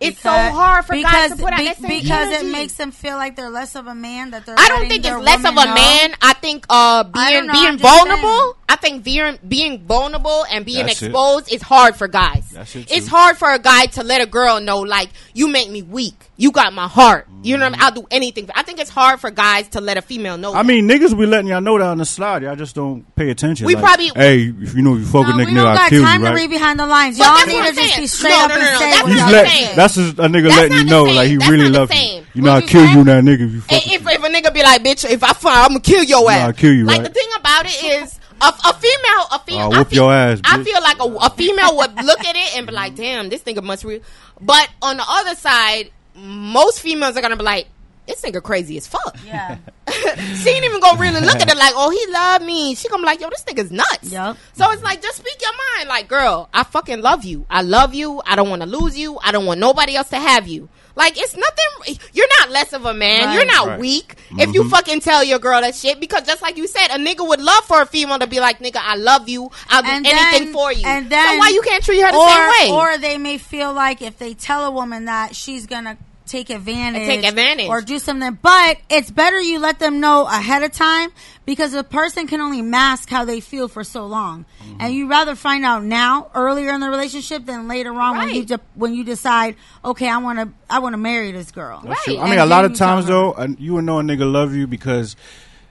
It's 0.00 0.20
so 0.20 0.30
hard 0.30 0.84
for 0.84 0.94
because, 0.94 1.12
guys 1.12 1.30
to 1.36 1.42
put 1.42 1.52
out 1.52 1.58
be- 1.58 1.64
that 1.64 1.76
same 1.78 2.00
because 2.00 2.28
energy. 2.28 2.46
it 2.46 2.52
makes 2.52 2.74
them 2.74 2.92
feel 2.92 3.16
like 3.16 3.34
they're 3.34 3.50
less 3.50 3.74
of 3.74 3.86
a 3.86 3.94
man. 3.94 4.30
That 4.30 4.46
they're. 4.46 4.54
I 4.58 4.68
don't 4.68 4.88
think 4.88 5.04
it's 5.04 5.16
less 5.16 5.40
of 5.40 5.52
a 5.52 5.64
know. 5.64 5.74
man. 5.74 6.14
I 6.22 6.34
think 6.34 6.66
uh, 6.68 7.04
being 7.04 7.46
know, 7.46 7.52
being 7.52 7.78
vulnerable. 7.78 8.28
saying. 8.28 8.52
I 8.68 8.76
think 8.76 9.02
being 9.02 9.38
being 9.46 9.80
vulnerable 9.86 10.44
and 10.50 10.64
being 10.64 10.86
That's 10.86 11.02
exposed 11.02 11.52
is 11.52 11.62
hard 11.62 11.96
for 11.96 12.06
guys. 12.06 12.48
That's 12.50 12.76
it, 12.76 12.92
it's 12.92 13.08
hard 13.08 13.38
for 13.38 13.50
a 13.50 13.58
guy 13.58 13.86
to 13.86 14.04
let 14.04 14.20
a 14.20 14.26
girl 14.26 14.60
know, 14.60 14.80
like, 14.80 15.08
you 15.34 15.48
make 15.48 15.70
me 15.70 15.82
weak. 15.82 16.27
You 16.40 16.52
got 16.52 16.72
my 16.72 16.86
heart. 16.86 17.26
You 17.42 17.56
know 17.56 17.64
what 17.64 17.66
I 17.66 17.70
mean? 17.70 17.74
Mm-hmm. 17.80 17.82
I'll 17.84 18.02
do 18.02 18.06
anything. 18.12 18.48
I 18.54 18.62
think 18.62 18.78
it's 18.78 18.90
hard 18.90 19.18
for 19.20 19.28
guys 19.30 19.68
to 19.70 19.80
let 19.80 19.96
a 19.96 20.02
female 20.02 20.36
know. 20.38 20.52
I 20.52 20.58
that. 20.58 20.66
mean, 20.66 20.88
niggas 20.88 21.18
be 21.18 21.26
letting 21.26 21.48
y'all 21.48 21.60
know 21.60 21.76
that 21.78 21.84
on 21.86 21.98
the 21.98 22.04
slide. 22.04 22.42
Y'all 22.44 22.54
just 22.54 22.76
don't 22.76 23.02
pay 23.16 23.30
attention. 23.30 23.66
We 23.66 23.74
Like, 23.74 23.82
probably- 23.84 24.10
hey, 24.14 24.52
if 24.60 24.74
you 24.74 24.82
know 24.82 24.94
if 24.94 25.00
you 25.00 25.06
fuck 25.06 25.26
No, 25.26 25.36
with 25.36 25.46
we 25.46 25.52
nigga, 25.52 25.56
don't 25.56 25.66
I'll 25.66 25.74
got 25.76 25.90
kill 25.90 26.02
time 26.04 26.22
to 26.22 26.30
read 26.32 26.48
behind 26.50 26.78
the 26.78 26.86
lines. 26.86 27.18
But 27.18 27.24
Y'all 27.26 27.46
need 27.46 27.68
to 27.68 27.74
just 27.74 27.96
be 27.98 28.06
straight 28.06 28.30
No, 28.30 28.44
up 28.44 28.48
no, 28.50 28.54
and 28.54 28.62
no, 28.64 28.70
no, 28.72 28.78
say 28.78 28.90
that's 28.90 29.02
what 29.02 29.12
He's 29.12 29.18
not 29.20 29.30
y'all 29.30 29.42
the 29.42 29.48
let, 29.66 29.76
that's 29.76 29.94
just 29.94 30.18
a 30.18 30.22
nigga 30.22 30.42
That's 30.44 30.56
letting 30.56 30.78
you 30.78 30.84
know, 30.84 31.04
same. 31.06 31.16
like 31.16 31.28
he 31.28 31.36
That's 31.38 31.50
really 31.50 31.64
not 31.64 31.72
the 31.72 31.78
love 31.80 31.94
you. 31.94 32.22
You 32.34 32.42
know, 32.42 32.50
I 32.52 32.58
you 32.58 32.66
kill 32.68 32.86
you, 32.86 33.04
now, 33.04 33.20
nigga. 33.20 33.40
If 33.46 33.52
you 33.52 33.60
fuck 33.60 33.78
if, 33.86 33.92
if 33.92 34.06
if 34.06 34.24
a 34.24 34.28
nigga 34.28 34.54
be 34.54 34.62
like, 34.62 34.84
bitch, 34.84 35.10
if 35.10 35.22
I 35.24 35.32
find, 35.32 35.56
I'm 35.58 35.68
gonna 35.70 35.80
kill 35.80 36.04
your 36.04 36.22
Nah, 36.24 36.30
ass. 36.30 36.46
I'll 36.46 36.52
kill 36.52 36.72
you, 36.72 36.84
Like 36.84 37.02
the 37.02 37.10
thing 37.10 37.28
about 37.36 37.66
it 37.66 37.82
is, 37.84 38.20
a, 38.40 38.46
a 38.46 38.72
female, 38.74 39.26
a 39.32 39.38
female, 39.44 39.60
I'll 39.72 39.74
I 39.80 39.84
feel, 39.84 40.02
your 40.04 40.12
ass, 40.12 40.40
I 40.44 40.62
feel 40.62 40.80
like 40.80 41.00
a, 41.00 41.04
a 41.26 41.30
female 41.30 41.76
would 41.78 41.94
look 42.04 42.24
at 42.24 42.36
it 42.36 42.56
and 42.56 42.66
be 42.68 42.72
like, 42.72 42.94
damn, 42.94 43.28
this 43.28 43.42
nigga 43.42 43.62
must 43.62 43.82
real. 43.82 44.00
But 44.40 44.68
on 44.82 44.96
the 44.98 45.04
other 45.06 45.34
side, 45.34 45.90
most 46.18 46.80
females 46.80 47.16
are 47.16 47.20
gonna 47.22 47.36
be 47.36 47.42
like, 47.44 47.66
this 48.06 48.22
nigga 48.22 48.42
crazy 48.42 48.76
as 48.78 48.86
fuck. 48.86 49.16
Yeah. 49.26 49.58
she 49.88 50.48
ain't 50.50 50.64
even 50.64 50.80
gonna 50.80 50.98
really 50.98 51.20
look 51.20 51.36
at 51.36 51.50
it 51.50 51.56
like, 51.58 51.74
oh, 51.76 51.90
he 51.90 52.12
love 52.12 52.42
me. 52.42 52.74
She 52.74 52.88
gonna 52.88 53.02
be 53.02 53.06
like, 53.06 53.20
yo, 53.20 53.28
this 53.28 53.44
nigga's 53.44 53.70
nuts. 53.70 54.10
Yup. 54.10 54.36
So 54.54 54.70
it's 54.70 54.82
like, 54.82 55.02
just 55.02 55.18
speak 55.18 55.36
your 55.42 55.50
mind. 55.76 55.88
Like, 55.88 56.08
girl, 56.08 56.48
I 56.54 56.62
fucking 56.64 57.02
love 57.02 57.24
you. 57.24 57.44
I 57.50 57.60
love 57.62 57.92
you. 57.94 58.22
I 58.24 58.34
don't 58.36 58.48
want 58.48 58.62
to 58.62 58.68
lose 58.68 58.98
you. 58.98 59.18
I 59.22 59.30
don't 59.32 59.44
want 59.44 59.60
nobody 59.60 59.94
else 59.94 60.08
to 60.10 60.18
have 60.18 60.48
you. 60.48 60.68
Like, 60.96 61.16
it's 61.20 61.36
nothing. 61.36 61.98
You're 62.12 62.26
not 62.40 62.50
less 62.50 62.72
of 62.72 62.84
a 62.86 62.92
man. 62.94 63.26
Right. 63.26 63.34
You're 63.34 63.44
not 63.46 63.66
Right. 63.68 63.78
weak 63.78 64.16
if 64.38 64.52
you 64.52 64.64
Mhm. 64.64 64.70
fucking 64.70 65.00
tell 65.00 65.22
your 65.22 65.38
girl 65.38 65.60
that 65.60 65.74
shit. 65.76 66.00
Because 66.00 66.22
just 66.26 66.42
like 66.42 66.56
you 66.56 66.66
said, 66.66 66.88
a 66.88 66.96
nigga 66.98 67.28
would 67.28 67.40
love 67.40 67.64
for 67.66 67.82
a 67.82 67.86
female 67.86 68.18
to 68.18 68.26
be 68.26 68.40
like, 68.40 68.58
nigga, 68.58 68.80
I 68.82 68.96
love 68.96 69.28
you. 69.28 69.48
I'll 69.68 69.82
do 69.82 69.88
And 69.90 70.04
anything 70.06 70.44
then- 70.46 70.52
for 70.54 70.72
you. 70.72 70.82
and 70.84 71.08
then- 71.08 71.34
so 71.34 71.38
why 71.38 71.50
you 71.50 71.60
can't 71.62 71.84
treat 71.84 72.00
her 72.00 72.10
the 72.10 72.16
or, 72.18 72.28
same 72.28 72.70
way? 72.72 72.74
Or 72.76 72.98
they 72.98 73.16
may 73.18 73.38
feel 73.38 73.72
like 73.72 74.02
if 74.02 74.18
they 74.18 74.34
tell 74.34 74.64
a 74.64 74.70
woman 74.72 75.04
that 75.04 75.36
she's 75.36 75.66
gonna 75.66 75.98
take 76.28 76.50
advantage, 76.50 77.06
Take 77.06 77.24
advantage. 77.24 77.68
or 77.68 77.80
do 77.80 77.98
something. 77.98 78.38
But 78.40 78.78
it's 78.88 79.10
better 79.10 79.40
you 79.40 79.58
let 79.58 79.78
them 79.78 79.98
know 80.00 80.26
ahead 80.26 80.62
of 80.62 80.72
time 80.72 81.10
because 81.46 81.74
a 81.74 81.82
person 81.82 82.26
can 82.26 82.40
only 82.40 82.62
mask 82.62 83.08
how 83.08 83.24
they 83.24 83.40
feel 83.40 83.66
for 83.68 83.82
so 83.82 84.06
long, 84.06 84.44
Mm-hmm. 84.62 84.76
and 84.80 84.94
you 84.94 85.08
rather 85.08 85.34
find 85.34 85.64
out 85.64 85.82
now, 85.84 86.30
earlier 86.34 86.70
in 86.70 86.80
the 86.80 86.90
relationship, 86.90 87.46
than 87.46 87.66
later 87.68 87.92
on 87.92 88.16
when 88.18 88.28
you 88.34 88.44
de- 88.44 88.60
when 88.74 88.94
you 88.94 89.02
decide, 89.04 89.56
okay, 89.84 90.08
I 90.08 90.18
want 90.18 90.38
to 90.38 90.48
I 90.70 90.78
want 90.80 90.92
to 90.92 90.98
marry 90.98 91.32
this 91.32 91.50
girl. 91.50 91.80
That's 91.84 92.04
true. 92.04 92.14
Right. 92.14 92.20
I 92.20 92.24
mean, 92.24 92.32
And 92.34 92.40
a 92.42 92.46
lot 92.46 92.64
of 92.64 92.74
times 92.74 93.06
though, 93.06 93.34
you 93.58 93.74
will 93.74 93.82
know 93.82 93.98
a 93.98 94.02
nigga 94.02 94.30
love 94.30 94.54
you 94.54 94.66
because 94.66 95.16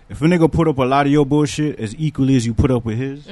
if 0.09 0.21
a 0.21 0.25
nigga 0.25 0.51
put 0.51 0.67
up 0.67 0.77
a 0.79 0.83
lot 0.83 1.05
of 1.05 1.11
your 1.11 1.25
bullshit 1.25 1.79
as 1.79 1.93
equally 1.97 2.35
as 2.35 2.45
you 2.45 2.53
put 2.53 2.71
up 2.71 2.83
with 2.85 2.97
his, 2.97 3.27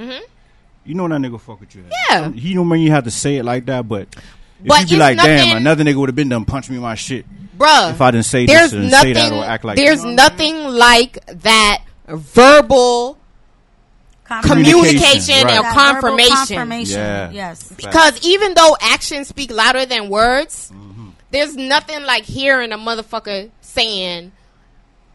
you 0.85 0.93
know 0.93 1.07
that 1.07 1.19
nigga 1.19 1.39
fuck 1.41 1.59
with 1.59 1.73
you. 1.73 1.83
Yeah. 2.09 2.29
he 2.31 2.53
don't 2.53 2.67
mean 2.69 2.81
you 2.81 2.91
have 2.91 3.05
to 3.05 3.11
say 3.11 3.37
it 3.37 3.43
like 3.45 3.65
that, 3.65 3.87
but. 3.87 4.07
If 4.61 4.67
But 4.67 4.81
you 4.81 4.85
be 4.87 4.93
it's 4.95 4.99
like, 4.99 5.17
damn, 5.17 5.57
another 5.57 5.83
nigga 5.83 5.95
would 5.95 6.09
have 6.09 6.15
been 6.15 6.29
done 6.29 6.45
punch 6.45 6.69
me 6.69 6.77
my 6.79 6.95
shit. 6.95 7.25
Bruh. 7.57 7.91
If 7.91 8.01
I 8.01 8.11
didn't 8.11 8.25
say 8.25 8.45
this 8.45 8.73
and 8.73 8.89
nothing, 8.91 9.13
say 9.15 9.29
that 9.29 9.31
or 9.33 9.43
act 9.45 9.63
like 9.63 9.77
There's 9.77 10.03
you 10.03 10.11
know 10.11 10.23
what 10.23 10.31
I'm 10.31 10.37
nothing 10.37 10.63
like 10.73 11.25
that 11.43 11.83
verbal 12.07 13.17
communication 14.43 15.43
Right. 15.43 15.53
and 15.55 15.65
That 15.65 15.73
confirmation. 15.73 16.35
confirmation. 16.35 16.97
Yeah. 16.99 17.31
Yes. 17.31 17.71
Because 17.71 18.19
even 18.25 18.53
though 18.55 18.75
actions 18.81 19.27
speak 19.27 19.51
louder 19.51 19.85
than 19.85 20.09
words, 20.09 20.71
Mm-hmm. 20.73 21.09
there's 21.31 21.55
nothing 21.55 22.03
like 22.03 22.23
hearing 22.23 22.71
a 22.71 22.77
motherfucker 22.77 23.49
saying, 23.61 24.31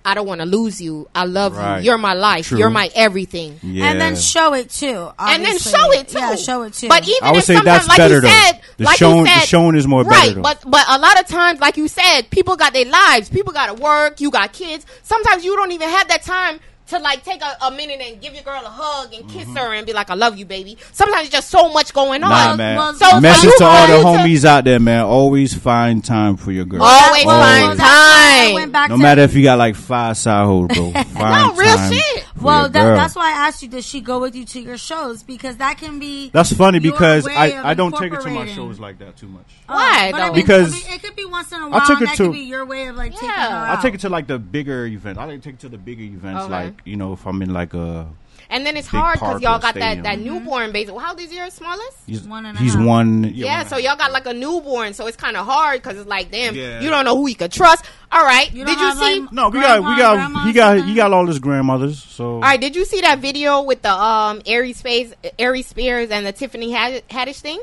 I 0.04 0.14
don't 0.14 0.26
want 0.26 0.40
to 0.40 0.46
lose 0.46 0.80
you. 0.80 1.08
I 1.14 1.24
love 1.26 1.56
Right. 1.56 1.78
you. 1.80 1.90
You're 1.90 1.98
my 1.98 2.14
life. 2.14 2.46
True. 2.48 2.58
You're 2.58 2.70
my 2.70 2.90
everything. 2.94 3.60
Yeah. 3.62 3.84
And 3.90 4.00
then 4.00 4.16
show 4.16 4.54
it 4.54 4.70
too. 4.70 5.10
And 5.18 5.44
then 5.44 5.58
show 5.58 5.92
it 5.92 6.08
too. 6.08 6.18
Yeah, 6.18 6.36
show 6.36 6.62
it 6.62 6.72
too. 6.72 6.88
But 6.88 7.02
even 7.06 7.18
I 7.22 7.30
would 7.32 7.38
if 7.40 7.44
say 7.44 7.54
sometimes, 7.56 7.78
that's 7.86 7.88
like 7.88 7.98
better, 7.98 8.14
you 8.14 8.20
though. 8.22 8.28
said, 8.28 8.60
The 8.78 8.84
like 8.84 8.96
showing- 8.96 9.18
you 9.18 9.24
the 9.34 9.40
showing 9.46 9.76
is 9.76 9.86
more 9.86 10.04
better, 10.04 10.16
right? 10.16 10.34
though. 10.34 10.40
But 10.42 10.62
but 10.66 10.84
a 10.88 10.98
lot 10.98 11.20
of 11.20 11.26
times, 11.28 11.60
like 11.60 11.76
you 11.76 11.86
said, 11.86 12.30
people 12.30 12.56
got 12.56 12.72
their 12.72 12.86
lives. 12.86 13.28
People 13.28 13.52
got 13.52 13.66
to 13.66 13.74
work. 13.74 14.20
You 14.22 14.30
got 14.30 14.52
kids. 14.54 14.86
Sometimes 15.02 15.44
you 15.44 15.54
don't 15.54 15.72
even 15.72 15.88
have 15.90 16.08
that 16.08 16.22
time 16.22 16.60
to 16.90 16.98
like 16.98 17.24
take 17.24 17.42
a, 17.42 17.56
a 17.62 17.70
minute 17.70 18.00
and 18.00 18.20
give 18.20 18.34
your 18.34 18.42
girl 18.42 18.62
a 18.64 18.68
hug 18.68 19.12
and 19.14 19.28
kiss 19.28 19.44
mm-hmm. 19.44 19.56
her 19.56 19.74
and 19.74 19.86
be 19.86 19.92
like, 19.92 20.10
"I 20.10 20.14
love 20.14 20.38
you, 20.38 20.44
baby." 20.44 20.76
Sometimes 20.92 21.22
it's 21.26 21.32
just 21.32 21.50
so 21.50 21.72
much 21.72 21.92
going 21.92 22.22
on. 22.22 22.30
Nah, 22.30 22.56
man. 22.56 22.76
well, 22.76 22.94
So 22.94 23.20
Message 23.20 23.50
to 23.58 23.64
all 23.64 23.86
the 23.86 23.92
guys 23.92 24.02
to- 24.02 24.22
homies 24.22 24.44
out 24.44 24.64
there, 24.64 24.80
man. 24.80 25.04
Always 25.04 25.54
find 25.54 26.04
time 26.04 26.36
for 26.36 26.52
your 26.52 26.64
girl. 26.64 26.82
Always 26.82 27.24
Well, 27.24 27.40
find 27.40 27.64
Always. 27.64 27.78
that's 27.78 28.52
why 28.52 28.62
I 28.64 28.66
time. 28.72 28.90
no 28.90 28.96
matter 28.96 29.22
if 29.22 29.34
you 29.34 29.42
got 29.42 29.58
like 29.58 29.74
five 29.74 30.16
side 30.16 30.44
hoes, 30.44 30.68
bro. 30.68 30.92
Find 31.10 31.54
No, 31.54 31.54
real 31.54 31.76
time 31.76 31.92
shit. 31.92 32.26
Well, 32.40 32.68
that, 32.68 32.72
that's 32.72 33.14
why 33.14 33.28
I 33.28 33.48
asked 33.48 33.62
you. 33.62 33.68
Does 33.68 33.86
she 33.86 34.00
go 34.00 34.20
with 34.20 34.34
you 34.34 34.44
to 34.46 34.60
your 34.60 34.78
shows? 34.78 35.22
Because 35.22 35.58
that 35.58 35.78
can 35.78 35.98
be. 35.98 36.30
That's 36.30 36.52
funny 36.52 36.78
because 36.78 37.26
I, 37.26 37.70
I 37.70 37.74
don't 37.74 37.94
take 37.94 38.12
it 38.12 38.20
to 38.22 38.30
my 38.30 38.46
shows 38.46 38.80
like 38.80 38.98
that 38.98 39.16
too 39.16 39.28
much. 39.28 39.44
Oh, 39.68 39.74
Why, 39.74 40.10
but 40.10 40.20
I 40.20 40.26
though? 40.28 40.32
mean, 40.34 40.42
Because 40.42 40.72
I 40.72 40.76
mean, 40.76 40.92
it 40.94 41.02
could 41.02 41.16
be 41.16 41.24
once 41.26 41.52
in 41.52 41.60
a 41.60 41.68
while. 41.68 41.80
I 41.80 41.86
took 41.86 42.00
and 42.00 42.02
it 42.02 42.06
that 42.06 42.16
to- 42.16 42.24
could 42.24 42.32
be 42.32 42.40
your 42.40 42.64
way 42.64 42.86
of 42.86 42.96
like 42.96 43.12
taking 43.12 43.28
her 43.28 43.34
out. 43.34 43.78
I 43.78 43.82
take 43.82 43.94
it 43.94 44.00
to 44.00 44.08
like 44.08 44.26
the 44.26 44.38
bigger 44.38 44.86
events. 44.86 45.18
I 45.20 45.24
like 45.24 45.42
to 45.42 45.48
take 45.48 45.54
it 45.54 45.60
to 45.60 45.68
the 45.68 45.78
bigger 45.78 46.02
events, 46.02 46.44
Okay. 46.44 46.50
like 46.52 46.79
you 46.84 46.96
know, 46.96 47.12
if 47.12 47.26
I'm 47.26 47.42
in 47.42 47.52
like 47.52 47.74
a 47.74 48.08
and 48.52 48.66
then 48.66 48.76
it's 48.76 48.88
hard 48.88 49.14
because 49.14 49.40
y'all 49.42 49.60
got 49.60 49.74
that 49.74 49.98
stadium. 49.98 50.02
that 50.02 50.18
newborn 50.18 50.72
baby. 50.72 50.90
Well, 50.90 50.98
How 50.98 51.10
old 51.12 51.20
is 51.20 51.32
your 51.32 51.48
smallest? 51.50 51.98
He's 52.06 52.22
One 52.22 52.46
and 52.46 52.58
a 52.58 52.60
he's 52.60 52.74
half. 52.74 52.84
one. 52.84 53.22
Yeah, 53.32 53.58
one 53.58 53.68
so 53.68 53.76
y'all 53.76 53.96
got 53.96 54.10
like 54.10 54.26
a 54.26 54.34
newborn, 54.34 54.92
so 54.92 55.06
it's 55.06 55.16
kind 55.16 55.36
of 55.36 55.46
hard 55.46 55.80
because 55.80 55.96
it's 55.98 56.08
like, 56.08 56.32
damn, 56.32 56.56
Yeah. 56.56 56.80
you 56.80 56.90
don't 56.90 57.04
know 57.04 57.16
who 57.16 57.28
you 57.28 57.36
could 57.36 57.52
trust. 57.52 57.84
All 58.10 58.24
right, 58.24 58.52
You 58.52 58.64
did 58.64 58.76
you 58.80 58.92
see? 58.96 59.20
like, 59.20 59.32
No, 59.32 59.50
we 59.50 59.60
got 59.60 59.78
we 59.84 59.96
got 59.96 60.46
he 60.46 60.52
got 60.52 60.84
he 60.84 60.94
got 60.94 61.12
all 61.12 61.26
his 61.28 61.38
grandmothers. 61.38 62.02
So 62.02 62.34
all 62.34 62.40
right, 62.40 62.60
did 62.60 62.74
you 62.74 62.84
see 62.84 63.00
that 63.02 63.20
video 63.20 63.62
with 63.62 63.82
the 63.82 63.92
um 63.92 64.42
Aries 64.46 64.78
Spears, 64.78 65.14
Aries 65.38 65.68
Spears 65.68 66.10
and 66.10 66.26
the 66.26 66.32
Tiffany 66.32 66.72
Had- 66.72 67.06
Haddish 67.08 67.40
thing? 67.40 67.60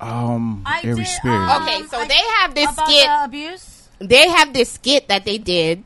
um, 0.00 0.62
I 0.64 0.78
every 0.84 1.02
did, 1.02 1.06
spirit. 1.08 1.34
um, 1.36 1.62
Okay, 1.64 1.82
so 1.88 1.98
I- 1.98 2.06
they 2.06 2.22
have 2.38 2.54
this 2.54 2.70
about 2.72 2.86
skit. 2.88 3.06
the 3.06 3.24
abuse. 3.24 3.88
they 3.98 4.28
have 4.28 4.52
this 4.52 4.70
skit 4.70 5.08
that 5.08 5.24
they 5.24 5.38
did. 5.38 5.82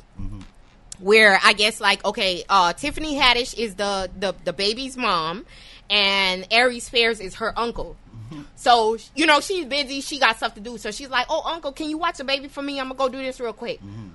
Where 1.03 1.38
I 1.42 1.53
guess 1.53 1.80
like 1.80 2.05
okay, 2.05 2.44
uh, 2.48 2.72
Tiffany 2.72 3.18
Haddish 3.18 3.55
is 3.59 3.74
the, 3.74 4.09
the 4.18 4.34
the 4.44 4.53
baby's 4.53 4.96
mom, 4.96 5.44
and 5.90 6.46
Aries 6.50 6.84
Spears 6.84 7.20
is 7.20 7.36
her 7.36 7.53
uncle. 7.59 7.96
Mm-hmm. 8.32 8.42
So 8.57 8.96
you 9.14 9.26
know 9.26 9.40
she's 9.40 9.66
busy, 9.66 10.00
she 10.00 10.18
got 10.18 10.36
stuff 10.36 10.55
to 10.55 10.61
do. 10.61 10.78
So 10.78 10.90
she's 10.90 11.11
like, 11.11 11.26
"Oh, 11.28 11.42
uncle, 11.44 11.72
can 11.72 11.90
you 11.90 11.98
watch 11.98 12.18
the 12.18 12.24
baby 12.24 12.48
for 12.48 12.62
me? 12.62 12.78
I'm 12.80 12.86
gonna 12.88 12.98
go 12.98 13.09
do 13.09 13.18
this 13.18 13.40
real 13.40 13.53
quick." 13.53 13.80
Mm-hmm. 13.80 14.09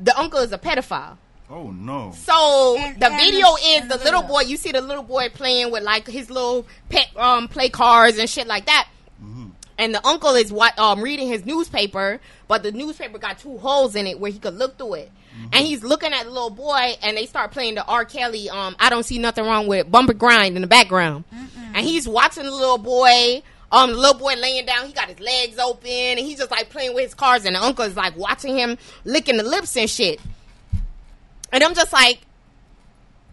The 0.00 0.18
uncle 0.18 0.40
is 0.40 0.52
a 0.52 0.58
pedophile. 0.58 1.16
Oh 1.48 1.70
no! 1.70 2.12
So 2.16 2.76
And- 2.78 3.00
the 3.00 3.06
and 3.06 3.20
video 3.20 3.46
is 3.64 3.82
the 3.88 3.96
the 3.98 4.04
little 4.04 4.22
boy. 4.22 4.42
You 4.42 4.56
see 4.56 4.72
the 4.72 4.80
little 4.80 5.02
boy 5.02 5.28
playing 5.30 5.70
with 5.72 5.82
like 5.82 6.06
his 6.06 6.30
little 6.30 6.66
pet 6.88 7.08
um 7.16 7.48
play 7.48 7.68
cards 7.70 8.18
and 8.18 8.28
shit 8.28 8.46
like 8.46 8.66
that. 8.66 8.88
And 9.78 9.94
the 9.94 10.06
uncle 10.06 10.34
is 10.34 10.52
what 10.52 10.78
um 10.78 11.00
reading 11.00 11.26
his 11.28 11.46
newspaper, 11.46 12.20
but 12.48 12.62
the 12.62 12.70
newspaper 12.70 13.16
got 13.18 13.38
two 13.38 13.56
holes 13.56 13.96
in 13.96 14.06
it 14.06 14.20
where 14.20 14.30
he 14.30 14.38
could 14.38 14.54
look 14.54 14.76
through 14.76 14.94
it. 14.94 15.10
And 15.52 15.66
he's 15.66 15.82
looking 15.82 16.12
at 16.12 16.24
the 16.24 16.30
little 16.30 16.50
boy, 16.50 16.94
and 17.02 17.16
they 17.16 17.26
start 17.26 17.50
playing 17.50 17.74
the 17.74 17.84
R. 17.84 18.04
Kelly. 18.04 18.48
Um, 18.48 18.76
I 18.78 18.88
don't 18.88 19.02
see 19.04 19.18
nothing 19.18 19.44
wrong 19.44 19.66
with 19.66 19.90
bumper 19.90 20.14
grind 20.14 20.56
in 20.56 20.62
the 20.62 20.68
background, 20.68 21.24
and 21.74 21.84
he's 21.86 22.06
watching 22.06 22.44
the 22.44 22.52
little 22.52 22.78
boy. 22.78 23.42
Um, 23.72 23.90
the 23.92 23.98
little 23.98 24.18
boy 24.18 24.34
laying 24.34 24.66
down, 24.66 24.86
he 24.86 24.92
got 24.92 25.08
his 25.08 25.20
legs 25.20 25.58
open, 25.58 25.90
and 25.90 26.18
he's 26.18 26.38
just 26.38 26.50
like 26.50 26.70
playing 26.70 26.94
with 26.94 27.04
his 27.04 27.14
cars, 27.14 27.44
and 27.44 27.54
the 27.56 27.62
uncle 27.62 27.84
is 27.84 27.96
like 27.96 28.16
watching 28.16 28.56
him 28.56 28.78
licking 29.04 29.36
the 29.36 29.44
lips 29.44 29.76
and 29.76 29.88
shit. 29.88 30.20
And 31.52 31.62
I'm 31.64 31.74
just 31.74 31.92
like, 31.92 32.20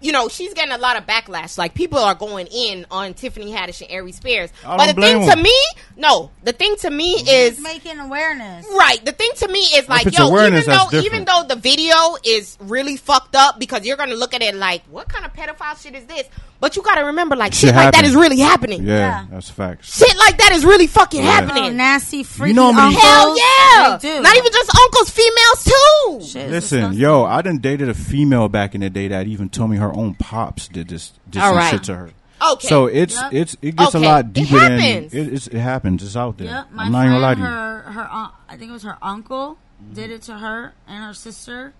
you 0.01 0.11
know, 0.11 0.27
she's 0.29 0.53
getting 0.53 0.71
a 0.73 0.77
lot 0.77 0.97
of 0.97 1.05
backlash. 1.05 1.57
Like 1.57 1.73
people 1.73 1.99
are 1.99 2.15
going 2.15 2.47
in 2.47 2.85
on 2.91 3.13
Tiffany 3.13 3.51
Haddish 3.51 3.81
and 3.81 3.89
Aries 3.91 4.17
Spears. 4.17 4.51
I 4.65 4.77
But 4.77 4.85
don't 4.85 4.95
the 4.95 5.01
thing 5.01 5.17
blame 5.17 5.29
to 5.29 5.37
'em. 5.37 5.41
me, 5.43 5.59
no, 5.97 6.31
the 6.43 6.53
thing 6.53 6.75
to 6.77 6.89
me 6.89 7.15
is 7.27 7.59
making 7.59 7.99
awareness. 7.99 8.65
right. 8.77 9.03
The 9.03 9.11
thing 9.11 9.31
to 9.37 9.47
me 9.47 9.59
is 9.59 9.87
like, 9.89 10.05
yo, 10.17 10.27
even 10.45 10.53
though 10.65 10.87
even 11.05 11.25
though 11.25 11.43
the 11.47 11.55
video 11.55 11.95
is 12.23 12.57
really 12.61 12.97
fucked 12.97 13.35
up 13.35 13.59
because 13.59 13.85
you're 13.85 13.97
gonna 13.97 14.15
look 14.15 14.33
at 14.33 14.41
it 14.41 14.55
like, 14.55 14.83
what 14.89 15.07
kind 15.09 15.25
of 15.25 15.33
pedophile 15.33 15.81
shit 15.81 15.95
is 15.95 16.05
this? 16.05 16.27
But 16.59 16.75
you 16.75 16.81
gotta 16.81 17.05
remember, 17.05 17.35
like, 17.35 17.53
shit, 17.53 17.69
Shit 17.69 17.75
like 17.75 17.91
that 17.91 17.95
happens. 17.97 18.11
is 18.11 18.15
really 18.15 18.39
happening. 18.39 18.83
Yeah, 18.83 18.97
Yeah. 18.97 19.25
that's 19.29 19.49
facts. 19.49 19.95
Shit 19.97 20.17
like 20.17 20.39
that 20.39 20.51
is 20.53 20.65
really 20.65 20.87
fucking 20.87 21.23
Yeah. 21.23 21.29
Oh, 21.29 21.33
happening. 21.45 21.77
nasty, 21.77 22.23
freaky 22.23 22.53
know 22.53 22.73
how 22.73 22.89
many- 22.89 22.95
oh, 22.99 22.99
uncles. 22.99 23.39
Hell 23.39 23.83
yeah! 23.91 23.97
They 23.97 24.15
do. 24.17 24.21
Not 24.23 24.37
even 24.37 24.51
just 24.51 24.71
uncles, 24.83 25.09
females 25.11 25.63
too. 25.63 26.25
Shit 26.39 26.49
Listen, 26.49 26.93
yo, 26.93 27.25
I 27.25 27.41
done 27.43 27.59
dated 27.59 27.89
a 27.89 27.93
female 27.93 28.49
back 28.49 28.73
in 28.73 28.81
the 28.81 28.89
day 28.89 29.07
that 29.07 29.27
even 29.27 29.49
told 29.49 29.69
me 29.69 29.77
her 29.77 29.95
own 29.95 30.15
pops 30.15 30.67
did 30.67 30.87
this, 30.89 31.13
did 31.29 31.41
All 31.43 31.49
some 31.49 31.57
right. 31.57 31.69
shit 31.71 31.83
to 31.83 31.95
her. 31.95 32.09
Okay. 32.53 32.67
So 32.67 32.85
it's 32.87 33.15
Yep. 33.15 33.33
it's 33.33 33.57
it 33.61 33.75
gets 33.75 33.95
Okay. 33.95 34.05
a 34.05 34.09
lot 34.09 34.19
It 34.25 34.33
deeper 34.33 34.59
than 34.59 34.79
it, 34.79 35.13
it's, 35.13 35.47
it 35.47 35.59
happens. 35.59 36.03
It's 36.03 36.15
out 36.15 36.37
there. 36.37 36.47
Yep, 36.47 36.67
my 36.71 36.83
I'm 36.85 36.91
not 36.91 36.97
friend, 36.99 37.11
gonna 37.13 37.19
lie 37.21 37.33
to 37.35 37.39
you. 37.39 37.45
her, 37.45 37.81
her, 37.93 38.09
un- 38.13 38.29
I 38.49 38.57
think 38.57 38.69
it 38.69 38.73
was 38.73 38.83
her 38.83 38.97
uncle 39.01 39.57
did 39.93 40.09
it 40.11 40.21
to 40.23 40.33
her 40.39 40.73
and 40.87 41.03
her 41.03 41.13
sister 41.13 41.73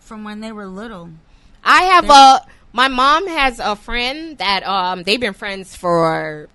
from 0.00 0.22
when 0.24 0.40
they 0.40 0.50
were 0.52 0.66
little. 0.66 1.10
I 1.64 1.82
have 1.84 2.08
a 2.10 2.42
my 2.74 2.88
mom 2.88 3.26
has 3.28 3.58
a 3.60 3.74
friend 3.76 4.36
that 4.38 4.62
um 4.66 5.04
they've 5.04 5.20
been 5.20 5.32
friends 5.32 5.74
for 5.74 6.48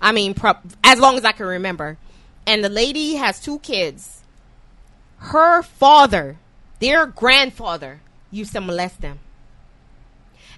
I 0.00 0.12
mean 0.12 0.32
pro- 0.34 0.54
as 0.82 0.98
long 0.98 1.16
as 1.18 1.24
I 1.26 1.32
can 1.32 1.46
remember. 1.46 1.98
And 2.46 2.64
the 2.64 2.68
lady 2.70 3.14
has 3.16 3.38
two 3.40 3.58
kids. 3.60 4.22
Her 5.18 5.62
father, 5.62 6.36
their 6.80 7.06
grandfather 7.06 8.00
used 8.32 8.52
to 8.54 8.60
molest 8.60 9.00
them. 9.00 9.18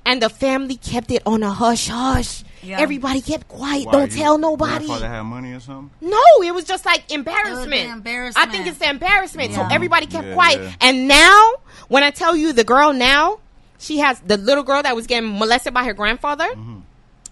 And 0.06 0.20
the 0.22 0.28
family 0.30 0.76
kept 0.76 1.10
it 1.10 1.22
on 1.26 1.42
a 1.42 1.50
hush 1.50 1.88
hush. 1.88 2.44
Yeah. 2.62 2.80
Everybody 2.80 3.20
kept 3.20 3.48
quiet. 3.48 3.86
Why, 3.86 3.92
Don't 3.92 4.10
you- 4.12 4.18
tell 4.22 4.38
nobody. 4.38 4.86
Grandfather 4.86 5.08
had 5.08 5.22
money 5.22 5.52
or 5.52 5.60
something. 5.60 5.90
No, 6.00 6.22
it 6.42 6.54
was 6.54 6.64
just 6.64 6.84
like 6.86 7.10
embarrassment. 7.12 7.90
embarrassment. 7.90 8.48
I 8.48 8.50
think 8.50 8.66
it's 8.66 8.78
the 8.78 8.88
embarrassment. 8.88 9.52
So 9.54 9.66
everybody 9.70 10.06
kept 10.06 10.28
Yeah, 10.28 10.34
quiet. 10.34 10.60
yeah. 10.62 10.72
And 10.80 11.08
now, 11.08 11.52
when 11.88 12.02
I 12.02 12.10
tell 12.10 12.34
you 12.36 12.52
the 12.54 12.64
girl 12.64 12.92
now, 12.94 13.40
she 13.78 13.98
has 13.98 14.20
the 14.20 14.36
little 14.36 14.64
girl 14.64 14.82
that 14.82 14.94
was 14.96 15.06
getting 15.06 15.38
molested 15.38 15.74
by 15.74 15.84
her 15.84 15.94
grandfather. 15.94 16.46
Mm-hmm. 16.48 16.78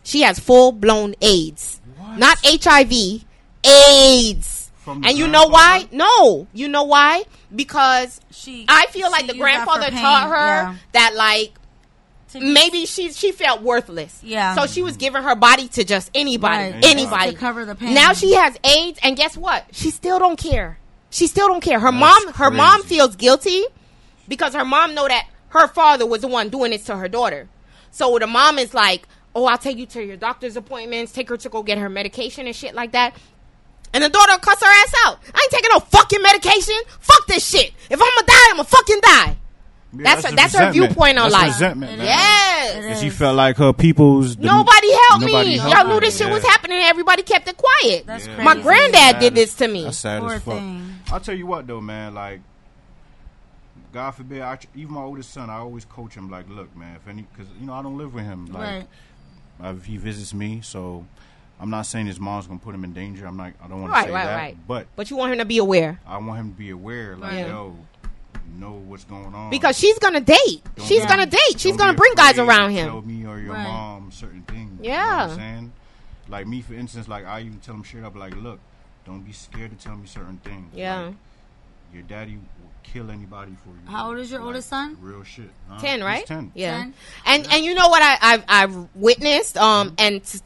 She 0.05 0.23
has 0.23 0.39
full 0.39 0.73
blown 0.73 1.15
AIDS, 1.21 1.81
What? 1.97 2.19
not 2.19 2.39
HIV, 2.45 3.25
AIDS. 3.65 4.71
And 4.87 5.13
you 5.17 5.29
know 5.29 5.47
why? 5.47 5.87
No, 5.93 6.49
you 6.53 6.67
know 6.67 6.83
why? 6.83 7.23
Because 7.55 8.21
She, 8.33 8.65
I 8.69 8.87
feel 8.87 9.11
like 9.13 9.29
the 9.29 9.35
used 9.37 9.41
that 9.41 9.65
for 9.65 9.67
grandfather 9.75 9.91
taught 9.91 10.29
her 10.29 10.35
yeah. 10.73 10.75
that 10.91 11.15
like 11.15 11.53
maybe 12.35 12.87
she 12.87 13.13
she 13.13 13.31
felt 13.31 13.63
worthless. 13.63 14.21
Yeah. 14.25 14.57
So 14.57 14.67
she 14.67 14.83
was 14.83 14.97
giving 14.97 15.23
her 15.23 15.37
body 15.37 15.69
to 15.69 15.85
just 15.85 16.11
anybody, 16.17 16.73
Right. 16.73 16.85
anybody 16.85 17.31
To 17.33 17.37
cover 17.37 17.65
the 17.65 17.77
pain. 17.77 17.95
Now 17.95 18.13
she 18.13 18.35
has 18.35 18.57
AIDS, 18.65 18.99
and 19.05 19.17
guess 19.17 19.37
what? 19.37 19.67
She 19.71 19.91
still 19.91 20.19
don't 20.19 20.37
care. 20.39 20.79
She 21.11 21.29
still 21.29 21.47
don't 21.47 21.61
care. 21.61 21.79
Her 21.79 21.93
That's 21.93 22.25
mom, 22.25 22.35
her 22.35 22.51
mom 22.51 22.83
feels 22.83 23.15
guilty 23.15 23.63
because 24.27 24.55
her 24.55 24.65
mom 24.65 24.95
know 24.95 25.07
that 25.07 25.29
her 25.53 25.69
father 25.69 26.07
was 26.07 26.21
the 26.23 26.29
one 26.29 26.49
doing 26.51 26.71
this 26.73 26.85
to 26.85 26.97
her 26.97 27.09
daughter. 27.09 27.49
So 27.91 28.19
the 28.19 28.27
mom 28.27 28.59
is 28.59 28.75
like, 28.75 29.07
"Oh, 29.35 29.45
I'll 29.47 29.59
take 29.59 29.77
you 29.79 29.87
to 29.87 30.03
your 30.05 30.17
doctor's 30.17 30.57
appointments. 30.57 31.13
Take 31.13 31.29
her 31.29 31.37
to 31.39 31.49
go 31.49 31.63
get 31.63 31.79
her 31.79 31.89
medication 31.89 32.47
and 32.47 32.57
shit 32.57 32.75
like 32.75 32.93
that." 32.93 33.15
And 33.95 34.03
the 34.03 34.09
daughter 34.09 34.39
cuss 34.39 34.61
her 34.61 34.67
ass 34.67 34.95
out. 35.07 35.19
I 35.35 35.41
ain't 35.43 35.51
taking 35.51 35.71
no 35.73 35.81
fucking 35.81 36.23
medication. 36.23 36.75
Fuck 37.01 37.27
this 37.27 37.47
shit. 37.47 37.73
If 37.91 38.01
I'm 38.01 38.09
gonna 38.17 38.27
die, 38.27 38.47
I'm 38.51 38.57
gonna 38.57 38.65
fucking 38.65 39.01
die. 39.03 39.37
Yeah, 39.95 40.03
That's 40.05 40.25
her- 40.27 40.35
that's 40.35 40.55
her 40.57 40.73
viewpoint 40.73 41.19
on 41.19 41.25
That's 41.31 41.33
life. 41.35 41.47
Resentment, 41.49 41.99
man. 41.99 42.07
Yes. 42.07 42.75
And 42.87 42.99
she 42.99 43.11
felt 43.11 43.37
like 43.37 43.59
her 43.59 43.75
people's 43.75 44.37
the- 44.37 44.47
Nobody 44.47 44.91
helped 45.11 45.27
nobody 45.27 45.49
me. 45.51 45.57
helped 45.59 45.77
Y'all 45.77 45.87
knew 45.87 45.95
her. 45.97 46.01
this 46.01 46.17
shit 46.17 46.31
was 46.31 46.43
happening 46.43 46.79
everybody 46.79 47.23
kept 47.23 47.47
it 47.47 47.59
quiet. 47.59 48.07
That's 48.07 48.27
Yeah. 48.27 48.35
crazy. 48.37 48.45
My 48.47 48.55
granddad 48.57 48.95
Sad 48.95 49.19
did 49.21 49.35
this 49.35 49.55
to 49.57 49.69
me. 49.69 49.85
That's 49.85 49.99
sad 49.99 50.23
Poor 50.23 50.33
as 50.33 50.43
fuck. 50.43 50.55
thing. 50.55 50.99
I'll 51.13 51.21
tell 51.21 51.35
you 51.37 51.45
what 51.47 51.67
though, 51.67 51.83
man. 51.83 52.15
Like, 52.15 52.41
God 53.93 54.13
forbid, 54.13 54.41
I, 54.43 54.59
even 54.75 54.95
my 54.95 55.03
oldest 55.03 55.33
son, 55.33 55.51
I 55.51 55.57
always 55.59 55.85
coach 55.85 56.15
him. 56.15 56.31
Like, 56.31 56.49
look, 56.49 56.75
man, 56.77 56.97
if 56.97 57.07
any, 57.09 57.23
because 57.23 57.47
you 57.61 57.67
know 57.67 57.75
I 57.75 57.83
don't 57.83 57.99
live 57.99 58.15
with 58.15 58.25
him. 58.25 58.47
Like, 58.47 58.63
Right. 58.63 58.87
uh, 59.63 59.75
if 59.77 59.85
he 59.85 59.97
visits 59.99 60.33
me, 60.33 60.61
so 60.63 61.05
I'm 61.61 61.69
not 61.71 61.83
saying 61.87 62.07
his 62.07 62.19
mom's 62.19 62.47
gonna 62.47 62.59
put 62.59 62.75
him 62.75 62.85
in 62.85 62.93
danger. 62.93 63.27
I'm 63.27 63.37
not. 63.37 63.53
I 63.63 63.69
don't 63.69 63.83
want 63.83 63.93
to 63.93 63.95
Right, 63.95 64.07
say 64.07 64.13
right, 64.13 64.25
that. 64.25 64.37
right. 64.37 64.57
But 64.67 64.87
But 64.97 65.11
you 65.11 65.17
want 65.17 65.33
him 65.33 65.39
to 65.39 65.45
be 65.45 65.59
aware 65.59 66.01
I 66.07 66.17
want 66.19 66.41
him 66.41 66.53
to 66.53 66.59
be 66.59 66.71
aware. 66.71 67.17
Like, 67.17 67.33
Right. 67.33 67.47
yo, 67.47 67.77
know 68.59 68.73
what's 68.87 69.05
going 69.05 69.35
on. 69.35 69.51
because 69.51 69.79
she's 69.79 69.99
gonna 69.99 70.21
date. 70.21 70.63
Don't 70.77 70.87
She's 70.87 71.03
be- 71.03 71.09
gonna 71.09 71.27
date. 71.27 71.59
She's 71.59 71.77
gonna 71.77 71.95
bring 71.95 72.15
guys 72.15 72.39
around 72.39 72.69
to 72.71 72.75
him. 72.75 72.89
Tell 72.89 73.03
me 73.03 73.27
or 73.27 73.39
your 73.39 73.55
Right. 73.55 73.65
mom 73.67 74.11
certain 74.11 74.43
things. 74.43 74.79
You 74.83 74.89
know 74.91 74.95
Yeah. 74.95 75.23
what 75.23 75.31
I'm 75.33 75.37
saying? 75.39 75.73
Like 76.29 76.47
me, 76.47 76.61
for 76.63 76.75
instance, 76.75 77.09
like 77.09 77.25
I 77.27 77.41
even 77.41 77.59
tell 77.61 77.75
him 77.75 77.85
straight 77.85 78.05
up, 78.05 78.15
like, 78.17 78.35
look, 78.37 78.59
don't 79.07 79.21
be 79.23 79.33
scared 79.33 79.71
to 79.71 79.77
tell 79.85 79.97
me 79.97 80.07
certain 80.07 80.39
things. 80.39 80.71
Yeah. 80.75 81.01
Like, 81.03 81.15
your 81.95 82.03
daddy 82.03 82.39
kill 82.83 83.11
anybody 83.11 83.53
for 83.65 83.71
you. 83.71 83.91
How 83.91 84.09
old 84.09 84.19
is 84.19 84.31
your 84.31 84.41
Like, 84.41 84.47
oldest 84.49 84.69
son? 84.69 84.97
Real 85.01 85.23
shit. 85.25 85.51
huh? 85.69 85.79
Ten, 85.81 85.99
He's 86.01 86.05
right? 86.05 86.27
Ten. 86.27 86.53
Yeah. 86.55 86.79
10? 86.79 86.95
And 87.27 87.49
and 87.53 87.65
you 87.65 87.75
know 87.75 87.89
what 87.89 88.03
I, 88.03 88.19
I've 88.21 88.45
I've 88.49 88.89
witnessed. 88.95 89.57
Um, 89.57 89.95
and 89.99 90.23
t- 90.25 90.41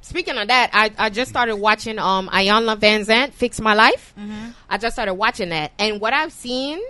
speaking 0.00 0.36
of 0.38 0.48
that, 0.48 0.70
I 0.72 0.90
I 0.98 1.10
just 1.10 1.30
started 1.30 1.56
watching 1.56 1.98
um 1.98 2.28
Iyanla 2.28 2.78
Vanzant 2.78 3.32
Fix 3.32 3.60
My 3.60 3.74
Life. 3.74 4.14
I 4.68 4.78
just 4.78 4.94
started 4.94 5.14
watching 5.14 5.50
that, 5.50 5.72
and 5.78 6.00
what 6.00 6.12
I've 6.12 6.32
seen. 6.32 6.80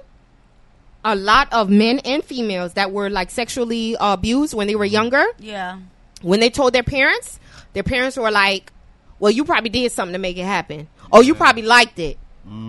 A 1.02 1.16
lot 1.16 1.50
of 1.50 1.70
men 1.70 2.00
and 2.00 2.22
females 2.22 2.74
that 2.74 2.92
were 2.92 3.08
like 3.08 3.30
sexually 3.30 3.96
abused 3.98 4.52
when 4.52 4.66
they 4.66 4.74
were 4.74 4.84
younger, 4.84 5.24
Yeah. 5.38 5.78
when 6.20 6.40
they 6.40 6.50
told 6.50 6.74
their 6.74 6.82
parents, 6.82 7.40
their 7.72 7.82
parents 7.82 8.18
were 8.18 8.30
like, 8.30 8.70
"Well, 9.18 9.30
you 9.32 9.46
probably 9.46 9.70
did 9.70 9.90
something 9.92 10.12
to 10.12 10.18
make 10.18 10.36
it 10.36 10.44
happen. 10.44 10.88
Oh, 11.10 11.22
you 11.22 11.34
probably 11.34 11.62
liked 11.62 11.98
it. 11.98 12.18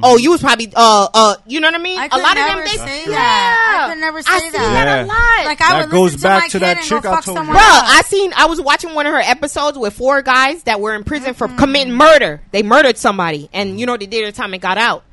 Oh, 0.03 0.17
you 0.17 0.31
was 0.31 0.41
probably 0.41 0.71
uh 0.75 1.07
uh, 1.13 1.35
you 1.47 1.59
know 1.59 1.67
what 1.67 1.75
I 1.75 1.79
mean? 1.79 1.97
I 1.97 2.05
a 2.11 2.17
lot 2.17 2.37
of 2.37 2.45
them 2.45 2.57
they 2.65 2.77
say 2.77 3.03
yeah. 3.05 3.11
that. 3.11 3.85
I 3.87 3.93
could 3.93 4.01
never 4.01 4.21
say 4.21 4.31
I 4.31 4.39
see 4.39 4.49
that. 4.51 4.85
that 4.85 5.05
a 5.05 5.07
lot. 5.07 5.45
Like 5.45 5.61
I 5.61 5.69
That 5.73 5.87
would 5.87 5.91
goes 5.91 6.21
back 6.21 6.45
to, 6.51 6.59
to 6.59 6.59
my 6.59 6.73
that 6.73 6.77
kid 6.77 6.83
chick 6.83 6.91
and 6.93 7.03
go 7.03 7.11
I 7.11 7.15
fuck 7.15 7.25
told 7.25 7.35
you. 7.35 7.39
someone 7.39 7.55
Bro. 7.55 7.63
I 7.63 8.01
seen 8.05 8.33
I 8.35 8.45
was 8.45 8.61
watching 8.61 8.93
one 8.93 9.05
of 9.07 9.13
her 9.13 9.19
episodes 9.19 9.77
with 9.77 9.93
four 9.93 10.21
guys 10.21 10.63
that 10.63 10.79
were 10.81 10.93
in 10.93 11.03
prison 11.03 11.33
for 11.33 11.47
committing 11.47 11.93
murder. 11.93 12.41
They 12.51 12.63
murdered 12.63 12.97
somebody, 12.97 13.49
and 13.53 13.79
you 13.79 13.85
know 13.85 13.93
what 13.93 14.01
they 14.01 14.07
did 14.07 14.23
their 14.25 14.31
time 14.31 14.53
and 14.53 14.61
got 14.61 14.77
out. 14.77 15.03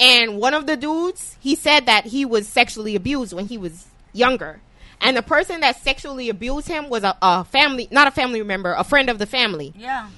And 0.00 0.38
one 0.38 0.54
of 0.54 0.66
the 0.66 0.76
dudes, 0.76 1.36
he 1.40 1.54
said 1.54 1.86
that 1.86 2.06
he 2.06 2.24
was 2.24 2.48
sexually 2.48 2.96
abused 2.96 3.32
when 3.32 3.46
he 3.46 3.58
was 3.58 3.86
younger. 4.12 4.60
And 5.00 5.16
the 5.16 5.22
person 5.22 5.60
that 5.60 5.80
sexually 5.82 6.28
abused 6.28 6.66
him 6.68 6.88
was 6.88 7.02
a, 7.04 7.16
a 7.22 7.44
family, 7.44 7.88
not 7.90 8.08
a 8.08 8.10
family 8.10 8.42
member, 8.42 8.72
a 8.72 8.84
friend 8.84 9.10
of 9.10 9.18
the 9.18 9.26
family. 9.26 9.72
yeah. 9.76 10.08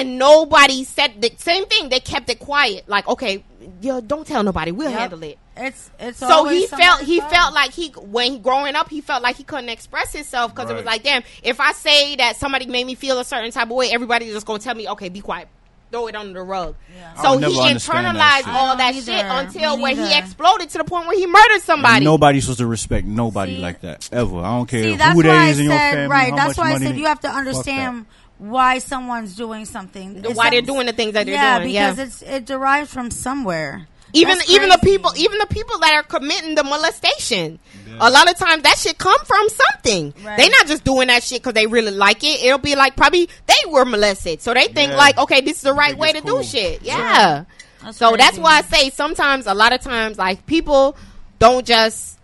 And 0.00 0.18
nobody 0.18 0.84
said 0.84 1.20
the 1.20 1.32
same 1.38 1.66
thing. 1.66 1.88
They 1.88 2.00
kept 2.00 2.28
it 2.30 2.38
quiet. 2.38 2.88
Like, 2.88 3.08
okay, 3.08 3.44
yo, 3.80 4.00
don't 4.00 4.26
tell 4.26 4.42
nobody. 4.42 4.70
We'll 4.72 4.90
Yep. 4.90 4.98
handle 4.98 5.22
it. 5.22 5.38
It's 5.56 5.90
it's 5.98 6.18
So 6.18 6.44
he 6.48 6.66
felt 6.66 7.00
he 7.00 7.18
fault. 7.20 7.32
felt 7.32 7.54
like 7.54 7.72
he 7.72 7.88
when 7.88 8.32
he 8.32 8.38
growing 8.38 8.74
up 8.74 8.90
he 8.90 9.00
felt 9.00 9.22
like 9.22 9.36
he 9.36 9.42
couldn't 9.42 9.70
express 9.70 10.12
himself 10.12 10.54
because 10.54 10.68
it 10.70 10.74
was 10.74 10.84
like 10.84 11.02
damn 11.02 11.22
if 11.42 11.60
I 11.60 11.72
say 11.72 12.16
that 12.16 12.36
somebody 12.36 12.66
made 12.66 12.86
me 12.86 12.94
feel 12.94 13.18
a 13.18 13.24
certain 13.24 13.50
type 13.52 13.64
of 13.64 13.70
way 13.70 13.90
everybody's 13.90 14.34
just 14.34 14.44
gonna 14.44 14.58
tell 14.58 14.74
me 14.74 14.86
okay 14.90 15.08
be 15.08 15.22
quiet 15.22 15.48
throw 15.90 16.08
it 16.08 16.14
under 16.14 16.34
the 16.34 16.42
rug 16.42 16.74
Yeah. 16.94 17.22
So 17.22 17.38
he 17.38 17.58
understand 17.58 18.18
that 18.18 18.42
internalized 18.44 18.52
all 18.52 18.76
that 18.76 18.92
don't 18.92 19.04
shit 19.04 19.24
until 19.24 19.76
Me 19.78 19.82
when 19.84 19.96
he 19.96 20.18
exploded 20.18 20.68
to 20.68 20.76
the 20.78 20.84
point 20.84 21.06
where 21.06 21.16
he 21.16 21.26
murdered 21.26 21.62
somebody 21.62 22.04
Nobody's 22.04 22.44
supposed 22.44 22.58
to 22.58 22.66
respect 22.66 23.06
nobody 23.06 23.54
See- 23.56 23.62
like 23.62 23.80
that 23.80 24.10
ever. 24.12 24.40
I 24.40 24.58
don't 24.58 24.66
care 24.68 24.82
See, 24.82 24.96
that's 24.96 25.18
who 25.18 25.26
why 25.26 25.34
I 25.34 25.44
they 25.46 25.50
is 25.52 25.58
in 25.60 25.64
your 25.64 25.72
said 25.78 25.92
family. 25.94 26.08
right. 26.08 26.30
how 26.32 26.36
That's 26.36 26.48
much 26.48 26.58
why 26.58 26.68
I 26.68 26.72
money 26.74 26.86
said 26.86 26.98
you 26.98 27.06
have 27.06 27.20
to 27.20 27.28
Fuck 27.28 27.34
that. 27.34 27.38
understand 27.38 28.06
why 28.38 28.78
someone's 28.78 29.34
doing 29.36 29.64
something. 29.64 30.24
It's 30.24 30.34
why 30.34 30.50
they're 30.50 30.62
doing 30.62 30.86
the 30.86 30.92
things 30.92 31.14
that 31.14 31.26
they're 31.26 31.34
yeah, 31.34 31.58
doing 31.58 31.70
yeah. 31.70 31.90
because 31.90 32.20
it's 32.20 32.22
it 32.22 32.44
derives 32.44 32.92
from 32.92 33.10
somewhere. 33.10 33.86
even 34.12 34.38
That's 34.38 34.50
even 34.50 34.68
the 34.68 34.78
people 34.78 35.12
even 35.16 35.38
the 35.38 35.46
people 35.46 35.78
that 35.80 35.92
are 35.94 36.02
committing 36.02 36.54
the 36.54 36.64
molestation. 36.64 37.58
Yeah. 37.88 37.96
a 38.00 38.10
lot 38.10 38.30
of 38.30 38.36
times 38.36 38.62
that 38.64 38.76
shit 38.78 38.98
come 38.98 39.18
from 39.24 39.48
something. 39.48 40.14
Right. 40.24 40.36
they 40.36 40.48
not 40.48 40.66
just 40.66 40.84
doing 40.84 41.08
that 41.08 41.22
shit 41.22 41.42
because 41.42 41.54
they 41.54 41.66
really 41.66 41.92
like 41.92 42.22
it. 42.24 42.42
It'll 42.42 42.58
be 42.58 42.74
like 42.76 42.96
probably 42.96 43.28
they 43.46 43.70
were 43.70 43.84
molested. 43.84 44.42
So 44.42 44.52
they 44.54 44.68
think 44.68 44.92
Yeah. 44.92 44.96
like 44.98 45.18
okay 45.18 45.40
this 45.40 45.56
is 45.58 45.62
the 45.62 45.72
right 45.74 45.96
way 45.96 46.12
to 46.12 46.18
it's 46.18 46.26
do 46.26 46.42
shit. 46.42 46.82
Yeah. 46.82 47.44
That's 47.82 47.98
so 47.98 48.16
that's 48.16 48.38
why 48.38 48.58
i 48.58 48.62
say 48.62 48.90
sometimes 48.90 49.46
a 49.46 49.54
lot 49.54 49.72
of 49.72 49.80
times 49.80 50.18
like 50.18 50.44
people 50.46 50.96
don't 51.38 51.64
just 51.64 52.15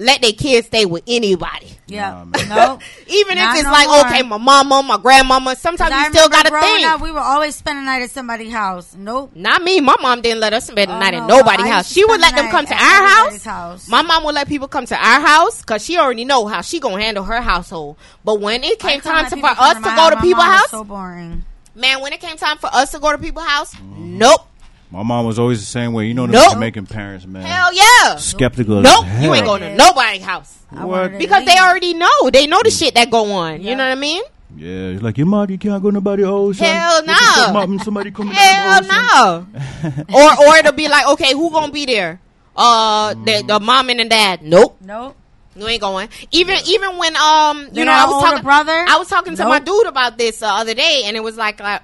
let 0.00 0.20
their 0.22 0.32
kids 0.32 0.66
stay 0.66 0.84
with 0.86 1.02
anybody 1.06 1.68
Yeah. 1.86 2.10
Nah, 2.10 2.24
man. 2.24 2.48
no. 2.48 2.78
even 3.06 3.36
if 3.38 3.54
it's 3.54 3.64
no 3.64 3.70
like 3.70 3.86
more. 3.88 4.00
okay 4.06 4.22
my 4.22 4.38
mama 4.38 4.82
my 4.82 4.96
grandmama 4.96 5.54
sometimes 5.54 5.92
I 5.92 6.06
you 6.06 6.10
still 6.12 6.28
gotta 6.28 6.48
growing 6.50 6.64
think 6.64 6.86
Up, 6.88 7.00
we 7.02 7.10
would 7.12 7.18
always 7.20 7.54
spend 7.54 7.78
the 7.78 7.82
night 7.82 8.02
at 8.02 8.10
somebody's 8.10 8.50
house. 8.52 8.96
Nope. 8.96 9.32
not 9.36 9.62
me. 9.62 9.80
My 9.80 9.94
mom 10.00 10.22
didn't 10.22 10.40
let 10.40 10.52
us 10.54 10.66
spend 10.68 10.90
the 10.90 10.96
Oh, 10.96 10.98
night 10.98 11.12
no, 11.12 11.20
at 11.22 11.26
nobody's 11.28 11.60
I 11.60 11.66
used 11.66 11.72
house. 11.74 11.92
She 11.92 12.04
would 12.04 12.20
let 12.20 12.34
the 12.34 12.42
them 12.42 12.50
come 12.50 12.64
to 12.66 12.72
our 12.74 13.06
house. 13.08 13.44
house. 13.44 13.88
My 13.88 14.02
mom 14.02 14.24
would 14.24 14.34
let 14.34 14.48
people 14.48 14.68
come 14.68 14.86
to 14.86 14.96
our 14.96 15.20
house 15.20 15.60
because 15.60 15.84
she 15.84 15.98
already 15.98 16.24
know 16.24 16.46
how 16.46 16.62
she 16.62 16.80
gonna 16.80 17.02
handle 17.02 17.24
her 17.24 17.40
household. 17.42 17.96
But 18.24 18.40
when 18.40 18.64
it 18.64 18.78
came 18.78 19.00
time 19.02 19.28
to, 19.30 19.36
for 19.36 19.46
us 19.48 19.76
to 19.76 19.92
go 19.96 20.10
to 20.10 20.16
people's 20.22 20.44
house, 20.44 20.70
So 20.70 20.82
boring. 20.84 21.44
man, 21.74 22.00
when 22.00 22.12
it 22.14 22.20
came 22.20 22.36
time 22.38 22.56
for 22.58 22.70
us 22.72 22.90
to 22.92 22.98
go 22.98 23.12
to 23.12 23.18
people's 23.18 23.46
house, 23.46 23.74
Mm-hmm. 23.74 24.18
nope, 24.18 24.46
My 24.90 25.02
mom 25.04 25.24
was 25.26 25.38
always 25.38 25.60
the 25.60 25.66
same 25.66 25.92
way. 25.92 26.06
You 26.06 26.14
know, 26.14 26.22
them 26.22 26.32
Nope. 26.32 26.52
Jamaican 26.54 26.86
parents, 26.86 27.24
man. 27.26 27.42
hell 27.42 27.72
yeah, 27.72 28.16
Skeptical. 28.16 28.78
as 28.78 28.84
nope, 28.84 29.04
hell. 29.04 29.22
you 29.24 29.34
ain't 29.34 29.46
going 29.46 29.60
to 29.62 29.76
nobody's 29.76 30.22
house 30.22 30.58
What? 30.70 31.16
because 31.18 31.44
they 31.44 31.56
already 31.58 31.94
know. 31.94 32.30
They 32.32 32.46
know 32.48 32.60
the 32.62 32.70
shit 32.70 32.94
that 32.94 33.10
go 33.10 33.30
on. 33.32 33.62
You 33.62 33.76
know 33.76 33.84
what 33.84 33.92
I 33.92 34.00
mean? 34.00 34.22
Yeah, 34.56 34.88
it's 34.88 35.02
like 35.02 35.16
your 35.16 35.28
mom, 35.28 35.48
you 35.48 35.58
can't 35.58 35.80
go 35.80 35.90
to 35.90 35.94
nobody's 35.94 36.26
house. 36.26 36.58
Hell 36.58 36.96
What 36.96 37.06
no. 37.06 37.14
fuck, 37.14 37.52
mom, 37.68 37.78
Somebody 37.78 38.10
come 38.10 38.28
to 38.30 38.34
Hell 38.34 38.82
them 38.82 38.90
house, 38.90 39.46
no. 39.84 40.04
or 40.12 40.46
or 40.48 40.56
it'll 40.56 40.72
be 40.72 40.88
like, 40.88 41.06
okay, 41.10 41.34
who 41.34 41.50
gonna 41.50 41.70
be 41.70 41.86
there? 41.86 42.20
Uh, 42.56 43.14
the, 43.14 43.44
the 43.46 43.60
mom 43.60 43.90
and 43.90 44.00
the 44.00 44.04
dad. 44.06 44.42
Nope. 44.42 44.76
Nope. 44.80 45.16
You 45.54 45.66
ain't 45.68 45.80
going. 45.80 46.08
Even 46.32 46.58
even 46.66 46.96
when 46.98 47.16
um 47.16 47.62
you 47.66 47.70
They 47.70 47.84
know 47.84 47.92
I 47.92 48.04
was 48.06 48.22
talking 48.24 48.42
brother? 48.42 48.84
I 48.88 48.96
was 48.98 49.08
talking 49.08 49.36
to 49.36 49.44
my 49.46 49.60
dude 49.60 49.86
about 49.86 50.18
this 50.18 50.40
the 50.40 50.46
other 50.48 50.74
day, 50.74 51.02
and 51.04 51.16
it 51.16 51.20
was 51.22 51.36
like 51.36 51.60
uh, 51.60 51.78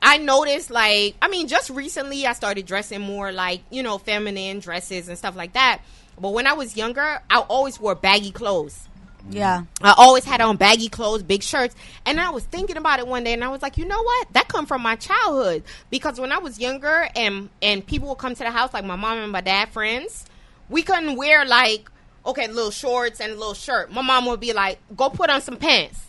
I 0.00 0.18
noticed 0.18 0.70
like 0.70 1.16
I 1.20 1.28
mean 1.28 1.48
just 1.48 1.70
recently 1.70 2.26
I 2.26 2.32
started 2.32 2.66
dressing 2.66 3.00
more 3.00 3.32
like 3.32 3.60
you 3.70 3.82
know 3.82 3.98
feminine 3.98 4.60
dresses 4.60 5.08
and 5.08 5.18
stuff 5.18 5.36
like 5.36 5.54
that. 5.54 5.80
But 6.20 6.32
when 6.32 6.46
I 6.46 6.54
was 6.54 6.76
younger, 6.76 7.20
I 7.30 7.38
always 7.38 7.78
wore 7.78 7.94
baggy 7.94 8.32
clothes. 8.32 8.88
Yeah. 9.30 9.64
I 9.82 9.94
always 9.96 10.24
had 10.24 10.40
on 10.40 10.56
baggy 10.56 10.88
clothes, 10.88 11.22
big 11.22 11.42
shirts, 11.42 11.74
and 12.06 12.18
I 12.20 12.30
was 12.30 12.44
thinking 12.44 12.76
about 12.76 12.98
it 12.98 13.06
one 13.06 13.24
day, 13.24 13.34
and 13.34 13.44
I 13.44 13.48
was 13.48 13.62
like, 13.62 13.76
you 13.76 13.84
know 13.84 14.02
what? 14.02 14.32
That 14.32 14.48
come 14.48 14.66
from 14.66 14.82
my 14.82 14.96
childhood 14.96 15.64
because 15.90 16.18
when 16.18 16.32
I 16.32 16.38
was 16.38 16.58
younger, 16.58 17.08
and 17.14 17.50
and 17.60 17.86
people 17.86 18.08
would 18.08 18.18
come 18.18 18.34
to 18.34 18.42
the 18.42 18.50
house, 18.50 18.72
like 18.72 18.84
my 18.84 18.96
mom 18.96 19.18
and 19.18 19.32
my 19.32 19.40
dad 19.40 19.68
friends, 19.68 20.24
we 20.68 20.82
couldn't 20.82 21.16
wear 21.16 21.44
like 21.44 21.90
okay, 22.26 22.46
little 22.48 22.70
shorts 22.70 23.20
and 23.20 23.32
a 23.32 23.34
little 23.34 23.54
shirt. 23.54 23.90
My 23.90 24.02
mom 24.02 24.26
would 24.26 24.40
be 24.40 24.52
like, 24.52 24.78
go 24.94 25.08
put 25.08 25.30
on 25.30 25.40
some 25.40 25.56
pants, 25.56 26.07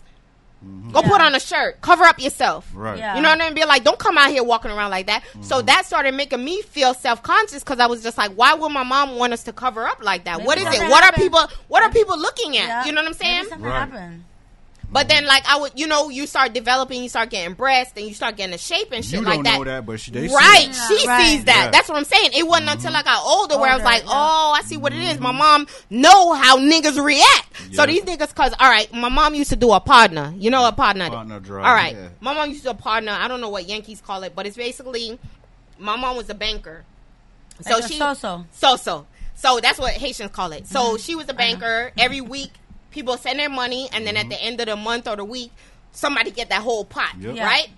go 0.92 1.02
put 1.02 1.22
on 1.22 1.36
a 1.36 1.40
shirt, 1.40 1.82
cover 1.82 2.04
up 2.04 2.20
yourself. 2.20 2.70
Right. 2.74 2.98
Yeah. 2.98 3.16
You 3.16 3.22
know 3.22 3.30
what 3.30 3.42
I 3.42 3.46
mean? 3.46 3.56
Be 3.56 3.66
like, 3.66 3.84
don't 3.84 4.00
come 4.00 4.18
out 4.18 4.30
here 4.30 4.44
walking 4.44 4.72
around 4.72 4.92
like 4.92 5.08
that. 5.08 5.24
Mm-hmm. 5.24 5.44
So 5.44 5.62
that 5.62 5.86
started 5.86 6.14
making 6.16 6.44
me 6.44 6.62
feel 6.64 6.94
self 6.94 7.24
conscious 7.24 7.64
because 7.64 7.80
I 7.80 7.88
was 7.88 8.04
just 8.04 8.18
like, 8.18 8.32
why 8.32 8.54
would 8.54 8.70
my 8.70 8.84
mom 8.84 9.16
want 9.16 9.34
us 9.34 9.44
to 9.44 9.54
cover 9.54 9.88
up 9.88 10.04
like 10.04 10.26
that? 10.26 10.38
Maybe 10.38 10.48
what 10.48 10.58
is 10.58 10.66
it? 10.66 10.74
something 10.74 10.90
What 10.90 11.04
are 11.04 11.12
people? 11.14 11.42
What 11.68 11.84
are 11.84 11.92
people 11.92 12.18
looking 12.20 12.58
at? 12.58 12.68
Yeah. 12.68 12.86
You 12.86 12.92
know 12.92 13.02
what 13.02 13.08
I'm 13.08 13.14
saying? 13.14 13.36
Maybe 13.38 13.50
something 13.50 13.66
Right. 13.68 13.80
happened. 13.80 14.24
But 14.92 15.08
then, 15.08 15.26
like 15.28 15.44
I 15.48 15.60
would, 15.60 15.74
you 15.80 15.86
know, 15.88 16.10
you 16.10 16.26
start 16.26 16.54
developing, 16.54 17.04
you 17.04 17.10
start 17.10 17.30
getting 17.30 17.54
breasts, 17.54 17.94
and 17.96 18.08
you 18.08 18.14
start 18.16 18.38
getting 18.38 18.56
a 18.56 18.58
shape 18.58 18.88
and 18.92 19.06
shit 19.06 19.20
You 19.20 19.26
like 19.26 19.36
don't 19.36 19.44
that. 19.44 19.58
know 19.60 19.64
that, 19.66 19.86
but 19.86 20.00
she, 20.00 20.10
they 20.10 20.28
see 20.28 20.34
right? 20.34 20.68
it. 20.70 20.74
She 21.00 21.08
right. 21.08 21.26
sees 21.28 21.46
that. 21.46 21.66
Yeah. 21.66 21.72
That's 21.72 21.88
what 21.90 21.98
I'm 21.98 22.06
saying. 22.06 22.32
It 22.34 22.48
wasn't 22.48 22.72
until 22.72 22.96
I 22.96 23.04
got 23.04 23.24
older 23.24 23.60
where 23.60 23.70
I 23.72 23.76
was 23.76 23.84
like, 23.84 24.02
yeah. 24.04 24.10
oh, 24.12 24.56
I 24.58 24.62
see 24.64 24.78
what 24.78 24.92
it 24.92 25.00
is. 25.00 25.20
My 25.20 25.32
mom 25.32 25.68
know 25.92 26.34
how 26.34 26.58
niggas 26.58 27.04
react. 27.04 27.76
So 27.76 27.86
these 27.86 28.02
niggas, 28.04 28.34
cause 28.34 28.54
all 28.60 28.70
right, 28.70 28.92
my 28.92 29.10
mom 29.10 29.36
used 29.36 29.52
to 29.52 29.56
do 29.56 29.72
a 29.74 29.80
partner. 29.80 30.34
You 30.38 30.50
know 30.50 30.68
a 30.68 30.72
partner? 30.72 31.08
Partner 31.10 31.40
drive, 31.40 31.66
all 31.66 31.74
right, 31.74 31.96
yeah. 31.96 32.10
my 32.20 32.34
mom 32.34 32.50
used 32.50 32.62
to 32.62 32.68
do 32.70 32.72
a 32.72 32.74
partner. 32.74 33.12
I 33.12 33.28
don't 33.28 33.42
know 33.42 33.50
what 33.50 33.68
Yankees 33.70 34.02
call 34.02 34.24
it, 34.24 34.34
but 34.36 34.48
it's 34.48 34.58
basically 34.58 35.20
my 35.78 35.96
mom 35.98 36.18
was 36.18 36.30
a 36.32 36.34
banker. 36.36 36.84
So 37.62 37.76
Like 37.76 37.88
she 37.92 37.98
so-so. 37.98 38.46
so 38.52 38.76
so. 38.76 39.06
So 39.36 39.60
that's 39.62 39.78
what 39.80 39.94
Haitians 39.94 40.32
call 40.32 40.52
it. 40.54 40.66
So 40.68 40.80
Mm-hmm. 40.80 40.98
she 40.98 41.16
was 41.16 41.30
a 41.30 41.34
banker. 41.34 41.92
Every 41.98 42.22
week, 42.22 42.52
people 43.00 43.16
send 43.18 43.40
their 43.40 43.50
money, 43.50 43.88
and 43.94 44.06
then 44.06 44.18
at 44.18 44.24
mm-hmm. 44.24 44.30
the 44.32 44.42
end 44.44 44.60
of 44.60 44.66
the 44.68 44.76
month 44.76 45.08
or 45.08 45.16
the 45.16 45.24
week, 45.24 45.52
somebody 45.92 46.32
get 46.32 46.50
that 46.50 46.62
whole 46.62 46.84
pot, 46.84 47.16
Yep. 47.20 47.36
Yeah. 47.36 47.46
right? 47.46 47.70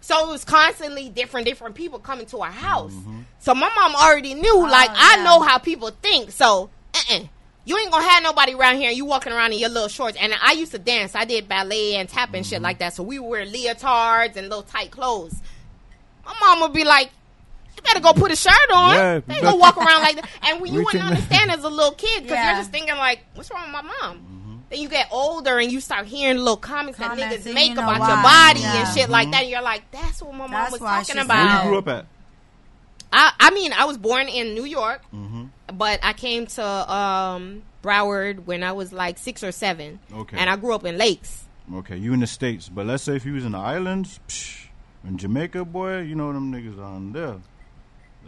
So 0.00 0.28
it 0.28 0.32
was 0.32 0.44
constantly 0.44 1.08
different, 1.08 1.46
different 1.46 1.74
people 1.74 1.98
coming 1.98 2.26
to 2.26 2.38
our 2.38 2.50
house. 2.52 2.92
Mm-hmm. 2.92 3.20
So 3.40 3.54
my 3.54 3.68
mom 3.74 3.96
already 3.96 4.34
knew, 4.34 4.54
oh, 4.56 4.60
like, 4.60 4.90
I 4.90 4.94
Oh, 4.94 5.16
yeah. 5.18 5.24
know 5.24 5.40
how 5.40 5.58
people 5.58 5.90
think. 5.90 6.30
So, 6.30 6.70
uh-uh. 6.94 7.24
You 7.64 7.76
ain't 7.76 7.90
gonna 7.90 8.08
have 8.08 8.22
nobody 8.22 8.54
around 8.54 8.76
here. 8.76 8.88
and 8.88 8.96
You 8.96 9.04
walking 9.04 9.32
around 9.32 9.52
in 9.52 9.58
your 9.58 9.68
little 9.68 9.88
shorts. 9.88 10.16
And 10.18 10.32
I 10.40 10.52
used 10.52 10.72
to 10.72 10.78
dance. 10.78 11.14
I 11.16 11.24
did 11.26 11.48
ballet 11.48 11.96
and 11.96 12.08
tap 12.08 12.32
and 12.32 12.46
shit 12.46 12.56
mm-hmm. 12.56 12.64
like 12.64 12.78
that. 12.78 12.94
So 12.94 13.02
we 13.02 13.18
would 13.18 13.28
wear 13.28 13.44
leotards 13.44 14.36
and 14.36 14.48
little 14.48 14.62
tight 14.62 14.90
clothes. 14.92 15.34
My 16.24 16.32
mom 16.40 16.60
would 16.60 16.72
be 16.72 16.84
like, 16.84 17.10
"You 17.76 17.82
better 17.82 18.00
go 18.00 18.14
put 18.14 18.30
a 18.32 18.36
shirt 18.36 18.54
on. 18.72 18.94
Yeah, 18.94 19.14
you 19.16 19.22
you 19.28 19.34
ain't 19.34 19.42
gonna 19.42 19.56
walk 19.56 19.76
around 19.76 20.00
like 20.02 20.16
that." 20.16 20.28
And 20.42 20.60
when 20.62 20.72
you 20.72 20.82
wouldn't 20.84 21.04
understand 21.04 21.50
as 21.50 21.62
a 21.64 21.68
little 21.68 21.92
kid 21.92 22.22
because 22.22 22.36
Yeah. 22.36 22.52
you're 22.52 22.60
just 22.60 22.70
thinking 22.70 22.96
like, 22.96 23.20
"What's 23.34 23.50
wrong 23.50 23.64
with 23.64 23.72
my 23.72 23.82
mom?" 23.82 24.37
Mm-hmm. 24.68 24.74
Then 24.74 24.80
you 24.80 24.88
get 24.88 25.08
older 25.10 25.58
and 25.58 25.72
you 25.72 25.80
start 25.80 26.06
hearing 26.06 26.36
little 26.38 26.56
comments, 26.56 26.98
Comments 26.98 27.20
that 27.20 27.40
niggas 27.50 27.54
make 27.54 27.70
you 27.70 27.74
know 27.76 27.82
about 27.82 28.00
why. 28.00 28.08
your 28.08 28.22
body 28.22 28.60
Yeah. 28.60 28.86
and 28.86 28.96
shit 28.98 29.08
like 29.08 29.30
that. 29.30 29.42
And 29.42 29.50
you're 29.50 29.62
like, 29.62 29.90
"That's 29.90 30.22
what 30.22 30.32
my 30.32 30.38
mom 30.46 30.50
That's 30.50 30.72
was 30.72 30.80
talking 30.80 31.18
about." 31.18 31.46
Where 31.46 31.64
you 31.64 31.68
grew 31.70 31.78
up 31.78 31.88
at? 31.88 32.06
I, 33.12 33.32
I 33.40 33.50
mean, 33.52 33.72
I 33.72 33.86
was 33.86 33.96
born 33.96 34.28
in 34.28 34.54
New 34.54 34.64
York, 34.66 35.00
Mm-hmm. 35.14 35.44
but 35.74 36.00
I 36.02 36.12
came 36.12 36.46
to 36.46 36.62
um, 36.92 37.62
Broward 37.82 38.44
when 38.44 38.62
I 38.62 38.72
was 38.72 38.92
like 38.92 39.16
six 39.16 39.42
or 39.42 39.52
seven. 39.52 39.98
Okay. 40.12 40.36
And 40.36 40.50
I 40.50 40.56
grew 40.56 40.74
up 40.74 40.84
in 40.84 40.98
Lakes. 40.98 41.44
Okay, 41.74 41.96
you 41.96 42.12
in 42.12 42.20
the 42.20 42.26
states, 42.26 42.68
but 42.68 42.84
let's 42.86 43.02
say 43.02 43.16
if 43.16 43.24
you 43.26 43.32
was 43.34 43.44
in 43.44 43.52
the 43.52 43.58
islands, 43.58 44.20
psh, 44.28 44.66
in 45.04 45.16
Jamaica, 45.18 45.64
boy, 45.66 46.00
you 46.00 46.14
know 46.14 46.32
them 46.32 46.52
niggas 46.52 46.78
on 46.82 47.12
there. 47.12 47.36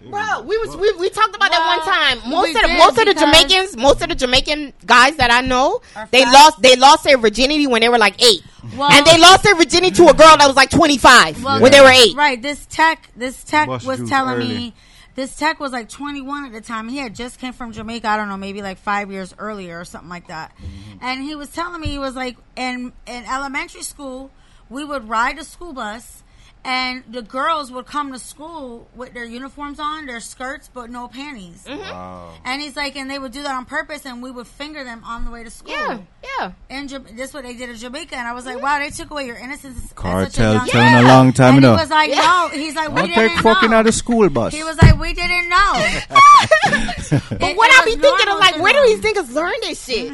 They 0.02 0.08
Bro, 0.10 0.42
we 0.42 0.56
was 0.58 0.76
we, 0.76 0.92
we 0.94 1.10
talked 1.10 1.36
about 1.36 1.50
that 1.50 1.66
one 1.76 2.20
time. 2.22 2.30
Most 2.30 2.56
of 2.56 2.62
the 2.62 2.68
most 2.78 2.98
of 2.98 3.04
the 3.06 3.14
Jamaicans, 3.14 3.76
most 3.76 4.02
of 4.02 4.08
the 4.08 4.14
Jamaican 4.14 4.72
guys 4.86 5.16
that 5.16 5.30
I 5.30 5.40
know, 5.40 5.80
they 6.10 6.22
fat. 6.24 6.32
lost 6.32 6.62
they 6.62 6.76
lost 6.76 7.04
their 7.04 7.18
virginity 7.18 7.66
when 7.66 7.80
they 7.82 7.88
were 7.88 7.98
like 7.98 8.22
eight, 8.24 8.42
Well- 8.76 8.90
and 8.90 9.04
they 9.06 9.18
lost 9.18 9.42
their 9.44 9.54
virginity 9.54 9.94
to 9.96 10.04
a 10.08 10.14
girl 10.14 10.36
that 10.36 10.46
was 10.46 10.56
like 10.56 10.70
twenty 10.70 10.98
five 10.98 11.42
Well, 11.44 11.60
when 11.60 11.70
they 11.72 11.80
were 11.80 11.90
eight. 11.90 12.16
Right. 12.16 12.40
This 12.40 12.66
tech, 12.66 13.10
this 13.16 13.44
tech 13.44 13.68
Bust 13.68 13.86
was 13.86 14.08
telling 14.08 14.36
early. 14.36 14.48
me. 14.48 14.74
This 15.16 15.36
tech 15.36 15.58
was 15.58 15.72
like 15.72 15.88
21 15.88 16.46
at 16.46 16.52
the 16.52 16.60
time. 16.60 16.88
He 16.88 16.98
had 16.98 17.14
just 17.16 17.40
came 17.40 17.52
from 17.52 17.72
Jamaica. 17.72 18.08
I 18.08 18.16
don't 18.16 18.28
know, 18.28 18.36
maybe 18.36 18.62
like 18.62 18.78
five 18.78 19.10
years 19.10 19.34
earlier 19.38 19.78
or 19.78 19.84
something 19.84 20.08
like 20.08 20.28
that. 20.28 20.52
Mm-hmm. 20.56 20.98
And 21.04 21.22
he 21.22 21.34
was 21.34 21.50
telling 21.50 21.80
me 21.80 21.88
he 21.88 21.98
was 21.98 22.14
like 22.14 22.36
in 22.56 22.92
in 23.06 23.24
elementary 23.24 23.82
school, 23.82 24.30
we 24.70 24.84
would 24.84 25.08
ride 25.08 25.38
a 25.38 25.44
school 25.44 25.72
bus, 25.74 26.22
and 26.64 27.02
the 27.10 27.22
girls 27.22 27.70
would 27.72 27.86
come 27.86 28.12
to 28.12 28.18
school 28.18 28.86
with 28.94 29.14
their 29.14 29.24
uniforms 29.24 29.80
on, 29.80 30.06
their 30.06 30.20
skirts, 30.20 30.68
but 30.72 30.90
no 30.90 31.08
panties. 31.08 31.64
Mm-hmm. 31.66 31.80
Wow. 31.80 32.34
And 32.44 32.60
he's 32.60 32.76
like, 32.76 32.96
and 32.96 33.10
they 33.10 33.18
would 33.18 33.32
do 33.32 33.42
that 33.42 33.54
on 33.54 33.64
purpose, 33.64 34.04
and 34.06 34.22
we 34.22 34.30
would 34.30 34.46
finger 34.46 34.84
them 34.84 35.02
on 35.04 35.24
the 35.24 35.30
way 35.30 35.42
to 35.44 35.50
school. 35.50 35.72
Yeah, 35.72 35.98
yeah. 36.38 36.52
And 36.68 36.90
Ja- 36.90 36.98
this 36.98 37.28
is 37.30 37.34
what 37.34 37.44
they 37.44 37.54
did 37.54 37.70
in 37.70 37.76
Jamaica, 37.76 38.14
and 38.16 38.28
I 38.28 38.32
was 38.32 38.44
like, 38.46 38.60
wow, 38.60 38.78
they 38.78 38.90
took 38.90 39.10
away 39.10 39.26
your 39.26 39.36
innocence. 39.36 39.76
at 39.78 39.82
such 39.84 39.90
a 39.92 39.94
Cartel 39.94 40.52
young 40.54 40.66
telling 40.66 40.94
age. 40.94 41.04
a 41.04 41.08
long 41.08 41.32
time 41.32 41.56
and 41.56 41.64
ago. 41.64 41.76
he 41.76 41.80
was 41.80 41.90
like, 41.90 42.10
Yeah. 42.10 42.20
no. 42.20 42.48
He's 42.52 42.74
like, 42.74 42.88
we 42.90 43.00
I'll 43.00 43.06
didn't 43.06 43.28
take 43.34 43.38
fucking 43.40 43.70
know. 43.70 43.76
out 43.78 43.86
of 43.86 43.94
school 43.94 44.28
bus. 44.28 44.52
He 44.54 44.62
was 44.62 44.80
like, 44.82 44.98
we 45.00 45.14
didn't 45.14 45.48
know. 45.48 45.72
But 47.10 47.56
what 47.56 47.70
I 47.72 47.84
be 47.84 47.96
thinking 47.96 48.28
of 48.28 48.38
like, 48.38 48.58
where 48.60 48.72
do 48.72 48.82
these 48.86 49.00
niggas 49.00 49.32
learn 49.34 49.52
this 49.62 49.84
shit? 49.84 50.12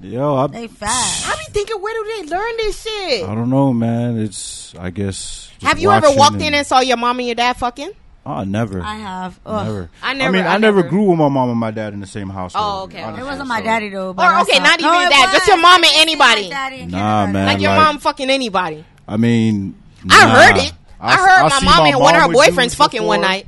Yo, 0.00 0.36
I, 0.36 0.46
They 0.48 0.66
fast. 0.68 1.28
I 1.28 1.34
be 1.46 1.52
thinking, 1.52 1.80
where 1.80 1.94
do 1.94 2.22
they 2.22 2.28
learn 2.36 2.56
this 2.58 2.82
shit? 2.82 3.24
I 3.28 3.34
don't 3.34 3.50
know, 3.50 3.72
man. 3.72 4.18
It's 4.18 4.74
I 4.78 4.90
guess. 4.90 5.50
just 5.58 5.77
Have 5.78 5.82
you 5.82 5.90
ever 6.08 6.16
walked 6.16 6.40
in 6.40 6.54
and 6.54 6.66
saw 6.66 6.80
your 6.80 6.96
mom 6.96 7.18
and 7.18 7.26
your 7.28 7.34
dad 7.34 7.54
fucking? 7.56 7.92
Oh, 8.26 8.44
never. 8.44 8.82
I 8.82 8.96
have. 8.96 9.40
Ugh. 9.46 9.64
Never. 9.66 9.90
I 10.02 10.12
never- 10.12 10.28
I 10.36 10.40
mean, 10.40 10.46
I 10.46 10.54
I, 10.54 10.58
never 10.58 10.78
never- 10.78 10.88
grew 10.90 11.04
with 11.10 11.18
my 11.18 11.28
mom 11.28 11.48
and 11.50 11.58
my 11.58 11.70
dad 11.70 11.94
in 11.94 12.00
the 12.00 12.06
same 12.06 12.28
household. 12.28 12.64
Oh, 12.66 12.82
okay. 12.84 13.02
honestly, 13.02 13.22
It 13.22 13.26
wasn't 13.26 13.48
my 13.48 13.58
so- 13.60 13.64
daddy 13.64 13.88
though. 13.88 14.12
But 14.12 14.26
Or, 14.34 14.40
okay, 14.42 14.58
not 14.58 14.78
even 14.80 14.92
No, 14.92 15.00
your 15.00 15.08
dad, 15.10 15.32
just 15.32 15.48
your 15.48 15.56
mom 15.56 15.82
and 15.82 15.92
anybody. 15.96 16.50
my 16.50 16.54
Nah, 16.54 16.68
Canada. 16.68 17.32
man. 17.32 17.46
Like 17.46 17.60
your 17.60 17.70
like- 17.70 17.80
mom 17.86 17.98
fucking 17.98 18.28
anybody. 18.28 18.84
I 19.06 19.16
mean, 19.16 19.74
I 20.10 20.24
nah. 20.26 20.30
heard 20.30 20.72
I 21.00 21.16
heard 21.16 21.42
my 21.44 21.58
see 21.58 21.64
mom 21.64 21.86
and 21.86 22.00
one 22.00 22.14
of 22.16 22.22
her 22.22 22.28
boyfriends 22.28 22.74
fucking 22.74 23.02
one 23.02 23.20
night. 23.22 23.46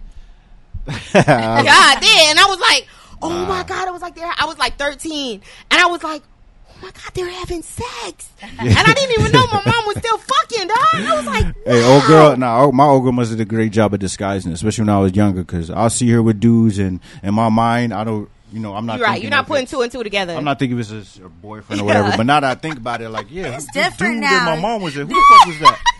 God 0.86 2.00
did, 2.00 2.30
and 2.30 2.38
I 2.38 2.46
was 2.48 2.58
like, 2.60 2.86
Oh 3.22 3.44
my 3.46 3.62
god, 3.64 3.86
I 3.86 3.90
was 3.90 4.00
like 4.00 4.14
they're 4.14 4.32
I 4.38 4.46
was 4.46 4.58
like 4.58 4.78
13 4.78 5.42
and 5.70 5.80
I 5.80 5.86
was 5.86 6.02
like 6.02 6.22
my 6.82 6.88
god, 6.90 7.10
they're 7.14 7.30
having 7.30 7.62
sex, 7.62 8.28
and 8.42 8.70
I 8.78 8.92
didn't 8.94 9.18
even 9.20 9.32
know 9.32 9.46
my 9.48 9.62
mom 9.64 9.86
was 9.86 9.96
still 9.98 10.18
fucking. 10.18 10.68
Dog, 10.68 10.76
I 10.94 11.14
was 11.16 11.26
like, 11.26 11.54
Hey, 11.64 11.84
old 11.84 12.02
wow. 12.02 12.08
girl. 12.08 12.36
Nah, 12.36 12.70
my 12.70 12.84
old 12.84 13.02
girl 13.04 13.12
must 13.12 13.30
have 13.30 13.38
did 13.38 13.46
a 13.46 13.48
great 13.48 13.72
job 13.72 13.92
of 13.94 14.00
disguising, 14.00 14.50
it, 14.50 14.54
especially 14.54 14.82
when 14.82 14.88
I 14.94 14.98
was 14.98 15.14
younger. 15.14 15.42
Because 15.42 15.70
I'll 15.70 15.90
see 15.90 16.08
her 16.10 16.22
with 16.22 16.40
dudes, 16.40 16.78
and 16.78 17.00
in 17.22 17.34
my 17.34 17.48
mind, 17.48 17.92
I 17.94 18.04
don't. 18.04 18.28
You 18.52 18.58
know, 18.58 18.74
I'm 18.74 18.84
not. 18.84 18.98
You're 18.98 19.06
right. 19.06 19.22
You're 19.22 19.30
not 19.30 19.46
putting 19.46 19.64
it- 19.64 19.68
two 19.70 19.80
and 19.82 19.92
two 19.92 20.02
together. 20.02 20.34
I'm 20.34 20.42
not 20.44 20.58
thinking 20.58 20.76
it 20.76 20.78
was 20.90 21.20
a 21.24 21.28
boyfriend 21.28 21.82
or 21.82 21.84
whatever. 21.84 22.16
But 22.16 22.26
now 22.26 22.40
that 22.40 22.50
I 22.50 22.60
think 22.60 22.78
about 22.78 23.00
it, 23.00 23.08
like, 23.08 23.26
yeah, 23.30 23.54
It's 23.54 23.66
different 23.72 24.14
dude 24.14 24.22
now. 24.22 24.44
that 24.46 24.56
my 24.56 24.60
mom 24.60 24.82
was 24.82 24.94
there. 24.94 25.04
Who 25.04 25.14
the 25.14 25.24
fuck 25.38 25.46
was 25.46 25.58
that? 25.60 25.80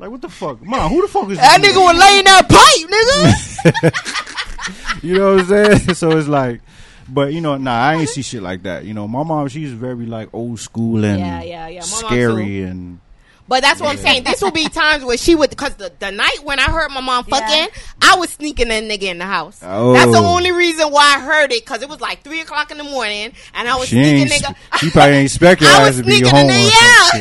Like, 0.00 0.10
what 0.12 0.20
the 0.22 0.28
fuck, 0.28 0.62
mom? 0.62 0.90
Who 0.92 1.02
the 1.02 1.08
fuck 1.08 1.28
is 1.28 1.38
that 1.38 1.60
this 1.60 1.72
nigga 1.76 1.82
was 1.82 1.98
laying 1.98 2.24
that 2.24 2.48
pipe, 2.48 3.90
nigga. 3.90 5.02
You 5.02 5.14
know 5.18 5.34
what 5.34 5.40
I'm 5.40 5.46
saying? 5.46 5.94
so 5.94 6.16
it's 6.16 6.28
like, 6.28 6.60
but 7.08 7.32
you 7.32 7.40
know, 7.40 7.56
nah, 7.56 7.72
I 7.72 7.94
ain't 7.96 8.08
see 8.08 8.22
shit 8.22 8.42
like 8.42 8.62
that. 8.64 8.84
You 8.84 8.94
know, 8.94 9.08
my 9.08 9.22
mom, 9.22 9.48
she's 9.48 9.72
very 9.72 10.06
like 10.06 10.28
old 10.32 10.60
school 10.60 11.04
and 11.04 11.18
Yeah, 11.18 11.42
yeah, 11.42 11.68
yeah. 11.68 11.80
My 11.80 11.86
scary 11.86 12.62
and 12.62 13.00
But 13.48 13.62
that's 13.62 13.80
what 13.80 13.90
I'm 13.90 13.96
saying. 13.96 14.24
This 14.24 14.42
will 14.42 14.50
be 14.50 14.68
times 14.68 15.04
where 15.04 15.16
she 15.16 15.34
would, 15.34 15.50
because 15.50 15.74
the, 15.76 15.90
the 15.98 16.10
night 16.10 16.40
when 16.44 16.58
I 16.58 16.64
heard 16.64 16.90
my 16.90 17.00
mom 17.00 17.24
Yeah. 17.28 17.38
fucking, 17.40 17.68
I 18.02 18.16
was 18.16 18.30
sneaking 18.30 18.68
that 18.68 18.84
nigga 18.84 19.04
in 19.04 19.18
the 19.18 19.24
house. 19.26 19.60
Oh. 19.62 19.94
That's 19.94 20.12
the 20.12 20.18
oh. 20.18 20.36
only 20.36 20.52
reason 20.52 20.88
why 20.92 21.16
I 21.16 21.20
heard 21.20 21.50
it, 21.52 21.64
because 21.64 21.82
it 21.82 21.88
was 21.88 22.00
like 22.00 22.22
3 22.22 22.40
o'clock 22.42 22.70
in 22.70 22.76
the 22.78 22.84
morning, 22.84 23.32
and 23.54 23.68
I 23.68 23.76
was 23.76 23.88
she 23.88 23.96
sneaking 23.96 24.32
ain't. 24.32 24.42
nigga. 24.44 24.78
She 24.78 24.90
probably 24.90 25.16
ain't 25.16 25.24
expect 25.24 25.60
your 25.62 25.70
I 25.70 25.74
ass 25.74 25.86
was 25.88 25.96
to 25.98 26.02
be 26.04 26.10
sneaking 26.18 26.30
home 26.30 26.50
in 26.50 26.50
or 26.50 26.58
the, 26.58 26.62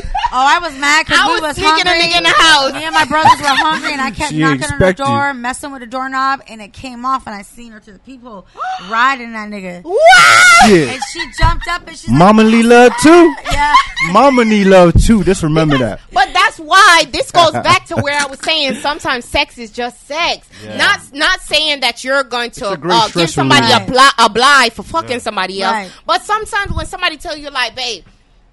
yeah. 0.04 0.12
Oh, 0.34 0.46
I 0.46 0.60
was 0.62 0.78
mad 0.78 1.06
because 1.06 1.20
I 1.22 1.28
we 1.28 1.34
was 1.36 1.42
was 1.42 1.56
sneaking 1.56 1.88
a 1.88 1.96
nigga 1.96 2.18
in 2.18 2.24
the 2.24 2.30
house. 2.30 2.74
Me 2.74 2.84
and 2.84 2.94
my 2.94 3.06
brothers 3.06 3.40
were 3.40 3.48
hungry, 3.48 3.94
and 3.94 4.02
I 4.02 4.12
kept 4.18 4.32
She 4.34 4.40
knocking 4.40 4.66
on 4.66 4.80
the 4.80 4.94
door, 4.94 5.34
messing 5.34 5.72
with 5.72 5.80
the 5.82 5.88
doorknob, 5.88 6.42
and 6.50 6.62
it 6.62 6.74
came 6.74 7.06
off, 7.06 7.26
and 7.26 7.36
I 7.36 7.44
seen 7.44 7.72
her 7.72 7.80
to 7.80 7.92
the 7.94 8.00
people 8.00 8.46
riding 8.90 9.32
that 9.34 9.50
nigga. 9.50 9.84
What? 9.84 10.70
Yeah. 10.70 10.92
And 10.92 11.02
she 11.14 11.24
jumped 11.40 11.68
up 11.70 11.88
and 11.88 11.96
she's 11.98 12.10
Mama 12.12 12.44
like, 12.44 12.52
need 12.54 12.64
love 12.66 12.92
too. 13.02 13.36
yeah. 13.52 13.74
Mama 14.12 14.44
need 14.44 14.66
love 14.66 14.94
too. 15.02 15.24
Just 15.24 15.44
remember 15.44 15.78
that. 15.78 16.02
But 16.18 16.34
that's 16.34 16.58
why 16.58 17.06
this 17.12 17.30
goes 17.32 17.52
back 17.70 17.86
to 17.88 17.96
where 17.98 18.20
I 18.20 18.26
was 18.26 18.40
saying 18.40 18.74
sometimes 18.76 19.24
sex 19.26 19.60
is 19.60 19.70
just 19.72 20.08
sex. 20.08 20.50
Yeah. 20.64 20.78
Not 20.78 21.14
not 21.14 21.42
saying 21.42 21.82
that 21.82 22.04
you're 22.04 22.24
going 22.24 22.50
to 22.52 22.70
uh, 22.70 22.76
give 22.76 23.10
stress 23.10 23.34
somebody 23.36 23.68
a, 23.68 23.76
reliever. 23.76 23.92
bli- 23.92 24.26
a 24.26 24.30
blind 24.30 24.74
for 24.74 24.82
fucking 24.82 25.12
Yeah. 25.12 25.18
somebody 25.20 25.62
else. 25.62 25.74
Right. 25.74 25.92
But 26.08 26.24
sometimes 26.24 26.74
when 26.74 26.88
somebody 26.88 27.18
tell 27.18 27.38
you 27.38 27.52
like, 27.52 27.76
babe, 27.76 28.04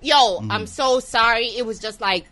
yo, 0.03 0.15
Mm-hmm. 0.41 0.51
I'm 0.51 0.67
so 0.67 1.01
sorry. 1.01 1.47
It 1.57 1.65
was 1.65 1.79
just 1.79 2.03
like 2.03 2.27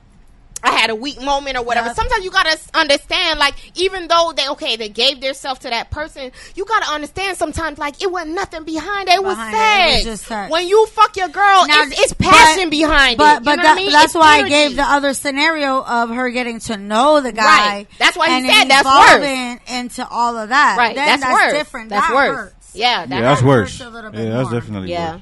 I 0.64 0.70
had 0.70 0.90
a 0.90 0.94
weak 0.94 1.20
moment 1.20 1.56
or 1.56 1.64
whatever. 1.64 1.88
Yep. 1.88 1.96
Sometimes 1.96 2.24
you 2.24 2.30
gotta 2.30 2.56
understand, 2.74 3.38
like, 3.40 3.54
even 3.80 4.06
though 4.08 4.32
they 4.36 4.48
okay, 4.50 4.76
they 4.76 4.88
gave 4.88 5.20
themselves 5.20 5.60
to 5.60 5.70
that 5.70 5.90
person, 5.90 6.30
you 6.54 6.64
gotta 6.64 6.90
understand 6.92 7.36
sometimes, 7.36 7.78
like, 7.78 8.00
it 8.02 8.10
wasn't 8.10 8.34
nothing 8.34 8.64
behind 8.64 9.08
it. 9.08 9.14
It 9.16 9.24
was 9.24 9.34
Behind 9.36 9.54
it, 9.54 9.58
it 9.58 9.86
was 9.86 9.92
sex. 9.94 10.04
just 10.04 10.24
sex. 10.26 10.50
When 10.52 10.68
you 10.68 10.86
fuck 10.86 11.16
your 11.16 11.28
girl, 11.28 11.66
Now, 11.66 11.82
it's, 11.82 11.98
it's 12.00 12.12
passion 12.14 12.64
but- 12.66 12.70
behind 12.70 13.18
but, 13.18 13.36
it. 13.36 13.40
You 13.40 13.44
But 13.44 13.56
know 13.56 13.62
that, 13.64 13.68
what 13.70 13.78
I 13.78 13.82
mean? 13.82 13.92
that's 13.92 14.04
It's 14.06 14.14
why 14.14 14.38
I 14.42 14.48
gave 14.48 14.76
the 14.76 14.82
other 14.84 15.14
scenario 15.14 15.82
of 15.82 16.10
her 16.10 16.30
getting 16.30 16.60
to 16.60 16.76
know 16.76 17.20
the 17.20 17.32
guy. 17.32 17.42
Right. 17.42 17.86
That's 17.98 18.16
why 18.16 18.28
he 18.28 18.34
and 18.36 18.46
said 18.46 18.62
it 18.64 18.68
that's 18.68 18.86
worse. 18.86 19.60
into 19.68 20.08
all 20.08 20.36
of 20.36 20.48
that. 20.50 20.76
Right, 20.78 20.94
Then 20.94 21.06
that's, 21.06 21.22
that's, 21.22 21.32
worse. 21.34 21.52
different. 21.52 21.88
That's 21.90 22.06
that 22.06 22.14
worse. 22.14 22.36
hurts. 22.36 22.70
Yeah, 22.74 23.04
that 23.06 23.14
Yeah, 23.14 23.20
that's 23.20 23.40
hurts. 23.40 23.46
worse. 23.46 23.80
a 23.80 23.90
little 23.90 24.10
Yeah, 24.14 24.16
bit 24.22 24.30
that's 24.32 24.50
more. 24.50 24.60
definitely 24.60 24.90
Yeah, 24.92 25.12
worse. 25.14 25.20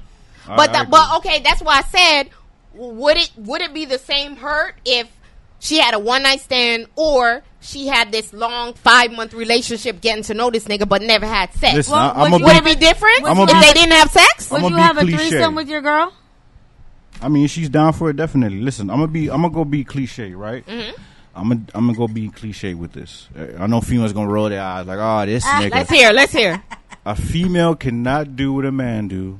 I- 0.48 0.56
but 0.56 0.68
I 0.68 0.72
that, 0.72 0.82
agree. 0.82 0.90
but 0.90 1.16
okay, 1.18 1.38
that's 1.40 1.62
why 1.62 1.78
I 1.78 1.82
said, 1.98 2.30
would 2.74 3.16
it 3.16 3.30
would 3.36 3.62
it 3.62 3.72
be 3.74 3.84
the 3.86 3.98
same 3.98 4.36
hurt 4.36 4.74
if 4.84 5.08
she 5.60 5.78
had 5.78 5.94
a 5.94 5.98
one 6.00 6.24
night 6.24 6.40
stand 6.40 6.86
or 6.96 7.42
she 7.60 7.86
had 7.86 8.10
this 8.10 8.32
long 8.32 8.74
five 8.74 9.12
month 9.12 9.32
relationship 9.34 10.00
getting 10.00 10.24
to 10.24 10.34
know 10.34 10.50
this 10.50 10.64
nigga 10.64 10.88
but 10.88 11.02
never 11.02 11.26
had 11.26 11.52
sex? 11.54 11.74
Listen, 11.76 11.92
Well, 11.92 12.02
I, 12.02 12.24
I'm 12.24 12.32
would 12.32 12.40
gonna 12.42 12.54
would 12.54 12.56
it 12.56 12.64
be 12.64 12.74
different 12.74 13.24
I'ma 13.24 13.42
if 13.44 13.48
be- 13.48 13.60
they 13.60 13.72
didn't 13.74 13.92
have 13.92 14.10
sex? 14.10 14.50
Would 14.50 14.58
I'ma 14.58 14.68
you 14.70 14.74
be 14.74 14.80
have 14.80 14.96
a 14.98 15.00
cliche. 15.02 15.16
threesome 15.30 15.54
with 15.54 15.68
your 15.68 15.80
girl? 15.82 16.12
I 17.22 17.28
mean, 17.28 17.46
she's 17.48 17.68
down 17.68 17.92
for 17.92 18.08
it. 18.10 18.16
Definitely. 18.16 18.60
Listen, 18.60 18.88
I'm 18.90 18.96
gonna 19.00 19.08
be. 19.12 19.30
I'm 19.30 19.42
gonna 19.42 19.52
go 19.52 19.64
be 19.66 19.84
cliche, 19.84 20.32
right? 20.32 20.64
Mm-hmm. 20.66 20.98
I'm 21.36 21.48
gonna. 21.48 21.60
I'm 21.74 21.86
gonna 21.86 21.98
go 21.98 22.08
be 22.08 22.30
cliche 22.30 22.72
with 22.72 22.92
this. 22.92 23.28
Uh, 23.38 23.46
I 23.62 23.66
know 23.66 23.82
females 23.82 24.14
gonna 24.14 24.30
roll 24.32 24.48
their 24.48 24.62
eyes 24.62 24.86
like, 24.86 24.98
"Oh, 24.98 25.26
this 25.26 25.44
Ah, 25.46 25.60
nigga." 25.60 25.70
Let's 25.72 25.90
hear. 25.90 26.12
Let's 26.14 26.32
hear. 26.32 26.62
a 27.04 27.14
female 27.14 27.74
cannot 27.76 28.36
do 28.36 28.54
what 28.54 28.64
a 28.64 28.72
man 28.72 29.08
do, 29.08 29.38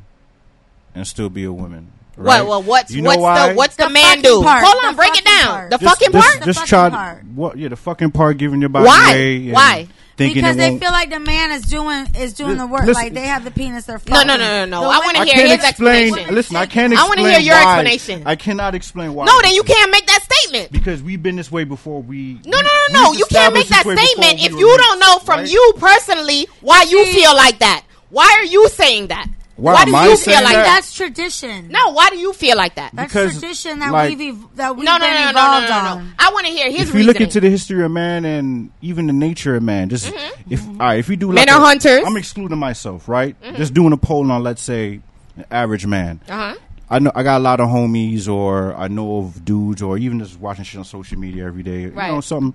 and 0.94 1.06
still 1.06 1.30
be 1.30 1.44
a 1.44 1.52
woman. 1.52 1.90
What? 2.20 2.26
Right? 2.40 2.46
Well, 2.46 2.62
what's 2.62 2.90
You 2.92 3.02
know 3.02 3.08
what's 3.10 3.20
why? 3.20 3.48
the 3.48 3.54
what's 3.54 3.76
the, 3.76 3.84
The 3.84 3.90
man 3.90 4.04
fucking 4.04 4.22
do? 4.22 4.42
part. 4.42 4.62
Hold 4.64 4.84
on, 4.84 4.92
The 4.92 4.96
break 4.96 5.16
it 5.16 5.24
down. 5.24 5.46
part. 5.46 5.70
The 5.70 5.78
Just- 5.78 5.90
fucking 5.90 6.12
just, 6.12 6.26
part. 6.28 6.40
The 6.40 6.46
Just 6.46 6.58
fucking 6.60 6.68
try. 6.68 6.90
part. 6.90 7.24
What? 7.34 7.56
Yeah, 7.58 7.68
the 7.68 7.76
fucking 7.76 8.10
part 8.10 8.36
giving 8.38 8.60
your 8.60 8.68
body 8.68 8.86
Why? 8.86 9.10
away. 9.10 9.36
and 9.36 9.52
Why? 9.52 9.88
Thinking 10.16 10.34
because 10.42 10.56
they 10.58 10.76
feel 10.76 10.90
like 10.90 11.08
the 11.08 11.18
man 11.18 11.50
is 11.50 11.62
doing 11.62 12.06
is 12.18 12.34
doing 12.34 12.50
Li- 12.50 12.56
the 12.58 12.66
work. 12.66 12.82
listen- 12.84 13.02
like 13.04 13.14
they 13.14 13.22
have 13.26 13.42
the 13.42 13.50
penis. 13.50 13.86
They're 13.86 13.96
No, 14.06 14.16
fucking. 14.16 14.26
no, 14.28 14.36
no, 14.36 14.44
no, 14.46 14.64
no. 14.66 14.80
The 14.82 14.86
I 14.88 14.98
wanna 14.98 15.24
hear 15.24 15.34
can't 15.34 15.48
his 15.62 15.64
explain. 15.70 16.02
explanation. 16.08 16.34
Listen, 16.34 16.56
I 16.56 16.66
can't 16.66 16.92
I 16.92 16.96
explain. 16.96 17.08
wanna 17.24 17.30
hear 17.30 17.40
your 17.40 17.54
why. 17.54 17.62
explanation. 17.80 18.22
I 18.26 18.36
cannot 18.36 18.74
explain 18.74 19.14
why. 19.14 19.24
No, 19.24 19.40
then 19.42 19.54
you 19.54 19.62
can't 19.62 19.90
make 19.90 20.06
that 20.08 20.20
statement. 20.22 20.72
because 20.72 21.02
we've 21.02 21.22
been 21.22 21.36
this 21.36 21.50
way 21.50 21.64
before. 21.64 22.02
We 22.02 22.38
No, 22.44 22.60
no, 22.60 22.68
no, 22.90 23.02
no. 23.04 23.12
You 23.14 23.24
can't 23.30 23.54
make 23.54 23.68
that 23.68 23.84
this 23.84 23.86
way 23.86 23.94
before 23.94 24.06
statement 24.24 24.44
if 24.44 24.52
were 24.52 24.58
you 24.58 24.76
don't 24.76 24.98
know 25.00 25.18
from 25.20 25.38
right? 25.40 25.48
you 25.50 25.72
personally 25.78 26.46
why 26.60 26.82
you 26.82 27.06
feel 27.06 27.34
like 27.34 27.58
that. 27.60 27.84
Why 28.10 28.30
are 28.40 28.44
you 28.44 28.68
saying 28.68 29.06
that? 29.06 29.26
Why 29.60 29.84
do 29.84 29.90
you 29.90 30.16
feel 30.16 30.34
like 30.34 30.44
that? 30.44 30.52
that? 30.52 30.64
That's 30.64 30.92
tradition. 30.94 31.68
No, 31.68 31.90
why 31.92 32.10
do 32.10 32.16
you 32.18 32.32
feel 32.32 32.56
like 32.56 32.74
that? 32.76 32.90
that's 32.94 33.12
because, 33.12 33.38
tradition 33.38 33.78
that 33.80 33.92
like- 33.92 34.16
we've 34.18 34.34
ev- 34.34 34.56
that 34.56 34.76
we've 34.76 34.84
No, 34.84 34.96
no, 34.96 35.06
been 35.06 35.14
no, 35.14 35.24
no, 35.26 35.32
no, 35.32 35.60
no, 35.60 35.66
no, 35.68 36.00
no. 36.00 36.06
I 36.18 36.30
want 36.32 36.46
to 36.46 36.52
hear 36.52 36.70
his 36.70 36.88
if 36.88 36.94
you 36.94 37.02
look 37.04 37.20
into 37.20 37.40
the 37.40 37.50
history 37.50 37.84
of 37.84 37.90
man 37.90 38.24
and 38.24 38.70
even 38.82 39.06
the 39.06 39.12
nature 39.12 39.56
of 39.56 39.62
man, 39.62 39.88
just 39.88 40.12
if 40.48 40.66
all 40.66 40.74
right, 40.76 40.98
if 40.98 41.08
you 41.08 41.16
do 41.16 41.26
Mm-hmm. 41.26 41.34
Men 41.34 41.46
like 41.48 41.56
are 41.56 41.62
a- 41.62 41.64
hunters. 41.66 41.98
Mm-hmm. 42.00 42.06
I'm 42.08 42.16
excluding 42.16 42.58
myself, 42.58 43.08
right? 43.08 43.36
Just 43.56 43.74
doing 43.74 43.92
a 43.92 43.96
poll 43.96 44.30
on, 44.32 44.42
let's 44.42 44.62
say, 44.62 45.00
an 45.36 45.44
average 45.50 45.86
man. 45.86 46.20
uh-huh. 46.28 46.56
I 46.92 46.98
know 46.98 47.12
I 47.14 47.22
got 47.22 47.38
a 47.38 47.44
lot 47.44 47.60
of 47.60 47.68
homies, 47.68 48.28
or 48.28 48.74
I 48.74 48.88
know 48.88 49.18
of 49.18 49.44
dudes, 49.44 49.80
or 49.80 49.96
even 49.96 50.18
just 50.18 50.40
watching 50.40 50.64
shit 50.64 50.78
on 50.78 50.84
social 50.84 51.18
media 51.20 51.46
every 51.46 51.62
day. 51.62 51.86
Right. 51.86 52.08
You 52.08 52.14
know 52.14 52.20
something. 52.20 52.52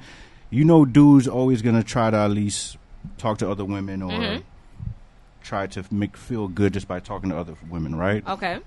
You 0.50 0.66
know, 0.66 0.84
dudes 0.84 1.28
always 1.28 1.62
gonna 1.62 1.84
try 1.84 2.10
to 2.12 2.18
at 2.18 2.32
least 2.32 2.76
talk 3.18 3.38
to 3.38 3.50
other 3.50 3.64
women 3.64 4.02
or 4.02 4.12
Mm-hmm. 4.12 4.42
Try 5.46 5.68
to 5.68 5.86
make 5.92 6.18
feel 6.18 6.48
good 6.48 6.74
just 6.74 6.88
by 6.88 7.00
talking 7.00 7.30
to 7.30 7.38
other 7.38 7.54
women, 7.70 7.96
right? 7.96 8.28
Okay. 8.28 8.60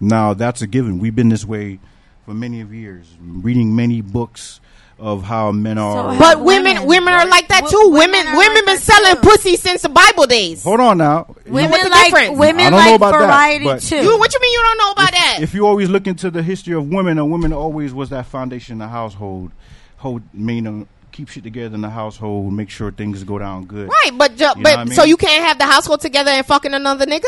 Now 0.00 0.34
that's 0.34 0.62
a 0.62 0.66
given. 0.66 0.98
We've 0.98 1.14
been 1.14 1.28
this 1.28 1.44
way 1.44 1.78
for 2.24 2.34
many 2.34 2.60
of 2.62 2.72
years, 2.74 3.06
reading 3.20 3.76
many 3.76 4.00
books 4.00 4.60
of 4.98 5.22
how 5.24 5.50
men 5.52 5.76
are. 5.76 6.12
So- 6.14 6.18
But 6.18 6.40
Women, 6.40 6.74
women, 6.74 6.86
women 6.86 7.14
are 7.14 7.26
like 7.26 7.48
that 7.48 7.64
Wo- 7.64 7.70
too. 7.70 7.88
women 7.90 8.10
Women, 8.24 8.36
women 8.36 8.54
like 8.54 8.64
been 8.66 8.78
selling 8.78 9.14
too. 9.16 9.20
pussy 9.22 9.56
since 9.56 9.82
the 9.82 9.88
Bible 9.88 10.26
days. 10.26 10.62
Hold 10.62 10.80
on 10.80 10.98
now. 10.98 11.34
Women 11.46 11.70
what's 11.70 11.84
the 11.84 11.90
like 11.90 12.04
difference? 12.12 12.38
women 12.38 12.66
I 12.66 12.70
don't 12.70 12.78
know 12.80 12.86
like 12.90 12.96
about 12.96 13.12
that, 13.12 13.26
variety 13.26 13.64
but- 13.64 13.82
too. 13.82 13.96
You, 13.96 14.18
what 14.18 14.32
you 14.32 14.40
mean 14.40 14.52
you 14.52 14.62
don't 14.62 14.78
know 14.78 14.90
about 14.92 15.10
that? 15.12 15.38
if 15.42 15.52
you 15.52 15.66
always 15.66 15.90
look 15.90 16.06
into 16.06 16.30
the 16.30 16.42
history 16.42 16.74
of 16.74 16.88
women, 16.88 17.18
a 17.18 17.26
woman 17.26 17.52
always 17.52 17.92
was 17.92 18.10
that 18.10 18.26
foundation 18.26 18.74
in 18.74 18.78
the 18.78 18.88
household, 18.88 19.50
hold, 19.98 20.22
mean, 20.32 20.66
uh, 20.66 20.84
keep 21.14 21.28
shit 21.28 21.44
together 21.44 21.74
in 21.74 21.80
the 21.80 21.88
household, 21.90 22.52
make 22.52 22.68
sure 22.68 22.90
things 22.90 23.22
go 23.24 23.38
down 23.38 23.64
good. 23.64 23.88
right, 23.88 24.10
but 24.18 24.36
ju- 24.36 24.52
but 24.62 24.78
I 24.78 24.84
mean? 24.84 24.94
so 24.94 25.04
you 25.04 25.16
can't 25.16 25.44
have 25.44 25.58
the 25.58 25.64
household 25.66 26.00
together 26.00 26.30
and 26.30 26.44
fucking 26.44 26.74
another 26.74 27.06
nigga? 27.06 27.24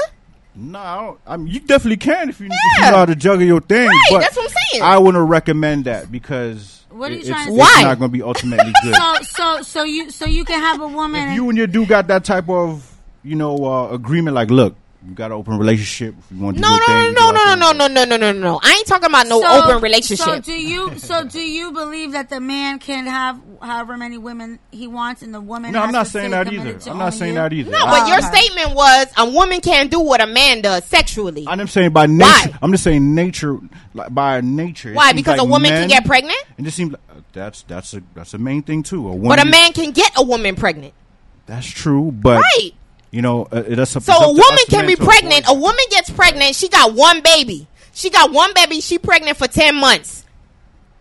No, 0.54 0.78
I, 0.78 0.96
don't, 0.96 1.20
I 1.26 1.36
mean 1.36 1.46
you 1.54 1.60
definitely 1.60 1.98
can 1.98 2.28
if 2.30 2.40
you, 2.40 2.46
if 2.46 2.52
Yeah. 2.52 2.86
you 2.86 2.90
know 2.92 2.96
how 2.98 3.04
to 3.06 3.14
juggle 3.14 3.46
your 3.46 3.60
thing. 3.60 3.86
Right, 3.88 4.00
but 4.10 4.20
that's 4.20 4.36
what 4.36 4.50
I'm 4.50 4.56
saying. 4.72 4.82
I 4.82 4.98
wouldn't 4.98 5.28
recommend 5.28 5.84
that 5.84 6.10
because 6.10 6.84
What 6.90 7.10
are 7.10 7.14
you 7.14 7.20
it- 7.20 7.26
trying 7.26 7.48
it's, 7.48 7.56
to 7.56 7.62
it's 7.62 7.74
say? 7.76 7.82
not 7.84 7.98
going 7.98 8.10
to 8.10 8.12
be 8.12 8.22
ultimately 8.22 8.72
good. 8.82 8.94
so 8.96 9.14
so 9.22 9.62
so 9.62 9.82
you 9.84 10.10
so 10.10 10.24
you 10.26 10.44
can 10.44 10.58
have 10.60 10.80
a 10.80 10.88
woman. 10.88 11.28
if 11.28 11.34
you 11.34 11.48
and 11.48 11.56
your 11.58 11.66
dude 11.66 11.88
got 11.88 12.08
that 12.08 12.24
type 12.24 12.48
of 12.48 12.90
you 13.22 13.34
know 13.36 13.64
uh, 13.64 13.88
agreement, 13.90 14.34
like, 14.34 14.50
look, 14.50 14.74
you 15.06 15.14
got 15.14 15.26
an 15.26 15.32
open 15.32 15.56
relationship. 15.58 16.14
If 16.18 16.36
you 16.36 16.42
want 16.42 16.56
to 16.56 16.62
No, 16.62 16.68
do 16.68 16.74
no, 16.80 16.86
thing, 16.86 17.14
no, 17.14 17.30
no, 17.30 17.54
no, 17.54 17.54
no, 17.54 17.72
no, 17.72 17.86
no, 17.88 18.04
no, 18.04 18.16
no, 18.16 18.32
no, 18.32 18.40
no. 18.40 18.60
I 18.62 18.72
ain't 18.72 18.86
talking 18.86 19.06
about 19.06 19.26
no 19.28 19.40
so- 19.40 19.64
open 19.64 19.82
relationship. 19.82 20.24
So 20.26 20.40
do 20.40 20.52
you? 20.52 20.98
So 20.98 21.24
do 21.24 21.40
you 21.40 21.72
believe 21.72 22.12
that 22.12 22.28
the 22.28 22.40
man 22.40 22.78
can 22.78 23.06
have 23.06 23.40
however 23.62 23.96
many 23.96 24.18
women 24.18 24.58
he 24.72 24.86
wants, 24.86 25.22
and 25.22 25.32
the 25.32 25.40
woman? 25.40 25.72
No, 25.72 25.80
I'm 25.82 25.92
not 25.92 26.06
to 26.06 26.10
saying 26.12 26.30
that 26.32 26.52
either. 26.52 26.78
I'm 26.90 26.98
not 26.98 27.14
saying 27.14 27.34
you? 27.34 27.38
that 27.40 27.52
either. 27.52 27.70
no, 27.70 27.78
I- 27.84 28.00
but 28.00 28.08
your 28.08 28.18
okay. 28.18 28.36
statement 28.36 28.74
was 28.74 29.06
a 29.16 29.30
woman 29.30 29.60
can't 29.60 29.90
do 29.90 30.00
what 30.00 30.20
a 30.20 30.26
man 30.26 30.60
does 30.62 30.84
sexually. 30.84 31.44
I'm 31.46 31.66
saying 31.68 31.90
by 31.92 32.06
nature. 32.06 32.24
Why? 32.24 32.58
I'm 32.62 32.72
just 32.72 32.84
saying 32.84 33.14
nature, 33.14 33.58
like 33.94 34.12
by 34.12 34.40
nature. 34.40 34.92
Why? 34.92 35.12
Because 35.12 35.38
like 35.38 35.46
a 35.46 35.50
woman 35.50 35.70
men- 35.70 35.82
can 35.82 35.88
get 35.88 36.04
pregnant, 36.04 36.38
And 36.58 36.66
It 36.66 36.68
just 36.68 36.76
seems 36.76 36.92
like 36.92 37.00
uh, 37.10 37.20
that's 37.32 37.62
that's 37.62 37.94
a 37.94 38.02
that's 38.14 38.34
a 38.34 38.38
main 38.38 38.62
thing 38.62 38.82
too. 38.82 39.06
A 39.08 39.12
woman, 39.12 39.28
but 39.28 39.40
a 39.40 39.48
man 39.48 39.72
can 39.72 39.92
get 39.92 40.12
a 40.16 40.22
woman 40.24 40.56
pregnant. 40.56 40.94
That's 41.46 41.66
true, 41.66 42.10
but 42.10 42.40
Right. 42.42 42.72
You 43.10 43.22
know, 43.22 43.48
uh, 43.52 43.62
it- 43.66 43.76
that's 43.76 43.96
up, 43.96 44.02
So 44.02 44.12
a 44.14 44.28
woman 44.32 44.64
can 44.68 44.86
be 44.86 44.96
pregnant. 44.96 45.46
A 45.46 45.50
avoid 45.52 45.62
woman 45.62 45.84
gets 45.90 46.10
pregnant. 46.10 46.54
She 46.56 46.68
got 46.68 46.94
one 46.94 47.20
baby. 47.20 47.66
She 47.94 48.10
got 48.10 48.30
one 48.32 48.52
baby. 48.54 48.80
She 48.80 48.98
pregnant 48.98 49.36
for 49.38 49.48
ten 49.48 49.74
months. 49.76 50.22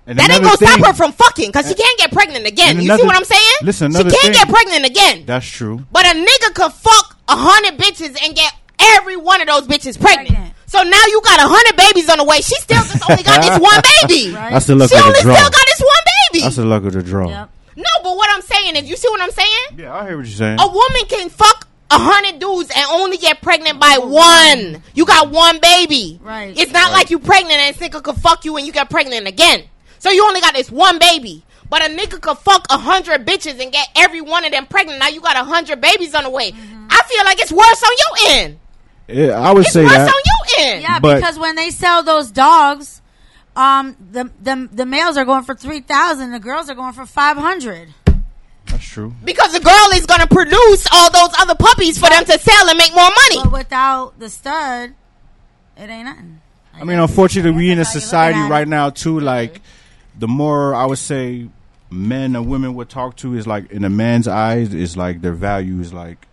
that. 0.05 0.11
And 0.11 0.19
That 0.19 0.29
ain't 0.31 0.43
gonna 0.43 0.55
stop 0.57 0.79
her 0.85 0.93
from 0.93 1.11
fucking 1.13 1.49
because 1.51 1.67
she 1.67 1.73
can't 1.73 1.97
get 1.99 2.11
pregnant 2.11 2.45
again. 2.45 2.77
and 2.77 2.85
You 2.85 2.95
see 2.95 3.03
what 3.03 3.15
I'm 3.15 3.25
saying? 3.25 3.41
listen, 3.63 3.91
she 3.91 4.03
can't 4.03 4.13
thing- 4.13 4.31
get 4.33 4.47
pregnant 4.49 4.85
again. 4.85 5.23
That's 5.25 5.47
true. 5.47 5.83
But 5.91 6.05
a 6.05 6.09
nigga 6.09 6.53
could 6.53 6.71
fuck 6.73 7.17
a 7.27 7.35
hundred 7.35 7.77
bitches 7.79 8.15
and 8.23 8.35
get 8.35 8.53
every 8.79 9.17
one 9.17 9.41
of 9.41 9.47
those 9.47 9.63
bitches 9.63 9.99
pregnant. 9.99 10.29
Pregnant. 10.29 10.53
So 10.67 10.83
now 10.83 11.01
you 11.07 11.21
got 11.23 11.39
a 11.39 11.47
hundred 11.47 11.75
babies 11.75 12.07
on 12.09 12.17
the 12.19 12.23
way. 12.23 12.37
She 12.37 12.55
still 12.55 12.83
just 12.83 13.09
only 13.09 13.23
got 13.23 13.41
this 13.41 13.59
one 13.59 13.81
baby. 14.07 14.31
Right. 14.33 14.51
That's 14.53 14.65
the 14.67 14.75
luck 14.75 14.89
She 14.91 14.95
of 14.97 15.03
only 15.05 15.17
the 15.19 15.23
draw. 15.23 15.35
still 15.35 15.49
got 15.49 15.65
this 15.65 15.79
one 15.79 16.03
baby. 16.31 16.43
That's 16.43 16.55
the 16.57 16.65
luck 16.65 16.83
of 16.85 16.93
the 16.93 17.01
draw. 17.03 17.29
Yep. 17.29 17.49
no, 17.77 17.83
but 18.03 18.15
what 18.15 18.29
I'm 18.31 18.41
saying 18.41 18.75
is, 18.75 18.87
you 18.89 18.95
see 18.97 19.07
what 19.09 19.21
I'm 19.21 19.31
saying? 19.31 19.49
Yeah, 19.77 19.95
I 19.95 20.05
hear 20.07 20.17
what 20.17 20.25
you're 20.27 20.35
saying. 20.35 20.59
A 20.59 20.67
woman 20.67 21.01
can 21.09 21.29
fuck 21.29 21.67
a 21.91 21.97
hundred 21.99 22.39
dudes 22.39 22.71
and 22.75 22.85
only 22.91 23.17
get 23.17 23.41
pregnant 23.41 23.79
by 23.79 23.97
one. 23.99 24.81
You 24.93 25.05
got 25.05 25.29
one 25.29 25.59
baby. 25.59 26.19
Right. 26.21 26.57
It's 26.57 26.71
not 26.71 26.91
like 26.91 27.09
you 27.11 27.19
pregnant 27.19 27.53
and 27.59 27.75
this 27.75 27.87
nigga 27.89 28.01
could 28.03 28.15
fuck 28.17 28.43
you 28.45 28.57
and 28.57 28.65
you 28.65 28.73
get 28.73 28.89
pregnant 28.89 29.27
again. 29.27 29.63
So 29.99 30.09
you 30.11 30.25
only 30.25 30.41
got 30.41 30.53
this 30.55 30.71
one 30.71 30.97
baby. 30.99 31.43
But 31.69 31.83
a 31.83 31.89
nigga 31.93 32.21
could 32.21 32.37
fuck 32.39 32.65
a 32.69 32.77
hundred 32.77 33.25
bitches 33.25 33.61
and 33.61 33.71
get 33.71 33.87
every 33.95 34.21
one 34.21 34.45
of 34.45 34.51
them 34.51 34.65
pregnant. 34.67 34.99
Now 34.99 35.07
you 35.07 35.19
got 35.21 35.35
a 35.35 35.43
hundred 35.43 35.81
babies 35.81 36.13
on 36.15 36.23
the 36.23 36.29
way. 36.29 36.51
Mm-hmm. 36.51 36.87
I 36.89 37.01
feel 37.07 37.23
like 37.25 37.39
it's 37.39 37.51
worse 37.51 37.83
on 37.83 37.91
your 37.97 38.31
end. 38.33 38.59
Yeah, 39.07 39.39
I 39.39 39.51
would 39.51 39.65
say 39.65 39.83
It's 39.83 39.91
say 39.91 39.97
worse 39.99 40.09
that. 40.09 40.15
on 40.15 40.21
your 40.57 40.67
end. 40.73 40.81
Yeah, 40.83 40.99
But- 40.99 41.15
because 41.15 41.37
when 41.39 41.55
they 41.55 41.69
sell 41.71 42.01
those 42.03 42.29
dogs, 42.31 43.01
um, 43.55 43.95
the 44.11 44.29
the 44.41 44.69
the 44.71 44.85
males 44.85 45.17
are 45.17 45.25
going 45.25 45.43
for 45.43 45.55
three 45.55 45.79
thousand, 45.81 46.31
the 46.31 46.39
girls 46.39 46.69
are 46.69 46.75
going 46.75 46.93
for 46.93 47.05
five 47.05 47.37
hundred. 47.37 47.93
That's 48.67 48.83
true. 48.85 49.13
Because 49.23 49.53
the 49.53 49.59
girl 49.59 49.89
is 49.93 50.05
gonna 50.05 50.27
produce 50.27 50.87
all 50.91 51.11
those 51.11 51.29
other 51.39 51.55
puppies 51.55 51.97
for 51.97 52.09
them 52.09 52.25
to 52.25 52.39
sell 52.39 52.69
and 52.69 52.77
make 52.77 52.93
more 52.93 53.03
money. 53.09 53.43
But 53.43 53.51
without 53.51 54.19
the 54.19 54.29
stud, 54.29 54.93
it 55.77 55.89
ain't 55.89 56.05
nothing. 56.05 56.41
I 56.73 56.83
mean, 56.83 56.99
unfortunately, 56.99 57.51
we 57.51 57.71
in 57.71 57.77
a 57.77 57.81
That's 57.81 57.89
how 57.93 57.95
you 57.97 58.01
society 58.01 58.39
right 58.49 58.63
it. 58.67 58.69
now 58.69 58.89
too. 58.89 59.19
Like, 59.19 59.61
the 60.17 60.27
more 60.27 60.75
I 60.75 60.85
would 60.85 60.97
say, 60.97 61.47
men 61.89 62.35
and 62.35 62.47
women 62.47 62.73
would 62.75 62.89
talk 62.89 63.15
to 63.17 63.35
is 63.35 63.47
like 63.47 63.71
in 63.71 63.85
a 63.85 63.89
man's 63.89 64.27
eyes 64.27 64.73
is 64.73 64.97
like 64.97 65.21
their 65.21 65.33
value 65.33 65.79
is 65.79 65.93
like. 65.93 66.27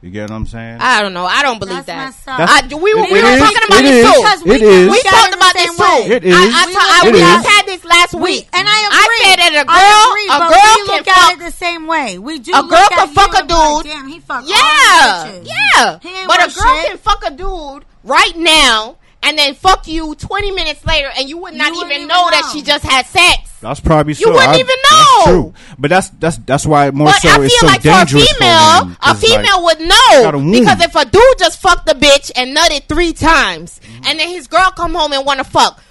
You 0.00 0.10
get 0.10 0.30
what 0.30 0.36
I'm 0.36 0.46
saying? 0.46 0.78
I 0.80 1.02
don't 1.02 1.12
know. 1.12 1.26
I 1.26 1.42
don't 1.42 1.58
believe 1.58 1.84
That's 1.84 2.22
that. 2.22 2.38
That's- 2.38 2.72
I, 2.72 2.76
we 2.76 2.90
It- 2.92 3.10
we 3.10 3.18
it 3.18 3.22
were 3.24 3.30
is. 3.34 3.40
talking 3.42 3.64
about 3.66 3.80
It 3.80 3.82
this 3.82 3.98
is. 3.98 4.06
too. 4.06 4.20
Because 4.22 4.40
It 4.42 4.46
we, 4.46 4.54
is. 4.62 4.86
We 4.86 4.90
we 4.94 5.02
talked 5.02 5.34
about 5.34 5.52
this 5.54 5.76
same 5.76 6.06
too. 6.06 6.12
It 6.14 6.24
is. 6.24 6.34
I, 6.36 6.44
I, 6.46 6.72
ta- 6.72 6.90
I, 7.02 7.08
It 7.08 7.12
we 7.12 7.18
is. 7.18 7.26
just 7.26 7.48
had 7.48 7.66
this 7.66 7.84
last 7.84 8.14
We, 8.14 8.20
week. 8.22 8.48
and 8.52 8.68
I 8.70 8.78
agree. 8.86 8.94
I 8.94 9.26
said 9.26 9.36
that 9.42 9.52
a 9.58 9.64
I 9.66 9.74
girl, 9.74 10.06
agree, 10.06 10.28
a 10.30 10.38
girl 10.38 10.76
can 10.78 10.86
look 10.86 11.08
at 11.08 11.14
fuck. 11.18 11.32
it 11.32 11.38
the 11.40 11.50
same 11.50 11.86
way. 11.88 12.18
We 12.18 12.38
do. 12.38 12.52
A 12.54 12.62
girl 12.62 12.78
at 12.78 12.90
can 12.94 13.08
you 13.08 13.14
fuck 13.14 13.34
a 13.34 13.38
and 13.38 13.50
like, 13.50 13.82
dude. 13.82 13.92
Damn, 13.92 14.06
he 14.08 14.20
fucked 14.20 14.46
all 14.46 14.54
Yeah, 14.54 15.40
yeah. 15.42 16.26
But 16.28 16.38
a 16.46 16.54
girl 16.54 16.74
shit. 16.78 16.86
can 16.86 16.98
fuck 16.98 17.24
a 17.26 17.30
dude 17.32 17.84
right 18.04 18.36
now 18.36 18.98
and 19.24 19.36
then 19.36 19.54
fuck 19.54 19.88
you 19.88 20.14
20 20.14 20.52
minutes 20.52 20.86
later, 20.86 21.10
and 21.18 21.28
you 21.28 21.38
would 21.38 21.54
not 21.54 21.72
wouldn't 21.72 21.90
even 21.90 21.96
even 22.06 22.08
know, 22.08 22.30
that 22.30 22.50
she 22.52 22.62
just 22.62 22.84
had 22.84 23.04
sex. 23.06 23.47
That's 23.60 23.80
probably 23.80 24.12
You 24.12 24.26
so. 24.26 24.32
wouldn't 24.32 24.48
I- 24.50 24.54
even 24.58 24.76
That's 24.90 25.24
true. 25.24 25.54
But 25.78 25.90
that's 25.90 26.08
that's 26.10 26.36
that's 26.38 26.64
why 26.66 26.90
more 26.90 27.08
But 27.08 27.22
so 27.22 27.28
I 27.28 27.44
it's 27.44 27.52
feel 27.58 27.60
so 27.60 27.66
like 27.66 27.82
for 27.82 27.88
a 27.88 27.92
dangerous 27.92 28.32
female, 28.32 28.88
for 28.90 28.96
a 29.02 29.14
female 29.14 29.62
like, 29.64 29.78
would 29.78 29.88
know 29.88 30.50
because 30.52 30.80
if 30.82 30.94
a 30.94 31.04
dude 31.04 31.22
just 31.38 31.60
fucked 31.60 31.86
the 31.86 31.94
bitch 31.94 32.30
and 32.36 32.56
nutted 32.56 32.84
three 32.88 33.12
times, 33.12 33.80
and 34.06 34.18
then 34.18 34.28
his 34.28 34.46
girl 34.46 34.70
come 34.76 34.94
home 34.94 35.12
and 35.12 35.26
want 35.26 35.38
to 35.38 35.44
fuck. 35.44 35.82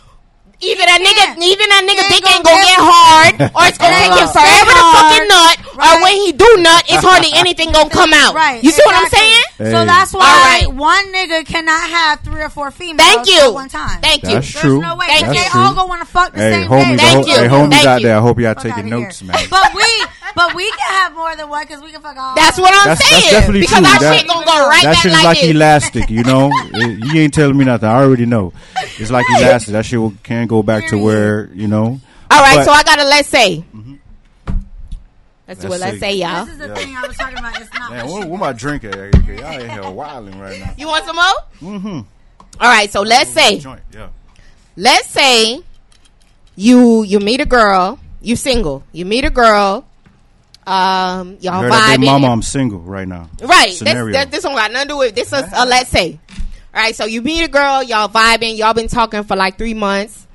Either 0.60 0.86
that 0.90 0.98
can't. 0.98 1.38
nigga, 1.38 1.54
even 1.54 1.70
that 1.70 1.84
nigga 1.86 2.02
He 2.10 2.18
ain't 2.18 2.24
dick 2.26 2.26
ain't 2.34 2.42
gonna 2.42 2.58
gonna 2.58 2.66
get 2.66 2.78
get- 2.78 2.90
hard, 2.90 3.34
or 3.54 3.64
it's 3.70 3.78
gonna 3.78 3.94
It 3.94 4.02
take 4.02 4.10
ain't 4.10 4.14
him 4.18 4.26
gonna 4.26 4.34
stay 4.34 4.42
forever 4.42 4.74
to 4.74 4.84
fucking 4.98 5.28
nut, 5.30 5.56
or 5.78 5.94
when 6.02 6.14
he 6.18 6.30
do 6.34 6.50
nut, 6.66 6.84
it's 6.90 7.04
hardly 7.06 7.30
anything 7.38 7.70
gonna 7.72 7.90
come 7.94 8.10
out. 8.14 8.34
Right. 8.34 8.58
You 8.64 8.72
see 8.74 8.82
what 8.86 8.96
I'm 8.98 9.06
exactly. 9.06 9.30
saying? 9.62 9.74
So 9.78 9.86
that's 9.86 10.14
why 10.18 10.26
All 10.26 10.42
right. 10.50 10.68
one 10.74 11.06
nigga 11.14 11.46
cannot 11.46 11.86
have 11.90 12.20
three 12.22 12.42
or 12.42 12.50
four 12.50 12.72
females 12.72 13.06
Thank 13.06 13.28
you. 13.30 13.42
at 13.42 13.54
one 13.54 13.70
time. 13.70 14.02
Thank 14.02 14.24
you. 14.24 14.42
That's 14.42 14.50
There's 14.54 14.62
true. 14.66 14.82
no 14.82 14.96
way. 14.98 15.06
Thank 15.08 15.28
If 15.30 15.34
you. 15.36 15.42
they 15.46 15.50
all 15.60 15.68
true. 15.70 15.76
gonna 15.78 15.90
want 15.94 16.02
to 16.02 16.08
fuck 16.10 16.34
the 16.34 16.40
Hey, 16.42 16.52
same 16.66 16.70
homies, 16.70 16.98
day. 16.98 17.06
Thank 17.06 17.28
you. 17.28 17.34
hey, 17.38 17.48
homies 17.48 17.70
Thank 17.78 17.86
out 17.86 18.02
you. 18.02 18.08
there. 18.08 18.18
I 18.18 18.22
hope 18.22 18.40
y'all 18.40 18.54
Fuck 18.56 18.64
taking 18.64 18.80
outta 18.90 18.96
here. 18.98 19.00
notes, 19.06 19.22
man. 19.22 19.38
But 19.50 19.74
we, 19.76 19.84
but 20.36 20.54
we 20.56 20.70
can 20.72 20.80
have 21.02 21.14
more 21.16 21.36
than 21.36 21.50
one 21.50 21.66
because 21.66 21.82
we 21.82 21.92
can 21.92 22.02
fuck 22.02 22.18
all. 22.18 22.36
That's 22.36 22.58
what 22.60 22.72
I'm 22.74 22.88
That's- 22.88 23.00
that's 23.00 23.10
saying. 23.24 23.32
definitely 23.32 23.60
because 23.62 23.78
true. 23.80 23.88
our 23.88 24.00
That- 24.00 24.20
shit 24.20 24.28
gonna 24.28 24.46
go 24.46 24.68
right 24.70 24.84
that 24.84 24.94
back 24.94 25.02
shit 25.04 25.12
like, 25.12 25.20
is 25.20 25.26
like 25.26 25.40
this. 25.42 25.50
elastic, 25.52 26.10
you 26.10 26.24
know. 26.24 26.50
It- 26.74 27.06
you 27.14 27.22
ain't 27.22 27.34
telling 27.34 27.58
me 27.58 27.66
nothing. 27.66 27.90
I 27.90 27.96
already 27.96 28.26
know. 28.26 28.54
It's 28.98 29.12
like 29.12 29.26
elastic. 29.38 29.74
That 29.74 29.86
shit 29.86 30.00
will, 30.00 30.14
can 30.24 30.48
go 30.48 30.62
back 30.64 30.88
to 30.90 30.98
where 30.98 31.50
you 31.54 31.68
know. 31.68 32.00
All 32.30 32.42
right, 32.42 32.58
But- 32.58 32.66
so 32.66 32.72
I 32.72 32.84
got 32.84 33.00
a 33.00 33.04
let's 33.06 33.30
say. 33.30 33.64
Let's 35.48 35.62
do 35.62 35.70
Let's 35.70 35.82
say. 35.82 36.00
say, 36.00 36.16
y'all. 36.16 36.44
This 36.44 36.56
is 36.56 36.60
the 36.60 36.68
Yeah. 36.68 36.76
thing 36.76 36.98
I 36.98 37.08
was 37.08 37.16
talking 37.16 37.38
about. 37.38 37.62
It's 37.62 37.74
not. 37.74 37.90
Man, 37.92 38.06
what 38.08 38.14
what, 38.14 38.24
she 38.24 38.30
what 38.30 38.40
my 38.42 38.52
drink 38.54 38.84
at? 38.84 38.96
Y'all 38.96 39.60
in 39.62 39.70
here 39.70 39.90
wilding 39.90 40.38
right 40.40 40.60
now. 40.60 40.74
You 40.78 40.88
want 40.88 41.06
some 41.06 41.16
more? 41.16 41.72
Mm-hmm. 41.80 42.00
All 42.60 42.70
right, 42.70 42.92
so 42.92 43.02
let's 43.02 43.30
say, 43.30 43.60
Joint, 43.60 43.80
yeah. 43.94 44.08
let's 44.76 45.08
say 45.10 45.62
you 46.58 47.04
you 47.04 47.20
meet 47.20 47.40
a 47.40 47.46
girl, 47.46 47.98
you 48.22 48.36
single, 48.36 48.84
you 48.92 49.06
meet 49.06 49.24
a 49.24 49.30
girl, 49.30 49.86
um, 50.68 51.38
y'all 51.40 51.62
Heard 51.62 51.72
that 51.72 51.96
vibing, 51.96 52.02
big 52.02 52.10
mama, 52.10 52.28
I'm 52.28 52.42
single 52.42 52.80
right 52.80 53.08
now. 53.08 53.30
right? 53.42 53.70
This, 53.70 53.78
Scenario. 53.80 54.12
this, 54.12 54.26
this 54.26 54.44
don't 54.44 54.54
got 54.54 54.70
nothing 54.70 54.90
to 54.90 54.94
do 54.94 54.98
with 54.98 55.16
this. 55.16 55.32
Is 55.32 55.46
a 55.54 55.66
let's 55.66 55.90
say, 55.90 56.20
all 56.74 56.82
right. 56.82 56.94
So 56.94 57.06
you 57.06 57.22
meet 57.22 57.42
a 57.44 57.48
girl, 57.48 57.82
y'all 57.84 58.10
vibing, 58.10 58.58
y'all 58.58 58.74
been 58.74 58.90
talking 58.90 59.24
for 59.24 59.38
like 59.38 59.58
three 59.58 59.74
months. 59.74 60.28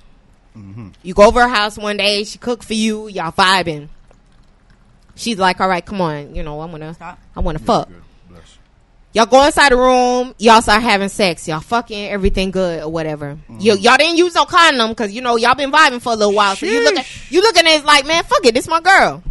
Mm-hmm. 0.56 0.88
You 1.02 1.12
go 1.12 1.26
over 1.26 1.42
her 1.42 1.48
house 1.48 1.76
one 1.76 1.98
day, 1.98 2.24
she 2.24 2.38
cook 2.38 2.62
for 2.62 2.72
you, 2.72 3.08
y'all 3.08 3.30
vibing. 3.32 3.88
She's 5.16 5.38
like, 5.38 5.60
all 5.60 5.68
right, 5.68 5.84
come 5.84 6.00
on, 6.00 6.34
you 6.34 6.42
know, 6.42 6.62
I'm 6.62 6.70
gonna, 6.70 6.94
Stop. 6.94 7.18
I 7.36 7.40
want 7.40 7.58
to 7.58 7.64
fuck. 7.64 7.88
Good. 7.88 8.02
Bless. 8.30 8.58
Y'all 9.12 9.26
go 9.26 9.44
inside 9.44 9.72
the 9.72 9.76
room. 9.76 10.34
Y'all 10.38 10.62
start 10.62 10.82
having 10.82 11.10
sex. 11.10 11.46
Y'all 11.46 11.60
fucking 11.60 12.08
everything 12.08 12.50
good 12.50 12.82
or 12.82 12.88
whatever. 12.88 13.34
Mm-hmm. 13.34 13.60
You, 13.60 13.76
y'all 13.76 13.98
didn't 13.98 14.16
use 14.16 14.34
no 14.34 14.46
condom 14.46 14.90
because 14.90 15.12
you 15.12 15.20
know 15.20 15.36
y'all 15.36 15.54
been 15.54 15.70
vibing 15.70 16.00
for 16.00 16.14
a 16.14 16.16
little 16.16 16.34
while. 16.34 16.56
So 16.56 16.64
you 16.64 16.82
look 16.82 16.96
at 16.96 17.04
Sheesh. 17.04 17.32
you 17.32 17.42
looking 17.42 17.66
at 17.66 17.80
it 17.80 17.84
like, 17.84 18.06
man, 18.06 18.24
fuck 18.24 18.46
it, 18.46 18.54
this 18.54 18.66
my 18.66 18.80
girl. 18.80 19.22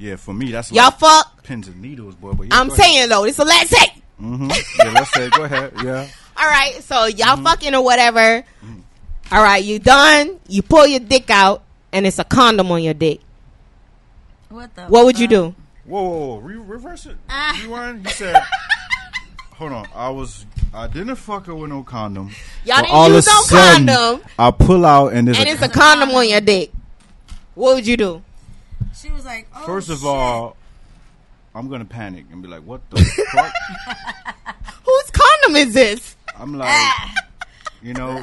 Yeah, 0.00 0.16
for 0.16 0.32
me, 0.32 0.50
that's 0.50 0.72
Y'all 0.72 0.84
like 0.86 0.98
fuck. 0.98 1.42
pins 1.42 1.68
and 1.68 1.80
needles, 1.82 2.14
boy. 2.14 2.32
But 2.32 2.44
yeah, 2.48 2.58
I'm 2.58 2.70
saying 2.70 3.10
though, 3.10 3.24
it's 3.24 3.38
a 3.38 3.44
let's 3.44 3.68
say. 3.70 3.86
Mm-hmm. 4.20 4.50
Yeah, 4.78 4.92
let's 4.92 5.12
say. 5.12 5.28
Go 5.28 5.44
ahead. 5.44 5.72
Yeah. 5.84 6.06
All 6.38 6.46
right, 6.48 6.82
so 6.82 7.04
y'all 7.04 7.34
Mm-hmm. 7.36 7.44
fucking 7.44 7.74
or 7.74 7.84
whatever. 7.84 8.42
All 9.30 9.42
right, 9.42 9.62
you 9.62 9.78
done. 9.78 10.40
You 10.48 10.62
pull 10.62 10.86
your 10.86 11.00
dick 11.00 11.28
out, 11.28 11.62
and 11.92 12.06
it's 12.06 12.18
a 12.18 12.24
condom 12.24 12.72
on 12.72 12.82
your 12.82 12.94
dick. 12.94 13.20
What 14.48 14.74
the? 14.74 14.86
What 14.86 15.04
would 15.04 15.18
you 15.18 15.28
do? 15.28 15.54
Whoa, 15.84 16.02
whoa, 16.02 16.26
whoa. 16.28 16.36
Re- 16.38 16.56
reverse 16.56 17.04
it. 17.06 17.16
Ah. 17.28 17.58
Rewind. 17.62 18.04
You 18.06 18.10
said. 18.10 18.42
Hold 19.56 19.72
on. 19.72 19.86
I 19.94 20.08
was. 20.08 20.46
I 20.72 20.86
didn't 20.86 21.16
fuck 21.16 21.44
her 21.46 21.54
with 21.54 21.68
no 21.68 21.82
condom. 21.82 22.30
Y'all 22.64 22.76
didn't 22.78 22.90
all 22.90 23.08
use 23.12 23.26
of 23.26 23.32
no 23.34 23.40
sudden, 23.42 23.86
condom, 23.86 24.22
I 24.38 24.50
pull 24.50 24.86
out 24.86 25.12
and 25.12 25.26
there's 25.28 25.38
and 25.38 25.48
a. 25.48 25.52
it's 25.52 25.62
a 25.62 25.68
condom 25.68 26.10
on 26.10 26.28
your 26.28 26.40
dick. 26.40 26.70
What 27.54 27.74
would 27.74 27.86
you 27.86 27.96
do? 27.98 28.22
She 29.00 29.10
was 29.10 29.24
like, 29.24 29.48
oh, 29.56 29.64
First 29.66 29.88
of 29.88 29.98
shit. 29.98 30.06
all, 30.06 30.56
I'm 31.54 31.68
gonna 31.68 31.84
panic 31.84 32.26
and 32.32 32.42
be 32.42 32.48
like, 32.48 32.62
"What 32.62 32.80
the 32.90 33.02
fuck?" 33.32 33.52
Whose 34.84 35.10
condom 35.10 35.56
is 35.56 35.74
this? 35.74 36.16
I'm 36.38 36.56
like, 36.56 36.74
you 37.82 37.94
know, 37.94 38.20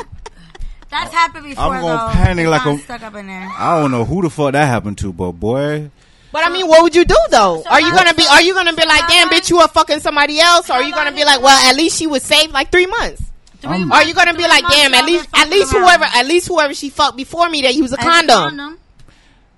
that's 0.90 1.14
happened 1.14 1.46
before. 1.46 1.64
I'm 1.64 1.82
gonna 1.82 1.98
though. 2.14 2.14
panic 2.24 2.44
It's 2.48 2.52
like 2.66 2.66
a- 2.80 2.84
stuck 2.84 3.02
up 3.04 3.16
in 3.16 3.28
there. 3.28 3.50
I 3.58 3.80
don't 3.80 3.92
know 3.92 4.06
who 4.06 4.22
the 4.22 4.30
fuck 4.30 4.54
that 4.54 4.66
happened 4.66 4.98
to, 5.00 5.12
but 5.12 5.32
boy, 5.34 5.90
But 6.32 6.46
I 6.46 6.50
mean, 6.50 6.68
what 6.68 6.84
would 6.84 6.96
you 6.96 7.06
do 7.06 7.18
though? 7.32 7.62
So 7.64 7.70
are 7.70 7.82
you 7.82 7.92
gonna 7.92 8.14
be? 8.14 8.26
Are 8.30 8.42
you 8.42 8.54
gonna 8.54 8.74
be 8.74 8.86
like, 8.86 9.08
damn, 9.08 9.30
bitch, 9.30 9.50
you 9.50 9.58
are 9.60 9.68
fucking 9.68 10.00
somebody 10.00 10.40
else? 10.40 10.70
Or 10.70 10.74
are 10.74 10.84
you 10.84 10.94
gonna 10.94 11.12
be 11.12 11.26
like, 11.26 11.42
well, 11.42 11.58
at 11.70 11.76
least 11.76 11.98
she 11.98 12.08
was 12.08 12.24
saved 12.24 12.54
like 12.54 12.72
three 12.72 12.86
months? 12.88 13.24
Three 13.62 13.72
I'm- 13.72 13.88
months- 13.88 14.06
are 14.06 14.08
you 14.08 14.14
gonna 14.14 14.36
be 14.36 14.44
like, 14.48 14.64
damn, 14.70 14.94
at 14.94 15.06
least, 15.06 15.28
at 15.34 15.50
least 15.50 15.72
whoever, 15.74 16.06
at 16.06 16.26
least 16.28 16.48
whoever 16.48 16.74
she 16.74 16.90
fucked 16.90 17.18
before 17.18 17.50
me, 17.50 17.64
that 17.64 17.74
use 17.76 17.92
a 17.94 18.00
As 18.00 18.06
condom. 18.06 18.78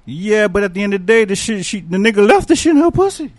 Yeah. 0.10 0.48
But 0.48 0.64
at 0.64 0.74
the 0.74 0.84
end 0.84 0.94
of 0.94 1.02
the 1.02 1.06
day, 1.06 1.26
the 1.26 1.36
shit, 1.36 1.66
she, 1.66 1.82
the 1.82 1.98
nigga 1.98 2.28
left 2.28 2.48
the 2.48 2.56
shit 2.56 2.72
in 2.76 2.82
her 2.82 2.92
pussy. 2.92 3.32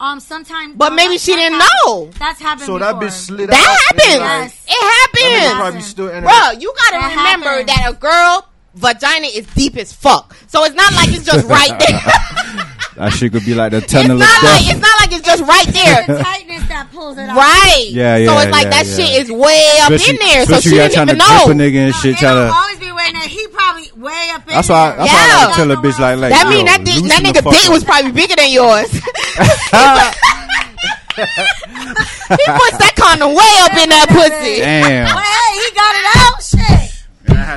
Um, 0.00 0.18
sometimes. 0.18 0.74
But 0.76 0.88
no, 0.90 0.94
maybe 0.96 1.16
she 1.18 1.32
didn't 1.34 1.60
happened. 1.60 1.70
know. 1.86 2.10
That's 2.18 2.40
happened. 2.40 2.66
So 2.66 2.78
before. 2.78 2.92
that 2.92 3.02
bitch 3.02 3.12
slid 3.12 3.50
That 3.50 3.54
out. 3.54 3.94
and, 3.94 4.00
happens. 4.00 4.20
like, 4.20 4.42
Yes. 4.42 4.64
It 4.66 4.80
that 4.80 5.08
nigga 5.14 5.38
happens, 5.38 5.60
probably 5.60 5.80
still 5.82 6.06
bro. 6.08 6.60
You 6.60 6.74
gotta 6.76 6.98
That 6.98 7.14
remember 7.16 7.48
happens. 7.48 7.66
that 7.66 7.90
a 7.90 7.94
girl 7.94 8.48
vagina 8.74 9.26
is 9.28 9.46
deep 9.54 9.76
as 9.76 9.92
fuck. 9.92 10.34
So 10.48 10.64
it's 10.64 10.74
not 10.74 10.92
like 10.94 11.08
it's 11.12 11.24
just 11.24 11.46
right 11.46 11.78
there. 11.78 12.00
That 12.94 13.08
shit 13.14 13.32
could 13.32 13.46
be 13.46 13.54
like 13.54 13.70
the 13.72 13.78
it's 13.78 13.90
tunnel 13.90 14.18
not 14.18 14.28
of 14.28 14.42
like 14.44 14.60
death. 14.60 14.70
it's 14.70 14.80
not 14.84 15.00
like 15.00 15.12
it's 15.16 15.24
just 15.26 15.42
right 15.48 15.66
the 15.66 15.72
there. 15.72 16.22
tightness 16.22 16.68
that 16.68 16.88
pulls 16.92 17.16
it 17.16 17.22
out. 17.24 17.36
Right. 17.36 17.86
Yeah, 17.88 18.16
yeah. 18.18 18.26
So 18.28 18.38
it's 18.44 18.52
like 18.52 18.64
yeah, 18.64 18.70
that 18.70 18.86
yeah. 18.86 18.94
shit 18.94 19.10
is 19.24 19.32
way 19.32 19.64
up 19.80 19.90
Especially- 19.90 20.12
in 20.12 20.16
there. 20.20 20.44
So 20.44 20.52
especially 20.60 20.70
she 20.70 20.76
y'all 20.76 20.84
didn't 20.88 20.94
trying 20.94 21.06
to 21.08 21.14
even 21.16 21.24
grip 21.24 21.48
a 21.48 21.54
know. 21.56 21.64
nigga 21.64 21.78
and 21.88 21.92
No, 21.96 21.98
shit. 22.04 22.12
it 22.12 22.18
Try 22.20 22.34
to. 22.36 22.52
always 22.52 22.78
be 22.78 22.92
waiting 22.92 23.14
there. 23.14 23.28
He 23.32 23.40
probably 23.40 23.41
way 24.02 24.30
up 24.34 24.42
in 24.48 24.54
That's 24.54 24.68
why. 24.68 24.88
there. 24.90 24.96
That's 24.98 25.12
why 25.12 25.18
I 25.18 25.26
Yeah. 25.26 25.44
like 25.46 25.54
to 25.54 25.56
tell 25.56 25.70
a 25.70 25.76
bitch 25.76 25.98
like, 25.98 26.18
like 26.18 26.30
That 26.32 26.44
yo, 26.44 26.50
mean 26.50 26.66
that 26.66 26.84
dick, 26.84 27.04
that 27.08 27.22
nigga 27.22 27.42
dick 27.50 27.70
was 27.70 27.84
probably 27.84 28.12
bigger 28.12 28.36
than 28.36 28.50
yours. 28.50 28.90
he 31.12 32.46
puts 32.56 32.76
that 32.80 32.94
condom 32.96 33.34
way 33.36 33.52
up 33.62 33.76
in 33.76 33.88
that 33.92 34.08
pussy. 34.08 34.60
Damn. 34.60 35.04
Well, 35.12 35.20
hey, 35.20 35.50
he 35.60 35.66
got 35.76 35.92
it 35.96 36.06
out. 36.16 36.38
Shit. 36.42 36.88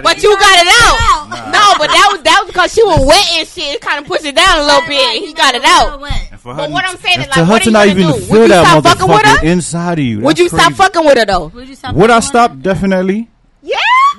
But 0.03 0.21
you 0.23 0.35
got 0.37 0.55
it 0.59 0.67
out. 0.67 0.97
Nah. 1.29 1.51
No, 1.51 1.65
but 1.79 1.87
that 1.87 2.07
was 2.11 2.21
that 2.23 2.39
was 2.43 2.47
because 2.51 2.73
she 2.73 2.83
was 2.83 2.99
wet 3.05 3.25
and 3.39 3.47
shit. 3.47 3.75
It 3.75 3.81
kind 3.81 3.99
of 3.99 4.05
pushed 4.07 4.25
it 4.25 4.35
down 4.35 4.59
a 4.59 4.63
little 4.63 4.81
bit. 4.87 5.23
He 5.23 5.33
got 5.33 5.55
it 5.55 5.63
out. 5.63 6.01
And 6.01 6.39
But 6.43 6.69
what 6.71 6.85
I'm 6.85 6.97
saying 6.97 7.21
is, 7.21 7.27
like, 7.27 7.35
her 7.35 7.45
what 7.45 7.63
to 7.63 7.75
are 7.75 7.85
you 7.85 7.93
gonna 7.95 8.01
even 8.01 8.07
do? 8.19 8.25
feel 8.25 8.29
Would 8.39 8.41
you 8.41 8.47
that 8.49 8.67
stop 8.67 8.83
fucking 8.83 9.07
with 9.07 9.21
motherfucker 9.21 9.39
her? 9.39 9.45
inside 9.47 9.99
of 9.99 10.05
you. 10.05 10.19
Would 10.19 10.27
That's 10.37 10.39
you 10.39 10.49
stop 10.49 10.73
fucking 10.73 11.05
with 11.05 11.17
her 11.17 11.25
though? 11.25 11.47
Would 11.47 11.67
you 11.69 11.75
stop? 11.75 11.95
Would 11.95 12.11
I 12.11 12.19
stop? 12.19 12.59
Definitely. 12.59 13.29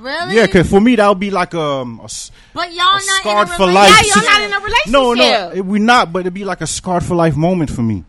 Yeah. 0.00 0.04
Really? 0.24 0.36
Yeah, 0.36 0.46
cause 0.46 0.68
for 0.68 0.80
me 0.80 0.96
that 0.96 1.08
would 1.08 1.20
be 1.20 1.30
like 1.30 1.54
um, 1.54 2.00
a, 2.00 2.04
s- 2.04 2.30
But 2.54 2.72
y'all 2.72 2.80
a 2.88 2.92
not 2.94 3.02
scarred 3.02 3.48
in 3.48 3.54
a 3.54 3.56
for 3.56 3.66
relationship. 3.66 3.74
life. 3.74 4.06
Yeah, 4.06 4.14
you're 4.22 4.30
not 4.30 4.40
in 4.42 4.52
a 4.52 4.64
relationship. 4.64 4.92
No, 4.92 5.14
no, 5.14 5.50
it, 5.54 5.64
we 5.64 5.78
not. 5.78 6.12
But 6.12 6.20
it'd 6.20 6.34
be 6.34 6.44
like 6.44 6.60
a 6.60 6.66
scarred 6.66 7.04
for 7.04 7.14
life 7.14 7.36
moment 7.36 7.70
for 7.70 7.82
me. 7.82 8.04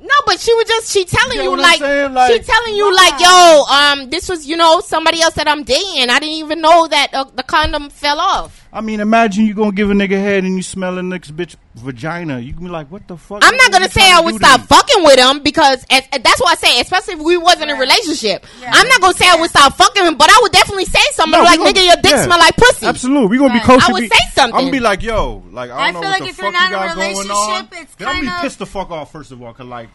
No, 0.00 0.14
but 0.26 0.40
she 0.40 0.52
was 0.54 0.64
just 0.66 0.90
she 0.92 1.04
telling 1.04 1.36
get 1.36 1.44
you 1.44 1.50
what 1.50 1.60
I'm 1.60 1.80
like. 1.80 2.12
Like- 2.14 2.32
she 2.32 2.38
telling 2.40 2.74
you 2.74 2.94
like 2.94 3.20
yo 3.20 3.64
um 3.70 4.10
this 4.10 4.28
was 4.28 4.46
you 4.46 4.56
know 4.56 4.80
somebody 4.80 5.20
else 5.20 5.34
that 5.34 5.46
I'm 5.46 5.62
dating 5.62 6.08
I 6.10 6.18
didn't 6.18 6.36
even 6.36 6.60
know 6.60 6.86
that 6.88 7.08
uh, 7.12 7.24
the 7.34 7.42
condom 7.42 7.90
fell 7.90 8.18
off. 8.18 8.59
I 8.72 8.80
mean, 8.82 9.00
imagine 9.00 9.46
you 9.46 9.54
gonna 9.54 9.72
give 9.72 9.90
a 9.90 9.94
nigga 9.94 10.10
head 10.12 10.44
and 10.44 10.54
you 10.56 10.62
smell 10.62 10.96
a 10.96 11.00
nigga's 11.00 11.32
bitch 11.32 11.56
vagina. 11.74 12.38
You 12.38 12.52
can 12.52 12.62
be 12.64 12.68
like, 12.70 12.88
what 12.88 13.08
the 13.08 13.16
fuck? 13.16 13.40
I'm 13.44 13.56
not 13.56 13.72
gonna 13.72 13.90
say 13.90 14.08
I 14.12 14.20
would 14.20 14.36
stop 14.36 14.60
fucking 14.60 15.02
with 15.02 15.18
him 15.18 15.40
because 15.42 15.84
as, 15.90 16.04
that's 16.22 16.40
what 16.40 16.52
I 16.52 16.54
say. 16.54 16.80
Especially 16.80 17.14
if 17.14 17.20
we 17.20 17.36
wasn't 17.36 17.64
in 17.70 17.76
a 17.76 17.80
relationship, 17.80 18.46
Yeah. 18.60 18.70
I'm 18.72 18.86
not 18.86 19.00
gonna 19.00 19.14
say 19.14 19.26
I 19.28 19.34
would 19.40 19.50
stop 19.50 19.74
fucking 19.76 20.04
him, 20.04 20.16
but 20.16 20.30
I 20.30 20.38
would 20.42 20.52
definitely 20.52 20.84
say 20.84 21.00
something 21.14 21.36
No, 21.38 21.44
like, 21.44 21.58
gonna- 21.58 21.72
"Nigga, 21.72 21.84
your 21.84 21.96
dick 21.96 22.12
yeah. 22.12 22.24
smell 22.24 22.38
like 22.38 22.56
pussy." 22.56 22.86
Absolutely, 22.86 23.26
we 23.28 23.38
gonna 23.38 23.50
Right. 23.54 23.60
be 23.62 23.66
close. 23.66 23.82
I 23.88 23.92
would 23.92 24.00
be, 24.02 24.08
say 24.08 24.18
something. 24.34 24.54
I'm 24.54 24.60
gonna 24.62 24.70
be 24.72 24.80
like, 24.80 25.02
yo, 25.02 25.42
like 25.50 25.70
I 25.70 25.74
don't 25.74 25.80
I 25.80 25.90
know 25.90 26.00
feel 26.00 26.10
what 26.10 26.20
like 26.20 26.22
the 26.22 26.28
if 26.28 26.38
you're 26.38 26.52
fuck 26.52 26.54
you 26.54 26.60
not 26.60 26.68
in 26.68 26.74
a 26.74 26.86
got 26.86 26.94
going 26.96 27.16
on. 27.16 27.48
relationship, 27.58 27.82
it's 27.82 27.94
Then 27.96 28.08
I'm 28.08 28.14
gonna 28.14 28.26
kinda- 28.26 28.38
be 28.42 28.42
pissed 28.46 28.58
the 28.60 28.66
fuck 28.66 28.90
off 28.92 29.10
first 29.12 29.32
of 29.32 29.42
all, 29.42 29.52
cause 29.52 29.66
like. 29.66 29.88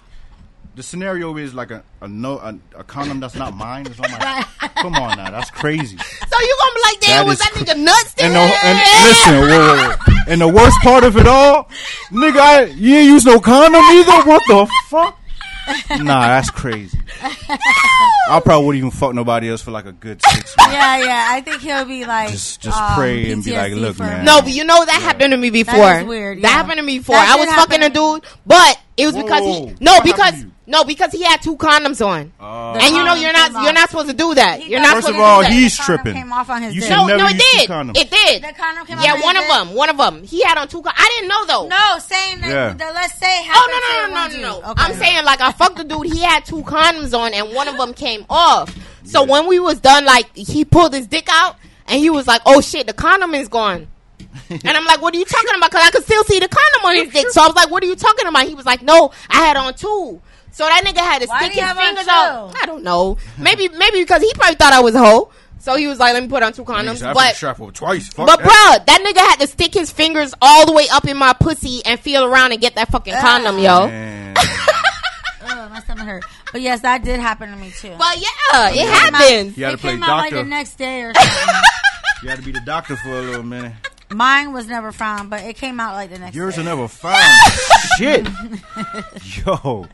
The 0.75 0.83
scenario 0.83 1.35
is 1.37 1.53
like 1.53 1.71
a 1.71 1.83
a 2.01 2.07
no 2.07 2.37
a, 2.37 2.57
a 2.77 2.83
condom 2.83 3.21
that's 3.21 3.35
not 3.35 3.55
mine. 3.55 3.85
It's 3.87 3.97
on 3.99 4.11
my, 4.11 4.45
come 4.75 4.93
on 4.95 5.17
now, 5.17 5.31
that's 5.31 5.49
crazy. 5.49 5.97
So 5.97 6.39
you 6.41 6.57
gonna 6.59 6.75
be 6.75 6.81
like, 6.83 6.99
"Damn, 6.99 7.09
That 7.23 7.25
was 7.25 7.39
that 7.39 7.51
cr- 7.53 7.59
nigga 7.63 7.77
nuts?" 7.81 8.13
Then? 8.15 8.25
And, 8.25 8.35
the, 8.35 8.55
and 8.65 8.77
listen, 9.07 9.35
whoa, 9.39 9.47
whoa, 9.47 9.95
whoa. 9.95 10.23
and 10.33 10.41
the 10.41 10.47
worst 10.49 10.77
part 10.81 11.05
of 11.05 11.15
it 11.15 11.27
all, 11.27 11.69
nigga, 12.11 12.39
I, 12.39 12.63
you 12.65 12.93
ain't 12.95 13.07
use 13.07 13.23
no 13.25 13.39
condom 13.39 13.81
either. 13.81 14.21
What 14.29 14.41
the 14.49 14.69
fuck? 14.89 15.17
Nah, 16.01 16.27
that's 16.27 16.51
crazy. 16.51 16.99
I 18.29 18.39
probably 18.43 18.65
wouldn't 18.67 18.79
even 18.79 18.91
fuck 18.91 19.13
nobody 19.15 19.49
else 19.49 19.61
for 19.61 19.71
like 19.71 19.85
a 19.85 19.91
good 19.93 20.21
six 20.21 20.55
months. 20.57 20.73
Yeah, 20.73 20.97
yeah. 20.97 21.27
I 21.31 21.41
think 21.41 21.61
he'll 21.61 21.85
be 21.85 22.05
like 22.05 22.31
Just- 22.31 22.61
just 22.61 22.79
um, 22.79 22.95
pray 22.95 23.31
and 23.31 23.43
be 23.43 23.55
like, 23.55 23.73
"Look, 23.73 23.97
man." 23.97 24.25
No, 24.25 24.41
but 24.41 24.51
you 24.51 24.63
know 24.65 24.83
that 24.83 25.01
happened 25.01 25.31
to 25.31 25.37
me 25.37 25.49
before. 25.51 25.99
is 25.99 26.05
weird, 26.05 26.41
That 26.41 26.49
happened 26.51 26.77
to 26.77 26.83
me 26.83 26.97
before. 26.99 27.15
That 27.15 27.29
I 27.29 27.37
did 27.37 27.45
was 27.47 27.55
fucking 27.55 27.79
a 27.79 27.83
happen 27.83 27.93
to 27.95 28.13
me. 28.15 28.19
dude, 28.19 28.29
but 28.45 28.81
it 28.97 29.05
was 29.05 29.15
Whoa, 29.15 29.23
because 29.23 29.41
whoa, 29.41 29.65
he 29.67 29.75
no 29.81 29.93
What 29.93 30.03
because 30.03 30.17
happened 30.23 30.41
to 30.41 30.47
you? 30.47 30.51
no 30.67 30.83
because 30.85 31.11
he 31.11 31.21
had 31.23 31.41
two 31.41 31.57
condoms 31.57 32.05
on, 32.05 32.31
Uh, 32.39 32.73
and 32.81 32.95
you 32.95 33.03
know 33.03 33.13
you're 33.13 33.33
not 33.33 33.51
you're 33.63 33.73
not 33.73 33.89
supposed 33.89 34.07
to 34.07 34.13
do 34.15 34.33
that. 34.35 34.61
He 34.61 34.71
You're 34.71 34.79
got- 34.81 34.87
not 34.87 34.95
First 35.03 35.09
of 35.09 35.19
all, 35.19 35.41
do 35.41 35.43
that. 35.47 35.53
he's 35.53 35.77
tripping. 35.77 36.13
came 36.13 36.31
off 36.31 36.49
on 36.49 36.61
his 36.63 36.73
You 36.73 36.81
dick. 36.81 36.89
should 36.89 36.95
no 36.97 37.05
never 37.07 37.19
no 37.19 37.27
it 37.27 37.37
did 37.37 37.69
condoms. 37.69 37.97
it 37.97 38.09
did. 38.09 38.43
The 38.43 38.53
condom 38.53 38.85
came 38.87 38.99
yeah, 39.01 39.13
off 39.13 39.23
one 39.23 39.35
of 39.37 39.47
them, 39.47 39.73
one 39.75 39.89
of 39.89 39.97
them. 39.97 40.23
He 40.23 40.41
had 40.43 40.57
on 40.57 40.67
two. 40.67 40.81
Con- 40.81 40.93
I 40.95 41.09
didn't 41.17 41.29
know 41.29 41.45
though. 41.45 41.67
No, 41.67 41.99
saying 41.99 42.41
that. 42.41 42.49
Yeah. 42.49 42.73
The, 42.73 42.93
let's 42.93 43.17
say. 43.19 43.41
Oh 43.53 44.07
no 44.07 44.07
no 44.09 44.15
no 44.15 44.27
no 44.27 44.41
no 44.41 44.59
no! 44.61 44.73
I'm 44.77 44.93
saying 44.95 45.23
like 45.25 45.41
I 45.41 45.51
fucked 45.51 45.75
the 45.77 45.83
dude. 45.83 46.07
He 46.13 46.19
had 46.21 46.45
two 46.45 46.63
condoms 46.63 47.17
on, 47.17 47.33
and 47.33 47.53
one 47.53 47.67
of 47.67 47.77
them 47.77 47.93
came 47.93 48.25
off. 48.29 48.73
So 49.03 49.23
Yeah. 49.23 49.31
when 49.31 49.47
we 49.47 49.59
was 49.59 49.79
done, 49.79 50.05
like 50.05 50.33
he 50.35 50.63
pulled 50.65 50.93
his 50.93 51.05
dick 51.05 51.27
out, 51.29 51.57
and 51.87 51.99
he 51.99 52.09
was 52.09 52.27
like, 52.27 52.41
"Oh 52.45 52.61
shit, 52.61 52.87
the 52.87 52.93
condom 52.93 53.35
is 53.35 53.47
gone." 53.49 53.87
and 54.49 54.67
I'm 54.77 54.85
like, 54.85 55.01
"What 55.01 55.13
are 55.13 55.17
you 55.17 55.25
talking 55.25 55.55
about?" 55.57 55.71
Because 55.71 55.85
I 55.87 55.91
could 55.91 56.03
still 56.03 56.23
see 56.25 56.39
the 56.39 56.47
condom 56.47 56.85
on 56.89 56.95
his 56.95 57.13
dick. 57.13 57.29
So 57.31 57.41
I 57.43 57.47
was 57.47 57.55
like, 57.55 57.69
"What 57.71 57.83
are 57.83 57.87
you 57.87 57.95
talking 57.95 58.27
about?" 58.27 58.47
He 58.47 58.55
was 58.55 58.65
like, 58.65 58.81
"No, 58.81 59.11
I 59.29 59.35
had 59.37 59.57
on 59.57 59.73
two. 59.73 60.21
So 60.51 60.63
that 60.65 60.83
nigga 60.85 60.99
had 60.99 61.21
to 61.21 61.27
Why 61.27 61.39
stick 61.39 61.53
his 61.53 61.61
have 61.63 61.77
on 61.77 61.83
fingers 61.83 62.07
out. 62.07 62.53
I 62.61 62.65
don't 62.65 62.83
know. 62.83 63.17
Maybe 63.37 63.67
maybe 63.69 63.99
because 64.01 64.21
he 64.21 64.31
probably 64.35 64.55
thought 64.55 64.73
I 64.73 64.79
was 64.81 64.95
a 64.95 64.99
hoe. 64.99 65.31
So 65.59 65.75
he 65.75 65.87
was 65.87 65.99
like, 65.99 66.13
"Let 66.13 66.21
me 66.23 66.29
put 66.29 66.43
on 66.43 66.53
two 66.53 66.63
condoms." 66.63 67.01
Niggas, 67.01 67.07
I 67.07 67.13
But 67.13 67.35
strap 67.35 67.59
over 67.59 67.71
twice. 67.71 68.07
Fuck 68.09 68.27
but 68.27 68.37
that. 68.39 68.47
bruh, 68.81 68.85
that 68.85 69.01
nigga 69.01 69.17
had 69.19 69.39
to 69.39 69.47
stick 69.47 69.73
his 69.73 69.91
fingers 69.91 70.33
all 70.41 70.65
the 70.65 70.73
way 70.73 70.87
up 70.91 71.05
in 71.07 71.17
my 71.17 71.33
pussy 71.33 71.81
and 71.85 71.99
feel 71.99 72.23
around 72.23 72.51
and 72.51 72.61
get 72.61 72.75
that 72.75 72.89
fucking 72.91 73.15
condom, 73.15 73.57
yo. 73.57 73.87
Man. 73.87 74.33
Ugh, 74.37 74.47
oh, 75.49 75.69
my 75.69 75.79
stomach 75.79 76.05
hurt. 76.05 76.23
But 76.51 76.61
yes, 76.61 76.81
that 76.81 77.03
did 77.03 77.19
happen 77.19 77.49
to 77.49 77.57
me 77.57 77.71
too. 77.71 77.93
But 77.97 78.17
yeah, 78.17 78.69
it 78.69 78.87
happened. 78.87 79.15
out- 79.51 79.57
You 79.57 79.63
had 79.65 79.71
to 79.71 79.73
it 79.73 79.79
play 79.81 79.91
came 79.91 80.03
out 80.03 80.17
like 80.17 80.29
doctor. 80.31 80.43
the 80.43 80.49
next 80.49 80.75
day 80.77 81.01
or 81.01 81.13
something. 81.19 81.53
You 82.23 82.29
had 82.29 82.39
to 82.39 82.45
be 82.45 82.51
the 82.51 82.61
doctor 82.61 82.95
for 82.95 83.09
a 83.09 83.21
little 83.21 83.43
minute. 83.43 83.73
Mine 84.11 84.53
was 84.53 84.67
never 84.67 84.91
found, 84.91 85.29
but 85.29 85.43
it 85.43 85.55
came 85.55 85.79
out 85.79 85.93
like 85.95 86.11
the 86.11 86.19
next 86.19 86.35
Yours 86.35 86.55
day. 86.55 86.61
are 86.61 86.65
never 86.65 86.87
found. 86.89 87.23
Shit. 87.97 88.27
Yo, 89.45 89.87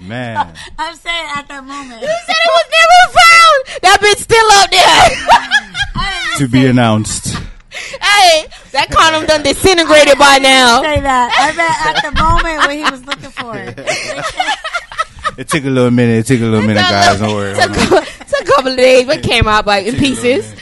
man. 0.00 0.54
I'm 0.78 0.96
saying 0.96 1.26
at 1.34 1.48
that 1.48 1.64
moment. 1.64 2.00
You 2.00 2.06
said 2.26 2.36
it 2.36 2.50
was 2.50 2.68
never 2.78 3.00
found. 3.18 3.82
That 3.82 3.98
bitch 4.00 4.18
still 4.22 4.52
up 4.52 4.70
there. 4.70 5.58
To 6.38 6.48
be 6.48 6.66
announced. 6.66 7.26
hey, 7.70 8.46
that 8.72 8.88
condom 8.90 9.26
done 9.26 9.42
disintegrated 9.42 10.16
by 10.18 10.38
now. 10.38 10.80
say 10.82 10.98
that. 11.00 11.28
I 11.30 11.52
bet 11.54 11.96
at 11.96 12.10
the 12.10 12.22
moment 12.22 12.66
when 12.66 12.78
he 12.78 12.90
was 12.90 13.04
looking 13.04 13.30
for 13.30 13.52
it. 13.54 15.38
It 15.38 15.48
took 15.48 15.64
a 15.64 15.68
little 15.68 15.90
minute. 15.90 16.20
It 16.20 16.26
took 16.26 16.40
a 16.40 16.44
little 16.44 16.62
minute, 16.66 16.80
guys. 16.80 17.20
Don't 17.20 17.34
worry. 17.34 17.54
Took, 17.54 17.76
Hold 17.76 18.00
on. 18.00 18.06
took 18.06 18.40
a 18.40 18.44
couple 18.44 18.70
of 18.72 18.78
days, 18.78 19.04
but 19.06 19.22
came 19.22 19.46
out 19.46 19.66
like 19.66 19.86
in 19.86 19.92
Took 19.94 20.00
a 20.02 20.06
little 20.06 20.22
pieces. 20.22 20.54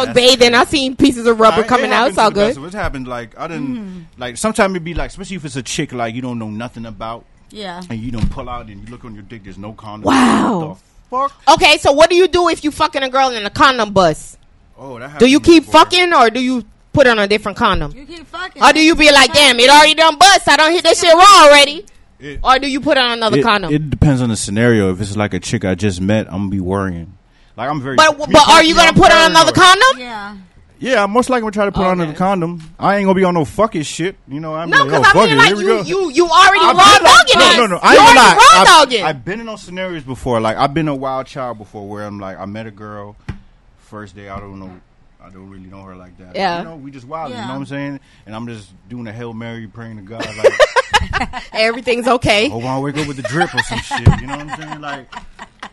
Minute. 0.00 0.02
I 0.02 0.04
was 0.06 0.14
bathing. 0.14 0.54
I 0.54 0.64
seen 0.64 0.96
pieces 0.96 1.26
of 1.26 1.38
rubber 1.40 1.58
Nah, 1.58 1.62
it 1.64 1.68
coming 1.68 1.92
out. 1.92 2.10
happens 2.10 2.10
It's 2.12 2.18
all 2.18 2.28
to 2.30 2.34
the 2.34 2.40
best 2.40 2.54
good. 2.56 2.60
of 2.62 2.68
us. 2.68 2.74
It 2.74 2.76
happened 2.78 3.08
like 3.08 3.38
I 3.38 3.46
didn't 3.48 3.76
Mm-hmm. 3.76 4.00
like. 4.20 4.36
Sometimes 4.36 4.76
it 4.76 4.80
be 4.84 4.94
like, 4.94 5.10
especially 5.10 5.36
if 5.36 5.44
it's 5.44 5.56
a 5.56 5.62
chick 5.62 5.92
like 5.92 6.14
you 6.14 6.22
don't 6.22 6.38
know 6.38 6.50
nothing 6.50 6.86
about, 6.86 7.24
Yeah. 7.50 7.82
and 7.90 7.98
you 8.00 8.10
don't 8.10 8.30
pull 8.30 8.48
out 8.48 8.66
and 8.68 8.80
you 8.84 8.90
look 8.90 9.04
on 9.04 9.14
your 9.14 9.22
dick. 9.22 9.44
There's 9.44 9.58
no 9.58 9.72
condom. 9.72 10.06
Wow. 10.06 10.78
Fuck? 11.10 11.32
Okay, 11.54 11.76
so 11.78 11.92
what 11.92 12.08
do 12.08 12.16
you 12.16 12.26
do 12.26 12.48
if 12.48 12.64
you 12.64 12.70
fucking 12.70 13.02
a 13.02 13.08
girl 13.10 13.30
in 13.30 13.44
a 13.44 13.50
condom 13.50 13.92
bus? 13.92 14.38
Oh, 14.78 14.98
that. 14.98 15.18
Do 15.18 15.26
you 15.26 15.40
keep 15.40 15.66
before. 15.66 15.80
fucking 15.82 16.12
or 16.14 16.30
do 16.30 16.40
you 16.40 16.64
put 16.94 17.06
on 17.06 17.18
a 17.18 17.26
different 17.28 17.58
condom? 17.58 17.92
You 17.94 18.06
keep 18.06 18.26
fucking. 18.26 18.62
Or 18.62 18.72
do 18.72 18.80
you 18.82 18.94
be 18.94 19.12
like, 19.12 19.32
damn, 19.32 19.60
it 19.60 19.68
already 19.68 19.94
done 19.94 20.16
bust. 20.16 20.48
I 20.48 20.56
don't 20.56 20.72
hit 20.72 20.82
that 20.84 20.96
shit 20.96 21.12
raw 21.12 21.44
already. 21.46 21.84
It, 22.18 22.38
Or 22.42 22.58
do 22.58 22.70
you 22.70 22.80
put 22.80 22.96
on 22.96 23.10
another 23.10 23.38
it, 23.38 23.42
condom? 23.42 23.74
it 23.74 23.90
depends 23.90 24.22
on 24.22 24.28
the 24.30 24.36
scenario. 24.36 24.90
If 24.92 25.00
it's 25.00 25.16
like 25.16 25.34
a 25.34 25.40
chick 25.40 25.64
I 25.64 25.74
just 25.74 26.00
met, 26.00 26.26
I'm 26.28 26.38
gonna 26.42 26.50
be 26.50 26.60
worrying. 26.60 27.18
Like 27.56 27.68
I'm 27.70 27.80
very. 27.80 27.96
but 27.96 28.16
but 28.18 28.48
are 28.48 28.62
you 28.62 28.74
gonna 28.74 28.92
put 28.92 29.10
on 29.12 29.30
another 29.30 29.52
condom? 29.52 29.98
Yeah. 29.98 30.36
Yeah, 30.78 31.04
I'm 31.04 31.12
most 31.12 31.30
likely 31.30 31.42
gonna 31.42 31.52
try 31.52 31.64
to 31.66 31.70
put 31.72 31.86
on 31.86 32.00
another 32.00 32.16
condom. 32.18 32.60
I 32.76 32.96
ain't 32.96 33.04
gonna 33.06 33.14
be 33.14 33.22
on 33.22 33.34
no 33.34 33.44
fucking 33.44 33.82
shit. 33.82 34.16
You 34.26 34.40
know, 34.40 34.54
I'm 34.56 34.68
No, 34.68 34.78
like, 34.78 34.86
because 34.86 35.00
oh, 35.06 35.08
I 35.10 35.12
fuck 35.12 35.24
mean, 35.30 35.32
it, 35.32 35.36
like 35.36 35.46
here 35.48 35.56
we 35.56 35.62
you, 35.62 35.68
go. 35.68 35.82
you, 35.82 36.10
you 36.10 36.28
already 36.28 36.58
I've 36.60 36.76
raw 36.76 36.98
been 36.98 37.06
on- 37.06 37.26
dogging 37.26 37.38
no, 37.38 37.56
no, 37.56 37.66
no. 37.74 37.78
I 37.80 37.92
you 37.94 38.00
ain't 38.00 38.08
gonna 38.08 38.18
already 38.18 38.18
lie. 38.18 38.34
raw 38.36 38.60
I've, 38.60 38.66
dogging. 38.66 39.04
I've 39.04 39.24
been 39.24 39.40
in 39.40 39.46
those 39.46 39.62
scenarios 39.62 40.02
before. 40.02 40.40
Like 40.40 40.56
I've 40.56 40.74
been 40.74 40.88
a 40.88 40.94
wild 40.96 41.26
child 41.28 41.58
before, 41.58 41.88
where 41.88 42.04
I'm 42.04 42.18
like, 42.18 42.36
I 42.36 42.46
met 42.46 42.66
a 42.66 42.72
girl, 42.72 43.14
first 43.76 44.16
day, 44.16 44.28
I 44.28 44.40
don't 44.40 44.58
know, 44.58 44.80
I 45.24 45.30
don't 45.30 45.48
really 45.48 45.68
know 45.68 45.82
her 45.82 45.96
like 45.96 46.16
that. 46.18 46.34
Yeah. 46.34 46.58
you 46.58 46.64
know, 46.64 46.76
we 46.76 46.90
just 46.90 47.06
wild. 47.06 47.30
You 47.30 47.36
know 47.36 47.42
what 47.48 47.54
I'm 47.54 47.66
saying? 47.66 48.00
And 48.26 48.34
I'm 48.34 48.46
just 48.46 48.72
doing 48.88 49.06
a 49.06 49.12
hail 49.12 49.32
mary, 49.32 49.66
praying 49.66 49.96
to 49.96 50.02
God, 50.02 50.26
like, 50.36 51.42
Everything's 51.52 52.06
okay. 52.06 52.48
hope 52.48 52.62
I 52.62 52.74
don't 52.74 52.82
wake 52.82 52.96
up 52.96 53.08
with 53.08 53.18
a 53.18 53.22
drip 53.22 53.54
or 53.54 53.62
some 53.62 53.78
shit. 53.78 54.00
You 54.20 54.26
know 54.26 54.36
what 54.36 54.48
I'm 54.48 54.60
saying? 54.60 54.80
Like. 54.80 55.12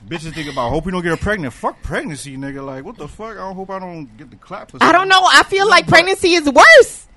Bitches 0.08 0.34
think 0.34 0.52
about 0.52 0.70
hope 0.70 0.86
we 0.86 0.92
don't 0.92 1.04
get 1.04 1.10
her 1.10 1.18
pregnant. 1.18 1.54
Fuck 1.54 1.84
pregnancy, 1.84 2.36
nigga. 2.36 2.66
Like, 2.66 2.84
what 2.84 2.98
the 2.98 3.08
fuck? 3.08 3.38
I 3.38 3.52
hope 3.52 3.70
I 3.70 3.78
don't 3.78 4.06
get 4.18 4.32
the 4.32 4.38
clap. 4.38 4.74
Or 4.74 4.78
I 4.82 4.92
don't 4.92 5.08
know. 5.08 5.22
I 5.24 5.44
feel 5.44 5.68
like 5.68 5.88
pregnancy 5.88 6.34
is 6.34 6.50
worse. 6.50 7.08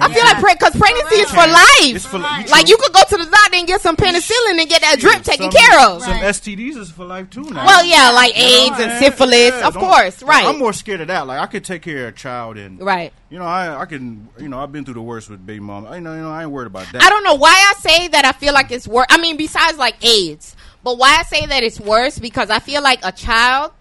I 0.00 0.12
feel 0.12 0.24
like 0.24 0.58
because 0.58 0.76
pregnancy 0.76 1.16
is 1.16 1.30
for 1.30 1.42
It's 1.44 2.04
life. 2.04 2.10
for 2.12 2.18
life. 2.18 2.50
Like 2.50 2.68
you 2.68 2.76
could 2.76 2.92
go 2.92 3.02
to 3.02 3.16
the 3.16 3.24
doctor 3.30 3.56
and 3.56 3.66
get 3.66 3.80
some 3.80 3.96
penicillin 3.96 4.58
and 4.60 4.68
get 4.68 4.80
that 4.82 4.98
drip 5.00 5.22
taken 5.22 5.50
Some- 5.50 5.60
care 5.60 5.80
of. 5.88 6.02
Some 6.02 6.12
Right. 6.12 6.22
STDs 6.24 6.76
is 6.76 6.90
for 6.90 7.04
life 7.04 7.30
too 7.30 7.42
now. 7.50 7.66
Well, 7.66 7.84
yeah, 7.84 8.10
like 8.10 8.36
You 8.36 8.42
know 8.42 8.48
AIDS 8.48 8.70
what 8.70 8.80
and 8.80 8.98
syphilis, 9.04 9.54
Yeah, 9.54 9.66
of 9.68 9.74
course, 9.74 10.22
right? 10.22 10.46
I'm 10.46 10.58
more 10.58 10.72
scared 10.72 11.00
of 11.00 11.08
that. 11.08 11.26
Like 11.26 11.40
I 11.40 11.46
could 11.46 11.64
take 11.64 11.82
care 11.82 12.06
of 12.08 12.14
a 12.14 12.16
child 12.16 12.56
and 12.58 12.80
right. 12.80 13.12
you 13.30 13.38
know 13.38 13.44
I 13.44 13.80
I 13.82 13.86
can 13.86 14.28
you 14.38 14.48
know 14.48 14.60
I've 14.60 14.72
been 14.72 14.84
through 14.84 14.94
the 14.94 15.02
worst 15.02 15.28
with 15.30 15.44
baby 15.44 15.60
mom. 15.60 15.86
I 15.86 15.98
know 15.98 16.14
you 16.14 16.20
know 16.22 16.30
I 16.30 16.42
ain't 16.42 16.50
worried 16.50 16.66
about 16.68 16.86
that. 16.92 17.02
I 17.02 17.08
don't 17.08 17.24
know 17.24 17.34
why 17.34 17.50
I 17.50 17.80
say 17.80 18.08
that. 18.08 18.24
I 18.24 18.32
feel 18.32 18.54
like 18.54 18.70
it's 18.70 18.86
worse. 18.88 19.06
I 19.10 19.18
mean, 19.18 19.36
besides 19.36 19.78
like 19.78 20.02
AIDS, 20.04 20.54
but 20.84 20.96
why 20.98 21.16
I 21.18 21.22
say 21.24 21.44
that 21.46 21.62
it's 21.62 21.80
worse 21.80 22.18
because 22.18 22.50
I 22.50 22.60
feel 22.60 22.82
like 22.82 23.00
a 23.04 23.10
child, 23.12 23.32
I 23.32 23.64
know 23.64 23.72
what 23.72 23.77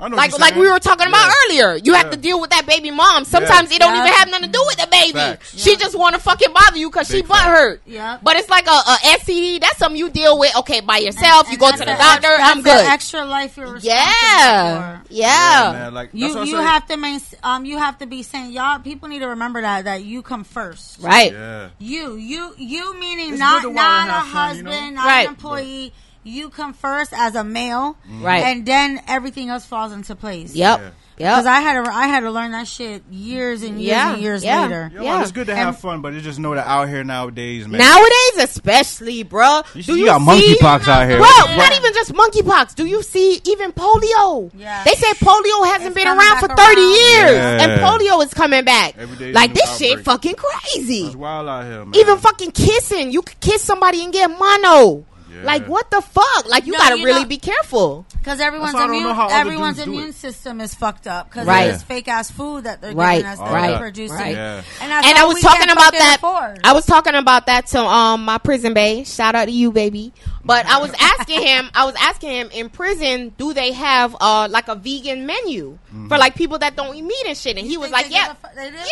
like 0.00 0.30
you're 0.30 0.38
like 0.38 0.54
we 0.54 0.70
were 0.70 0.78
talking 0.78 1.06
about 1.08 1.26
Yeah. 1.26 1.32
earlier, 1.66 1.76
you 1.82 1.94
have 1.94 2.06
Yeah. 2.06 2.10
to 2.12 2.16
deal 2.16 2.40
with 2.40 2.50
that 2.50 2.66
baby 2.66 2.90
mom. 2.90 3.24
Sometimes 3.24 3.70
it 3.70 3.78
don't 3.80 3.94
Yeah. 3.94 4.02
even 4.06 4.12
have 4.12 4.28
nothing 4.30 4.46
to 4.46 4.52
do 4.52 4.62
with 4.66 4.76
the 4.76 4.86
baby. 4.86 5.12
Facts. 5.18 5.60
She 5.60 5.76
just 5.76 5.96
want 5.98 6.14
to 6.14 6.20
fucking 6.20 6.52
bother 6.52 6.78
you 6.78 6.88
because 6.90 7.08
she 7.08 7.14
Big 7.22 7.28
butt 7.28 7.38
fact. 7.38 7.50
hurt. 7.50 7.82
Yeah. 7.86 8.18
But 8.22 8.36
it's 8.36 8.48
like 8.48 8.66
a, 8.66 8.70
a 8.70 8.96
STD. 9.18 9.60
That's 9.60 9.78
something 9.78 9.98
you 9.98 10.08
deal 10.10 10.38
with. 10.38 10.54
Okay, 10.56 10.80
by 10.80 10.98
yourself. 10.98 11.46
you 11.48 11.52
And 11.52 11.60
go 11.60 11.70
to 11.72 11.78
that's 11.78 11.90
the 11.90 11.94
a- 11.94 11.98
doctor. 11.98 12.28
that's 12.36 12.50
I'm 12.50 12.58
an 12.58 12.62
good. 12.64 12.86
extra 12.86 13.24
life 13.24 13.56
you're 13.56 13.66
responsible 13.66 13.90
Yeah, 13.90 15.00
for. 15.02 15.04
yeah. 15.10 15.70
man, 15.72 15.94
like 15.94 16.10
You 16.12 16.28
you 16.44 16.56
say. 16.56 16.62
have 16.62 16.86
to 16.88 16.96
main, 16.96 17.20
um 17.42 17.64
you 17.64 17.78
have 17.78 17.98
to 17.98 18.06
be 18.06 18.22
saying 18.22 18.52
y'all 18.52 18.78
people 18.78 19.08
need 19.08 19.20
to 19.20 19.28
remember 19.28 19.60
that 19.62 19.84
that 19.84 20.04
you 20.04 20.22
come 20.22 20.44
first. 20.44 20.98
Right. 21.00 21.32
yeah. 21.32 21.68
You 21.78 22.14
you 22.16 22.54
you 22.56 22.94
meaning 22.98 23.30
It's 23.32 23.38
not 23.40 23.62
good 23.62 23.68
to 23.70 23.74
wild 23.74 24.08
not 24.08 24.08
a 24.08 24.12
have 24.12 24.56
you 24.56 24.64
husband, 24.64 24.94
know? 24.94 25.02
not 25.02 25.06
Right. 25.06 25.26
an 25.26 25.34
employee. 25.34 25.92
You 26.28 26.50
come 26.50 26.72
first 26.74 27.12
as 27.14 27.34
a 27.34 27.42
male, 27.44 27.94
mm-hmm. 28.06 28.22
Right. 28.24 28.44
and 28.44 28.66
then 28.66 29.00
everything 29.08 29.48
else 29.48 29.64
falls 29.64 29.92
into 29.92 30.14
place. 30.14 30.54
Yep. 30.54 30.80
Yeah. 30.80 30.90
Because 31.34 31.46
I 31.46 31.60
had 31.62 31.82
to 31.84 31.90
I 31.92 32.06
had 32.06 32.20
to 32.20 32.30
learn 32.30 32.52
that 32.52 32.68
shit 32.68 33.02
years 33.10 33.62
and 33.64 33.80
years 33.80 33.88
Yeah, 33.90 34.12
and 34.12 34.22
years 34.22 34.44
yeah. 34.44 34.62
later. 34.62 34.90
Yeah, 34.94 35.02
Yeah. 35.02 35.14
well, 35.14 35.22
it's 35.22 35.32
good 35.32 35.46
to 35.48 35.52
And- 35.52 35.60
have 35.60 35.80
fun, 35.80 36.00
but 36.00 36.12
you 36.12 36.20
just 36.20 36.38
know 36.38 36.54
that 36.54 36.64
out 36.64 36.88
here 36.88 37.02
nowadays, 37.02 37.66
man. 37.66 37.80
Nowadays, 37.80 38.36
especially, 38.50 39.24
bruh. 39.24 39.64
you, 39.74 39.82
Do 39.82 39.92
you 39.94 39.98
you 40.00 40.06
got 40.06 40.20
monkeypox 40.20 40.86
out 40.86 41.08
here. 41.08 41.18
Bro, 41.18 41.26
Yeah. 41.48 41.56
not 41.56 41.72
even 41.74 41.92
just 41.92 42.12
monkeypox. 42.12 42.76
Do 42.76 42.86
you 42.86 43.02
see 43.02 43.40
even 43.44 43.72
polio? 43.72 44.52
Yeah. 44.56 44.84
They 44.84 44.92
say 44.94 45.12
polio 45.14 45.66
hasn't 45.66 45.86
It's 45.86 45.94
been 45.96 46.06
around 46.06 46.38
for 46.38 46.46
30 46.46 46.60
around. 46.62 46.76
years. 46.78 47.36
Yeah. 47.36 47.62
And 47.62 47.80
polio 47.80 48.24
is 48.24 48.32
coming 48.32 48.62
back. 48.64 48.94
Every 48.96 49.16
day 49.16 49.32
like, 49.32 49.50
a 49.50 49.54
new 49.54 49.60
this 49.60 49.78
shit 49.78 50.04
fucking 50.04 50.36
crazy. 50.36 51.06
It's 51.06 51.16
wild 51.16 51.48
out 51.48 51.64
here, 51.64 51.84
man. 51.84 51.96
Even 51.96 52.18
fucking 52.18 52.52
kissing. 52.52 53.10
You 53.10 53.22
could 53.22 53.40
kiss 53.40 53.62
somebody 53.62 54.04
and 54.04 54.12
get 54.12 54.28
mono. 54.30 55.04
Yeah. 55.38 55.44
Like 55.46 55.66
what 55.66 55.90
the 55.90 56.00
fuck? 56.00 56.48
Like 56.48 56.66
you 56.66 56.72
No, 56.72 56.78
gotta 56.78 56.98
you 56.98 57.04
really 57.04 57.22
know- 57.22 57.28
be 57.28 57.38
careful. 57.38 58.04
Because 58.18 58.40
everyone's 58.40 58.72
That's 58.72 58.80
why 58.80 58.84
I 58.84 58.86
don't 58.88 58.94
immune, 58.96 59.08
know 59.08 59.14
how 59.14 59.26
other 59.26 59.34
everyone's 59.34 59.78
immune 59.78 60.12
system 60.12 60.60
is 60.60 60.74
fucked 60.74 61.06
up 61.06 61.28
because 61.30 61.46
Right. 61.46 61.62
of 61.64 61.72
this 61.74 61.82
fake 61.82 62.08
ass 62.08 62.30
food 62.30 62.64
that 62.64 62.80
they're 62.82 62.92
Right, 62.94 63.16
giving 63.18 63.30
us 63.32 63.38
that 63.38 63.52
right, 63.52 63.68
they're 63.70 63.78
producing. 63.78 64.16
right. 64.16 64.34
Yeah. 64.34 64.62
And, 64.82 64.92
and 64.92 65.18
I 65.18 65.24
was 65.24 65.40
talking 65.40 65.70
about 65.70 65.92
that. 65.92 66.16
afford. 66.18 66.60
I 66.64 66.72
was 66.72 66.84
talking 66.86 67.14
about 67.14 67.46
that 67.46 67.66
to 67.68 67.80
um 67.80 68.24
my 68.24 68.38
prison 68.38 68.74
bae. 68.74 69.04
Shout 69.04 69.34
out 69.34 69.46
to 69.46 69.50
you, 69.52 69.70
baby. 69.72 70.12
But 70.48 70.64
I 70.64 70.78
was 70.80 70.92
asking 70.98 71.42
him. 71.46 71.68
I 71.74 71.84
was 71.84 71.94
asking 72.00 72.30
him 72.30 72.48
in 72.52 72.70
prison, 72.70 73.34
do 73.36 73.52
they 73.52 73.72
have 73.72 74.16
uh 74.18 74.48
like 74.50 74.68
a 74.68 74.74
vegan 74.74 75.26
menu 75.26 75.76
Mm-hmm. 75.88 76.08
for 76.08 76.18
like 76.18 76.34
people 76.36 76.58
that 76.58 76.76
don't 76.76 76.94
eat 76.96 77.00
meat 77.02 77.24
and 77.26 77.36
shit? 77.36 77.56
And 77.56 77.66
he 77.66 77.76
was 77.78 77.90
like, 77.90 78.10
yeah, 78.10 78.28
give 78.28 78.36
a 78.44 78.48
fu- 78.48 78.54
they? 78.56 78.66
Yeah. 78.68 78.84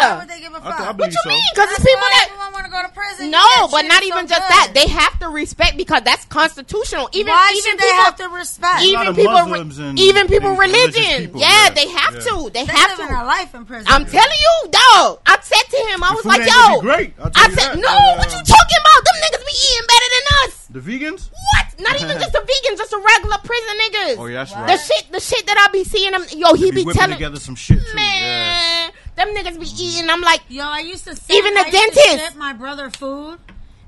Why 0.00 0.18
would 0.20 0.28
they 0.28 0.40
give 0.40 0.52
a 0.52 0.56
I 0.56 0.60
fuck? 0.60 0.76
th- 0.78 0.88
I 0.88 0.92
What 0.92 1.12
you 1.12 1.20
so. 1.24 1.28
mean? 1.28 1.42
Because 1.52 1.68
it's 1.72 1.84
people 1.84 2.08
that 2.08 2.24
everyone 2.32 2.52
want 2.56 2.64
to 2.64 2.72
go 2.72 2.80
to 2.82 2.88
prison. 2.92 3.30
no, 3.30 3.68
but 3.70 3.82
not 3.84 4.02
even 4.02 4.24
so 4.28 4.32
just 4.36 4.48
good. 4.48 4.56
that. 4.56 4.70
They 4.72 4.88
have 4.88 5.12
to 5.20 5.28
respect 5.28 5.76
because 5.76 6.02
that's 6.08 6.24
constitutional. 6.26 7.08
Even 7.12 7.32
Why 7.32 7.52
even 7.52 7.62
should 7.64 7.78
people 7.78 7.88
they 7.88 8.02
have 8.04 8.16
to 8.16 8.28
respect? 8.32 8.80
even 8.82 9.14
people 9.14 9.32
Muslims 9.44 9.78
and 9.78 9.98
even 9.98 10.26
people 10.28 10.50
these 10.56 10.58
religious 10.72 10.96
religion. 10.96 11.20
people, 11.28 11.40
yeah, 11.40 11.64
yeah. 11.68 11.70
they 11.76 11.88
have 11.88 12.14
Yeah. 12.16 12.20
to. 12.32 12.34
They, 12.48 12.64
They 12.64 12.72
have 12.72 12.96
to. 12.96 13.02
in 13.04 13.12
a 13.12 13.24
life 13.24 13.54
in 13.54 13.64
prison. 13.64 13.86
I'm 13.88 14.04
telling 14.08 14.40
you, 14.44 14.56
dog. 14.72 15.20
I 15.28 15.36
said 15.44 15.64
to 15.68 15.78
him, 15.92 16.00
I 16.04 16.12
was 16.16 16.24
like, 16.24 16.48
yo, 16.48 16.80
great, 16.80 17.12
I'll 17.20 17.28
tell 17.30 17.44
I 17.44 17.48
you 17.48 17.56
said, 17.56 17.76
no, 17.76 17.92
what 18.16 18.28
you 18.32 18.40
talking 18.40 18.80
about? 18.80 19.00
Them 19.04 19.16
niggas 19.20 19.44
be 19.44 19.52
eating 19.52 19.84
better 19.88 20.07
than 20.07 20.07
us. 20.07 20.07
The 20.78 20.98
vegans? 20.98 21.30
What? 21.30 21.80
Not 21.80 22.00
even 22.00 22.18
just 22.18 22.32
the 22.32 22.38
vegans, 22.38 22.76
just 22.78 22.90
the 22.90 22.98
regular 22.98 23.38
prison 23.38 23.78
niggas. 23.82 24.16
Oh, 24.18 24.26
yeah, 24.26 24.44
that's 24.44 24.52
What? 24.52 24.66
The 24.66 24.76
shit, 24.76 25.12
the 25.12 25.20
shit 25.20 25.46
that 25.46 25.66
I 25.68 25.72
be 25.72 25.84
seeing 25.84 26.12
them. 26.12 26.24
Yo, 26.36 26.54
he 26.54 26.70
be, 26.70 26.76
be 26.78 26.84
whipping 26.84 27.00
telling, 27.00 27.16
together 27.16 27.38
some 27.38 27.54
shit 27.54 27.78
too. 27.80 27.84
Yeah. 27.88 27.94
man, 27.96 28.92
them 29.16 29.28
niggas 29.34 29.58
be 29.58 29.66
eating. 29.84 30.08
I'm 30.10 30.20
like, 30.20 30.40
Yo, 30.48 30.64
I 30.64 30.80
used 30.80 31.04
to 31.04 31.16
send, 31.16 31.36
Even 31.38 31.54
the 31.54 31.60
I 31.60 31.64
used 31.64 31.72
to 31.72 31.94
dentist. 31.94 32.24
ship 32.30 32.36
my 32.36 32.52
brother 32.52 32.90
food 32.90 33.38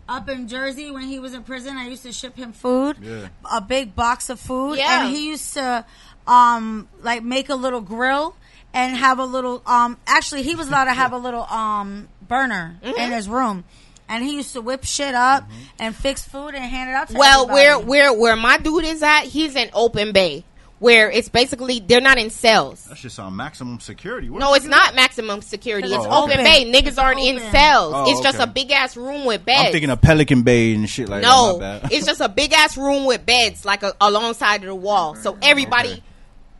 up 0.09 0.29
in 0.29 0.49
Jersey 0.49 0.91
when 0.91 1.03
he 1.05 1.19
was 1.21 1.35
in 1.35 1.43
prison. 1.45 1.77
I 1.77 1.87
used 1.89 2.03
to 2.03 2.12
ship 2.12 2.37
him 2.37 2.53
food, 2.53 2.97
Yeah. 3.01 3.29
a 3.53 3.61
big 3.61 3.95
box 3.95 4.29
of 4.31 4.41
food, 4.41 4.79
Yeah. 4.79 5.05
and 5.07 5.15
he 5.15 5.29
used 5.29 5.55
to 5.55 5.85
um 6.27 6.89
like 7.03 7.23
make 7.23 7.49
a 7.49 7.55
little 7.55 7.81
grill 7.81 8.35
and 8.75 8.97
have 8.97 9.19
a 9.21 9.25
little 9.25 9.62
um. 9.67 9.97
Actually, 10.07 10.43
he 10.43 10.55
was 10.57 10.69
allowed 10.69 10.85
to 10.87 10.95
have 10.95 11.12
a 11.12 11.19
little 11.19 11.45
um 11.45 12.09
burner 12.27 12.79
Mm-hmm. 12.83 13.01
in 13.01 13.12
his 13.12 13.29
room. 13.29 13.65
And 14.11 14.24
he 14.24 14.35
used 14.35 14.53
to 14.55 14.61
whip 14.61 14.85
shit 14.85 15.15
up 15.15 15.45
mm-hmm. 15.45 15.55
and 15.78 15.95
fix 15.95 16.27
food 16.27 16.49
and 16.49 16.65
hand 16.65 16.91
it 16.91 16.95
out 16.95 17.09
to 17.09 17.16
well, 17.16 17.47
where 17.47 17.73
everybody. 17.74 17.89
where 17.89 18.12
where 18.12 18.37
my 18.37 18.59
dude 18.59 18.85
is 18.85 19.03
at, 19.03 19.23
he's 19.23 19.55
in 19.55 19.70
open 19.73 20.11
bay, 20.12 20.45
where 20.81 21.11
it's 21.11 21.28
basically 21.28 21.78
they're 21.78 22.01
not 22.01 22.19
in 22.19 22.28
cells. 22.28 22.85
That's 22.87 23.01
just 23.03 23.15
sound 23.15 23.37
maximum 23.37 23.78
security. 23.78 24.28
What 24.28 24.41
No, 24.41 24.55
it's 24.55 24.65
fuck 24.65 24.73
is 24.73 24.78
not 24.78 24.95
maximum 24.97 25.43
security. 25.43 25.89
It's 25.95 26.05
Oh, 26.09 26.24
open 26.24 26.41
okay. 26.41 26.65
bay. 26.65 26.73
Niggas 26.73 26.89
It's 26.89 26.99
aren't 26.99 27.20
in 27.20 27.39
cells. 27.53 27.93
Oh, 27.97 28.11
it's 28.11 28.20
just 28.20 28.41
okay. 28.41 28.45
a 28.45 28.53
big 28.53 28.73
ass 28.73 28.97
room 28.97 29.24
with 29.27 29.45
beds. 29.45 29.66
I'm 29.66 29.73
thinking 29.73 29.91
of 29.91 30.03
Pelican 30.03 30.43
Bay 30.43 30.74
and 30.74 30.89
shit 30.91 31.09
like 31.09 31.23
no, 31.23 31.59
that. 31.59 31.85
No, 31.85 31.89
it's 31.93 32.07
just 32.07 32.20
a 32.20 32.28
big 32.28 32.53
ass 32.53 32.77
room 32.77 33.05
with 33.05 33.24
beds, 33.24 33.65
like 33.65 33.85
a, 33.85 33.95
alongside 34.01 34.62
of 34.62 34.66
the 34.69 34.74
wall. 34.74 35.15
So 35.15 35.39
everybody, 35.41 35.91
Okay. 35.93 36.03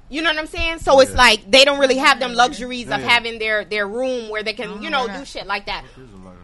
you 0.09 0.23
know 0.23 0.31
what 0.31 0.39
I'm 0.39 0.47
saying? 0.47 0.79
So 0.79 1.01
it's 1.01 1.15
like 1.15 1.51
they 1.51 1.65
don't 1.65 1.81
really 1.81 1.97
have 1.97 2.21
them 2.21 2.35
luxuries 2.35 2.91
of 2.91 3.01
Yeah. 3.01 3.09
having 3.09 3.41
their 3.41 3.65
their 3.65 3.89
room 3.89 4.29
where 4.29 4.45
they 4.45 4.53
can, 4.53 4.83
you 4.83 4.89
oh, 4.89 5.07
know, 5.07 5.19
do 5.19 5.25
shit 5.25 5.49
like 5.49 5.67
that. 5.67 5.83
There's 5.97 6.13
a 6.13 6.17
lot 6.17 6.35
of- 6.35 6.37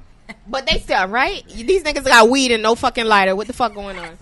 But 0.48 0.66
they 0.66 0.78
still 0.78 1.06
right. 1.08 1.46
These 1.48 1.82
niggas 1.82 2.04
got 2.04 2.28
weed 2.28 2.52
and 2.52 2.62
no 2.62 2.74
fucking 2.74 3.04
lighter. 3.06 3.34
What 3.34 3.46
the 3.46 3.52
fuck 3.52 3.74
going 3.74 3.98
on? 3.98 4.16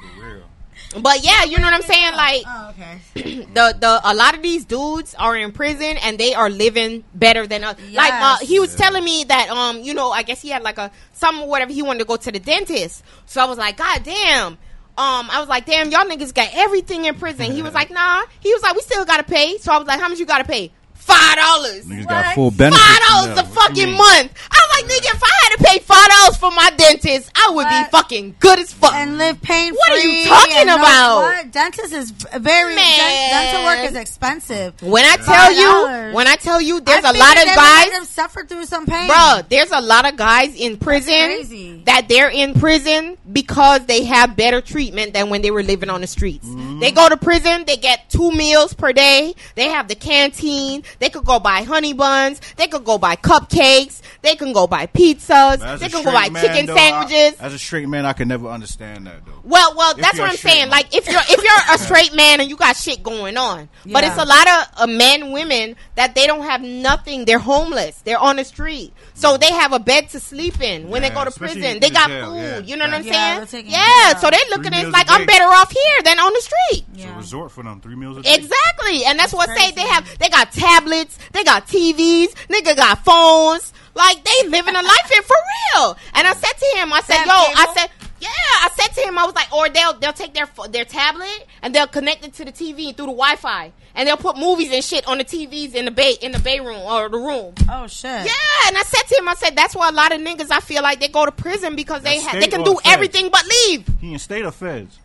But 1.00 1.24
yeah, 1.24 1.44
you 1.44 1.58
know 1.58 1.64
what 1.64 1.74
I'm 1.74 1.82
saying? 1.82 2.12
Like 2.14 2.42
Oh, 2.46 2.70
okay. 2.70 2.98
the 3.52 3.76
the 3.78 4.00
a 4.04 4.14
lot 4.14 4.34
of 4.34 4.42
these 4.42 4.64
dudes 4.64 5.14
are 5.18 5.36
in 5.36 5.50
prison 5.50 5.96
and 6.02 6.18
they 6.18 6.34
are 6.34 6.48
living 6.48 7.02
better 7.14 7.46
than 7.48 7.64
us. 7.64 7.76
Like 7.92 8.12
uh, 8.12 8.36
he 8.38 8.60
was 8.60 8.72
Yeah. 8.78 8.84
telling 8.86 9.04
me 9.04 9.24
that 9.24 9.50
um 9.50 9.80
you 9.80 9.94
know 9.94 10.10
I 10.12 10.22
guess 10.22 10.40
he 10.40 10.50
had 10.50 10.62
like 10.62 10.78
a 10.78 10.92
some 11.12 11.46
whatever 11.48 11.72
he 11.72 11.82
wanted 11.82 12.00
to 12.00 12.04
go 12.04 12.16
to 12.16 12.30
the 12.30 12.38
dentist. 12.38 13.02
So 13.26 13.42
I 13.42 13.46
was 13.46 13.58
like, 13.58 13.76
God 13.76 14.02
damn. 14.04 14.52
Um, 14.96 15.28
I 15.28 15.40
was 15.40 15.48
like, 15.48 15.66
damn, 15.66 15.90
y'all 15.90 16.04
niggas 16.04 16.32
got 16.32 16.50
everything 16.54 17.06
in 17.06 17.16
prison. 17.16 17.50
He 17.50 17.62
was 17.62 17.74
like, 17.74 17.90
nah. 17.98 18.22
He 18.38 18.52
was 18.52 18.62
like, 18.62 18.76
we 18.76 18.82
still 18.82 19.04
gotta 19.04 19.24
pay. 19.24 19.58
So 19.58 19.72
I 19.72 19.78
was 19.78 19.88
like, 19.88 19.98
how 19.98 20.08
much 20.08 20.20
you 20.20 20.26
gotta 20.26 20.44
pay? 20.44 20.70
Five 20.94 21.36
dollars. 21.36 21.84
Niggas 21.86 21.98
What? 22.06 22.08
got 22.08 22.34
full 22.36 22.50
benefits. 22.52 22.82
Five 22.86 23.00
dollars 23.08 23.38
a 23.38 23.44
fucking 23.44 23.90
month. 23.96 24.32
I 24.50 24.60
was 24.62 24.63
like, 24.74 24.84
nigga, 24.86 25.14
if 25.14 25.22
I 25.22 25.30
had 25.42 25.56
to 25.56 25.64
pay 25.64 25.78
five 25.80 26.08
dollars 26.08 26.36
for 26.36 26.50
my 26.50 26.70
dentist, 26.76 27.30
I 27.34 27.50
would 27.54 27.68
be 27.68 27.90
fucking 27.90 28.36
good 28.40 28.58
as 28.58 28.72
fuck. 28.72 28.92
and 28.94 29.18
live 29.18 29.40
pain 29.42 29.70
free. 29.72 29.76
What 29.78 29.90
are 29.92 29.98
you 29.98 30.26
talking 30.28 30.56
and 30.58 30.66
no- 30.68 30.76
about? 30.76 31.16
What? 31.22 31.50
Dentist 31.52 31.92
is 31.92 32.10
very 32.10 32.74
Man. 32.74 32.98
dent- 32.98 33.30
dental 33.54 33.64
work 33.64 33.90
is 33.90 33.96
expensive. 33.96 34.80
when 34.82 35.04
I 35.04 35.16
tell 35.16 35.52
you, 35.52 35.68
$5. 35.68 36.12
when 36.14 36.26
I 36.26 36.36
tell 36.36 36.60
you, 36.60 36.80
there's 36.80 37.04
I 37.04 37.10
a 37.10 37.12
lot 37.12 37.36
of 37.38 37.44
guys. 37.54 37.84
make 37.86 37.92
them 37.94 38.04
suffer 38.04 38.44
through 38.44 38.64
some 38.66 38.86
pain, 38.86 39.08
Bruh, 39.08 39.48
there's 39.48 39.70
a 39.70 39.80
lot 39.80 40.06
of 40.08 40.16
guys 40.16 40.54
in 40.56 40.76
prison 40.76 41.82
that 41.84 42.08
they're 42.08 42.30
in 42.30 42.54
prison 42.54 43.16
because 43.32 43.84
they 43.86 44.04
have 44.04 44.36
better 44.36 44.60
treatment 44.60 45.12
than 45.12 45.30
when 45.30 45.42
they 45.42 45.50
were 45.50 45.62
living 45.62 45.90
on 45.90 46.00
the 46.00 46.06
streets. 46.06 46.46
Mm-hmm. 46.46 46.80
They 46.80 46.90
go 46.90 47.08
to 47.08 47.16
prison, 47.16 47.64
they 47.66 47.76
get 47.76 48.08
two 48.10 48.30
meals 48.32 48.74
per 48.74 48.92
day. 48.92 49.34
They 49.54 49.68
have 49.68 49.88
the 49.88 49.94
canteen. 49.94 50.82
They 50.98 51.10
could 51.10 51.24
go 51.24 51.38
buy 51.38 51.62
honey 51.62 51.92
buns. 51.92 52.40
They 52.56 52.66
could 52.68 52.84
go 52.84 52.98
buy 52.98 53.16
cupcakes. 53.16 54.00
They 54.22 54.34
can 54.36 54.52
go 54.52 54.63
buy 54.66 54.86
pizzas. 54.86 55.58
But 55.60 55.76
They 55.80 55.88
can 55.88 56.04
go 56.04 56.12
buy 56.12 56.28
man, 56.30 56.42
chicken 56.44 56.66
though, 56.66 56.76
sandwiches. 56.76 57.40
I, 57.40 57.46
as 57.46 57.54
a 57.54 57.58
straight 57.58 57.88
man, 57.88 58.06
I 58.06 58.12
can 58.12 58.28
never 58.28 58.48
understand 58.48 59.06
that 59.06 59.24
though. 59.26 59.32
Well, 59.44 59.74
well, 59.76 59.92
If 59.92 59.98
that's 59.98 60.18
what 60.18 60.30
I'm 60.30 60.36
saying. 60.36 60.62
man. 60.62 60.70
Like, 60.70 60.94
if 60.94 61.06
you're 61.08 61.20
if 61.28 61.42
you're 61.42 61.74
a 61.74 61.78
straight 61.84 62.14
man 62.14 62.40
and 62.40 62.48
you 62.48 62.56
got 62.56 62.76
shit 62.76 63.02
going 63.02 63.36
on, 63.36 63.68
but 63.86 64.04
it's 64.04 64.16
a 64.16 64.24
lot 64.24 64.46
of 64.48 64.82
uh, 64.82 64.86
men, 64.86 65.32
women 65.32 65.76
that 65.96 66.14
they 66.14 66.26
don't 66.26 66.42
have 66.42 66.62
nothing. 66.62 67.24
They're 67.24 67.38
homeless. 67.38 68.00
They're 68.02 68.18
on 68.18 68.36
the 68.36 68.44
street, 68.44 68.92
so 69.14 69.36
they 69.36 69.50
have 69.52 69.72
a 69.72 69.78
bed 69.78 70.08
to 70.10 70.20
sleep 70.20 70.60
in 70.60 70.88
when 70.88 71.02
they 71.02 71.10
go 71.10 71.24
to 71.24 71.30
prison. 71.30 71.80
They 71.80 71.90
got 71.90 72.08
jail, 72.08 72.30
food. 72.32 72.36
yeah. 72.38 72.58
You 72.58 72.76
know 72.76 72.86
what 72.86 72.94
I'm 72.94 73.02
saying? 73.02 73.46
they're 73.46 73.66
Yeah, 73.66 74.16
so 74.16 74.30
they 74.30 74.38
Three 74.38 74.50
looking 74.50 74.72
at 74.74 74.84
it 74.84 74.90
like 74.90 75.06
I'm 75.10 75.26
better 75.26 75.44
off 75.44 75.70
here 75.70 76.02
than 76.04 76.18
on 76.18 76.32
the 76.32 76.40
street. 76.40 76.84
It's 76.94 77.04
Yeah. 77.04 77.14
a 77.14 77.16
resort 77.16 77.50
for 77.52 77.62
them. 77.62 77.80
Three 77.80 77.96
meals 77.96 78.16
a 78.18 78.22
day. 78.22 78.34
Exactly, 78.34 79.04
and 79.04 79.18
that's 79.18 79.32
what 79.32 79.48
say 79.48 79.54
crazy. 79.56 79.72
they 79.74 79.86
have. 79.86 80.18
They 80.18 80.28
got 80.28 80.52
tablets, 80.52 81.18
they 81.32 81.44
got 81.44 81.66
TVs, 81.66 82.28
nigga 82.48 82.76
got 82.76 83.04
phones. 83.04 83.72
Like 83.94 84.24
they 84.24 84.48
living 84.48 84.74
a 84.74 84.82
life 84.82 85.10
here 85.10 85.22
for 85.22 85.36
real. 85.76 85.96
And 86.14 86.26
I 86.26 86.32
said 86.34 86.52
to 86.58 86.78
him, 86.78 86.92
I 86.92 87.00
said, 87.00 87.18
Have 87.18 87.26
"Yo," 87.26 87.32
I 87.32 87.74
said, 87.76 87.90
"Yeah." 88.20 88.28
I 88.28 88.68
said 88.74 88.88
to 88.94 89.08
him, 89.08 89.18
I 89.18 89.24
was 89.24 89.34
like, 89.34 89.52
"Or 89.52 89.68
they'll 89.68 89.92
they'll 89.94 90.12
take 90.12 90.34
their 90.34 90.48
their 90.70 90.84
tablet 90.84 91.46
and 91.62 91.74
they'll 91.74 91.86
connect 91.86 92.24
it 92.24 92.34
to 92.34 92.44
the 92.44 92.52
TV 92.52 92.94
through 92.96 93.06
the 93.06 93.12
Wi-Fi, 93.12 93.72
and 93.94 94.08
they'll 94.08 94.16
put 94.16 94.36
movies 94.36 94.72
and 94.72 94.82
shit 94.82 95.06
on 95.06 95.18
the 95.18 95.24
TVs 95.24 95.74
in 95.74 95.84
the 95.84 95.90
bay 95.90 96.16
in 96.20 96.32
the 96.32 96.38
bay 96.40 96.58
room 96.60 96.80
or 96.82 97.08
the 97.08 97.18
room." 97.18 97.54
Oh 97.70 97.86
shit. 97.86 98.26
Yeah, 98.26 98.66
and 98.68 98.76
I 98.76 98.82
said 98.82 99.02
to 99.08 99.16
him, 99.16 99.28
I 99.28 99.34
said, 99.34 99.54
"That's 99.56 99.76
why 99.76 99.88
a 99.88 99.92
lot 99.92 100.12
of 100.12 100.20
niggas 100.20 100.50
I 100.50 100.60
feel 100.60 100.82
like 100.82 100.98
they 100.98 101.08
go 101.08 101.24
to 101.24 101.32
prison 101.32 101.76
because 101.76 102.02
they 102.02 102.18
That's 102.18 102.26
ha- 102.26 102.40
they 102.40 102.48
can 102.48 102.62
or 102.62 102.64
do 102.64 102.74
feds? 102.74 102.86
everything 102.86 103.28
but 103.30 103.44
leave." 103.46 103.86
He 104.00 104.12
in 104.12 104.18
state 104.18 104.44
or 104.44 104.50
feds? 104.52 104.98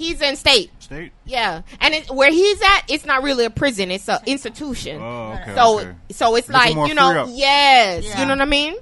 He's 0.00 0.22
in 0.22 0.34
state. 0.36 0.70
State. 0.82 1.12
Yeah, 1.26 1.60
and 1.78 1.92
it, 1.94 2.10
where 2.10 2.30
he's 2.30 2.60
at, 2.62 2.84
it's 2.88 3.04
not 3.04 3.22
really 3.22 3.44
a 3.44 3.50
prison; 3.50 3.90
it's 3.90 4.08
an 4.08 4.18
institution. 4.24 4.98
Oh, 5.00 5.38
okay. 5.42 5.54
so, 5.54 5.78
okay. 5.80 5.92
so 6.10 6.36
it's 6.36 6.48
Looking 6.48 6.76
like 6.78 6.88
you 6.88 6.94
know, 6.94 7.26
yes, 7.28 8.04
Yeah. 8.04 8.20
you 8.20 8.24
know 8.24 8.32
what 8.32 8.40
I 8.40 8.46
mean. 8.46 8.76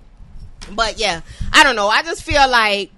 But 0.72 1.00
yeah, 1.00 1.22
I 1.52 1.64
don't 1.64 1.74
know. 1.74 1.88
I 1.88 2.02
just 2.04 2.22
feel 2.22 2.48
like 2.48 2.90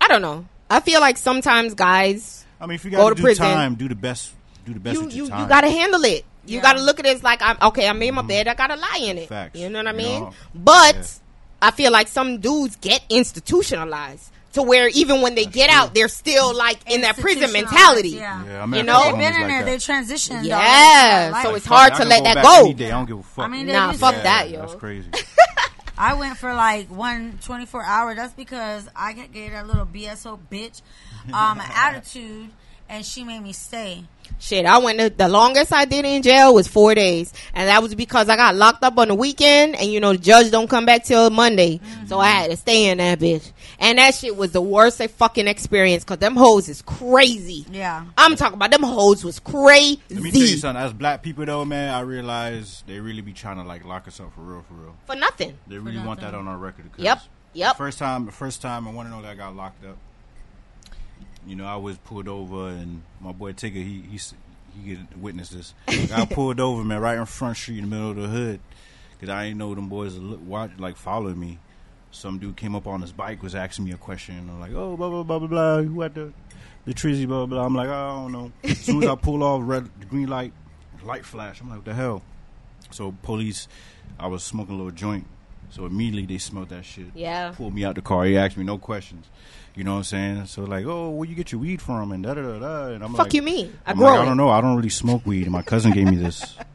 I 0.00 0.08
don't 0.08 0.22
know. 0.22 0.46
I 0.70 0.80
feel 0.80 1.00
like 1.00 1.16
sometimes 1.16 1.74
guys, 1.74 2.44
I 2.60 2.66
mean, 2.66 2.74
if 2.74 2.84
you 2.84 2.90
Go 2.90 2.96
got 2.98 3.08
to 3.10 3.14
to 3.14 3.20
do 3.20 3.22
prison. 3.22 3.44
time, 3.46 3.74
do 3.76 3.88
the 3.88 3.94
best. 3.94 4.32
Do 4.66 4.74
the 4.74 4.80
best 4.80 4.98
you 4.98 5.04
with 5.06 5.14
your 5.14 5.24
you 5.26 5.30
time. 5.30 5.42
you 5.42 5.48
got 5.48 5.60
to 5.62 5.70
handle 5.70 6.02
it. 6.04 6.24
You 6.44 6.56
Yeah. 6.56 6.62
got 6.62 6.72
to 6.74 6.82
look 6.82 6.98
at 6.98 7.06
it 7.06 7.14
as 7.16 7.22
like, 7.22 7.40
I'm 7.40 7.56
okay. 7.68 7.88
I 7.88 7.92
made 7.92 8.10
my 8.12 8.22
bed. 8.22 8.48
I 8.48 8.54
got 8.54 8.66
to 8.68 8.76
lie 8.76 8.98
in 9.02 9.16
it. 9.18 9.20
Mm-hmm. 9.22 9.28
Facts. 9.28 9.58
You 9.60 9.68
know 9.70 9.78
what 9.78 9.86
I 9.86 9.90
You 9.92 9.96
mean? 9.96 10.20
know? 10.24 10.32
But 10.54 10.96
Yeah. 10.96 11.02
I 11.68 11.70
feel 11.72 11.92
like 11.92 12.08
some 12.08 12.38
dudes 12.38 12.76
get 12.76 13.02
institutionalized 13.08 14.30
to 14.54 14.62
where 14.62 14.88
even 14.88 15.20
when 15.20 15.34
they 15.34 15.44
get 15.44 15.68
true. 15.70 15.78
out, 15.78 15.94
they're 15.94 16.08
still 16.08 16.54
like 16.56 16.78
in 16.90 17.02
that 17.02 17.16
prison 17.18 17.52
mentality. 17.52 18.10
Yeah. 18.10 18.44
Yeah, 18.44 18.62
I 18.62 18.66
mean, 18.66 18.78
You 18.78 18.82
know? 18.84 19.02
They've 19.04 19.12
been 19.18 19.34
in 19.34 19.40
like 19.42 19.48
there. 19.48 19.64
that. 19.64 19.64
They 19.66 19.76
transitioned. 19.76 20.44
Yeah, 20.44 21.30
though. 21.42 21.50
so 21.50 21.54
it's 21.56 21.66
hard 21.66 21.94
to 21.96 22.04
let 22.04 22.24
that 22.24 22.42
go. 22.42 22.60
any 22.64 22.74
day. 22.74 22.86
I 22.86 22.90
don't 22.90 23.06
give 23.06 23.18
a 23.18 23.22
fuck. 23.22 23.44
I 23.44 23.48
mean, 23.48 23.66
Nah, 23.66 23.92
fuck 23.92 24.14
to- 24.14 24.20
that, 24.22 24.50
yo. 24.50 24.60
That's 24.60 24.74
crazy. 24.74 25.10
I 25.98 26.14
went 26.14 26.36
for 26.38 26.54
like 26.54 26.88
one 26.88 27.38
24 27.42 27.82
hour. 27.82 28.14
That's 28.14 28.32
because 28.32 28.88
I 28.94 29.12
got- 29.12 29.32
gave 29.32 29.50
that 29.50 29.66
little 29.66 29.84
BSO 29.86 30.38
bitch 30.50 30.80
um, 31.32 31.60
an 31.60 31.66
attitude, 31.74 32.50
and 32.88 33.04
she 33.04 33.24
made 33.24 33.40
me 33.42 33.52
stay. 33.52 34.04
Shit, 34.40 34.66
I 34.66 34.78
went 34.78 34.98
to, 35.00 35.10
the 35.10 35.28
longest 35.28 35.72
I 35.72 35.84
did 35.84 36.04
in 36.04 36.22
jail 36.22 36.54
was 36.54 36.68
four 36.68 36.94
days, 36.94 37.32
and 37.54 37.68
that 37.68 37.82
was 37.82 37.94
because 37.94 38.28
I 38.28 38.36
got 38.36 38.54
locked 38.54 38.84
up 38.84 38.96
on 38.98 39.08
the 39.08 39.14
weekend, 39.14 39.74
and 39.74 39.90
you 39.92 39.98
know 39.98 40.12
the 40.12 40.18
judge 40.18 40.50
don't 40.50 40.68
come 40.68 40.86
back 40.86 41.04
till 41.04 41.30
Monday, 41.30 41.80
so 42.06 42.18
I 42.18 42.28
had 42.28 42.50
to 42.50 42.56
stay 42.56 42.86
in 42.88 42.98
that 42.98 43.18
bitch, 43.18 43.50
and 43.80 43.98
that 43.98 44.14
shit 44.14 44.36
was 44.36 44.52
the 44.52 44.60
worst 44.62 45.02
fucking 45.02 45.48
experience 45.48 46.04
because 46.04 46.18
them 46.18 46.36
hoes 46.36 46.68
is 46.68 46.82
crazy. 46.82 47.66
Yeah. 47.70 48.04
I'm 48.16 48.36
talking 48.36 48.54
about 48.54 48.70
them 48.70 48.84
hoes 48.84 49.24
was 49.24 49.40
crazy. 49.40 50.00
Let 50.10 50.22
me 50.22 50.30
tell 50.30 50.40
you 50.40 50.56
something. 50.56 50.82
As 50.84 50.92
black 50.92 51.22
people, 51.22 51.44
though, 51.44 51.64
man, 51.64 51.92
I 51.92 52.00
realize 52.00 52.84
they 52.86 53.00
really 53.00 53.22
be 53.22 53.32
trying 53.32 53.56
to 53.56 53.64
like 53.64 53.84
lock 53.84 54.06
us 54.06 54.20
up 54.20 54.32
for 54.34 54.42
real, 54.42 54.64
for 54.68 54.74
real. 54.74 54.96
for 55.04 55.16
nothing. 55.16 55.58
They 55.66 55.78
really 55.78 55.98
want 55.98 56.20
that 56.20 56.34
on 56.34 56.46
our 56.46 56.56
record. 56.56 56.90
Yep, 56.96 57.20
yep. 57.54 57.76
First 57.76 57.98
time, 57.98 58.26
the 58.26 58.32
first 58.32 58.62
time 58.62 58.86
I 58.86 58.92
want 58.92 59.08
to 59.08 59.14
know 59.14 59.22
that 59.22 59.32
I 59.32 59.34
got 59.34 59.56
locked 59.56 59.84
up. 59.84 59.96
You 61.48 61.56
know, 61.56 61.64
I 61.64 61.76
was 61.76 61.96
pulled 61.96 62.28
over, 62.28 62.68
and 62.68 63.02
my 63.20 63.32
boy 63.32 63.54
Tigger, 63.54 63.72
he 63.74 64.02
he 64.02 64.20
he 64.84 64.98
witness 65.16 65.48
this. 65.48 65.74
I 66.12 66.26
pulled 66.26 66.60
over, 66.60 66.84
man, 66.84 67.00
right 67.00 67.16
in 67.18 67.24
front 67.24 67.56
street 67.56 67.78
in 67.78 67.88
the 67.88 67.96
middle 67.96 68.10
of 68.10 68.16
the 68.16 68.28
hood, 68.28 68.60
because 69.12 69.30
I 69.30 69.46
ain't 69.46 69.56
know 69.56 69.74
them 69.74 69.88
boys 69.88 70.14
look, 70.16 70.40
watch 70.46 70.72
like 70.78 70.96
following 70.96 71.40
me. 71.40 71.58
some 72.10 72.38
dude 72.38 72.56
came 72.56 72.74
up 72.74 72.86
on 72.86 73.00
his 73.00 73.12
bike 73.12 73.42
was 73.42 73.54
asking 73.54 73.84
me 73.84 73.92
a 73.92 73.96
question 73.96 74.48
I'm 74.50 74.60
like, 74.60 74.72
oh 74.72 74.96
blah 74.96 75.08
blah 75.08 75.22
blah 75.22 75.38
blah 75.38 75.48
blah. 75.48 75.82
Who 75.82 76.00
had 76.00 76.14
the 76.14 76.32
the 76.84 76.94
trizzy 76.94 77.26
blah 77.26 77.46
blah 77.46 77.56
blah. 77.58 77.66
I'm 77.66 77.74
like, 77.74 77.88
I 77.88 78.08
don't 78.08 78.32
know. 78.32 78.52
As 78.64 78.78
soon 78.78 79.02
as 79.02 79.08
I 79.08 79.14
pull 79.14 79.42
off 79.42 79.62
red 79.64 79.88
green 80.08 80.28
light, 80.28 80.52
light 81.04 81.24
flash. 81.24 81.60
I'm 81.60 81.68
like, 81.68 81.78
what 81.78 81.84
the 81.84 81.94
hell? 81.94 82.22
So 82.90 83.14
police, 83.22 83.68
I 84.18 84.26
was 84.26 84.42
smoking 84.42 84.74
a 84.74 84.78
little 84.78 84.92
joint. 84.92 85.26
So 85.70 85.84
immediately 85.84 86.24
they 86.24 86.38
smelled 86.38 86.70
that 86.70 86.84
shit. 86.86 87.06
Yeah. 87.14 87.52
Pulled 87.54 87.74
me 87.74 87.84
out 87.84 87.94
the 87.96 88.02
car. 88.02 88.24
He 88.24 88.38
asked 88.38 88.56
me 88.56 88.64
no 88.64 88.78
questions. 88.78 89.26
You 89.78 89.84
know 89.84 89.92
what 89.92 89.98
I'm 89.98 90.04
saying? 90.04 90.46
So 90.46 90.64
like, 90.64 90.86
oh, 90.86 91.10
where 91.10 91.28
you 91.28 91.36
get 91.36 91.52
your 91.52 91.60
weed 91.60 91.80
from? 91.80 92.10
And 92.10 92.24
da 92.24 92.34
da 92.34 92.42
da 92.42 92.58
da. 92.58 92.86
And 92.88 93.04
I'm 93.04 93.12
Fuck 93.12 93.26
like, 93.26 93.34
you 93.34 93.42
mean? 93.42 93.78
I 93.86 93.92
I'm 93.92 93.96
grow 93.96 94.08
like, 94.08 94.18
I 94.18 94.24
don't 94.24 94.36
know. 94.36 94.48
I 94.48 94.60
don't 94.60 94.74
really 94.74 94.88
smoke 94.88 95.24
weed. 95.24 95.48
My 95.48 95.62
cousin 95.62 95.92
gave 95.92 96.08
me 96.08 96.16
this. 96.16 96.56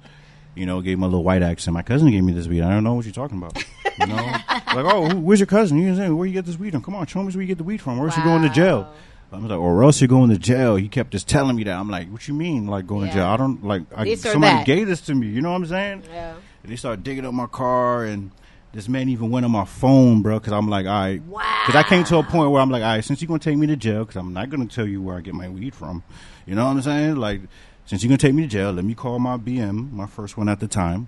You 0.55 0.67
know, 0.67 0.81
gave 0.81 0.99
him 0.99 1.03
a 1.03 1.07
little 1.07 1.23
white 1.23 1.41
accent. 1.41 1.73
My 1.73 1.81
cousin 1.81 2.11
gave 2.11 2.23
me 2.23 2.31
this 2.31 2.47
weed. 2.47 2.61
I 2.61 2.69
don't 2.69 2.83
know 2.83 2.93
what 2.93 3.05
you're 3.05 3.11
talking 3.11 3.39
about. 3.39 3.57
You 3.99 4.05
know, 4.05 4.15
like, 4.47 4.85
oh, 4.85 5.09
who, 5.09 5.17
where's 5.17 5.39
your 5.39 5.47
cousin? 5.47 5.79
You 5.79 5.93
know, 5.95 6.15
where 6.15 6.27
you 6.27 6.33
get 6.33 6.45
this 6.45 6.59
weed 6.59 6.73
from? 6.73 6.83
Come 6.83 6.93
on, 6.93 7.07
show 7.07 7.23
me 7.23 7.31
where 7.33 7.41
you 7.41 7.47
get 7.47 7.57
the 7.57 7.63
weed 7.63 7.81
from. 7.81 7.97
Where's 7.97 8.15
you 8.15 8.23
going 8.23 8.43
to 8.43 8.49
jail? 8.49 8.93
I 9.31 9.37
was 9.37 9.45
like, 9.45 9.59
or 9.59 9.83
else 9.83 9.99
you're 9.99 10.07
going 10.09 10.29
to 10.29 10.37
jail. 10.37 10.75
He 10.75 10.89
kept 10.89 11.09
just 11.09 11.27
telling 11.27 11.55
me 11.55 11.63
that. 11.63 11.75
I'm 11.75 11.89
like, 11.89 12.07
what 12.11 12.27
you 12.27 12.35
mean, 12.35 12.67
like 12.67 12.85
going 12.85 13.07
Yeah. 13.07 13.13
to 13.13 13.17
jail? 13.17 13.25
I 13.25 13.37
don't 13.37 13.63
like. 13.63 13.81
I, 13.95 14.13
somebody 14.13 14.57
that. 14.57 14.65
gave 14.67 14.85
this 14.85 15.01
to 15.01 15.15
me. 15.15 15.25
You 15.25 15.41
know 15.41 15.49
what 15.49 15.55
I'm 15.55 15.65
saying? 15.65 16.03
Yeah. 16.11 16.35
And 16.61 16.71
they 16.71 16.75
started 16.75 17.03
digging 17.03 17.25
up 17.25 17.33
my 17.33 17.47
car, 17.47 18.05
and 18.05 18.29
this 18.73 18.89
man 18.89 19.07
even 19.09 19.29
went 19.31 19.45
on 19.45 19.51
my 19.51 19.65
phone, 19.65 20.21
bro. 20.21 20.39
Because 20.39 20.51
I'm 20.53 20.67
like, 20.67 20.85
all 20.85 20.91
right, 20.91 21.21
because 21.65 21.75
I 21.75 21.83
came 21.87 22.03
to 22.05 22.17
a 22.17 22.23
point 22.23 22.51
where 22.51 22.61
I'm 22.61 22.69
like, 22.69 22.83
all 22.83 22.89
right, 22.89 23.03
since 23.03 23.21
you're 23.21 23.27
gonna 23.27 23.39
take 23.39 23.57
me 23.57 23.67
to 23.67 23.75
jail, 23.75 23.99
because 24.03 24.17
I'm 24.17 24.33
not 24.33 24.49
gonna 24.49 24.65
tell 24.65 24.87
you 24.87 25.01
where 25.01 25.15
I 25.17 25.21
get 25.21 25.33
my 25.33 25.47
weed 25.47 25.73
from. 25.75 26.03
You 26.45 26.55
know 26.55 26.65
what 26.65 26.71
I'm 26.71 26.81
saying? 26.81 27.15
Like, 27.15 27.41
since 27.85 28.03
you're 28.03 28.09
gonna 28.09 28.17
take 28.17 28.33
me 28.33 28.43
to 28.43 28.47
jail, 28.49 28.71
let 28.71 28.83
me 28.83 28.93
call 28.95 29.19
my 29.19 29.37
BM, 29.37 29.91
my 29.91 30.07
first 30.07 30.37
one 30.37 30.49
at 30.49 30.59
the 30.59 30.67
time, 30.67 31.07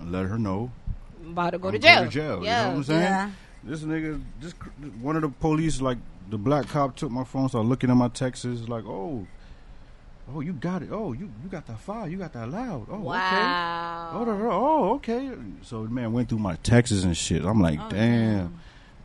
and 0.00 0.10
let 0.12 0.26
her 0.26 0.38
know 0.38 0.70
I'm 1.22 1.32
about 1.32 1.50
to 1.50 1.58
go 1.58 1.68
I'm 1.68 1.74
to 1.74 1.78
going 1.80 2.10
jail. 2.10 2.38
You 2.40 2.46
Yeah. 2.46 2.62
know 2.62 2.68
what 2.70 2.76
I'm 2.76 2.84
saying? 2.84 3.00
Yeah. 3.02 3.30
This 3.64 3.80
nigga, 3.82 4.22
this 4.40 4.52
one 5.00 5.16
of 5.16 5.22
the 5.22 5.28
police, 5.28 5.80
like 5.80 5.98
the 6.30 6.38
black 6.38 6.68
cop, 6.68 6.96
took 6.96 7.10
my 7.10 7.24
phone, 7.24 7.48
started 7.48 7.68
looking 7.68 7.90
at 7.90 7.96
my 7.96 8.08
texts, 8.08 8.44
like, 8.68 8.84
oh, 8.86 9.26
oh, 10.34 10.40
you 10.40 10.52
got 10.52 10.82
it. 10.82 10.88
Oh, 10.92 11.12
you 11.12 11.30
you 11.42 11.48
got 11.50 11.66
that 11.66 11.78
file. 11.80 12.08
You 12.08 12.18
got 12.18 12.32
that 12.34 12.48
loud. 12.50 12.86
Oh, 12.90 13.08
okay. 13.10 13.42
Oh, 14.12 14.48
oh, 14.50 14.94
okay. 14.96 15.30
So 15.62 15.84
the 15.84 15.90
man 15.90 16.12
went 16.12 16.28
through 16.28 16.38
my 16.38 16.56
texts 16.56 17.04
and 17.04 17.16
shit. 17.16 17.44
I'm 17.44 17.60
like, 17.60 17.78
Oh, 17.80 17.88
damn. 17.90 18.58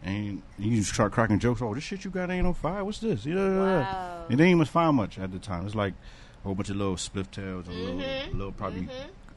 And 0.03 0.41
you 0.57 0.81
start 0.81 1.11
cracking 1.11 1.38
jokes. 1.38 1.61
Oh, 1.61 1.76
this 1.76 1.84
shit 1.84 2.03
you 2.03 2.10
got 2.11 2.31
ain't 2.31 2.48
on 2.48 2.56
fire. 2.56 2.84
What's 2.84 2.99
this? 2.99 3.23
Yeah. 3.26 3.35
Wow. 3.35 4.26
It 4.30 4.31
didn't 4.38 4.48
even 4.48 4.65
find 4.65 4.95
much 4.95 5.19
at 5.19 5.31
the 5.31 5.38
time. 5.39 5.65
It's 5.65 5.76
like 5.76 5.93
a 6.41 6.43
whole 6.45 6.56
bunch 6.56 6.69
of 6.72 6.76
little 6.77 6.95
spliff 6.95 7.30
tails, 7.30 7.68
a 7.68 7.72
little, 7.72 7.99
Mm-hmm. 7.99 8.34
a 8.34 8.38
little 8.38 8.52
probably 8.52 8.88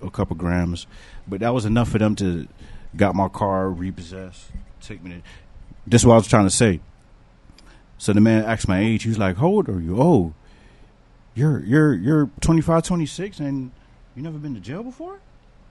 a 0.02 0.10
couple 0.10 0.36
grams, 0.36 0.86
but 1.28 1.40
that 1.40 1.52
was 1.52 1.64
enough 1.66 1.90
for 1.90 1.98
them 1.98 2.14
to 2.16 2.48
got 2.96 3.14
my 3.14 3.28
car 3.28 3.68
repossessed, 3.70 4.46
take 4.80 5.02
me. 5.02 5.10
To, 5.10 5.22
this 5.86 6.02
is 6.02 6.06
what 6.06 6.14
I 6.14 6.16
was 6.16 6.28
trying 6.28 6.44
to 6.46 6.50
say. 6.50 6.80
So 7.98 8.12
the 8.12 8.20
man 8.20 8.44
asked 8.44 8.68
my 8.68 8.80
age. 8.80 9.02
He 9.02 9.08
was 9.10 9.18
like, 9.18 9.36
"How 9.36 9.46
old 9.46 9.68
are 9.68 9.80
you?" 9.80 10.00
Oh, 10.00 10.34
you're 11.34 11.60
you're 11.64 11.94
you're 11.94 12.30
25, 12.40 12.82
26, 12.82 13.40
and 13.40 13.70
you 14.16 14.22
never 14.22 14.38
been 14.38 14.54
to 14.54 14.60
jail 14.60 14.82
before. 14.82 15.18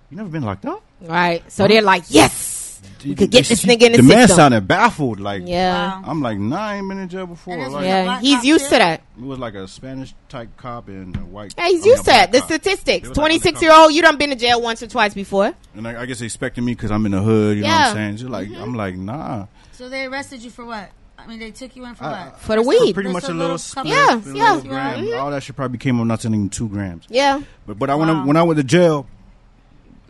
You 0.10 0.18
never 0.18 0.30
been 0.30 0.44
locked 0.44 0.65
up. 0.65 0.84
Right. 1.02 1.49
So 1.52 1.68
they're 1.68 1.81
like, 1.81 2.03
yes, 2.10 2.81
we 3.03 3.15
could 3.15 3.31
get 3.31 3.45
this 3.45 3.61
He- 3.64 3.68
nigga 3.69 3.84
in 3.84 3.91
the, 3.94 3.98
system. 3.98 4.07
the 4.10 4.15
man 4.15 4.27
sounded 4.27 4.68
baffled. 4.68 5.19
Like, 5.19 5.44
yeah. 5.45 6.02
Wow. 6.02 6.03
I'm 6.06 6.22
like, 6.22 6.38
nah, 6.38 6.57
I 6.60 6.76
ain't 6.76 6.88
been 6.90 6.99
in 6.99 7.10
jail 7.10 7.26
before. 7.26 7.57
Like, 7.69 7.84
Yeah. 7.85 8.03
Yeah. 8.03 8.19
He's 8.19 8.44
used 8.45 8.65
too? 8.65 8.72
to 8.72 8.77
that. 8.80 9.02
it 9.18 9.23
was 9.23 9.40
like 9.40 9.56
a 9.56 9.68
Spanish 9.68 10.14
type 10.30 10.49
cop 10.57 10.88
and 10.90 11.15
a 11.15 11.19
white. 11.22 11.56
Yeah, 11.57 11.68
he's 11.68 11.81
I 11.81 11.85
mean, 11.85 11.90
used 11.91 12.03
to 12.03 12.11
that. 12.11 12.31
The 12.31 12.40
cop. 12.40 12.48
statistics. 12.48 13.06
It 13.06 13.10
was 13.10 13.18
like 13.18 13.27
26 13.30 13.61
year 13.61 13.73
old, 13.73 13.94
you 13.94 14.02
done 14.02 14.18
been 14.18 14.30
to 14.30 14.35
jail 14.35 14.61
once 14.61 14.84
or 14.84 14.88
twice 14.88 15.14
before. 15.15 15.53
And 15.76 15.88
I, 15.88 16.02
I 16.02 16.06
guess 16.06 16.19
they 16.19 16.26
expecting 16.26 16.64
me 16.65 16.73
because 16.76 16.91
I'm 16.91 17.06
in 17.07 17.14
the 17.14 17.22
hood. 17.22 17.57
You 17.57 17.64
know 17.64 17.69
what 17.69 17.76
Yeah. 17.76 17.88
I'm 17.90 17.95
saying? 17.95 18.18
Just 18.18 18.30
like 18.30 18.49
mm-hmm. 18.49 18.61
I'm 18.61 18.76
like, 18.76 18.95
nah. 18.95 19.48
So 19.72 19.90
they 19.90 20.06
arrested 20.06 20.44
you 20.44 20.52
for 20.52 20.65
what? 20.65 20.90
I 21.23 21.27
mean, 21.27 21.39
they 21.39 21.51
took 21.51 21.75
you 21.75 21.85
in 21.85 21.95
for 21.95 22.03
I- 22.05 22.25
what? 22.25 22.39
For 22.39 22.55
the 22.55 22.63
Just 22.63 22.67
weed. 22.69 22.93
Pretty 22.93 23.09
just 23.11 23.13
much 23.13 23.23
a 23.23 23.27
little 23.27 23.41
little 23.41 23.57
split, 23.57 23.85
couple- 23.85 23.91
Yeah, 23.91 24.31
a 24.33 24.35
yeah. 24.35 24.53
little 24.55 24.69
gram. 24.69 25.05
Mhm. 25.05 25.19
All 25.21 25.31
that 25.31 25.43
shit 25.43 25.55
probably 25.55 25.77
came 25.77 25.99
up 25.99 26.05
nothing 26.07 26.33
even 26.33 26.49
two 26.49 26.67
grams. 26.69 27.05
Yeah. 27.09 27.41
But 27.65 27.79
but 27.79 27.89
I 27.89 27.95
when 27.95 28.09
I 28.09 28.13
Wow. 28.13 28.25
when 28.25 28.37
I 28.37 28.43
went 28.43 28.57
to 28.57 28.63
jail, 28.63 29.05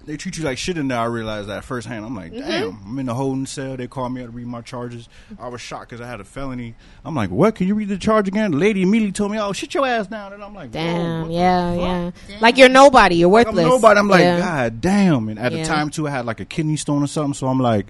they 0.06 0.18
treat 0.18 0.38
you 0.38 0.44
like 0.44 0.58
shit 0.58 0.78
in 0.78 0.90
there. 0.90 1.00
I 1.00 1.06
realized 1.06 1.48
that 1.48 1.64
firsthand. 1.64 2.04
I'm 2.06 2.14
like, 2.14 2.34
Mm-hmm. 2.34 2.50
damn, 2.50 2.78
I'm 2.86 3.00
in 3.00 3.06
the 3.06 3.14
holding 3.14 3.46
cell. 3.46 3.78
They 3.78 3.88
called 3.88 4.12
me 4.14 4.22
out 4.22 4.26
to 4.26 4.32
read 4.32 4.48
my 4.48 4.60
charges. 4.60 5.08
I 5.40 5.48
was 5.48 5.62
shocked 5.62 5.92
because 5.92 6.02
I 6.02 6.08
had 6.10 6.20
a 6.20 6.26
felony. 6.26 6.76
I'm 7.06 7.16
like, 7.16 7.30
what? 7.30 7.56
Can 7.56 7.68
you 7.68 7.76
read 7.76 7.88
the 7.88 7.98
charge 7.98 8.28
again? 8.28 8.52
The 8.52 8.58
lady 8.58 8.82
immediately 8.82 9.14
told 9.14 9.32
me, 9.32 9.40
oh, 9.40 9.54
shit 9.54 9.74
your 9.74 9.88
ass 9.88 10.08
down. 10.08 10.34
And 10.34 10.44
I'm 10.44 10.54
like, 10.54 10.72
Damn. 10.72 11.32
Yeah. 11.32 11.74
Yeah. 11.74 12.12
Damn. 12.28 12.42
Like 12.42 12.58
you're 12.58 12.68
nobody. 12.68 13.16
You're 13.16 13.30
I'm 13.30 13.32
worthless. 13.46 13.66
nobody. 13.66 13.98
I'm 14.00 14.10
like, 14.10 14.22
Yeah. 14.24 14.40
God 14.40 14.82
damn. 14.82 15.30
And 15.30 15.40
at 15.40 15.54
Yeah. 15.54 15.64
the 15.64 15.70
time 15.70 15.90
too, 15.90 16.06
I 16.06 16.12
had 16.12 16.26
like 16.26 16.42
a 16.42 16.46
kidney 16.46 16.76
stone 16.76 17.02
or 17.02 17.08
something. 17.08 17.34
So 17.34 17.48
I'm 17.48 17.62
like, 17.62 17.88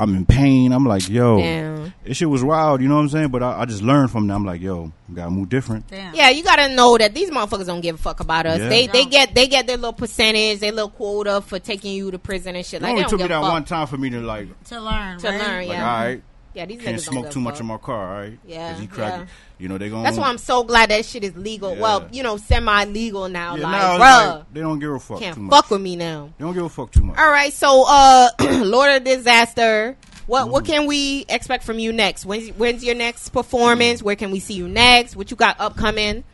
I'm 0.00 0.14
in 0.16 0.26
pain. 0.26 0.72
I'm 0.72 0.84
like, 0.84 1.08
yo, 1.08 1.38
Damn. 1.38 1.94
this 2.04 2.16
shit 2.16 2.28
was 2.28 2.42
wild. 2.42 2.80
You 2.82 2.88
know 2.88 2.96
what 2.96 3.02
I'm 3.02 3.08
saying? 3.10 3.28
But 3.28 3.42
I, 3.44 3.60
I 3.60 3.64
just 3.64 3.80
learned 3.82 4.10
from 4.10 4.26
them. 4.26 4.36
I'm 4.36 4.44
like, 4.44 4.60
yo, 4.60 4.90
gotta 5.12 5.30
move 5.30 5.48
different. 5.48 5.86
Damn. 5.88 6.14
Yeah, 6.14 6.30
you 6.30 6.42
gotta 6.42 6.74
know 6.74 6.98
that 6.98 7.14
these 7.14 7.30
motherfuckers 7.30 7.66
don't 7.66 7.80
give 7.80 7.94
a 7.94 7.98
fuck 7.98 8.18
about 8.20 8.44
us. 8.46 8.58
Yeah. 8.58 8.68
They 8.68 8.86
they 8.88 9.04
get 9.04 9.34
they 9.36 9.46
get 9.46 9.66
their 9.68 9.76
little 9.76 9.92
percentage, 9.92 10.58
their 10.58 10.72
little 10.72 10.90
quota 10.90 11.40
for 11.42 11.58
taking 11.60 11.92
you 11.94 12.10
to 12.10 12.18
prison 12.18 12.56
and 12.56 12.66
shit. 12.66 12.80
It 12.80 12.82
Like 12.82 12.90
only 12.90 13.02
they 13.02 13.08
took 13.08 13.10
don't 13.10 13.18
me 13.18 13.22
give 13.24 13.28
that 13.36 13.42
fuck. 13.42 13.52
one 13.52 13.64
time 13.64 13.86
for 13.86 13.96
me 13.96 14.10
to 14.10 14.20
like, 14.20 14.64
To 14.64 14.80
learn. 14.80 15.18
To 15.20 15.28
right? 15.28 15.38
learn, 15.40 15.68
like, 15.68 15.76
Yeah. 15.76 15.88
all 15.96 16.04
right, 16.04 16.22
Yeah, 16.54 16.66
these 16.66 16.80
can't 16.80 17.00
smoke 17.00 17.30
too 17.30 17.40
much 17.40 17.58
in 17.60 17.66
my 17.66 17.76
car. 17.78 18.14
All 18.14 18.20
right, 18.22 18.38
Yeah, 18.46 18.74
he 18.78 18.86
crack 18.86 19.12
yeah. 19.12 19.22
it. 19.22 19.28
You 19.58 19.68
know 19.68 19.76
they 19.78 19.88
going. 19.88 20.02
To 20.04 20.06
That's 20.08 20.18
why 20.18 20.28
I'm 20.28 20.38
so 20.38 20.62
glad 20.64 20.90
that 20.90 21.04
shit 21.04 21.24
is 21.24 21.36
legal. 21.36 21.74
Yeah. 21.74 21.80
Well, 21.82 22.08
you 22.12 22.22
know, 22.22 22.36
semi 22.36 22.84
legal 22.84 23.28
now. 23.28 23.56
Yeah, 23.56 23.64
like, 23.64 23.72
now 23.72 23.98
bruh, 23.98 24.36
like, 24.38 24.52
they 24.52 24.60
don't 24.60 24.78
give 24.78 24.90
a 24.92 24.98
fuck 25.00 25.18
can't 25.18 25.34
too 25.34 25.42
much. 25.42 25.50
fuck 25.54 25.70
with 25.70 25.80
me 25.80 25.96
now. 25.96 26.30
They 26.38 26.44
don't 26.44 26.54
give 26.54 26.64
a 26.64 26.68
fuck 26.68 26.92
too 26.92 27.02
much. 27.04 27.18
All 27.18 27.30
right, 27.30 27.52
so 27.52 27.84
uh, 27.88 28.28
Lord 28.64 28.90
of 28.92 29.04
Disaster. 29.04 29.96
What 30.26 30.44
Mm-hmm. 30.44 30.50
what 30.52 30.64
can 30.64 30.86
we 30.86 31.26
expect 31.28 31.64
from 31.64 31.78
you 31.78 31.92
next? 31.92 32.24
When's 32.24 32.48
when's 32.52 32.82
your 32.82 32.94
next 32.94 33.28
performance? 33.30 34.02
Where 34.02 34.16
can 34.16 34.30
we 34.30 34.40
see 34.40 34.54
you 34.54 34.68
next? 34.68 35.16
What 35.16 35.30
you 35.30 35.36
got 35.36 35.60
upcoming? 35.60 36.24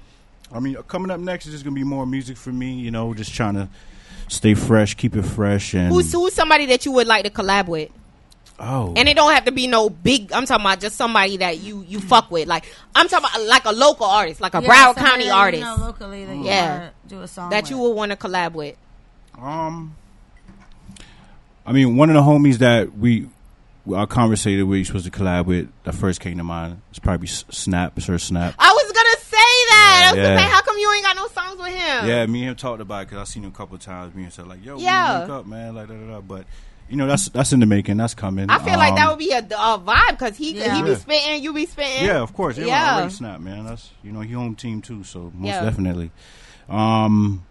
I 0.53 0.61
mean, 0.61 0.77
coming 0.87 1.11
up 1.11 1.19
next 1.21 1.47
is 1.47 1.53
just 1.53 1.65
gonna 1.65 1.75
be 1.75 1.83
more 1.85 2.07
music 2.07 2.37
for 2.37 2.51
me. 2.53 2.75
You 2.75 2.91
know, 2.93 3.13
just 3.15 3.35
trying 3.35 3.55
to 3.55 3.69
stay 4.29 4.55
fresh, 4.55 4.95
keep 4.95 5.17
it 5.17 5.23
fresh, 5.23 5.75
and 5.75 5.89
Who's 5.93 6.13
who's 6.13 6.35
somebody 6.35 6.67
that 6.67 6.85
you 6.87 6.93
would 6.93 7.09
like 7.09 7.25
to 7.25 7.31
collab 7.31 7.67
with? 7.67 7.91
Oh, 8.61 8.95
And 8.97 9.09
it 9.09 9.15
don't 9.17 9.33
have 9.33 9.47
to 9.47 9.53
be 9.53 9.67
no 9.67 9.89
big. 9.91 10.33
I'm 10.33 10.47
talking 10.47 10.65
about 10.65 10.81
just 10.81 10.97
somebody 10.97 11.39
that 11.39 11.59
you 11.59 11.85
you 11.89 11.99
fuck 12.01 12.31
with. 12.31 12.47
Like 12.47 12.65
I'm 12.95 13.09
talking 13.09 13.29
about 13.33 13.47
like 13.49 13.65
a 13.65 13.73
local 13.73 14.07
artist, 14.07 14.41
like 14.41 14.55
a 14.55 14.63
Yeah, 14.63 14.69
Broward 14.69 14.97
County 14.97 15.25
that 15.25 15.31
you 15.31 15.33
artist 15.33 15.63
know 15.63 15.77
locally 15.81 16.25
that 16.25 16.37
you 16.37 16.45
Yeah. 16.45 16.73
wanna 16.73 16.93
do 17.09 17.23
a 17.23 17.29
song 17.29 17.51
that 17.51 17.63
with. 17.65 17.71
you 17.71 17.79
would 17.79 17.91
want 17.97 18.11
to 18.13 18.17
collab 18.17 18.53
with. 18.53 18.77
Um, 19.41 19.97
I 21.67 21.73
mean, 21.73 21.97
one 21.97 22.11
of 22.11 22.15
the 22.15 22.23
homies 22.23 22.59
that 22.59 22.97
we 22.97 23.29
I 23.95 24.05
conversated 24.07 24.65
with, 24.67 24.87
supposed 24.87 25.07
to 25.07 25.11
collab 25.11 25.47
with, 25.47 25.69
that 25.85 25.95
first 25.95 26.21
came 26.21 26.37
to 26.39 26.45
mind. 26.45 26.81
It's 26.91 26.99
probably 26.99 27.29
S- 27.29 27.45
Snap, 27.51 27.99
Sir 28.01 28.19
Snap. 28.19 28.55
I 28.59 28.71
was 28.73 28.93
gonna 28.93 29.19
say 29.25 29.37
that. 29.37 30.05
I 30.09 30.11
was 30.13 30.19
Yeah, 30.19 30.25
gonna 30.35 30.39
say, 30.47 30.51
how 30.53 30.61
come 30.63 30.79
you 30.79 30.93
ain't 30.93 31.05
got 31.05 31.17
no 31.17 31.27
songs 31.29 31.59
with 31.59 31.69
him? 31.75 32.07
Yeah, 32.07 32.27
me 32.27 32.41
and 32.43 32.51
him 32.51 32.57
talked 32.57 32.81
about 32.83 33.03
it 33.03 33.09
because 33.09 33.27
I 33.29 33.33
seen 33.33 33.43
him 33.43 33.51
a 33.51 33.55
couple 33.55 33.77
of 33.77 33.81
times. 33.81 34.15
Me 34.15 34.25
and 34.25 34.33
said 34.33 34.47
like, 34.47 34.65
"Yo, 34.65 34.79
Yeah. 34.79 35.13
yeah, 35.13 35.19
link 35.21 35.31
up, 35.31 35.47
man." 35.47 35.75
Like, 35.75 35.89
da, 35.89 35.95
da, 35.95 36.07
da. 36.13 36.21
but 36.21 36.45
you 36.91 36.97
know, 36.97 37.07
that's 37.07 37.29
that's 37.31 37.53
in 37.53 37.61
the 37.61 37.67
making. 37.67 37.97
That's 37.97 38.15
coming. 38.15 38.51
I 38.51 38.59
feel 38.59 38.77
like 38.77 38.97
that 38.97 39.05
Um, 39.07 39.11
would 39.11 39.19
be 39.21 39.31
a, 39.33 39.39
a 39.39 39.79
vibe 39.79 40.11
because 40.11 40.37
he 40.37 40.59
Yeah. 40.59 40.75
he 40.77 40.83
be 40.83 40.95
spitting, 40.97 41.43
you 41.43 41.53
be 41.53 41.65
spitting. 41.67 42.05
Yeah, 42.05 42.21
of 42.21 42.35
course. 42.35 42.59
Yeah, 42.59 42.67
Yeah. 42.67 42.95
already 42.97 43.11
Snap, 43.13 43.41
man. 43.41 43.65
That's 43.65 43.89
you 44.03 44.11
know, 44.13 44.21
he 44.21 44.33
home 44.33 44.57
team 44.57 44.83
too, 44.83 45.05
so 45.05 45.31
most 45.35 45.55
Yeah. 45.55 45.63
definitely. 45.65 46.11
Um, 46.69 47.45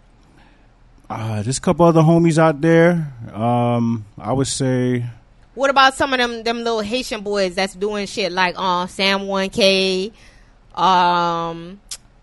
uh, 1.09 1.41
there's 1.41 1.57
a 1.57 1.61
couple 1.61 1.85
other 1.85 2.01
homies 2.01 2.37
out 2.37 2.61
there. 2.61 3.11
Um, 3.33 4.05
I 4.17 4.31
would 4.33 4.47
say. 4.47 5.05
What 5.55 5.69
about 5.69 5.95
some 5.95 6.13
of 6.13 6.19
them 6.19 6.43
them 6.43 6.57
little 6.59 6.81
Haitian 6.81 7.21
boys 7.21 7.55
that's 7.55 7.73
doing 7.75 8.05
shit 8.07 8.31
like 8.31 8.55
uh 8.57 8.87
Sam 8.87 9.25
One 9.27 9.49
K, 9.49 10.11
um, 10.75 11.79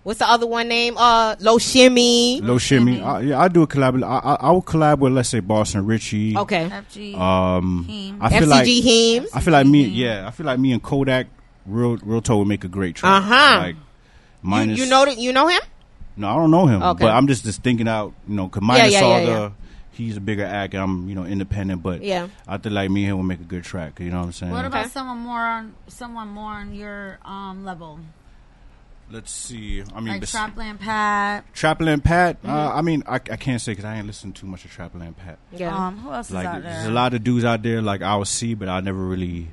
what's 0.06 0.20
the 0.20 0.30
other 0.30 0.46
one 0.46 0.68
name? 0.68 0.94
Uh, 0.96 1.34
Low 1.40 1.58
Shimmy. 1.58 2.40
Low 2.40 2.58
shimmy. 2.58 3.00
I, 3.02 3.20
yeah, 3.22 3.40
I 3.40 3.48
do 3.48 3.62
a 3.62 3.66
collab. 3.66 4.02
I, 4.04 4.06
I, 4.18 4.34
I 4.34 4.50
would 4.52 4.64
collab 4.64 4.98
with 5.00 5.12
let's 5.12 5.28
say 5.28 5.40
Boston 5.40 5.84
Richey. 5.84 6.36
Okay, 6.36 6.68
FG. 6.70 7.18
Um, 7.18 7.84
Heem. 7.88 8.18
I 8.22 8.38
feel 8.38 8.48
like 8.48 8.66
FCG 8.66 8.82
Heems. 8.82 9.30
I 9.34 9.40
feel 9.40 9.52
like 9.52 9.66
me. 9.66 9.84
Yeah, 9.86 10.26
I 10.26 10.30
feel 10.30 10.46
like 10.46 10.60
me 10.60 10.72
and 10.72 10.82
Kodak, 10.82 11.26
real 11.66 11.96
real 11.98 12.22
talk 12.22 12.38
would 12.38 12.48
make 12.48 12.62
a 12.64 12.68
great 12.68 12.94
track. 12.94 13.22
Uh-huh. 13.22 13.58
Like 13.58 13.74
You, 13.74 13.80
minus. 14.42 14.78
you 14.78 14.86
know 14.86 15.04
that 15.04 15.18
you 15.18 15.32
know 15.32 15.48
him? 15.48 15.60
No, 16.16 16.28
I 16.28 16.36
don't 16.36 16.50
know 16.52 16.66
him. 16.66 16.82
Okay. 16.82 17.04
But 17.04 17.10
I'm 17.12 17.26
just 17.26 17.44
just 17.44 17.62
thinking 17.64 17.88
out. 17.88 18.14
You 18.28 18.36
know, 18.36 18.48
cause 18.48 18.62
minus 18.62 18.92
yeah, 18.92 19.00
all 19.00 19.10
yeah, 19.20 19.24
the. 19.26 19.30
yeah. 19.32 19.50
He's 19.90 20.16
a 20.18 20.20
bigger 20.20 20.44
act. 20.44 20.74
I'm 20.74 21.08
you 21.08 21.14
know 21.14 21.24
independent, 21.24 21.82
but 21.82 22.02
Yeah. 22.02 22.28
I 22.46 22.58
feel 22.58 22.72
like 22.72 22.90
me 22.90 23.04
and 23.04 23.12
him 23.12 23.16
would 23.18 23.24
make 23.24 23.40
a 23.40 23.44
good 23.44 23.64
track. 23.64 23.98
You 23.98 24.10
know 24.10 24.18
what 24.20 24.26
I'm 24.26 24.32
saying? 24.32 24.52
what 24.52 24.64
about 24.66 24.84
Okay. 24.84 24.90
someone 24.90 25.18
more 25.18 25.40
on 25.40 25.74
someone 25.88 26.28
more 26.28 26.52
on 26.52 26.74
your 26.74 27.18
um 27.24 27.64
level, 27.64 27.98
Let's 29.10 29.30
see. 29.30 29.82
I 29.94 30.00
mean, 30.00 30.08
like 30.14 30.20
bes- 30.22 30.32
Trapland 30.34 30.80
Pat? 30.80 31.44
Trapland 31.54 32.02
Pat. 32.02 32.38
Uh, 32.44 32.48
Mm-hmm. 32.48 32.78
I 32.78 32.82
mean, 32.82 33.02
I, 33.06 33.14
I 33.14 33.18
can't 33.36 33.60
say 33.60 33.72
because 33.72 33.84
I 33.84 33.96
ain't 33.98 34.06
listened 34.06 34.34
too 34.34 34.46
much 34.46 34.62
to 34.62 34.68
Trapland 34.68 35.16
Pat. 35.16 35.38
Yeah. 35.52 35.74
Um, 35.76 35.98
who 35.98 36.12
else 36.12 36.28
is 36.28 36.34
Like, 36.34 36.46
out 36.46 36.62
there's 36.62 36.86
a 36.86 36.90
lot 36.90 37.14
of 37.14 37.22
dudes 37.22 37.44
out 37.44 37.62
there 37.62 37.80
like 37.80 38.02
I'll 38.02 38.24
see, 38.24 38.54
but 38.54 38.68
I 38.68 38.80
never 38.80 38.98
really 38.98 39.48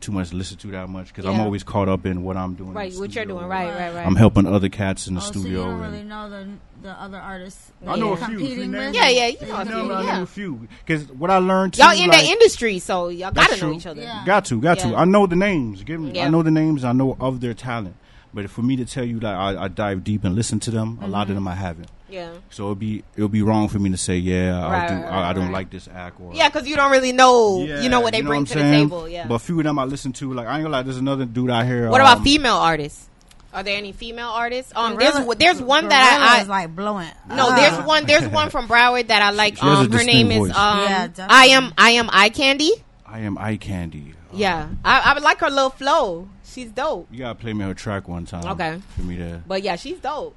too 0.00 0.12
much 0.12 0.32
listen 0.32 0.56
to 0.58 0.68
that 0.68 0.88
much 0.88 1.08
because 1.08 1.26
I'm 1.26 1.40
always 1.40 1.64
caught 1.64 1.88
up 1.88 2.06
in 2.06 2.22
what 2.22 2.36
I'm 2.36 2.54
doing. 2.54 2.72
Right, 2.72 2.94
what 2.94 3.12
you're 3.14 3.24
doing. 3.26 3.44
Right, 3.46 3.68
right, 3.68 3.92
right. 3.94 4.06
I'm 4.06 4.14
helping 4.16 4.46
other 4.46 4.68
cats 4.68 5.06
in 5.08 5.14
the 5.16 5.20
Oh, 5.20 5.24
so 5.24 5.30
studio. 5.32 5.50
you 5.50 5.56
don't 5.56 5.82
and- 5.82 5.92
really 5.92 6.04
know 6.04 6.30
the 6.30 6.48
the 6.80 6.90
other 6.92 7.18
artists. 7.18 7.72
I 7.84 7.96
know 7.96 8.14
a 8.14 8.16
you're 8.16 8.16
few. 8.28 8.38
competing 8.38 8.72
with? 8.72 8.94
Yeah, 8.94 9.08
yeah, 9.08 9.26
you 9.26 9.38
So 9.40 9.46
know 9.46 9.58
a 9.60 9.64
few, 9.64 9.88
be- 9.88 9.94
I 9.94 10.02
yeah. 10.04 10.16
know 10.16 10.22
a 10.22 10.26
few 10.26 10.68
because 10.86 11.08
what 11.12 11.30
I 11.30 11.38
learned 11.38 11.74
too, 11.74 11.82
Y'all 11.82 11.90
in 12.00 12.08
like, 12.08 12.20
the 12.22 12.26
industry, 12.28 12.78
so 12.78 13.08
y'all 13.08 13.32
gotta 13.32 13.54
know 13.56 13.58
true. 13.58 13.72
each 13.74 13.86
other. 13.86 14.00
Yeah. 14.00 14.22
Got 14.24 14.44
to, 14.46 14.60
got 14.60 14.78
Yeah. 14.78 14.90
to. 14.92 14.96
I 14.96 15.04
know 15.04 15.26
the 15.26 15.34
names. 15.36 15.82
Give 15.82 16.00
me. 16.00 16.12
Yeah. 16.12 16.26
I 16.26 16.30
know 16.30 16.42
the 16.44 16.52
names. 16.52 16.84
I 16.84 16.92
know 16.92 17.16
of 17.20 17.40
their 17.40 17.52
talent. 17.52 17.96
But 18.34 18.50
for 18.50 18.62
me 18.62 18.76
to 18.76 18.84
tell 18.84 19.04
you 19.04 19.20
that 19.20 19.34
I, 19.34 19.64
I 19.64 19.68
dive 19.68 20.04
deep 20.04 20.24
and 20.24 20.34
listen 20.34 20.60
to 20.60 20.70
them, 20.70 20.98
a 21.00 21.08
lot 21.08 21.22
Mm-hmm. 21.26 21.30
of 21.30 21.34
them 21.36 21.48
I 21.48 21.54
haven't. 21.54 21.88
Yeah, 22.10 22.32
So 22.50 22.62
it'll 22.64 22.74
be 22.74 23.04
it'll 23.16 23.28
be 23.28 23.42
wrong 23.42 23.68
for 23.68 23.78
me 23.78 23.90
to 23.90 23.98
say 23.98 24.16
yeah 24.16 24.58
I 24.66 24.70
Right, 24.72 24.88
do 24.88 24.94
right, 24.94 25.04
I, 25.12 25.30
I 25.30 25.32
don't 25.34 25.44
right. 25.46 25.52
like 25.52 25.70
this 25.70 25.88
act 25.92 26.18
or 26.20 26.32
yeah, 26.34 26.48
because 26.48 26.66
you 26.66 26.74
don't 26.74 26.90
really 26.90 27.12
know, 27.12 27.62
Yeah, 27.64 27.82
you 27.82 27.90
know, 27.90 28.00
what 28.00 28.12
they 28.12 28.18
you 28.18 28.24
know 28.24 28.30
bring 28.30 28.40
what 28.42 28.48
to 28.50 28.60
I'm 28.60 28.70
the 28.70 28.76
table. 28.78 29.08
Yeah. 29.08 29.26
But 29.26 29.34
a 29.34 29.38
few 29.40 29.58
of 29.60 29.64
them 29.64 29.78
I 29.78 29.84
listen 29.84 30.14
to 30.14 30.32
like 30.32 30.46
I 30.46 30.54
ain't 30.56 30.62
gonna 30.64 30.72
lie. 30.72 30.82
There's 30.82 30.96
another 30.96 31.26
dude 31.26 31.50
out 31.50 31.66
here. 31.66 31.90
what 31.90 32.00
um, 32.00 32.06
about 32.06 32.24
female 32.24 32.56
artists? 32.56 33.06
Are 33.52 33.62
there 33.62 33.76
any 33.76 33.92
female 33.92 34.28
artists? 34.28 34.72
Um, 34.76 34.96
there's 34.96 35.12
Gorilla- 35.14 35.34
there's 35.36 35.60
one 35.60 35.84
Gorilla 35.84 35.88
that 36.00 36.36
I, 36.38 36.42
is 36.42 36.48
like 36.48 36.74
blowing. 36.74 37.08
No, 37.28 37.50
up. 37.50 37.56
there's 37.56 37.86
one 37.86 38.06
there's 38.06 38.26
one 38.28 38.48
from 38.50 38.68
Broward 38.68 39.08
that 39.08 39.20
I 39.20 39.30
like. 39.42 39.56
She 39.56 39.66
has 39.66 39.78
Um, 39.86 39.92
her 39.92 40.04
name 40.04 40.28
distinct 40.28 40.50
is 40.52 40.56
um, 40.56 40.78
Yeah, 40.88 41.08
I 41.28 41.46
am 41.48 41.74
I 41.76 41.90
am 41.90 42.08
eye 42.10 42.30
candy. 42.30 42.72
I 43.04 43.20
am 43.20 43.36
eye 43.36 43.56
candy. 43.58 44.14
Yeah, 44.32 44.68
I, 44.84 45.00
I 45.10 45.14
would 45.14 45.22
like 45.22 45.38
her 45.40 45.48
little 45.50 45.70
flow. 45.70 46.28
She's 46.58 46.72
dope. 46.72 47.06
You 47.10 47.18
gotta 47.20 47.34
play 47.36 47.52
me 47.52 47.64
her 47.64 47.74
track 47.74 48.08
one 48.08 48.24
time. 48.26 48.44
Okay. 48.52 48.80
For 48.96 49.02
me 49.02 49.16
to 49.16 49.42
But 49.46 49.62
yeah, 49.62 49.76
she's 49.76 49.98
dope. 50.00 50.34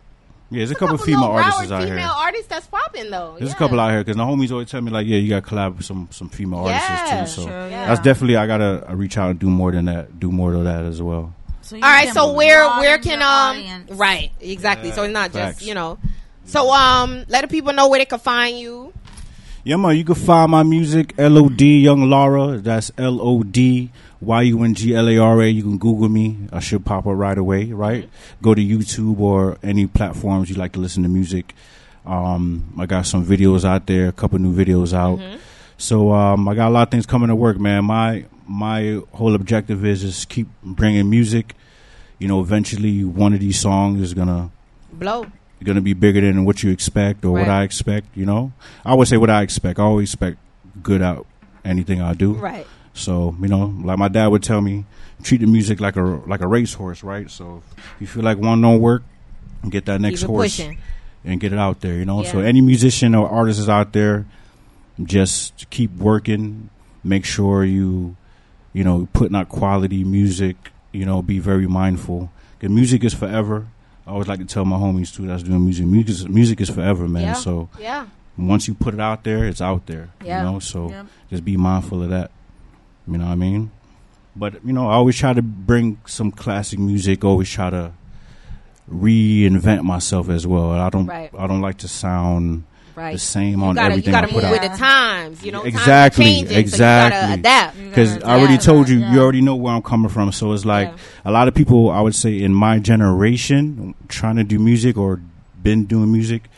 yeah, 0.52 0.60
there's 0.60 0.72
a 0.72 0.76
couple, 0.76 0.98
Couple 0.98 1.06
female 1.08 1.24
artists 1.26 1.62
Broward 1.62 1.72
out 1.72 1.84
female 1.84 1.98
here. 1.98 2.08
artists 2.16 2.48
that's 2.48 2.68
popping 2.68 3.10
though. 3.10 3.36
There's 3.40 3.50
yeah. 3.52 3.56
a 3.56 3.60
couple 3.60 3.80
out 3.80 3.90
here 3.92 4.02
because 4.04 4.18
the 4.18 4.24
homies 4.24 4.52
always 4.52 4.70
tell 4.70 4.82
me 4.82 4.92
like, 4.92 5.08
yeah, 5.08 5.18
you 5.18 5.30
got 5.30 5.44
to 5.46 5.50
collab 5.50 5.78
with 5.78 5.86
some 5.86 6.08
some 6.12 6.30
female 6.30 6.66
Yeah, 6.68 7.08
artists 7.12 7.36
too. 7.36 7.42
So 7.42 7.48
Sure, 7.48 7.70
yeah. 7.70 7.88
that's 7.88 8.02
definitely 8.02 8.36
I 8.38 8.46
gotta 8.48 8.90
uh, 8.90 8.96
reach 8.96 9.18
out 9.18 9.32
and 9.32 9.40
do 9.40 9.50
more 9.50 9.72
than 9.72 9.86
that. 9.86 10.20
Do 10.20 10.32
more 10.32 10.54
of 10.54 10.64
that 10.66 10.84
as 10.86 11.02
well. 11.02 11.34
So 11.64 11.76
All 11.78 11.82
right, 11.82 12.10
so 12.10 12.34
where 12.34 12.68
where 12.80 12.98
can 13.00 13.22
um 13.22 13.58
audience. 13.58 13.92
right 13.92 14.32
exactly? 14.42 14.90
Yeah, 14.90 14.96
so 14.96 15.04
it's 15.04 15.14
not 15.14 15.32
facts. 15.32 15.58
just 15.60 15.68
you 15.68 15.74
know. 15.74 15.98
So 16.46 16.70
um, 16.72 17.24
let 17.30 17.42
the 17.44 17.48
people 17.48 17.72
know 17.72 17.88
where 17.88 18.00
they 18.00 18.06
can 18.06 18.20
find 18.20 18.60
you. 18.60 18.94
Yeah, 19.64 19.76
man, 19.78 19.96
you 19.96 20.04
can 20.04 20.16
find 20.16 20.50
my 20.52 20.64
music 20.64 21.14
L 21.20 21.38
O 21.38 21.48
D 21.48 21.82
Yung 21.82 22.10
Lara. 22.10 22.58
That's 22.58 22.92
L 22.98 23.22
O 23.22 23.44
D 23.44 23.92
Y 24.22 24.42
U 24.44 24.64
N 24.64 24.74
G 24.76 24.96
L 24.96 25.10
A 25.10 25.18
R 25.18 25.18
A. 25.18 25.18
You 25.18 25.18
in 25.18 25.18
G 25.18 25.20
L 25.20 25.26
A 25.26 25.36
R 25.36 25.42
A, 25.42 25.48
you 25.50 25.64
can 25.64 25.78
Google 25.78 26.10
me. 26.10 26.38
I 26.52 26.60
should 26.60 26.86
pop 26.86 27.08
up 27.08 27.16
right 27.16 27.38
away. 27.38 27.72
Right? 27.72 28.10
Go 28.42 28.54
to 28.54 28.62
YouTube 28.62 29.20
or 29.20 29.58
any 29.64 29.88
platforms 29.88 30.50
you 30.50 30.56
like 30.56 30.74
to 30.74 30.80
listen 30.80 31.04
to 31.04 31.10
music. 31.10 31.54
Um, 32.06 32.74
I 32.80 32.86
got 32.86 33.06
some 33.06 33.26
videos 33.26 33.64
out 33.66 33.86
there, 33.88 34.08
a 34.08 34.12
couple 34.12 34.40
new 34.40 34.54
videos 34.56 34.94
out. 34.94 35.20
So 35.78 36.12
um, 36.12 36.48
I 36.48 36.56
got 36.56 36.70
a 36.70 36.72
lot 36.72 36.84
of 36.84 36.92
things 36.92 37.06
coming 37.06 37.30
to 37.30 37.36
work, 37.36 37.60
man. 37.60 37.86
My 37.86 38.26
my 38.48 39.02
whole 39.14 39.34
objective 39.34 39.86
is 39.86 40.02
just 40.02 40.30
keep 40.30 40.48
bringing 40.64 41.10
music. 41.10 41.56
You 42.20 42.28
know, 42.28 42.42
eventually 42.42 43.04
one 43.04 43.34
of 43.34 43.40
these 43.40 43.60
songs 43.60 44.02
is 44.02 44.14
gonna 44.14 44.52
Blow. 44.94 45.26
going 45.64 45.76
to 45.76 45.82
be 45.82 45.94
bigger 45.94 46.22
than 46.22 46.46
what 46.46 46.62
you 46.64 46.72
expect 46.72 47.26
or 47.26 47.32
what 47.32 47.48
I 47.48 47.64
expect. 47.64 48.16
You 48.16 48.26
know, 48.26 48.52
I 48.86 48.94
would 48.94 49.08
say 49.08 49.18
what 49.18 49.30
I 49.30 49.42
expect. 49.42 49.80
I 49.80 49.84
always 49.84 50.10
expect 50.10 50.38
good 50.84 51.02
out 51.02 51.26
anything 51.66 52.02
I 52.02 52.14
do. 52.14 52.34
Right. 52.34 52.68
So 52.94 53.36
you 53.42 53.48
know, 53.48 53.74
like 53.84 53.98
my 53.98 54.08
dad 54.10 54.28
would 54.28 54.44
tell 54.44 54.62
me, 54.62 54.86
treat 55.24 55.42
the 55.42 55.48
music 55.48 55.80
like 55.80 55.96
a 55.96 56.02
like 56.02 56.42
a 56.42 56.48
racehorse, 56.48 57.04
right? 57.04 57.30
So 57.32 57.64
if 57.78 58.02
you 58.02 58.08
feel 58.08 58.24
like 58.24 58.38
one 58.38 58.62
don't 58.62 58.82
work, 58.82 59.04
get 59.70 59.86
that 59.86 60.02
next 60.02 60.22
Keep 60.22 60.30
horse 60.30 60.58
pushing. 60.58 60.78
and 61.24 61.40
get 61.40 61.54
it 61.54 61.60
out 61.60 61.82
there. 61.82 61.94
You 61.94 62.06
know, 62.06 62.24
so 62.24 62.40
any 62.40 62.62
musician 62.62 63.16
or 63.16 63.30
artist 63.30 63.60
is 63.60 63.70
out 63.70 63.94
there, 63.94 64.26
just 65.04 65.70
keep 65.70 65.92
working. 65.98 66.70
Make 67.04 67.26
sure 67.26 67.64
you, 67.64 68.16
you 68.74 68.84
know, 68.84 69.08
putting 69.14 69.36
out 69.36 69.50
quality 69.50 70.04
music. 70.04 70.56
You 70.92 71.06
know, 71.06 71.22
be 71.22 71.40
very 71.40 71.68
mindful. 71.68 72.32
Because 72.60 72.74
music 72.76 73.04
is 73.04 73.14
forever. 73.14 73.68
I 74.06 74.12
always 74.12 74.28
like 74.28 74.40
to 74.40 74.46
tell 74.46 74.66
my 74.66 74.76
homies 74.78 75.16
too 75.16 75.26
that's 75.26 75.44
doing 75.44 75.64
music. 75.64 75.86
Music 75.86 76.10
is, 76.10 76.28
music 76.28 76.62
is 76.62 76.70
forever, 76.70 77.08
man. 77.08 77.22
Yeah. 77.24 77.34
So 77.34 77.70
Yeah. 77.80 78.06
once 78.38 78.68
you 78.68 78.74
put 78.74 78.94
it 78.94 79.00
out 79.00 79.24
there, 79.24 79.46
it's 79.46 79.62
out 79.62 79.86
there. 79.86 80.10
Yeah. 80.24 80.44
You 80.44 80.52
know, 80.52 80.60
so 80.60 80.90
Yep. 80.90 81.06
just 81.30 81.46
be 81.46 81.56
mindful 81.58 82.04
of 82.04 82.10
that. 82.10 82.30
You 83.08 83.18
know 83.18 83.26
what 83.26 83.32
I 83.32 83.36
mean? 83.36 83.72
But 84.36 84.64
you 84.66 84.74
know, 84.74 84.88
I 84.88 84.94
always 84.94 85.18
try 85.18 85.34
to 85.34 85.42
bring 85.42 86.00
some 86.06 86.32
classic 86.32 86.80
music. 86.80 87.24
Always 87.24 87.50
try 87.50 87.70
to 87.70 87.92
reinvent 88.90 89.84
myself 89.84 90.30
as 90.30 90.46
well. 90.48 90.72
I 90.72 90.90
don't. 90.90 91.06
Right. 91.08 91.32
I 91.38 91.48
don't 91.48 91.62
like 91.62 91.78
to 91.80 91.88
sound 91.88 92.64
Right. 92.94 93.14
the 93.14 93.20
same 93.20 93.60
You 93.60 93.66
on 93.66 93.76
gotta, 93.76 93.88
you 93.88 93.92
everything 93.94 94.12
gotta 94.12 94.28
I 94.28 94.32
put 94.32 94.44
move 94.44 94.52
with 94.52 94.62
the 94.64 94.78
times. 94.78 95.44
You 95.46 95.52
know, 95.54 95.64
Exactly, 95.64 96.26
changing, 96.26 96.48
So 96.50 96.60
exactly. 96.60 97.20
gotta 97.22 97.34
adapt. 97.40 97.78
Mm-hmm. 97.78 97.90
Because 97.90 98.14
gotta 98.18 98.28
I 98.28 98.38
already 98.40 98.58
told 98.58 98.90
you, 98.90 99.00
yeah. 99.00 99.14
you 99.14 99.20
already 99.22 99.42
know 99.42 99.56
where 99.56 99.74
I'm 99.74 99.82
coming 99.82 100.10
from. 100.10 100.32
So 100.34 100.52
it's 100.52 100.66
like 100.66 100.90
Yeah. 100.90 100.96
a 101.26 101.32
lot 101.32 101.48
of 101.48 101.54
people, 101.56 101.90
I 101.90 102.02
would 102.02 102.16
say, 102.16 102.42
in 102.42 102.54
my 102.54 102.80
generation, 102.80 103.96
trying 104.10 104.36
to 104.36 104.44
do 104.44 104.60
music 104.60 104.98
or 104.98 105.22
been 105.64 105.86
doing 105.86 106.12
music, 106.12 106.50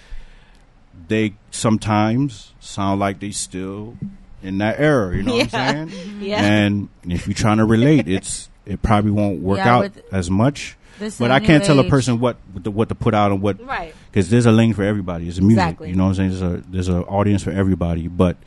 they 1.08 1.34
sometimes 1.52 2.54
sound 2.60 3.00
like 3.00 3.20
they 3.20 3.30
still 3.32 3.96
in 4.44 4.58
that 4.60 4.80
era. 4.80 5.16
You 5.16 5.24
know 5.24 5.36
what 5.38 5.54
I'm 5.54 5.90
saying? 5.90 6.10
Yeah. 6.22 6.42
And 6.44 6.90
if 7.06 7.28
you're 7.28 7.34
trying 7.34 7.58
to 7.58 7.66
relate, 7.66 8.08
it's 8.18 8.50
it 8.66 8.82
probably 8.82 9.12
won't 9.12 9.42
work 9.42 9.58
Yeah, 9.58 9.76
out 9.78 9.92
as 10.12 10.30
much. 10.30 10.78
But 11.20 11.32
I 11.32 11.40
can't 11.42 11.64
tell 11.66 11.80
a 11.80 11.90
person 11.90 12.20
what 12.20 12.38
what 12.64 12.88
to, 12.90 12.96
put 12.96 13.14
out 13.14 13.32
and 13.32 13.42
what 13.42 13.60
Right. 13.66 13.94
because 14.10 14.30
there's 14.30 14.46
a 14.46 14.52
lane 14.52 14.74
for 14.74 14.84
everybody. 14.84 15.28
It's 15.28 15.40
music, 15.42 15.58
Exactly. 15.64 15.90
you 15.90 15.96
know 15.96 16.04
what 16.06 16.20
I'm 16.20 16.30
saying. 16.30 16.30
There's 16.30 16.42
a 16.42 16.64
there's 16.70 16.88
an 16.88 17.04
audience 17.04 17.44
for 17.44 17.52
everybody, 17.52 18.08
but 18.08 18.38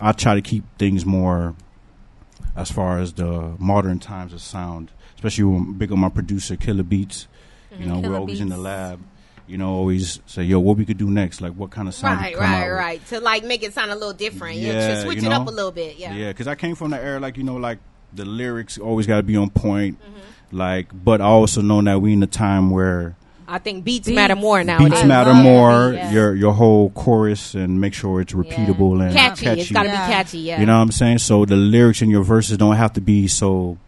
I 0.00 0.12
try 0.12 0.34
to 0.34 0.42
keep 0.42 0.64
things 0.78 1.06
more 1.06 1.54
as 2.54 2.70
far 2.70 2.98
as 2.98 3.12
the 3.14 3.54
modern 3.58 3.98
times 3.98 4.32
of 4.34 4.42
sound. 4.42 4.90
Especially 5.14 5.44
when 5.44 5.56
I'm 5.56 5.74
big 5.74 5.90
on 5.92 5.98
my 6.00 6.10
producer, 6.10 6.56
Killer 6.56 6.82
Beats. 6.82 7.28
You 7.78 7.86
know, 7.86 7.94
Mm-hmm. 7.94 8.00
Killer 8.02 8.12
we're 8.12 8.18
always 8.20 8.40
in 8.40 8.48
the 8.50 8.58
lab. 8.58 9.00
You 9.48 9.58
know, 9.58 9.70
always 9.74 10.20
say, 10.26 10.42
"Yo, 10.42 10.58
what 10.58 10.76
we 10.76 10.84
could 10.84 10.98
do 10.98 11.08
next? 11.10 11.40
Like, 11.40 11.52
what 11.52 11.70
kind 11.70 11.86
of 11.88 11.94
sound?" 11.94 12.18
we 12.18 12.24
Right, 12.26 12.34
come 12.34 12.42
right, 12.44 12.54
out 12.62 12.68
with. 12.68 12.76
right. 12.78 13.06
To 13.08 13.20
like 13.20 13.44
make 13.44 13.62
it 13.62 13.72
sound 13.74 13.90
a 13.92 13.94
little 13.94 14.12
different. 14.12 14.56
Yeah, 14.56 14.72
Yeah, 14.72 14.88
to 14.88 15.02
switch 15.02 15.22
you 15.22 15.28
it 15.28 15.32
up 15.32 15.46
a 15.46 15.50
little 15.50 15.70
bit. 15.72 15.96
Yeah. 15.98 16.12
Yeah, 16.14 16.28
because 16.28 16.48
I 16.48 16.54
came 16.56 16.74
from 16.74 16.90
the 16.90 17.00
era 17.00 17.20
like 17.20 17.36
you 17.36 17.44
know, 17.44 17.56
like 17.56 17.78
the 18.12 18.24
lyrics 18.24 18.76
always 18.78 19.06
got 19.06 19.16
to 19.18 19.22
be 19.22 19.36
on 19.36 19.50
point. 19.50 19.98
Mm-hmm. 20.00 20.56
Like, 20.56 20.88
but 20.92 21.20
I 21.20 21.24
also 21.26 21.60
know 21.62 21.80
that 21.82 22.00
we 22.00 22.12
in 22.12 22.22
a 22.22 22.26
time 22.26 22.70
where 22.70 23.14
I 23.48 23.58
think 23.58 23.84
beats, 23.84 24.06
Beats. 24.08 24.16
matter 24.16 24.34
more 24.34 24.64
now. 24.64 24.78
beats 24.78 25.02
I 25.02 25.06
matter 25.06 25.32
more. 25.34 25.92
beats. 25.92 26.12
Your 26.12 26.34
your 26.34 26.52
whole 26.52 26.90
chorus 26.90 27.54
and 27.54 27.80
make 27.80 27.94
sure 27.94 28.20
it's 28.20 28.32
repeatable 28.32 29.00
and 29.00 29.14
catchy. 29.14 29.46
It's 29.46 29.70
got 29.70 29.84
to 29.84 29.88
Yeah. 29.90 30.06
be 30.08 30.12
catchy. 30.12 30.38
Yeah. 30.38 30.58
You 30.60 30.66
know 30.66 30.76
what 30.76 30.82
I'm 30.82 30.90
saying? 30.92 31.18
So 31.18 31.44
the 31.44 31.54
lyrics 31.56 32.02
in 32.02 32.10
your 32.10 32.24
verses 32.24 32.58
don't 32.58 32.74
have 32.74 32.92
to 32.94 33.00
be 33.00 33.28
so 33.28 33.78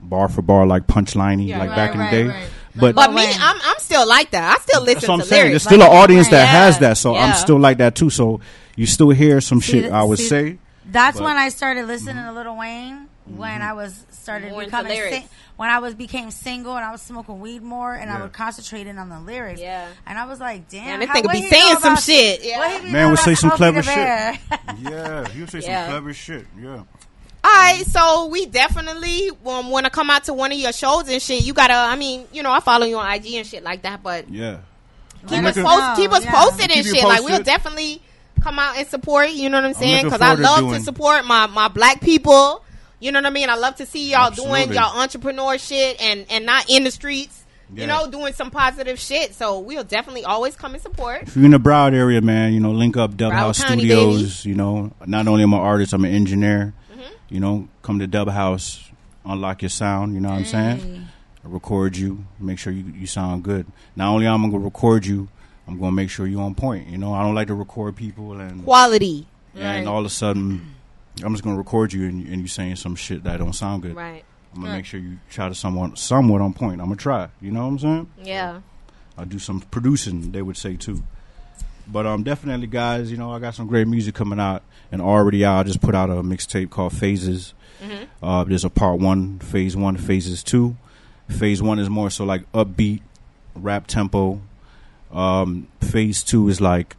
bar 0.00 0.28
for 0.28 0.40
bar 0.42 0.66
like 0.66 0.86
punchliney 0.86 1.48
Yeah. 1.48 1.58
like 1.58 1.70
Right, 1.70 1.76
back 1.76 1.94
in 1.94 2.00
right, 2.00 2.10
the 2.10 2.16
day. 2.16 2.28
right. 2.28 2.46
But 2.80 2.94
but 2.94 3.12
me, 3.12 3.24
I'm 3.26 3.56
I'm 3.62 3.78
still 3.78 4.06
like 4.08 4.30
that. 4.32 4.56
I 4.58 4.62
still 4.62 4.80
listen 4.82 4.94
that's 4.94 5.08
what 5.08 5.14
I'm 5.14 5.20
to 5.20 5.26
saying. 5.26 5.42
lyrics. 5.46 5.52
There's 5.64 5.74
still 5.74 5.78
like 5.80 5.90
an 5.90 5.96
audience 5.96 6.28
that 6.28 6.44
Yeah. 6.44 6.64
has 6.64 6.78
that, 6.80 6.96
so 6.98 7.16
I'm 7.16 7.34
still 7.36 7.58
like 7.58 7.78
that 7.78 7.94
too. 7.94 8.10
So 8.10 8.40
you 8.76 8.86
still 8.86 9.10
hear 9.10 9.40
some 9.40 9.60
See, 9.60 9.82
shit 9.82 9.92
I 9.92 10.02
would 10.02 10.18
see, 10.18 10.28
say. 10.28 10.58
That's 10.90 11.18
But- 11.18 11.24
when 11.24 11.36
I 11.36 11.48
started 11.50 11.86
listening 11.86 12.16
mm-hmm. 12.16 12.28
to 12.28 12.32
Little 12.32 12.56
Wayne. 12.56 12.94
Mm-hmm. 13.28 13.36
When 13.38 13.60
I 13.60 13.74
was 13.74 14.06
started 14.10 14.52
More 14.52 14.62
into 14.62 14.70
becoming 14.70 14.92
lyrics. 14.92 15.16
sing- 15.16 15.28
when 15.56 15.68
I 15.68 15.80
was 15.80 15.92
became 15.94 16.30
single 16.30 16.76
and 16.76 16.84
I 16.84 16.90
was 16.92 17.02
smoking 17.02 17.40
weed 17.40 17.62
more 17.62 17.92
and 17.92 18.08
I 18.10 18.14
Yeah. 18.16 18.22
would 18.22 18.32
concentrate 18.32 18.86
in 18.86 18.96
on 18.96 19.10
the 19.10 19.20
lyrics. 19.20 19.60
Yeah. 19.60 19.86
And 20.06 20.16
I 20.18 20.24
was 20.24 20.40
like, 20.40 20.68
damn, 20.70 20.84
Man, 20.86 21.00
this 21.00 21.08
how- 21.10 21.14
nigga 21.16 21.32
be 21.32 21.42
saying 21.42 21.76
some 21.80 21.92
about- 21.92 22.02
shit. 22.04 22.42
Yeah. 22.42 22.58
what 22.58 22.70
he 22.80 22.86
be 22.86 22.92
Man 22.92 23.02
know 23.02 23.10
would 23.10 23.18
say 23.18 23.34
some 23.34 23.50
clever 23.50 23.82
shit. 23.82 23.94
Bear? 23.94 24.38
Yeah, 24.80 25.26
you 25.34 25.46
say 25.46 25.60
some 25.60 25.90
clever 25.90 26.14
shit. 26.14 26.46
Yeah. 26.58 26.82
All 27.44 27.50
right, 27.50 27.84
so 27.86 28.26
we 28.26 28.46
definitely 28.46 29.30
um, 29.46 29.70
want 29.70 29.84
to 29.84 29.90
come 29.90 30.10
out 30.10 30.24
to 30.24 30.34
one 30.34 30.50
of 30.52 30.58
your 30.58 30.72
shows 30.72 31.08
and 31.08 31.22
shit. 31.22 31.44
You 31.44 31.54
gotta, 31.54 31.74
I 31.74 31.96
mean, 31.96 32.26
you 32.32 32.42
know, 32.42 32.50
I 32.52 32.60
follow 32.60 32.84
you 32.84 32.98
on 32.98 33.10
IG 33.12 33.34
and 33.34 33.46
shit 33.46 33.62
like 33.62 33.82
that, 33.82 34.02
but 34.02 34.28
Yeah. 34.28 34.58
keep 35.28 35.38
I'm 35.38 35.46
us 35.46 35.56
looking- 35.56 35.70
post, 35.70 35.96
keep 35.96 36.12
us 36.12 36.24
Yeah. 36.24 36.32
posted 36.32 36.62
and 36.64 36.72
Keep 36.72 36.84
you 36.86 36.94
shit. 36.94 37.04
Like 37.04 37.22
we'll 37.22 37.42
definitely 37.42 38.02
come 38.42 38.58
out 38.58 38.76
and 38.76 38.86
support. 38.88 39.30
You 39.30 39.48
know 39.50 39.58
what 39.58 39.66
I'm 39.66 39.74
saying? 39.74 40.04
Because 40.04 40.20
I 40.20 40.34
forward 40.36 40.42
to 40.42 40.62
love 40.66 40.74
to 40.74 40.80
support 40.84 41.24
my 41.26 41.46
my 41.46 41.68
black 41.68 42.00
people. 42.00 42.64
You 43.00 43.12
know 43.12 43.20
what 43.20 43.26
I 43.26 43.30
mean? 43.30 43.48
I 43.48 43.54
love 43.54 43.76
to 43.76 43.86
see 43.86 44.10
y'all 44.10 44.30
doing 44.32 44.72
y'all 44.72 44.98
entrepreneur 44.98 45.56
shit 45.58 46.00
and 46.02 46.26
and 46.30 46.44
not 46.44 46.68
in 46.68 46.82
the 46.84 46.90
streets. 46.90 47.44
You 47.74 47.86
know, 47.86 48.10
doing 48.10 48.32
some 48.32 48.50
positive 48.50 48.98
shit. 48.98 49.34
So 49.34 49.58
we'll 49.58 49.84
definitely 49.84 50.24
always 50.24 50.56
come 50.56 50.72
and 50.72 50.82
support. 50.82 51.24
If 51.24 51.36
you're 51.36 51.44
in 51.44 51.50
the 51.50 51.58
Broward 51.58 51.92
area, 51.94 52.22
man, 52.22 52.54
you 52.54 52.60
know, 52.60 52.70
link 52.72 52.96
up 52.96 53.14
Dub 53.16 53.30
Broward 53.30 53.36
House 53.36 53.62
County, 53.62 53.80
Studios. 53.82 54.44
You 54.46 54.54
know, 54.54 54.90
not 55.06 55.28
only 55.28 55.42
am 55.42 55.52
I 55.52 55.58
an 55.58 55.62
artist, 55.62 55.92
I'm 55.92 56.04
an 56.06 56.12
engineer. 56.14 56.72
You 57.28 57.40
know, 57.40 57.68
come 57.82 57.98
to 57.98 58.06
Dub 58.06 58.28
House, 58.28 58.88
unlock 59.24 59.62
your 59.62 59.68
sound. 59.68 60.14
You 60.14 60.20
know 60.20 60.30
what 60.30 60.38
I'm 60.38 60.44
saying? 60.44 61.08
I 61.44 61.48
record 61.48 61.96
you, 61.96 62.24
make 62.38 62.58
sure 62.58 62.72
you 62.72 62.84
you 62.96 63.06
sound 63.06 63.44
good. 63.44 63.66
Not 63.96 64.08
only 64.12 64.26
I'm 64.26 64.42
gonna 64.50 64.64
record 64.64 65.06
you, 65.06 65.28
I'm 65.66 65.78
gonna 65.78 65.92
make 65.92 66.10
sure 66.10 66.26
you're 66.26 66.42
on 66.42 66.54
point. 66.54 66.88
You 66.88 66.98
know, 66.98 67.12
I 67.14 67.22
don't 67.22 67.34
like 67.34 67.48
to 67.48 67.54
record 67.54 67.96
people 67.96 68.32
and 68.40 68.64
Quality. 68.64 69.26
and 69.54 69.88
all 69.88 70.00
of 70.00 70.06
a 70.06 70.10
sudden 70.10 70.74
I'm 71.22 71.32
just 71.32 71.44
gonna 71.44 71.56
record 71.58 71.92
you 71.92 72.06
and, 72.08 72.26
and 72.26 72.40
you 72.42 72.48
saying 72.48 72.76
some 72.76 72.94
shit 72.96 73.24
that 73.24 73.38
don't 73.38 73.52
sound 73.52 73.82
good. 73.82 73.94
Right. 73.94 74.24
I'm 74.54 74.62
gonna 74.62 74.74
make 74.74 74.86
sure 74.86 74.98
you 74.98 75.18
try 75.30 75.48
to 75.48 75.54
somewhat 75.54 75.98
somewhat 75.98 76.40
on 76.40 76.54
point. 76.54 76.80
I'm 76.80 76.86
gonna 76.86 76.96
try. 76.96 77.28
You 77.40 77.50
know 77.52 77.62
what 77.62 77.68
I'm 77.72 77.78
saying? 77.78 78.10
Yeah. 78.22 78.60
I 79.16 79.24
do 79.24 79.38
some 79.38 79.60
producing. 79.60 80.32
They 80.32 80.42
would 80.42 80.56
say 80.56 80.76
too. 80.76 81.02
But 81.86 82.06
um, 82.06 82.22
definitely, 82.22 82.66
guys, 82.66 83.10
you 83.10 83.16
know, 83.16 83.32
I 83.32 83.38
got 83.38 83.54
some 83.54 83.66
great 83.66 83.88
music 83.88 84.14
coming 84.14 84.38
out, 84.38 84.62
and 84.92 85.00
already. 85.02 85.44
I 85.44 85.62
just 85.62 85.80
put 85.80 85.94
out 85.94 86.10
a 86.10 86.14
mixtape 86.22 86.70
called 86.70 86.92
Phases. 86.92 87.54
Uh, 88.22 88.42
there's 88.44 88.64
a 88.64 88.70
part 88.70 88.98
one, 89.00 89.38
phase 89.38 89.76
one, 89.76 89.96
phases 89.96 90.42
two. 90.42 90.76
Phase 91.28 91.62
one 91.62 91.78
is 91.78 91.88
more 91.88 92.10
so 92.10 92.24
like 92.24 92.50
upbeat, 92.52 93.00
rap 93.54 93.86
tempo. 93.86 94.40
Um, 95.12 95.68
phase 95.80 96.22
two 96.24 96.48
is 96.48 96.60
like 96.60 96.96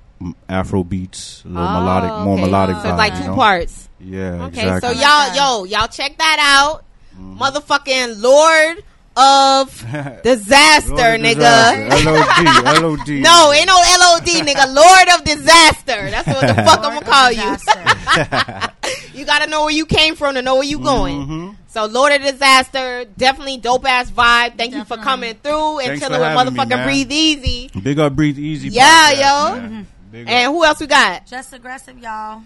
Afro 0.48 0.84
beats, 0.84 1.44
a 1.46 1.50
little 1.50 1.64
melodic, 1.64 2.10
more 2.26 2.38
Oh, 2.38 2.42
melodic. 2.42 2.76
So 2.78 2.82
vibe, 2.84 2.90
it's 2.92 2.98
like 2.98 3.14
you 3.14 3.20
two 3.20 3.28
know? 3.28 3.36
parts. 3.36 3.90
Yeah, 4.00 4.46
Okay, 4.46 4.62
exactly. 4.62 4.94
so 4.96 5.02
y'all, 5.02 5.36
yo, 5.36 5.64
y'all 5.66 5.88
check 5.88 6.18
that 6.18 6.38
out. 6.40 6.86
Motherfucking 7.20 8.22
Lord 8.22 8.84
of 9.60 10.22
Disaster, 10.24 10.94
Lord 10.94 11.16
of 11.16 11.22
nigga. 11.22 11.90
Disaster. 11.90 12.82
LOD, 12.82 12.82
LOD. 12.82 13.10
No, 13.10 13.52
ain't 13.52 13.68
no 13.68 13.76
LOD, 13.76 14.46
nigga. 14.48 14.74
Lord 14.74 15.10
of 15.20 15.26
Disaster. 15.26 16.10
That's 16.10 16.28
what 16.28 16.42
the 16.42 16.54
fuck 16.64 16.80
I'm 16.80 16.94
gonna 16.94 17.06
call 17.06 17.30
of 17.30 17.36
you. 17.36 18.70
You 19.14 19.26
gotta 19.26 19.48
know 19.50 19.64
where 19.64 19.74
you 19.74 19.86
came 19.86 20.16
from 20.16 20.36
to 20.36 20.42
know 20.42 20.56
where 20.56 20.64
you 20.64 20.80
going. 20.80 21.22
Mm-hmm. 21.22 21.50
So 21.68 21.86
Lord 21.86 22.14
of 22.14 22.22
Disaster, 22.22 23.06
definitely 23.18 23.58
dope 23.58 23.86
ass 23.86 24.10
vibe. 24.10 24.58
Thank 24.58 24.74
you 24.74 24.86
for 24.86 24.96
coming 24.98 25.36
through 25.36 25.80
and 25.80 25.88
Thanks 25.90 26.00
chilling 26.00 26.16
for 26.16 26.20
with 26.22 26.38
having 26.38 26.54
me, 26.54 26.60
motherfucking. 26.60 26.84
Breathe 26.86 27.12
Easy. 27.12 27.70
Big 27.84 28.00
up, 28.00 28.16
breathe 28.16 28.40
easy. 28.40 28.70
Yeah, 28.70 29.12
podcast, 29.12 29.20
yo. 29.20 29.56
man. 29.60 29.88
Big 30.12 30.26
up. 30.26 30.34
And 30.34 30.54
who 30.54 30.64
else 30.64 30.80
we 30.80 30.88
got? 30.88 31.28
Just 31.28 31.54
aggressive, 31.54 32.00
y'all. 32.00 32.42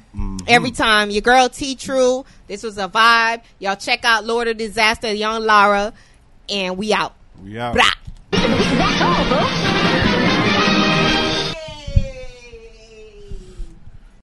Every 0.48 0.72
time. 0.72 1.12
Your 1.12 1.22
girl 1.22 1.48
T 1.48 1.76
True. 1.76 2.26
This 2.48 2.64
was 2.64 2.78
a 2.78 2.90
vibe. 2.90 3.44
Y'all 3.60 3.76
check 3.78 4.04
out 4.04 4.26
Lord 4.26 4.48
of 4.48 4.58
Disaster, 4.58 5.14
Yung 5.14 5.44
Lara. 5.44 5.94
And 6.50 6.78
we 6.78 6.94
out. 6.94 7.14
we 7.44 7.58
out. 7.58 7.74
Blah. 7.74 7.84
That's 8.32 9.02
all, 9.02 9.40
folks. 9.40 9.73